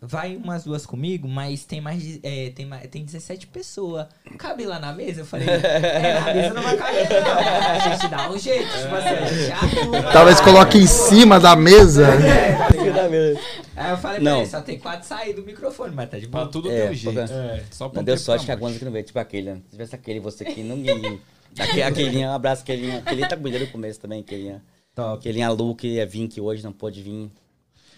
vai 0.00 0.36
umas 0.36 0.64
duas 0.64 0.84
comigo, 0.84 1.28
mas 1.28 1.64
tem 1.64 1.80
mais 1.80 2.02
de, 2.02 2.20
eh, 2.22 2.50
tem, 2.54 2.66
mais, 2.66 2.88
tem 2.88 3.04
17 3.04 3.46
pessoas. 3.46 4.06
Cabe 4.38 4.64
lá 4.64 4.78
na 4.78 4.92
mesa? 4.92 5.20
Eu 5.20 5.26
falei, 5.26 5.48
é, 5.48 6.20
na 6.20 6.34
mesa 6.34 6.54
não 6.54 6.62
vai 6.62 6.76
caber, 6.76 7.08
não. 7.08 7.38
A 7.38 7.78
gente 7.78 8.08
dá 8.08 8.30
um 8.30 8.38
jeito, 8.38 8.66
tipo 8.66 8.94
assim, 8.94 9.08
a 9.08 9.26
gente 9.26 9.52
arruma. 9.52 10.02
Talvez 10.12 10.40
coloque 10.40 10.78
em 10.78 10.86
cima 10.86 11.38
da 11.38 11.54
mesa. 11.54 12.08
Aí 13.76 13.90
eu 13.90 13.98
falei, 13.98 14.20
Não. 14.20 14.44
só 14.46 14.60
tem 14.62 14.78
quatro 14.78 15.06
saídas 15.06 15.36
do 15.36 15.42
microfone, 15.44 15.94
mas 15.94 16.08
tá 16.10 16.18
de 16.18 16.26
Pra 16.26 16.40
boa. 16.40 16.50
tudo 16.50 16.70
É, 16.70 16.82
tem 16.82 16.90
um 16.90 16.94
jeito. 16.94 17.20
É, 17.20 17.62
só 17.70 17.88
pra 17.88 17.98
Não 18.00 18.04
deu 18.04 18.16
sorte 18.18 18.46
que 18.46 18.50
a 18.50 18.56
pra 18.56 18.66
Gonza 18.66 18.78
que 18.78 18.84
não 18.84 18.92
veio, 18.92 19.04
tipo 19.04 19.18
aquele, 19.18 19.50
né? 19.52 19.60
Se 19.64 19.70
tivesse 19.70 19.94
aquele, 19.94 20.18
você 20.18 20.44
aqui, 20.44 20.62
ninguém. 20.62 21.20
Aquele, 21.58 21.82
aquele, 21.82 22.18
um 22.18 22.30
abraço, 22.32 22.62
aquele. 22.62 22.90
Aquele 22.92 23.22
tá 23.26 23.36
comigo 23.36 23.50
desde 23.56 23.68
o 23.68 23.72
começo 23.72 24.00
também, 24.00 24.20
aquele. 24.20 24.60
Top. 24.94 25.18
Aquele 25.18 25.42
a 25.42 25.50
Lu 25.50 25.74
que 25.74 25.86
ia 25.88 26.06
vir, 26.06 26.28
que 26.28 26.40
hoje 26.40 26.62
não 26.62 26.72
pôde 26.72 27.02
vir. 27.02 27.30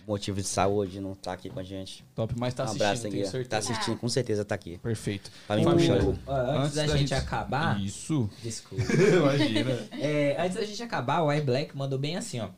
Motivo 0.07 0.41
de 0.41 0.47
saúde, 0.49 1.01
não 1.03 1.15
tá 1.15 1.35
aqui 1.35 1.51
com 1.51 1.61
a 1.61 1.63
gente. 1.63 2.03
Top, 2.15 2.33
mas 2.39 2.55
tá 2.55 2.63
um 2.63 2.65
assistindo, 2.65 2.83
abraço, 2.83 3.03
tenho 3.03 3.13
Guia. 3.15 3.25
certeza. 3.27 3.49
Tá 3.51 3.59
assistindo, 3.59 3.97
com 3.99 4.09
certeza 4.09 4.43
tá 4.45 4.55
aqui. 4.55 4.79
Perfeito. 4.79 5.31
Pra 5.47 5.55
mim, 5.57 5.67
O- 5.67 5.73
puxar. 5.73 5.99
Ó, 6.27 6.35
antes, 6.63 6.75
da, 6.77 6.87
gente, 6.87 7.13
acabar, 7.13 7.79
Isso. 7.79 8.29
desculpa. 8.43 8.85
Imagina. 8.91 9.79
É, 9.93 10.35
antes 10.41 10.57
da 10.57 10.65
gente 10.65 10.83
acabar, 10.83 11.23
o 11.23 11.31
iBlack 11.31 11.77
mandou 11.77 11.99
bem 11.99 12.17
assim, 12.17 12.41
ó. 12.41 12.49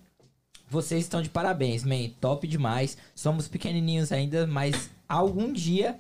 Vocês 0.68 1.02
estão 1.02 1.20
de 1.20 1.28
parabéns, 1.28 1.82
man. 1.82 2.10
Top 2.20 2.47
demais. 2.47 2.97
Somos 3.16 3.48
pequenininhos 3.48 4.12
ainda, 4.12 4.47
mas 4.47 4.89
algum 5.09 5.52
dia 5.52 5.98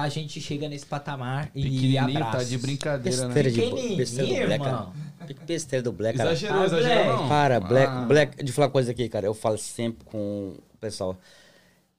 a 0.00 0.08
gente 0.08 0.40
chega 0.40 0.68
nesse 0.68 0.86
patamar 0.86 1.50
e 1.54 1.96
abraços. 1.98 2.32
tá 2.32 2.44
de 2.44 2.58
brincadeira, 2.58 3.28
né? 3.28 3.34
Besteira 3.34 3.50
de 3.50 3.60
Pequenininho, 3.60 3.96
besteira 3.96 4.26
do 4.26 4.40
moleque, 4.40 4.64
irmão. 4.64 4.92
Que 5.26 5.34
besteira 5.34 5.82
do 5.82 5.92
Black, 5.92 6.18
cara. 6.18 6.30
Exagerou, 6.32 6.60
Ah, 6.62 6.64
exagerou 6.66 7.04
Black. 7.04 7.20
não. 7.22 7.28
Para, 7.28 7.60
Black, 7.60 7.92
Ah. 7.92 8.04
Black, 8.06 8.44
de 8.44 8.52
falar 8.52 8.66
uma 8.66 8.72
coisa 8.72 8.90
aqui, 8.90 9.08
cara. 9.08 9.26
Eu 9.26 9.34
falo 9.34 9.56
sempre 9.58 10.04
com 10.04 10.54
o 10.74 10.78
pessoal. 10.78 11.16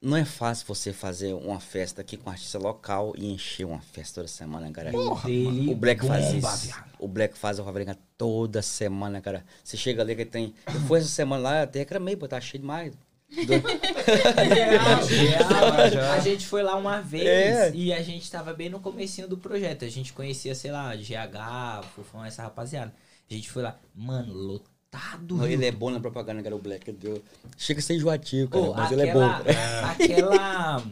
Não 0.01 0.17
é 0.17 0.25
fácil 0.25 0.65
você 0.67 0.91
fazer 0.91 1.33
uma 1.33 1.61
festa 1.61 2.01
aqui 2.01 2.17
com 2.17 2.29
um 2.29 2.33
artista 2.33 2.59
local 2.59 3.13
e 3.17 3.31
encher 3.31 3.65
uma 3.65 3.79
festa 3.79 4.15
toda 4.15 4.27
semana, 4.27 4.69
cara. 4.69 4.91
Dele 4.91 5.71
O 5.71 5.75
Black 5.75 6.05
faz 6.05 6.25
bomba, 6.33 6.47
isso. 6.53 6.65
viado. 6.67 6.83
O 6.99 7.07
Black 7.07 7.37
faz 7.37 7.57
o 7.59 7.63
Raveringa 7.63 7.97
toda 8.17 8.61
semana, 8.61 9.21
cara. 9.21 9.45
Você 9.63 9.77
chega 9.77 10.01
ali 10.01 10.13
que 10.13 10.25
tem. 10.25 10.53
Eu 10.67 10.81
fui 10.81 10.99
essa 10.99 11.07
semana 11.07 11.41
lá, 11.41 11.61
até 11.61 11.79
reclamei, 11.79 12.17
pô, 12.17 12.27
tá 12.27 12.41
cheio 12.41 12.59
demais. 12.59 12.91
Real, 13.35 15.05
real. 15.05 15.89
Já. 15.91 16.13
A 16.13 16.19
gente 16.19 16.45
foi 16.45 16.61
lá 16.63 16.75
uma 16.75 17.01
vez 17.01 17.25
É. 17.27 17.71
e 17.73 17.91
a 17.93 18.01
gente 18.01 18.29
tava 18.29 18.53
bem 18.53 18.69
no 18.69 18.79
comecinho 18.79 19.27
do 19.27 19.37
projeto. 19.37 19.85
A 19.85 19.89
gente 19.89 20.13
conhecia, 20.13 20.53
sei 20.55 20.71
lá, 20.71 20.95
GH, 20.95 21.83
Fufão, 21.95 22.23
essa 22.23 22.43
rapaziada. 22.43 22.93
A 23.29 23.33
gente 23.33 23.49
foi 23.49 23.63
lá, 23.63 23.77
mano, 23.95 24.33
lotado. 24.33 25.35
Não, 25.35 25.47
ele 25.47 25.65
é 25.65 25.71
bom 25.71 25.89
na 25.89 25.99
propaganda, 25.99 26.43
cara, 26.43 26.55
o 26.55 26.59
Black. 26.59 26.91
Deus. 26.91 27.19
Chega 27.57 27.79
a 27.79 27.83
ser 27.83 27.95
enjoativo, 27.95 28.49
cara, 28.51 28.71
mas 28.75 28.91
aquela, 28.91 29.01
ele 29.01 29.09
é 29.09 29.13
bom. 29.13 29.89
aquela 29.89 30.83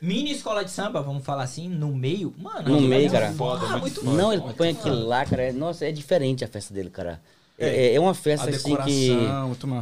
mini 0.00 0.30
escola 0.32 0.64
de 0.64 0.70
samba, 0.70 1.02
vamos 1.02 1.24
falar 1.24 1.42
assim, 1.42 1.68
no 1.68 1.94
meio, 1.94 2.32
mano. 2.38 2.68
No 2.68 2.80
meio, 2.80 3.08
é 3.08 3.10
cara. 3.10 3.32
foda, 3.32 3.66
Muito 3.66 3.80
muito 3.80 4.00
foda. 4.04 4.16
Não, 4.16 4.32
ele 4.32 4.42
põe 4.56 4.70
aquilo 4.70 5.06
lá, 5.06 5.24
cara. 5.24 5.52
Nossa, 5.52 5.84
é 5.86 5.92
diferente 5.92 6.44
a 6.44 6.48
festa 6.48 6.72
dele, 6.72 6.90
cara. 6.90 7.20
É, 7.60 7.94
é 7.94 8.00
uma 8.00 8.12
A 8.12 8.14
festa 8.14 8.48
assim 8.48 8.74
que. 8.76 9.10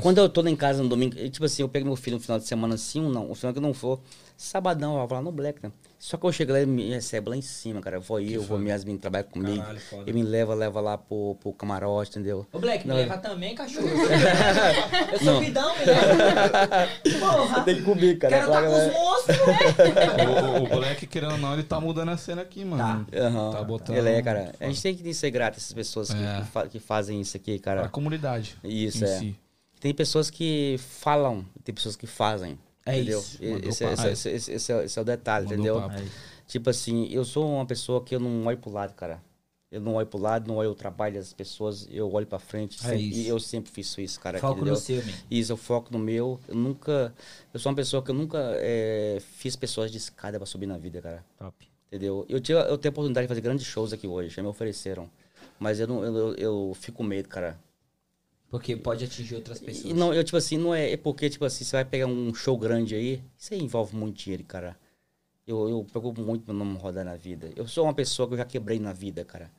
Quando 0.03 0.19
eu 0.19 0.29
tô 0.29 0.43
lá 0.43 0.51
em 0.51 0.57
casa 0.57 0.83
no 0.83 0.89
domingo, 0.89 1.15
tipo 1.31 1.45
assim, 1.45 1.63
eu 1.63 1.69
pego 1.69 1.87
meu 1.87 1.97
filho 1.97 2.17
no 2.17 2.23
final 2.23 2.39
de 2.39 2.47
semana 2.47 2.75
assim 2.75 3.01
ou 3.01 3.11
não, 3.11 3.31
o 3.31 3.35
final 3.35 3.53
que 3.53 3.59
eu 3.59 3.63
não 3.63 3.73
for, 3.73 4.01
sabadão 4.41 4.99
eu 5.01 5.07
vou 5.07 5.19
lá 5.19 5.23
no 5.23 5.33
Black, 5.33 5.61
né? 5.63 5.73
Só 5.99 6.17
que 6.17 6.25
eu 6.25 6.31
chego 6.33 6.53
lá 6.53 6.61
e 6.61 6.67
me 6.67 6.91
recebe 6.91 7.29
lá 7.29 7.37
em 7.37 7.43
cima, 7.43 7.81
cara. 7.81 7.97
Eu 7.97 8.01
vou 8.01 8.21
eu, 8.21 8.41
vou 8.41 8.57
minhas 8.57 8.85
meninas 8.85 9.03
trabalham 9.03 9.29
comigo. 9.29 9.59
Caralho, 9.59 9.81
foda. 9.81 10.03
Ele 10.09 10.13
me 10.13 10.23
leva, 10.23 10.55
leva 10.55 10.81
lá 10.81 10.97
pro, 10.97 11.35
pro 11.41 11.53
camarote, 11.53 12.11
entendeu? 12.13 12.47
Ô, 12.53 12.59
Black, 12.61 12.87
me 12.87 12.91
Não, 12.95 13.01
leva 13.01 13.19
também, 13.19 13.55
cachorro. 13.57 13.89
eu 15.13 15.19
sou 15.19 15.41
bidão, 15.45 15.77
me 15.77 15.85
leva. 15.85 16.89
Porra. 17.19 17.61
Tem 17.65 17.75
que 17.77 17.83
comer, 17.83 18.17
cara. 18.19 18.39
Quero 18.39 18.53
tá 18.53 18.63
com 18.63 18.69
os 18.69 18.93
monstros, 18.93 19.37
velho. 19.39 20.31
O, 20.31 20.61
o- 20.61 20.65
o 20.65 20.69
Black, 20.69 21.07
querendo 21.09 21.33
ou 21.33 21.39
não, 21.39 21.53
ele 21.55 21.65
tá 21.65 21.81
mudando 21.81 22.11
a 22.11 22.17
cena 22.17 22.43
aqui, 22.43 22.65
mano. 22.65 23.07
Aham. 23.13 23.51
Tá 23.51 23.63
botando- 23.65 23.97
Ele 23.97 24.09
é, 24.11 24.23
cara. 24.23 24.55
A 24.61 24.67
gente 24.67 24.81
tem 24.81 24.95
que 24.95 25.15
ser 25.15 25.31
grato 25.33 25.55
a 25.55 25.57
essas 25.57 25.73
pessoas 25.73 26.13
que, 26.15 26.23
É. 26.23 26.41
que, 26.41 26.47
fa- 26.47 26.67
que 26.69 26.79
fazem 26.79 27.21
isso 27.21 27.37
aqui, 27.37 27.59
cara. 27.59 27.87
A 27.87 27.89
comunidade. 27.89 28.57
Isso, 28.63 29.05
em 29.05 29.09
é. 29.09 29.19
si. 29.19 29.37
Tem 29.81 29.93
pessoas 29.93 30.31
que 30.31 30.77
falam, 30.79 31.45
tem 31.65 31.75
pessoas 31.75 31.97
que 31.97 32.07
fazem. 32.07 32.57
É 32.89 32.97
entendeu? 32.97 33.19
isso, 33.21 33.39
Esse, 33.43 33.85
é- 33.85 34.13
esse, 34.13 34.29
esse- 34.31 34.53
esse 34.53 34.73
é, 34.73 34.85
esse 34.85 34.99
é 34.99 35.03
o 35.03 35.05
detalhe, 35.05 35.47
Mandou 35.47 35.59
entendeu? 35.79 35.81
papo. 35.89 36.03
Tipo 36.47 36.71
assim, 36.71 37.07
eu 37.11 37.25
sou 37.25 37.47
uma 37.55 37.67
pessoa 37.67 38.03
que 38.03 38.15
eu 38.15 38.21
não 38.21 38.47
olho 38.47 38.59
pro 38.59 38.71
lado, 38.71 38.95
cara. 38.95 39.23
Eu 39.71 39.83
não 39.83 39.95
olho 39.97 40.07
pro 40.07 40.19
lado, 40.19 40.49
não 40.49 40.57
olho 40.57 40.71
o 40.71 40.75
trabalho 40.75 41.17
das 41.17 41.31
pessoas, 41.35 41.87
eu 41.91 42.11
olho 42.11 42.27
pra 42.27 42.39
frente. 42.39 42.79
É 42.79 42.83
sempre- 42.89 43.03
isso. 43.11 43.19
e 43.21 43.29
eu 43.29 43.39
sempre 43.39 43.71
fiz 43.71 43.99
isso, 43.99 44.19
cara. 44.19 44.39
Foco 44.39 44.55
entendeu? 44.55 44.73
no 44.73 44.81
seu. 44.81 45.03
Isso, 45.31 45.53
eu 45.53 45.59
foco 45.59 45.93
no 45.93 45.99
meu. 45.99 46.41
Eu 46.49 46.55
nunca. 46.55 47.13
Eu 47.53 47.61
sou 47.61 47.69
uma 47.71 47.77
pessoa 47.77 48.03
que 48.03 48.11
eu 48.11 48.15
nunca 48.15 48.39
eh, 48.57 49.19
fiz 49.37 49.55
pessoas 49.57 49.93
de 49.93 49.99
escada 49.99 50.39
pra 50.39 50.47
subir 50.47 50.65
na 50.65 50.79
vida, 50.79 51.03
cara. 51.03 51.23
Top. 51.39 51.69
Entendeu? 51.89 52.25
Eu, 52.31 52.41
tive, 52.41 52.59
eu 52.59 52.79
tenho 52.79 52.91
a 52.91 52.95
oportunidade 52.95 53.27
de 53.27 53.29
fazer 53.29 53.41
grandes 53.43 53.67
shows 53.67 53.93
aqui 53.93 54.07
hoje, 54.07 54.35
já 54.35 54.43
me 54.43 54.49
ofereceram. 54.49 55.11
Mas 55.59 55.81
eu, 55.81 55.87
não, 55.87 56.03
eu, 56.03 56.15
eu, 56.17 56.35
eu 56.37 56.73
fico 56.75 56.97
com 56.99 57.05
medo, 57.05 57.29
cara. 57.29 57.59
Porque 58.51 58.77
pode 58.77 59.05
atingir 59.05 59.35
outras 59.35 59.61
pessoas. 59.61 59.91
E 59.91 59.93
não, 59.93 60.15
eu, 60.15 60.25
tipo 60.25 60.37
assim, 60.37 60.57
não 60.57 60.75
é, 60.75 60.93
é 60.93 60.97
porque, 60.97 61.29
tipo 61.29 61.45
assim, 61.45 61.65
você 61.65 61.77
vai 61.77 61.85
pegar 61.85 62.07
um 62.07 62.33
show 62.35 62.57
grande 62.57 62.95
aí, 62.95 63.23
isso 63.39 63.53
aí 63.53 63.63
envolve 63.63 63.95
muito 63.95 64.17
dinheiro, 64.17 64.45
cara. 64.45 64.77
Eu, 65.47 65.69
eu 65.69 65.85
preocupo 65.85 66.21
muito 66.23 66.45
meu 66.47 66.55
nome 66.55 66.79
rodar 66.79 67.05
na 67.05 67.17
vida. 67.17 67.51
Eu 67.57 67.67
sou 67.67 67.85
uma 67.85 67.95
pessoa 67.95 68.27
que 68.27 68.35
eu 68.35 68.39
já 68.39 68.45
quebrei 68.45 68.79
na 68.79 68.93
vida, 68.93 69.25
cara. 69.25 69.51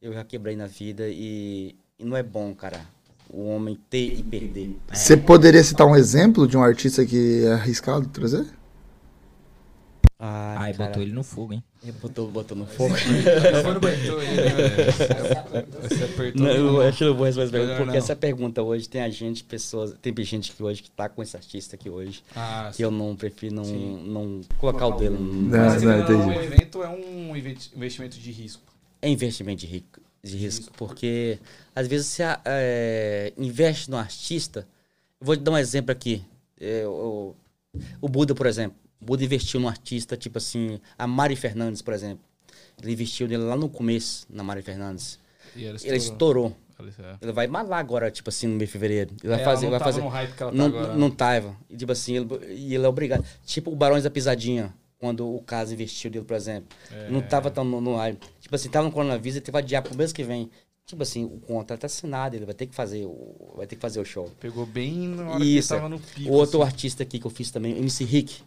Eu 0.00 0.12
já 0.12 0.24
quebrei 0.24 0.56
na 0.56 0.66
vida 0.66 1.08
e, 1.08 1.76
e 1.98 2.04
não 2.04 2.16
é 2.16 2.22
bom, 2.22 2.52
cara, 2.54 2.80
o 3.30 3.44
homem 3.46 3.78
ter 3.88 4.18
e 4.18 4.22
perder. 4.22 4.76
Você 4.92 5.16
poderia 5.16 5.62
citar 5.62 5.86
um 5.86 5.96
exemplo 5.96 6.46
de 6.46 6.56
um 6.56 6.62
artista 6.62 7.06
que 7.06 7.44
é 7.44 7.52
arriscado 7.52 8.08
trazer? 8.08 8.46
Ai, 10.24 10.56
Ai, 10.56 10.72
botou 10.74 11.02
ele 11.02 11.12
no 11.12 11.24
fogo, 11.24 11.52
hein? 11.52 11.64
ele 11.82 11.90
botou, 12.00 12.28
botou 12.30 12.56
no 12.56 12.64
fogo. 12.64 12.94
Apertou 12.94 14.22
ele, 14.22 14.36
né, 14.36 14.48
velho? 14.54 14.92
Você- 14.92 15.88
Você 15.88 16.04
apertou 16.04 16.40
Não, 16.42 16.50
ele, 16.50 16.58
eu 16.60 16.80
acho 16.82 16.98
que 16.98 17.04
eu 17.04 17.08
não 17.08 17.16
vou 17.16 17.26
responder 17.26 17.46
essa 17.48 17.52
pergunta, 17.58 17.76
porque 17.76 17.90
não. 17.90 17.96
essa 17.98 18.16
pergunta 18.16 18.62
hoje 18.62 18.88
tem 18.88 19.02
a 19.02 19.10
gente, 19.10 19.42
pessoas, 19.42 19.94
tem 20.00 20.14
gente 20.24 20.52
que 20.52 20.62
hoje 20.62 20.80
que 20.80 20.90
tá 20.92 21.08
com 21.08 21.20
esse 21.24 21.36
artista 21.36 21.74
aqui 21.74 21.90
hoje, 21.90 22.22
Ah, 22.36 22.70
que 22.72 22.84
eu 22.84 22.92
não 22.92 23.16
prefiro 23.16 23.52
não, 23.56 23.64
Sim. 23.64 24.04
não 24.06 24.40
colocar 24.58 24.86
o 24.86 24.92
dedo. 24.92 25.18
no- 25.18 25.42
Não, 25.50 25.58
Mas, 25.58 25.82
não, 25.82 25.90
um 26.28 26.40
evento 26.40 26.82
é 26.84 26.88
um 26.88 27.36
investi- 27.36 27.72
investimento 27.76 28.16
de 28.16 28.30
risco. 28.30 28.62
É 29.02 29.08
investimento 29.08 29.60
de, 29.62 29.66
rico, 29.66 30.00
de 30.22 30.36
risco, 30.36 30.72
porque 30.76 31.36
às 31.74 31.88
vezes 31.88 32.06
você 32.06 32.22
é, 32.44 33.32
investe 33.36 33.90
no 33.90 33.96
artista. 33.96 34.68
Eu 35.20 35.26
vou 35.26 35.36
te 35.36 35.42
dar 35.42 35.50
um 35.50 35.58
exemplo 35.58 35.90
aqui. 35.90 36.22
É, 36.60 36.86
o, 36.86 37.34
o 38.00 38.08
Buda, 38.08 38.36
por 38.36 38.46
exemplo. 38.46 38.76
O 39.02 39.04
Buda 39.04 39.24
investiu 39.24 39.58
no 39.58 39.66
artista, 39.66 40.16
tipo 40.16 40.38
assim, 40.38 40.78
a 40.96 41.06
Mari 41.08 41.34
Fernandes, 41.34 41.82
por 41.82 41.92
exemplo. 41.92 42.24
Ele 42.80 42.92
investiu 42.92 43.26
nele 43.26 43.42
lá 43.42 43.56
no 43.56 43.68
começo, 43.68 44.26
na 44.30 44.44
Mari 44.44 44.62
Fernandes. 44.62 45.18
E 45.56 45.64
ela 45.64 45.76
Ele 45.82 45.96
estourou. 45.96 46.56
É. 46.80 47.16
Ele 47.20 47.32
vai 47.32 47.46
malar 47.46 47.78
agora, 47.78 48.10
tipo 48.10 48.28
assim, 48.28 48.46
no 48.46 48.54
mês 48.56 48.68
de 48.68 48.72
fevereiro. 48.72 49.10
Ele 49.22 49.28
vai 49.32 49.40
É, 49.40 49.44
fazer. 49.44 49.66
ela 49.66 49.72
não 49.72 49.78
vai 49.78 49.78
tava 49.78 49.92
fazer 49.92 50.00
no 50.04 50.08
hype 50.08 50.32
que 50.36 50.42
ela 50.42 50.50
tá 50.52 50.56
não, 50.58 50.66
agora. 50.66 50.94
não 50.96 51.10
tava. 51.10 51.56
E, 51.70 51.76
tipo 51.76 51.92
assim, 51.92 52.16
ele, 52.16 52.28
e 52.54 52.74
ele 52.74 52.84
é 52.84 52.88
obrigado. 52.88 53.24
Tipo 53.44 53.70
o 53.70 53.76
Barões 53.76 54.02
da 54.04 54.10
Pisadinha, 54.10 54.74
quando 54.98 55.28
o 55.32 55.40
caso 55.42 55.74
investiu 55.74 56.10
dele, 56.10 56.24
por 56.24 56.34
exemplo. 56.36 56.68
É. 56.90 57.08
Não 57.10 57.20
tava 57.20 57.50
tão 57.50 57.64
no, 57.64 57.80
no 57.80 57.96
hype. 57.96 58.18
Tipo 58.40 58.54
assim, 58.56 58.68
tava 58.68 58.86
no 58.86 58.92
coronavírus, 58.92 59.36
ele 59.36 59.44
teve 59.44 59.52
que 59.52 59.58
adiar 59.64 59.82
pro 59.82 59.96
mês 59.96 60.12
que 60.12 60.24
vem. 60.24 60.50
Tipo 60.84 61.02
assim, 61.04 61.24
o 61.24 61.38
contrato 61.38 61.80
tá 61.80 61.86
assinado, 61.86 62.34
ele 62.34 62.44
vai 62.44 62.54
ter 62.54 62.66
que 62.66 62.74
fazer 62.74 63.04
o, 63.06 63.52
vai 63.56 63.66
ter 63.66 63.76
que 63.76 63.82
fazer 63.82 64.00
o 64.00 64.04
show. 64.04 64.28
Pegou 64.40 64.66
bem 64.66 65.08
na 65.08 65.30
hora 65.30 65.44
Isso. 65.44 65.68
que 65.68 65.74
ele 65.74 65.80
tava 65.80 65.88
no 65.88 66.00
pico. 66.00 66.30
O 66.30 66.32
outro 66.34 66.60
assim. 66.62 66.70
artista 66.72 67.02
aqui 67.04 67.18
que 67.20 67.26
eu 67.26 67.30
fiz 67.30 67.50
também, 67.52 67.76
MC 67.78 68.02
Rick. 68.04 68.42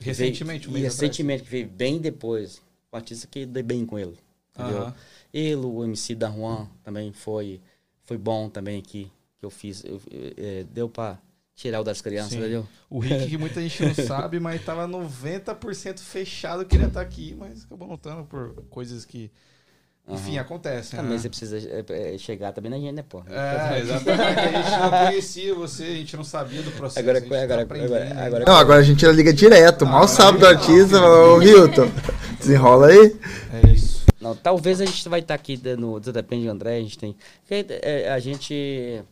Recentemente, 0.00 0.68
um 0.68 0.72
veio, 0.72 0.82
e 0.82 0.84
recentemente, 0.84 1.42
que 1.44 1.50
veio 1.50 1.68
bem 1.68 1.98
depois. 2.00 2.60
Um 2.92 2.96
artista 2.96 3.26
que 3.26 3.44
dei 3.44 3.62
bem 3.62 3.84
com 3.84 3.98
ele. 3.98 4.16
Entendeu? 4.54 4.82
Aham. 4.82 4.94
Ele, 5.32 5.56
o 5.56 5.84
MC 5.84 6.14
da 6.14 6.30
Juan 6.30 6.68
também 6.82 7.12
foi, 7.12 7.60
foi 8.04 8.16
bom 8.16 8.48
também 8.48 8.78
aqui, 8.78 9.10
que 9.38 9.44
eu 9.44 9.50
fiz. 9.50 9.84
Eu- 9.84 10.00
é, 10.36 10.64
deu 10.72 10.88
pra 10.88 11.18
tirar 11.54 11.80
o 11.80 11.84
das 11.84 12.00
crianças, 12.00 12.32
Sim. 12.32 12.38
entendeu? 12.38 12.66
O 12.88 12.98
Rick, 13.00 13.26
que 13.28 13.36
muita 13.36 13.60
gente 13.60 13.82
não 13.84 13.94
sabe, 13.94 14.38
mas 14.40 14.64
tava 14.64 14.86
90% 14.86 15.98
fechado, 16.00 16.64
queria 16.64 16.86
estar 16.86 17.00
aqui, 17.00 17.34
mas 17.36 17.64
acabou 17.64 17.88
não 17.88 17.96
estando 17.96 18.24
por 18.24 18.54
coisas 18.70 19.04
que, 19.04 19.30
enfim, 20.10 20.32
Aham. 20.32 20.40
acontecem. 20.40 20.96
Também 20.98 21.12
né? 21.12 21.18
você 21.18 21.28
precisa 21.28 21.58
é, 21.58 22.14
é, 22.14 22.18
chegar 22.18 22.52
também 22.52 22.70
na 22.70 22.78
gente, 22.78 22.92
né, 22.92 23.04
pô? 23.08 23.22
É, 23.28 23.78
exatamente. 23.80 24.22
A 24.22 24.62
gente 24.62 24.80
não 24.80 24.90
conhecia 25.06 25.54
você, 25.54 25.82
a 25.84 25.86
gente 25.86 26.16
não 26.16 26.24
sabia 26.24 26.62
do 26.62 26.70
processo. 26.72 26.98
Agora- 26.98 27.18
a 27.18 27.20
gente 27.20 27.30
tá 27.30 27.42
agora- 27.42 27.62
agora- 27.62 28.24
agora- 28.26 28.44
Não, 28.46 28.56
agora 28.56 28.78
a 28.80 28.82
gente 28.82 29.06
liga 29.06 29.32
direto. 29.32 29.84
Mal 29.86 30.04
Ah, 30.04 30.08
sabe 30.08 30.38
do 30.38 30.46
artista. 30.46 31.00
Ô, 31.00 31.42
Hilton, 31.42 31.90
desenrola 32.38 32.88
aí. 32.88 33.16
É 33.62 33.68
isso. 33.68 33.98
Não, 34.20 34.34
talvez 34.34 34.80
a 34.80 34.84
gente 34.84 35.08
vai 35.08 35.20
estar 35.20 35.34
aqui 35.34 35.60
no 35.78 36.00
Depende 36.00 36.42
de 36.42 36.48
André, 36.48 36.76
a 36.76 36.80
gente 36.80 36.98
tem. 36.98 37.16
é, 37.50 38.10
a 38.10 38.18
gente. 38.18 39.02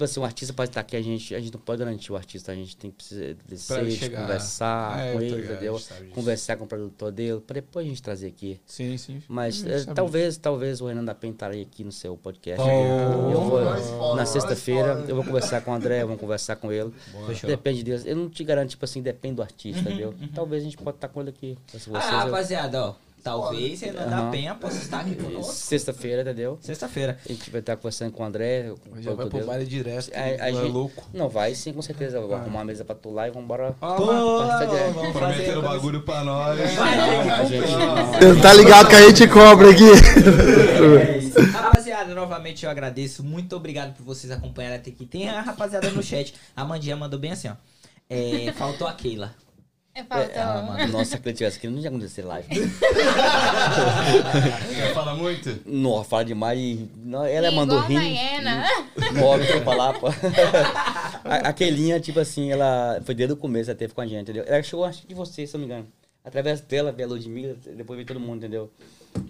Tipo 0.00 0.04
assim, 0.06 0.20
um 0.20 0.24
artista 0.24 0.54
pode 0.54 0.70
estar 0.70 0.80
aqui, 0.80 0.96
a 0.96 1.02
gente, 1.02 1.34
a 1.34 1.38
gente 1.40 1.52
não 1.52 1.60
pode 1.60 1.78
garantir 1.78 2.10
o 2.10 2.16
artista, 2.16 2.52
a 2.52 2.54
gente 2.54 2.74
tem 2.74 2.90
que 2.90 2.96
precisar 2.96 3.34
descer, 3.46 4.10
conversar 4.10 4.98
É, 4.98 5.12
com 5.12 5.20
ele, 5.20 5.44
entendeu? 5.44 5.74
disso. 5.74 5.92
Conversar 6.14 6.56
com 6.56 6.64
o 6.64 6.66
produtor 6.66 7.12
dele, 7.12 7.38
pra 7.46 7.52
depois 7.52 7.84
a 7.84 7.88
gente 7.90 8.02
trazer 8.02 8.28
aqui. 8.28 8.58
Sim, 8.64 8.96
sim. 8.96 9.22
Mas 9.28 9.62
é, 9.66 9.84
talvez, 9.92 10.38
talvez 10.38 10.80
o 10.80 10.86
Renan 10.86 11.04
da 11.04 11.14
Pen 11.14 11.32
estará 11.32 11.52
aqui 11.54 11.84
no 11.84 11.92
seu 11.92 12.16
podcast. 12.16 12.62
Oh. 12.66 13.30
eu 13.30 13.40
vou, 13.42 14.14
na 14.16 14.24
sexta-feira, 14.24 15.04
eu 15.06 15.14
vou 15.16 15.22
conversar 15.24 15.60
com 15.60 15.70
o 15.70 15.74
André, 15.74 16.02
vamos 16.02 16.18
conversar 16.18 16.56
com 16.56 16.72
ele. 16.72 16.90
Fechou. 17.26 17.50
Depende 17.50 17.82
deles. 17.84 18.06
Eu 18.06 18.16
não 18.16 18.30
te 18.30 18.42
garanto, 18.42 18.70
tipo 18.70 18.86
assim, 18.86 19.02
depende 19.02 19.34
do 19.34 19.42
artista, 19.42 19.82
entendeu? 19.82 20.14
Talvez 20.34 20.62
a 20.62 20.64
gente 20.64 20.78
pode 20.78 20.96
estar 20.96 21.08
com 21.08 21.20
ele 21.20 21.28
aqui. 21.28 21.58
Ah, 21.92 21.98
eu- 21.98 22.00
rapaziada, 22.30 22.82
ó. 22.86 22.94
Talvez 23.22 23.80
Renan 23.80 24.06
da 24.08 24.16
Aham. 24.18 24.30
Penha 24.30 24.54
possa 24.54 24.78
estar 24.78 25.00
aqui 25.00 25.14
conosco. 25.14 25.52
Sexta-feira, 25.52 26.22
entendeu? 26.22 26.58
Seixa-feira. 26.60 27.18
A 27.24 27.32
gente 27.32 27.50
vai 27.50 27.60
estar 27.60 27.76
conversando 27.76 28.12
com 28.12 28.22
o 28.22 28.26
André. 28.26 28.72
com 28.90 28.98
o 28.98 29.02
Já 29.02 29.12
vai 29.14 29.26
pro 29.26 29.44
baile 29.46 29.66
direto. 29.66 30.10
A- 30.14 30.18
a 30.20 30.48
é 30.48 30.52
gente- 30.52 30.70
louco. 30.70 31.04
Não, 31.12 31.28
vai 31.28 31.54
sim, 31.54 31.72
com 31.72 31.82
certeza. 31.82 32.18
Eu 32.18 32.26
vou 32.28 32.36
arrumar 32.36 32.58
uma 32.60 32.64
mesa 32.64 32.84
pra 32.84 32.94
tu 32.94 33.10
lá 33.10 33.28
e 33.28 33.30
vambora. 33.30 33.74
Ah, 33.80 33.94
Pô, 33.94 34.06
mas- 34.06 34.18
vamos 34.18 34.48
fazer. 34.48 35.12
Prometendo 35.12 35.62
bagulho 35.62 36.02
pra 36.02 36.24
nós. 36.24 36.58
Vai 36.58 36.96
ter 36.96 37.22
que 37.24 37.30
a 37.30 37.44
gente 37.44 37.72
não. 37.72 38.34
Você 38.34 38.40
tá 38.42 38.52
ligado 38.54 38.88
que 38.88 38.94
a 38.94 39.02
gente 39.08 39.28
cobra 39.28 39.70
aqui. 39.70 39.90
É 39.90 41.18
isso. 41.18 41.40
Rapaziada, 41.52 42.14
novamente 42.14 42.64
eu 42.64 42.70
agradeço. 42.70 43.22
Muito 43.22 43.54
obrigado 43.56 43.94
por 43.96 44.04
vocês 44.04 44.30
acompanharem 44.32 44.78
até 44.78 44.90
aqui. 44.90 45.04
Tem 45.06 45.28
a 45.28 45.40
rapaziada 45.40 45.90
no 45.90 46.02
chat. 46.02 46.34
A 46.56 46.64
Mandinha 46.64 46.96
mandou 46.96 47.18
bem 47.18 47.32
assim, 47.32 47.48
ó. 47.48 47.52
É, 48.08 48.52
faltou 48.56 48.86
a 48.88 48.92
Keila. 48.92 49.34
Eu 49.94 50.02
É, 50.02 50.38
ah, 50.40 50.60
tô... 50.60 50.66
mano, 50.72 50.92
nossa, 50.92 51.16
se 51.16 51.22
ele 51.24 51.32
tivesse 51.34 51.58
aqui, 51.58 51.66
não 51.68 51.80
ia 51.80 51.88
acontecer 51.88 52.22
live. 52.22 52.46
Quer 54.74 54.94
falar 54.94 55.14
muito? 55.16 55.58
Nossa, 55.66 56.08
fala 56.08 56.24
demais 56.24 56.58
e. 56.58 56.88
não, 56.96 57.24
Ela 57.24 57.48
Igual 57.48 57.66
mandou 57.66 57.78
a 57.78 57.82
rir. 57.86 57.94
Maiena. 57.94 58.64
Morre 59.14 59.46
pra 59.46 59.62
falar, 59.62 59.98
pô. 59.98 60.06
A- 61.24 61.48
Aquelinha, 61.48 61.98
tipo 62.00 62.20
assim, 62.20 62.50
ela 62.52 63.00
foi 63.04 63.14
desde 63.14 63.32
o 63.34 63.36
começo, 63.36 63.70
ela 63.70 63.78
teve 63.78 63.92
com 63.92 64.00
a 64.00 64.06
gente, 64.06 64.22
entendeu? 64.22 64.44
Ela 64.46 64.62
chegou, 64.62 64.84
acho 64.84 65.02
que 65.02 65.08
de 65.08 65.14
você, 65.14 65.46
se 65.46 65.54
eu 65.56 65.60
não 65.60 65.66
me 65.66 65.72
engano. 65.74 65.88
Através 66.24 66.60
dela, 66.60 66.92
veio 66.92 67.08
a 67.08 67.12
Ludmilla, 67.12 67.56
depois 67.76 67.96
veio 67.96 68.06
todo 68.06 68.20
mundo, 68.20 68.36
entendeu? 68.38 68.70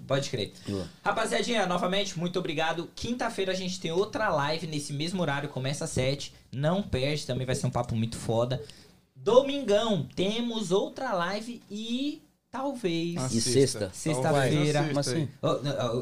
Pode 0.07 0.29
crer. 0.29 0.53
Rapaziadinha, 1.05 1.65
novamente, 1.67 2.19
muito 2.19 2.39
obrigado. 2.39 2.91
Quinta-feira 2.95 3.53
a 3.53 3.55
gente 3.55 3.81
tem 3.81 3.93
outra 3.93 4.29
live 4.29 4.67
nesse 4.67 4.93
mesmo 4.93 5.23
horário, 5.23 5.49
começa 5.49 5.85
às 5.85 5.91
7. 5.91 6.35
Não 6.53 6.83
perde, 6.83 7.27
também 7.27 7.47
vai 7.47 7.55
ser 7.55 7.67
um 7.67 7.71
papo 7.71 7.95
muito 7.97 8.17
foda. 8.17 8.61
Domingão, 9.23 10.09
temos 10.17 10.71
outra 10.73 11.13
live 11.13 11.63
e 11.71 12.23
talvez. 12.51 13.17
Ah, 13.19 13.29
E 13.31 13.39
sexta? 13.41 13.91
Sexta-feira. 13.93 14.33
Talvez 14.33 14.75
na 14.75 14.87
Como 14.89 15.01
assim? 15.01 15.29
oh, 15.43 15.49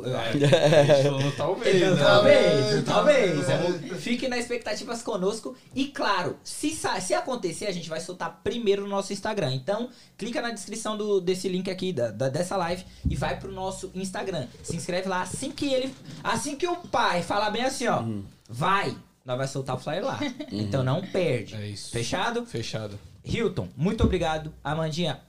É, 0.07 1.31
talvez, 1.37 1.81
né? 1.81 1.97
talvez, 2.05 2.85
talvez. 2.87 3.49
É, 3.49 3.95
Fiquem 3.97 4.29
nas 4.29 4.39
expectativas 4.41 5.03
conosco. 5.03 5.57
E 5.75 5.87
claro, 5.87 6.37
se, 6.45 6.71
se 6.71 7.13
acontecer, 7.15 7.67
a 7.67 7.73
gente 7.73 7.89
vai 7.89 8.01
soltar 8.01 8.41
primeiro 8.45 8.83
no 8.83 8.89
nosso 8.89 9.13
Instagram. 9.13 9.53
Então, 9.55 9.91
clica 10.17 10.41
na 10.41 10.51
descrição 10.51 10.97
do, 10.97 11.21
desse 11.21 11.49
link 11.49 11.69
aqui, 11.71 11.93
da, 11.93 12.11
da- 12.11 12.29
dessa 12.29 12.57
live, 12.57 12.85
e 13.11 13.17
vai 13.17 13.39
pro 13.39 13.51
nosso 13.53 13.91
Instagram. 13.95 14.47
Se 14.63 14.77
inscreve 14.77 15.09
lá. 15.09 15.23
Assim 15.23 15.51
que 15.51 15.67
ele. 15.73 15.93
Assim 16.23 16.55
que 16.57 16.67
o 16.69 16.77
pai 16.77 17.23
falar 17.23 17.51
bem 17.51 17.65
assim, 17.65 17.89
ó. 17.89 18.03
Vai! 18.49 18.97
Nós 19.25 19.37
vai 19.37 19.47
soltar 19.49 19.77
o 19.77 19.79
flyer 19.79 20.05
lá. 20.05 20.19
Então 20.51 20.83
não 20.83 21.03
perde. 21.03 21.55
É 21.57 21.67
isso. 21.67 21.91
Fechado? 21.91 22.47
Fechado. 22.47 22.99
Hilton, 23.29 23.69
muito 23.77 24.03
obrigado. 24.05 24.53
Amandinha. 24.65 25.21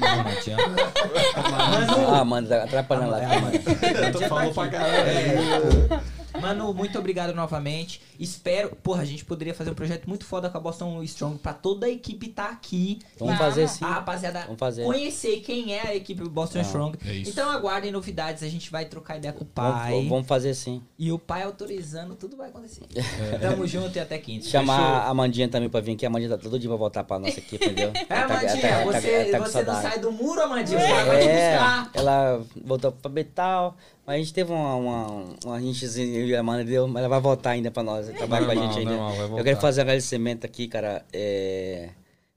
Amandinha. 0.00 0.56
Manu, 1.50 2.14
Ah, 2.14 2.24
mano, 2.24 2.48
tá 2.48 2.64
atrapalhando 2.64 3.10
lá. 3.10 3.18
É, 3.22 3.36
Amanda. 3.36 3.58
Tu 4.12 4.18
falou 4.28 4.52
pra 4.54 4.68
caralho. 4.68 5.88
Mano, 6.42 6.74
muito 6.74 6.98
obrigado 6.98 7.34
novamente. 7.34 8.00
Espero. 8.18 8.76
Porra, 8.82 9.02
a 9.02 9.04
gente 9.04 9.24
poderia 9.24 9.54
fazer 9.54 9.70
um 9.70 9.74
projeto 9.74 10.06
muito 10.08 10.24
foda 10.24 10.48
com 10.50 10.58
a 10.58 10.60
Boston 10.60 11.02
Strong 11.04 11.38
pra 11.38 11.52
toda 11.52 11.86
a 11.86 11.90
equipe 11.90 12.28
tá 12.28 12.46
aqui. 12.50 12.98
Vamos 13.18 13.36
fazer 13.38 13.68
sim. 13.68 13.84
A 13.84 13.88
rapaziada 13.94 14.40
Vamos 14.42 14.58
fazer. 14.58 14.84
conhecer 14.84 15.40
quem 15.40 15.74
é 15.74 15.88
a 15.88 15.94
equipe 15.94 16.22
Boston 16.28 16.58
Ah, 16.58 16.62
Strong. 16.62 16.98
é 17.06 17.12
isso. 17.14 17.30
Então 17.30 17.50
aguardem 17.50 17.90
novidades, 17.90 18.42
a 18.42 18.48
gente 18.48 18.70
vai 18.70 18.84
trocar 18.84 19.16
ideia 19.16 19.32
com 19.32 19.44
o 19.44 19.46
pai. 19.46 20.06
vamos 20.08 20.26
fazer 20.26 20.54
sim. 20.54 20.82
E 20.98 21.10
o 21.12 21.18
pai 21.18 21.42
autorizando, 21.42 22.14
tudo 22.14 22.36
vai 22.36 22.48
acontecer. 22.50 22.82
É. 22.94 23.38
Tamo 23.38 23.66
junto 23.66 23.96
e 23.96 24.00
até 24.00 24.18
quinta. 24.18 24.46
Chamar 24.46 24.76
Fechou? 24.76 24.92
a 24.94 25.08
Amandinha 25.08 25.48
também 25.48 25.68
pra 25.68 25.80
vir 25.80 25.92
aqui. 25.94 26.04
A 26.04 26.08
Amandinha 26.08 26.30
tá 26.36 26.38
todo 26.38 26.58
dia 26.58 26.68
pra 26.68 26.76
voltar 26.76 27.04
pra 27.04 27.18
nossa 27.18 27.38
equipe, 27.38 27.64
entendeu? 27.64 27.92
É, 28.08 28.14
Ela 28.14 28.26
tá- 28.28 28.34
Amandinha, 28.38 28.66
ela 28.66 28.92
tá- 28.92 29.00
você, 29.00 29.10
ela 29.10 29.30
tá 29.30 29.38
você 29.50 29.62
não 29.62 29.82
sai 29.82 29.98
do 29.98 30.12
muro, 30.12 30.40
Amandinha. 30.42 30.78
Você 30.78 31.04
vai 31.04 31.20
te 31.20 31.28
É, 31.28 31.50
buscar. 31.58 31.90
ela 31.94 32.44
voltou 32.64 32.92
pra 32.92 33.10
Betal, 33.10 33.76
mas 34.06 34.16
a 34.16 34.18
gente 34.18 34.32
teve 34.32 34.50
uma, 34.50 34.74
uma, 34.74 35.24
uma 35.44 35.58
rinchazinha, 35.58 36.18
eu 36.18 36.26
e 36.26 36.34
a 36.34 36.40
Amanda 36.40 36.64
deu, 36.64 36.88
mas 36.88 37.00
ela 37.00 37.08
vai 37.08 37.20
voltar 37.20 37.50
ainda 37.50 37.70
pra 37.70 37.82
nós, 37.82 38.08
trabalhar 38.08 38.46
com 38.46 38.52
a 38.52 38.54
gente 38.54 38.78
ainda. 38.78 38.96
normal, 38.96 39.38
eu 39.38 39.44
quero 39.44 39.60
fazer 39.60 39.80
um 39.80 39.82
agradecimento 39.82 40.44
aqui, 40.44 40.66
cara, 40.66 41.04
é, 41.12 41.90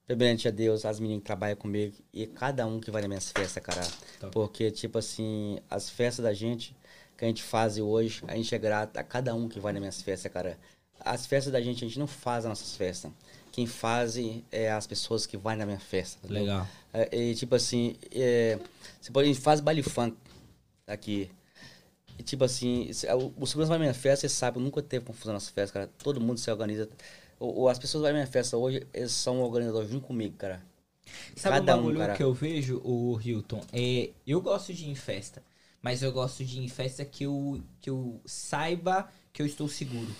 primeiramente 0.05 0.47
a 0.47 0.51
Deus, 0.51 0.85
as 0.85 0.99
meninas 0.99 1.21
que 1.21 1.25
trabalham 1.25 1.55
comigo 1.55 1.95
e 2.13 2.27
cada 2.27 2.67
um 2.67 2.79
que 2.79 2.91
vai 2.91 3.01
nas 3.01 3.09
minhas 3.09 3.31
festas, 3.31 3.63
cara. 3.63 3.81
Top. 4.19 4.31
Porque, 4.31 4.69
tipo 4.69 4.99
assim, 4.99 5.57
as 5.69 5.89
festas 5.89 6.23
da 6.23 6.33
gente, 6.33 6.75
que 7.17 7.25
a 7.25 7.27
gente 7.27 7.41
faz 7.41 7.77
hoje, 7.79 8.23
a 8.27 8.35
gente 8.35 8.53
é 8.53 8.57
grato 8.57 8.97
a 8.97 9.03
cada 9.03 9.33
um 9.33 9.49
que 9.49 9.59
vai 9.59 9.73
nas 9.73 9.79
minhas 9.79 10.01
festas, 10.01 10.31
cara. 10.31 10.57
As 10.99 11.25
festas 11.25 11.51
da 11.51 11.61
gente, 11.61 11.83
a 11.83 11.87
gente 11.87 11.99
não 11.99 12.07
faz 12.07 12.45
as 12.45 12.49
nossas 12.49 12.75
festas. 12.75 13.11
Quem 13.51 13.65
faz 13.65 14.15
é 14.51 14.69
as 14.71 14.85
pessoas 14.85 15.25
que 15.25 15.37
vão 15.37 15.55
na 15.55 15.65
minha 15.65 15.79
festa. 15.79 16.19
Legal. 16.31 16.67
É, 16.93 17.09
e, 17.15 17.35
tipo 17.35 17.55
assim, 17.55 17.95
é, 18.11 18.59
você 19.01 19.11
pode, 19.11 19.29
a 19.29 19.33
gente 19.33 19.41
faz 19.41 19.59
baile 19.59 19.81
funk 19.81 20.15
aqui. 20.85 21.29
E, 22.17 22.23
tipo 22.23 22.43
assim, 22.43 22.89
o, 23.37 23.45
segurança 23.45 23.69
vai 23.69 23.77
na 23.77 23.83
minha 23.85 23.93
festa, 23.93 24.27
você 24.27 24.33
sabe, 24.33 24.59
nunca 24.59 24.81
teve 24.81 25.05
confusão 25.05 25.33
nas 25.33 25.49
festas, 25.49 25.71
cara. 25.71 25.89
Todo 25.99 26.21
mundo 26.21 26.39
se 26.39 26.49
organiza. 26.51 26.89
O, 27.39 27.63
o- 27.63 27.69
as 27.69 27.77
pessoas 27.79 28.01
vão 28.03 28.11
na 28.11 28.19
minha 28.19 28.27
festa 28.27 28.57
hoje, 28.57 28.85
eles 28.93 29.11
são 29.11 29.41
organizadores 29.41 29.89
junto 29.89 30.07
comigo, 30.07 30.35
cara. 30.37 30.61
Sabe 31.35 31.59
Cada 31.59 31.77
um 31.77 31.77
um, 31.77 31.91
bagulho 31.91 31.93
cara. 31.93 32.13
que 32.13 32.23
eu 32.23 32.33
vejo, 32.33 32.81
o 32.83 33.19
Hilton? 33.21 33.61
É, 33.71 34.11
eu 34.25 34.41
gosto 34.41 34.73
de 34.73 34.85
ir 34.85 34.89
em 34.89 34.95
festa, 34.95 35.43
mas 35.81 36.01
eu 36.01 36.11
gosto 36.11 36.43
de 36.43 36.57
ir 36.59 36.63
em 36.63 36.69
festa 36.69 37.05
que 37.05 37.25
eu, 37.25 37.61
que 37.81 37.89
eu 37.89 38.21
saiba 38.25 39.09
que 39.33 39.41
eu 39.41 39.45
estou 39.45 39.67
seguro. 39.67 40.15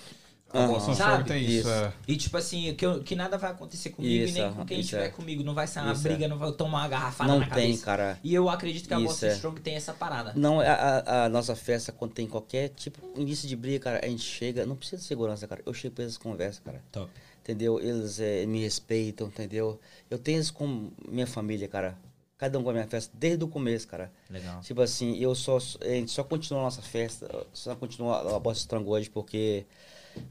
A. 0.58 0.66
Boston 0.66 0.94
Sabe? 0.94 1.10
Strong 1.22 1.28
tem 1.28 1.42
isso. 1.44 1.58
Isso. 1.60 1.68
é. 1.70 1.92
E 2.08 2.16
tipo 2.16 2.36
assim, 2.36 2.74
que, 2.74 2.86
eu- 2.86 3.02
que 3.02 3.14
nada 3.14 3.36
vai 3.38 3.50
acontecer 3.50 3.90
comigo 3.90 4.24
Isso, 4.24 4.36
e 4.38 4.40
nem 4.42 4.52
com 4.52 4.64
quem 4.66 4.80
estiver 4.80 5.06
é. 5.06 5.08
comigo. 5.08 5.42
Não 5.44 5.54
vai 5.54 5.66
ser 5.66 5.80
uma 5.80 5.92
Isso 5.92 6.06
é. 6.06 6.10
briga, 6.10 6.28
não 6.28 6.38
vai 6.38 6.52
tomar 6.52 6.78
uma 6.82 6.88
garrafada 6.88 7.30
não 7.32 7.38
na 7.40 7.46
tem, 7.46 7.68
cabeça. 7.72 7.84
cara. 7.84 8.18
E 8.24 8.34
eu 8.34 8.48
acredito 8.48 8.86
que 8.88 8.94
a 8.94 8.98
Isso 8.98 9.06
Boston 9.08 9.26
é. 9.26 9.32
Strong 9.32 9.60
tem 9.60 9.74
essa 9.74 9.92
parada. 9.92 10.32
Não, 10.36 10.60
a, 10.60 10.64
a- 10.64 11.24
a 11.24 11.28
nossa 11.28 11.54
festa, 11.56 11.92
quando 11.92 12.12
tem 12.12 12.26
qualquer 12.26 12.68
tipo, 12.70 13.00
início 13.16 13.48
de 13.48 13.56
briga, 13.56 13.78
cara, 13.84 14.00
a 14.04 14.08
gente 14.08 14.22
chega, 14.22 14.64
não 14.66 14.76
precisa 14.76 15.00
de 15.00 15.06
segurança, 15.06 15.46
cara. 15.46 15.62
Eu 15.66 15.72
chego 15.74 15.94
pra 15.94 16.04
eles 16.04 16.16
conversam, 16.18 16.62
cara. 16.64 16.82
Top. 16.92 17.10
Entendeu? 17.42 17.78
Eles 17.80 18.18
eh, 18.18 18.44
me 18.46 18.60
respeitam, 18.60 19.28
entendeu? 19.28 19.78
Eu 20.10 20.18
tenho 20.18 20.40
isso 20.40 20.52
com 20.52 20.90
minha 21.08 21.26
família, 21.28 21.68
cara. 21.68 21.96
Cada 22.38 22.58
um 22.58 22.62
com 22.62 22.68
a 22.68 22.72
minha 22.72 22.86
festa, 22.86 23.10
desde 23.16 23.42
o 23.44 23.48
começo, 23.48 23.86
cara. 23.88 24.12
Legal. 24.28 24.60
Tipo 24.60 24.82
assim, 24.82 25.16
eu 25.16 25.34
só, 25.34 25.56
a 25.80 25.84
gente 25.86 26.10
só 26.10 26.22
continua 26.24 26.60
a 26.60 26.64
nossa 26.64 26.82
festa, 26.82 27.46
só 27.52 27.74
continua 27.76 28.36
a 28.36 28.38
Bossa 28.38 28.60
Strong 28.60 28.86
hoje 28.90 29.08
porque 29.08 29.64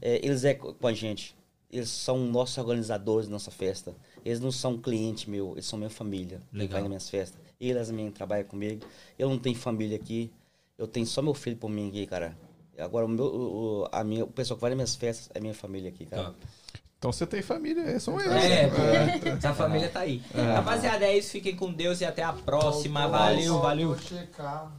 é, 0.00 0.16
eles 0.24 0.44
é 0.44 0.54
com 0.54 0.86
a 0.86 0.92
gente. 0.92 1.36
Eles 1.70 1.88
são 1.88 2.18
nossos 2.18 2.56
organizadores 2.58 3.26
da 3.26 3.32
nossa 3.32 3.50
festa. 3.50 3.94
Eles 4.24 4.40
não 4.40 4.50
são 4.52 4.78
cliente 4.78 5.28
meu, 5.28 5.52
eles 5.52 5.66
são 5.66 5.78
minha 5.78 5.90
família. 5.90 6.40
que 6.50 6.56
Legal. 6.56 6.72
Vai 6.72 6.80
nas 6.82 6.88
minhas 6.88 7.10
festas. 7.10 7.40
Eles 7.60 7.88
também 7.88 8.10
trabalham 8.10 8.44
comigo. 8.44 8.86
Eu 9.18 9.28
não 9.28 9.38
tenho 9.38 9.56
família 9.56 9.96
aqui. 9.96 10.30
Eu 10.78 10.86
tenho 10.86 11.06
só 11.06 11.22
meu 11.22 11.34
filho 11.34 11.56
por 11.56 11.70
mim 11.70 11.88
aqui, 11.88 12.06
cara. 12.06 12.36
Agora, 12.78 13.06
o, 13.06 13.08
meu, 13.08 13.24
o, 13.24 13.88
a 13.90 14.04
minha, 14.04 14.24
o 14.24 14.28
pessoal 14.28 14.56
que 14.56 14.60
vai 14.60 14.70
nas 14.70 14.76
minhas 14.76 14.94
festas 14.94 15.30
é 15.34 15.40
minha 15.40 15.54
família 15.54 15.88
aqui, 15.88 16.04
cara. 16.04 16.24
Top. 16.24 16.36
Então 16.98 17.12
você 17.12 17.26
tem 17.26 17.42
família, 17.42 17.82
é, 17.82 17.98
são 17.98 18.18
eles. 18.20 18.32
É, 18.32 18.68
pô, 18.68 19.28
essa 19.28 19.54
família 19.54 19.88
tá 19.88 20.00
aí. 20.00 20.22
Rapaziada, 20.34 21.04
é 21.04 21.16
isso. 21.16 21.30
Fiquem 21.30 21.54
com 21.54 21.72
Deus 21.72 22.00
e 22.00 22.04
até 22.04 22.22
a 22.22 22.32
próxima. 22.32 23.06
Valeu, 23.06 23.60
valeu. 23.60 23.88
Vou 23.88 23.98
checar. 23.98 24.72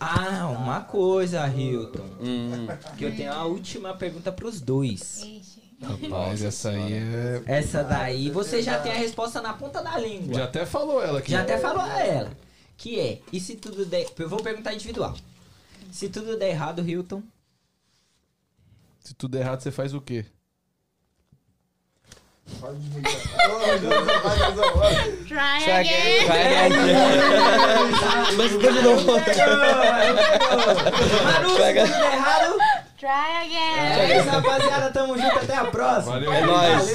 Ah, 0.00 0.48
uma 0.48 0.80
coisa, 0.80 1.46
Hilton. 1.46 2.06
Hum, 2.20 2.66
Que 2.96 3.04
eu 3.04 3.14
tenho 3.14 3.32
a 3.32 3.44
última 3.44 3.94
pergunta 3.94 4.32
pros 4.32 4.60
dois. 4.60 5.22
Ixi. 5.22 5.60
Rapaz, 5.82 6.42
essa 6.42 6.70
aí 6.70 6.92
é. 6.92 7.42
Essa 7.46 7.82
daí, 7.82 8.30
você 8.30 8.62
já 8.62 8.78
tem 8.80 8.92
a 8.92 8.96
resposta 8.96 9.40
na 9.40 9.52
ponta 9.54 9.82
da 9.82 9.96
língua. 9.98 10.34
Já 10.34 10.44
até 10.44 10.66
falou 10.66 11.02
ela 11.02 11.18
aqui. 11.20 11.30
Já 11.30 11.42
até 11.42 11.58
falou 11.58 11.82
a 11.82 11.98
ela. 12.02 12.30
Que 12.76 12.98
é, 13.00 13.20
e 13.32 13.38
se 13.40 13.56
tudo 13.56 13.84
der. 13.84 14.06
Eu 14.18 14.28
vou 14.28 14.42
perguntar 14.42 14.74
individual. 14.74 15.14
Se 15.90 16.08
tudo 16.08 16.38
der 16.38 16.50
errado, 16.50 16.82
Hilton. 16.86 17.22
Se 19.00 19.14
tudo 19.14 19.32
der 19.32 19.40
errado, 19.40 19.60
você 19.62 19.70
faz 19.70 19.92
o 19.94 20.00
quê? 20.00 20.24
Deus, 23.80 24.04
vai. 24.76 24.94
Try 25.28 25.72
again. 25.72 26.26
vai, 26.26 26.68
Mas 28.36 28.50
de 28.50 28.82
novo. 28.82 29.12
Manu, 31.24 31.48
se 31.56 31.62
errado. 31.92 32.56
Try 32.98 33.08
again. 33.42 33.60
É 34.00 34.18
isso, 34.18 34.28
rapaziada. 34.28 34.90
Tamo 34.90 35.16
junto. 35.16 35.38
Até 35.38 35.54
a 35.56 35.64
próxima. 35.64 36.12
Valeu, 36.12 36.32
É 36.32 36.40
nóis. 36.42 36.90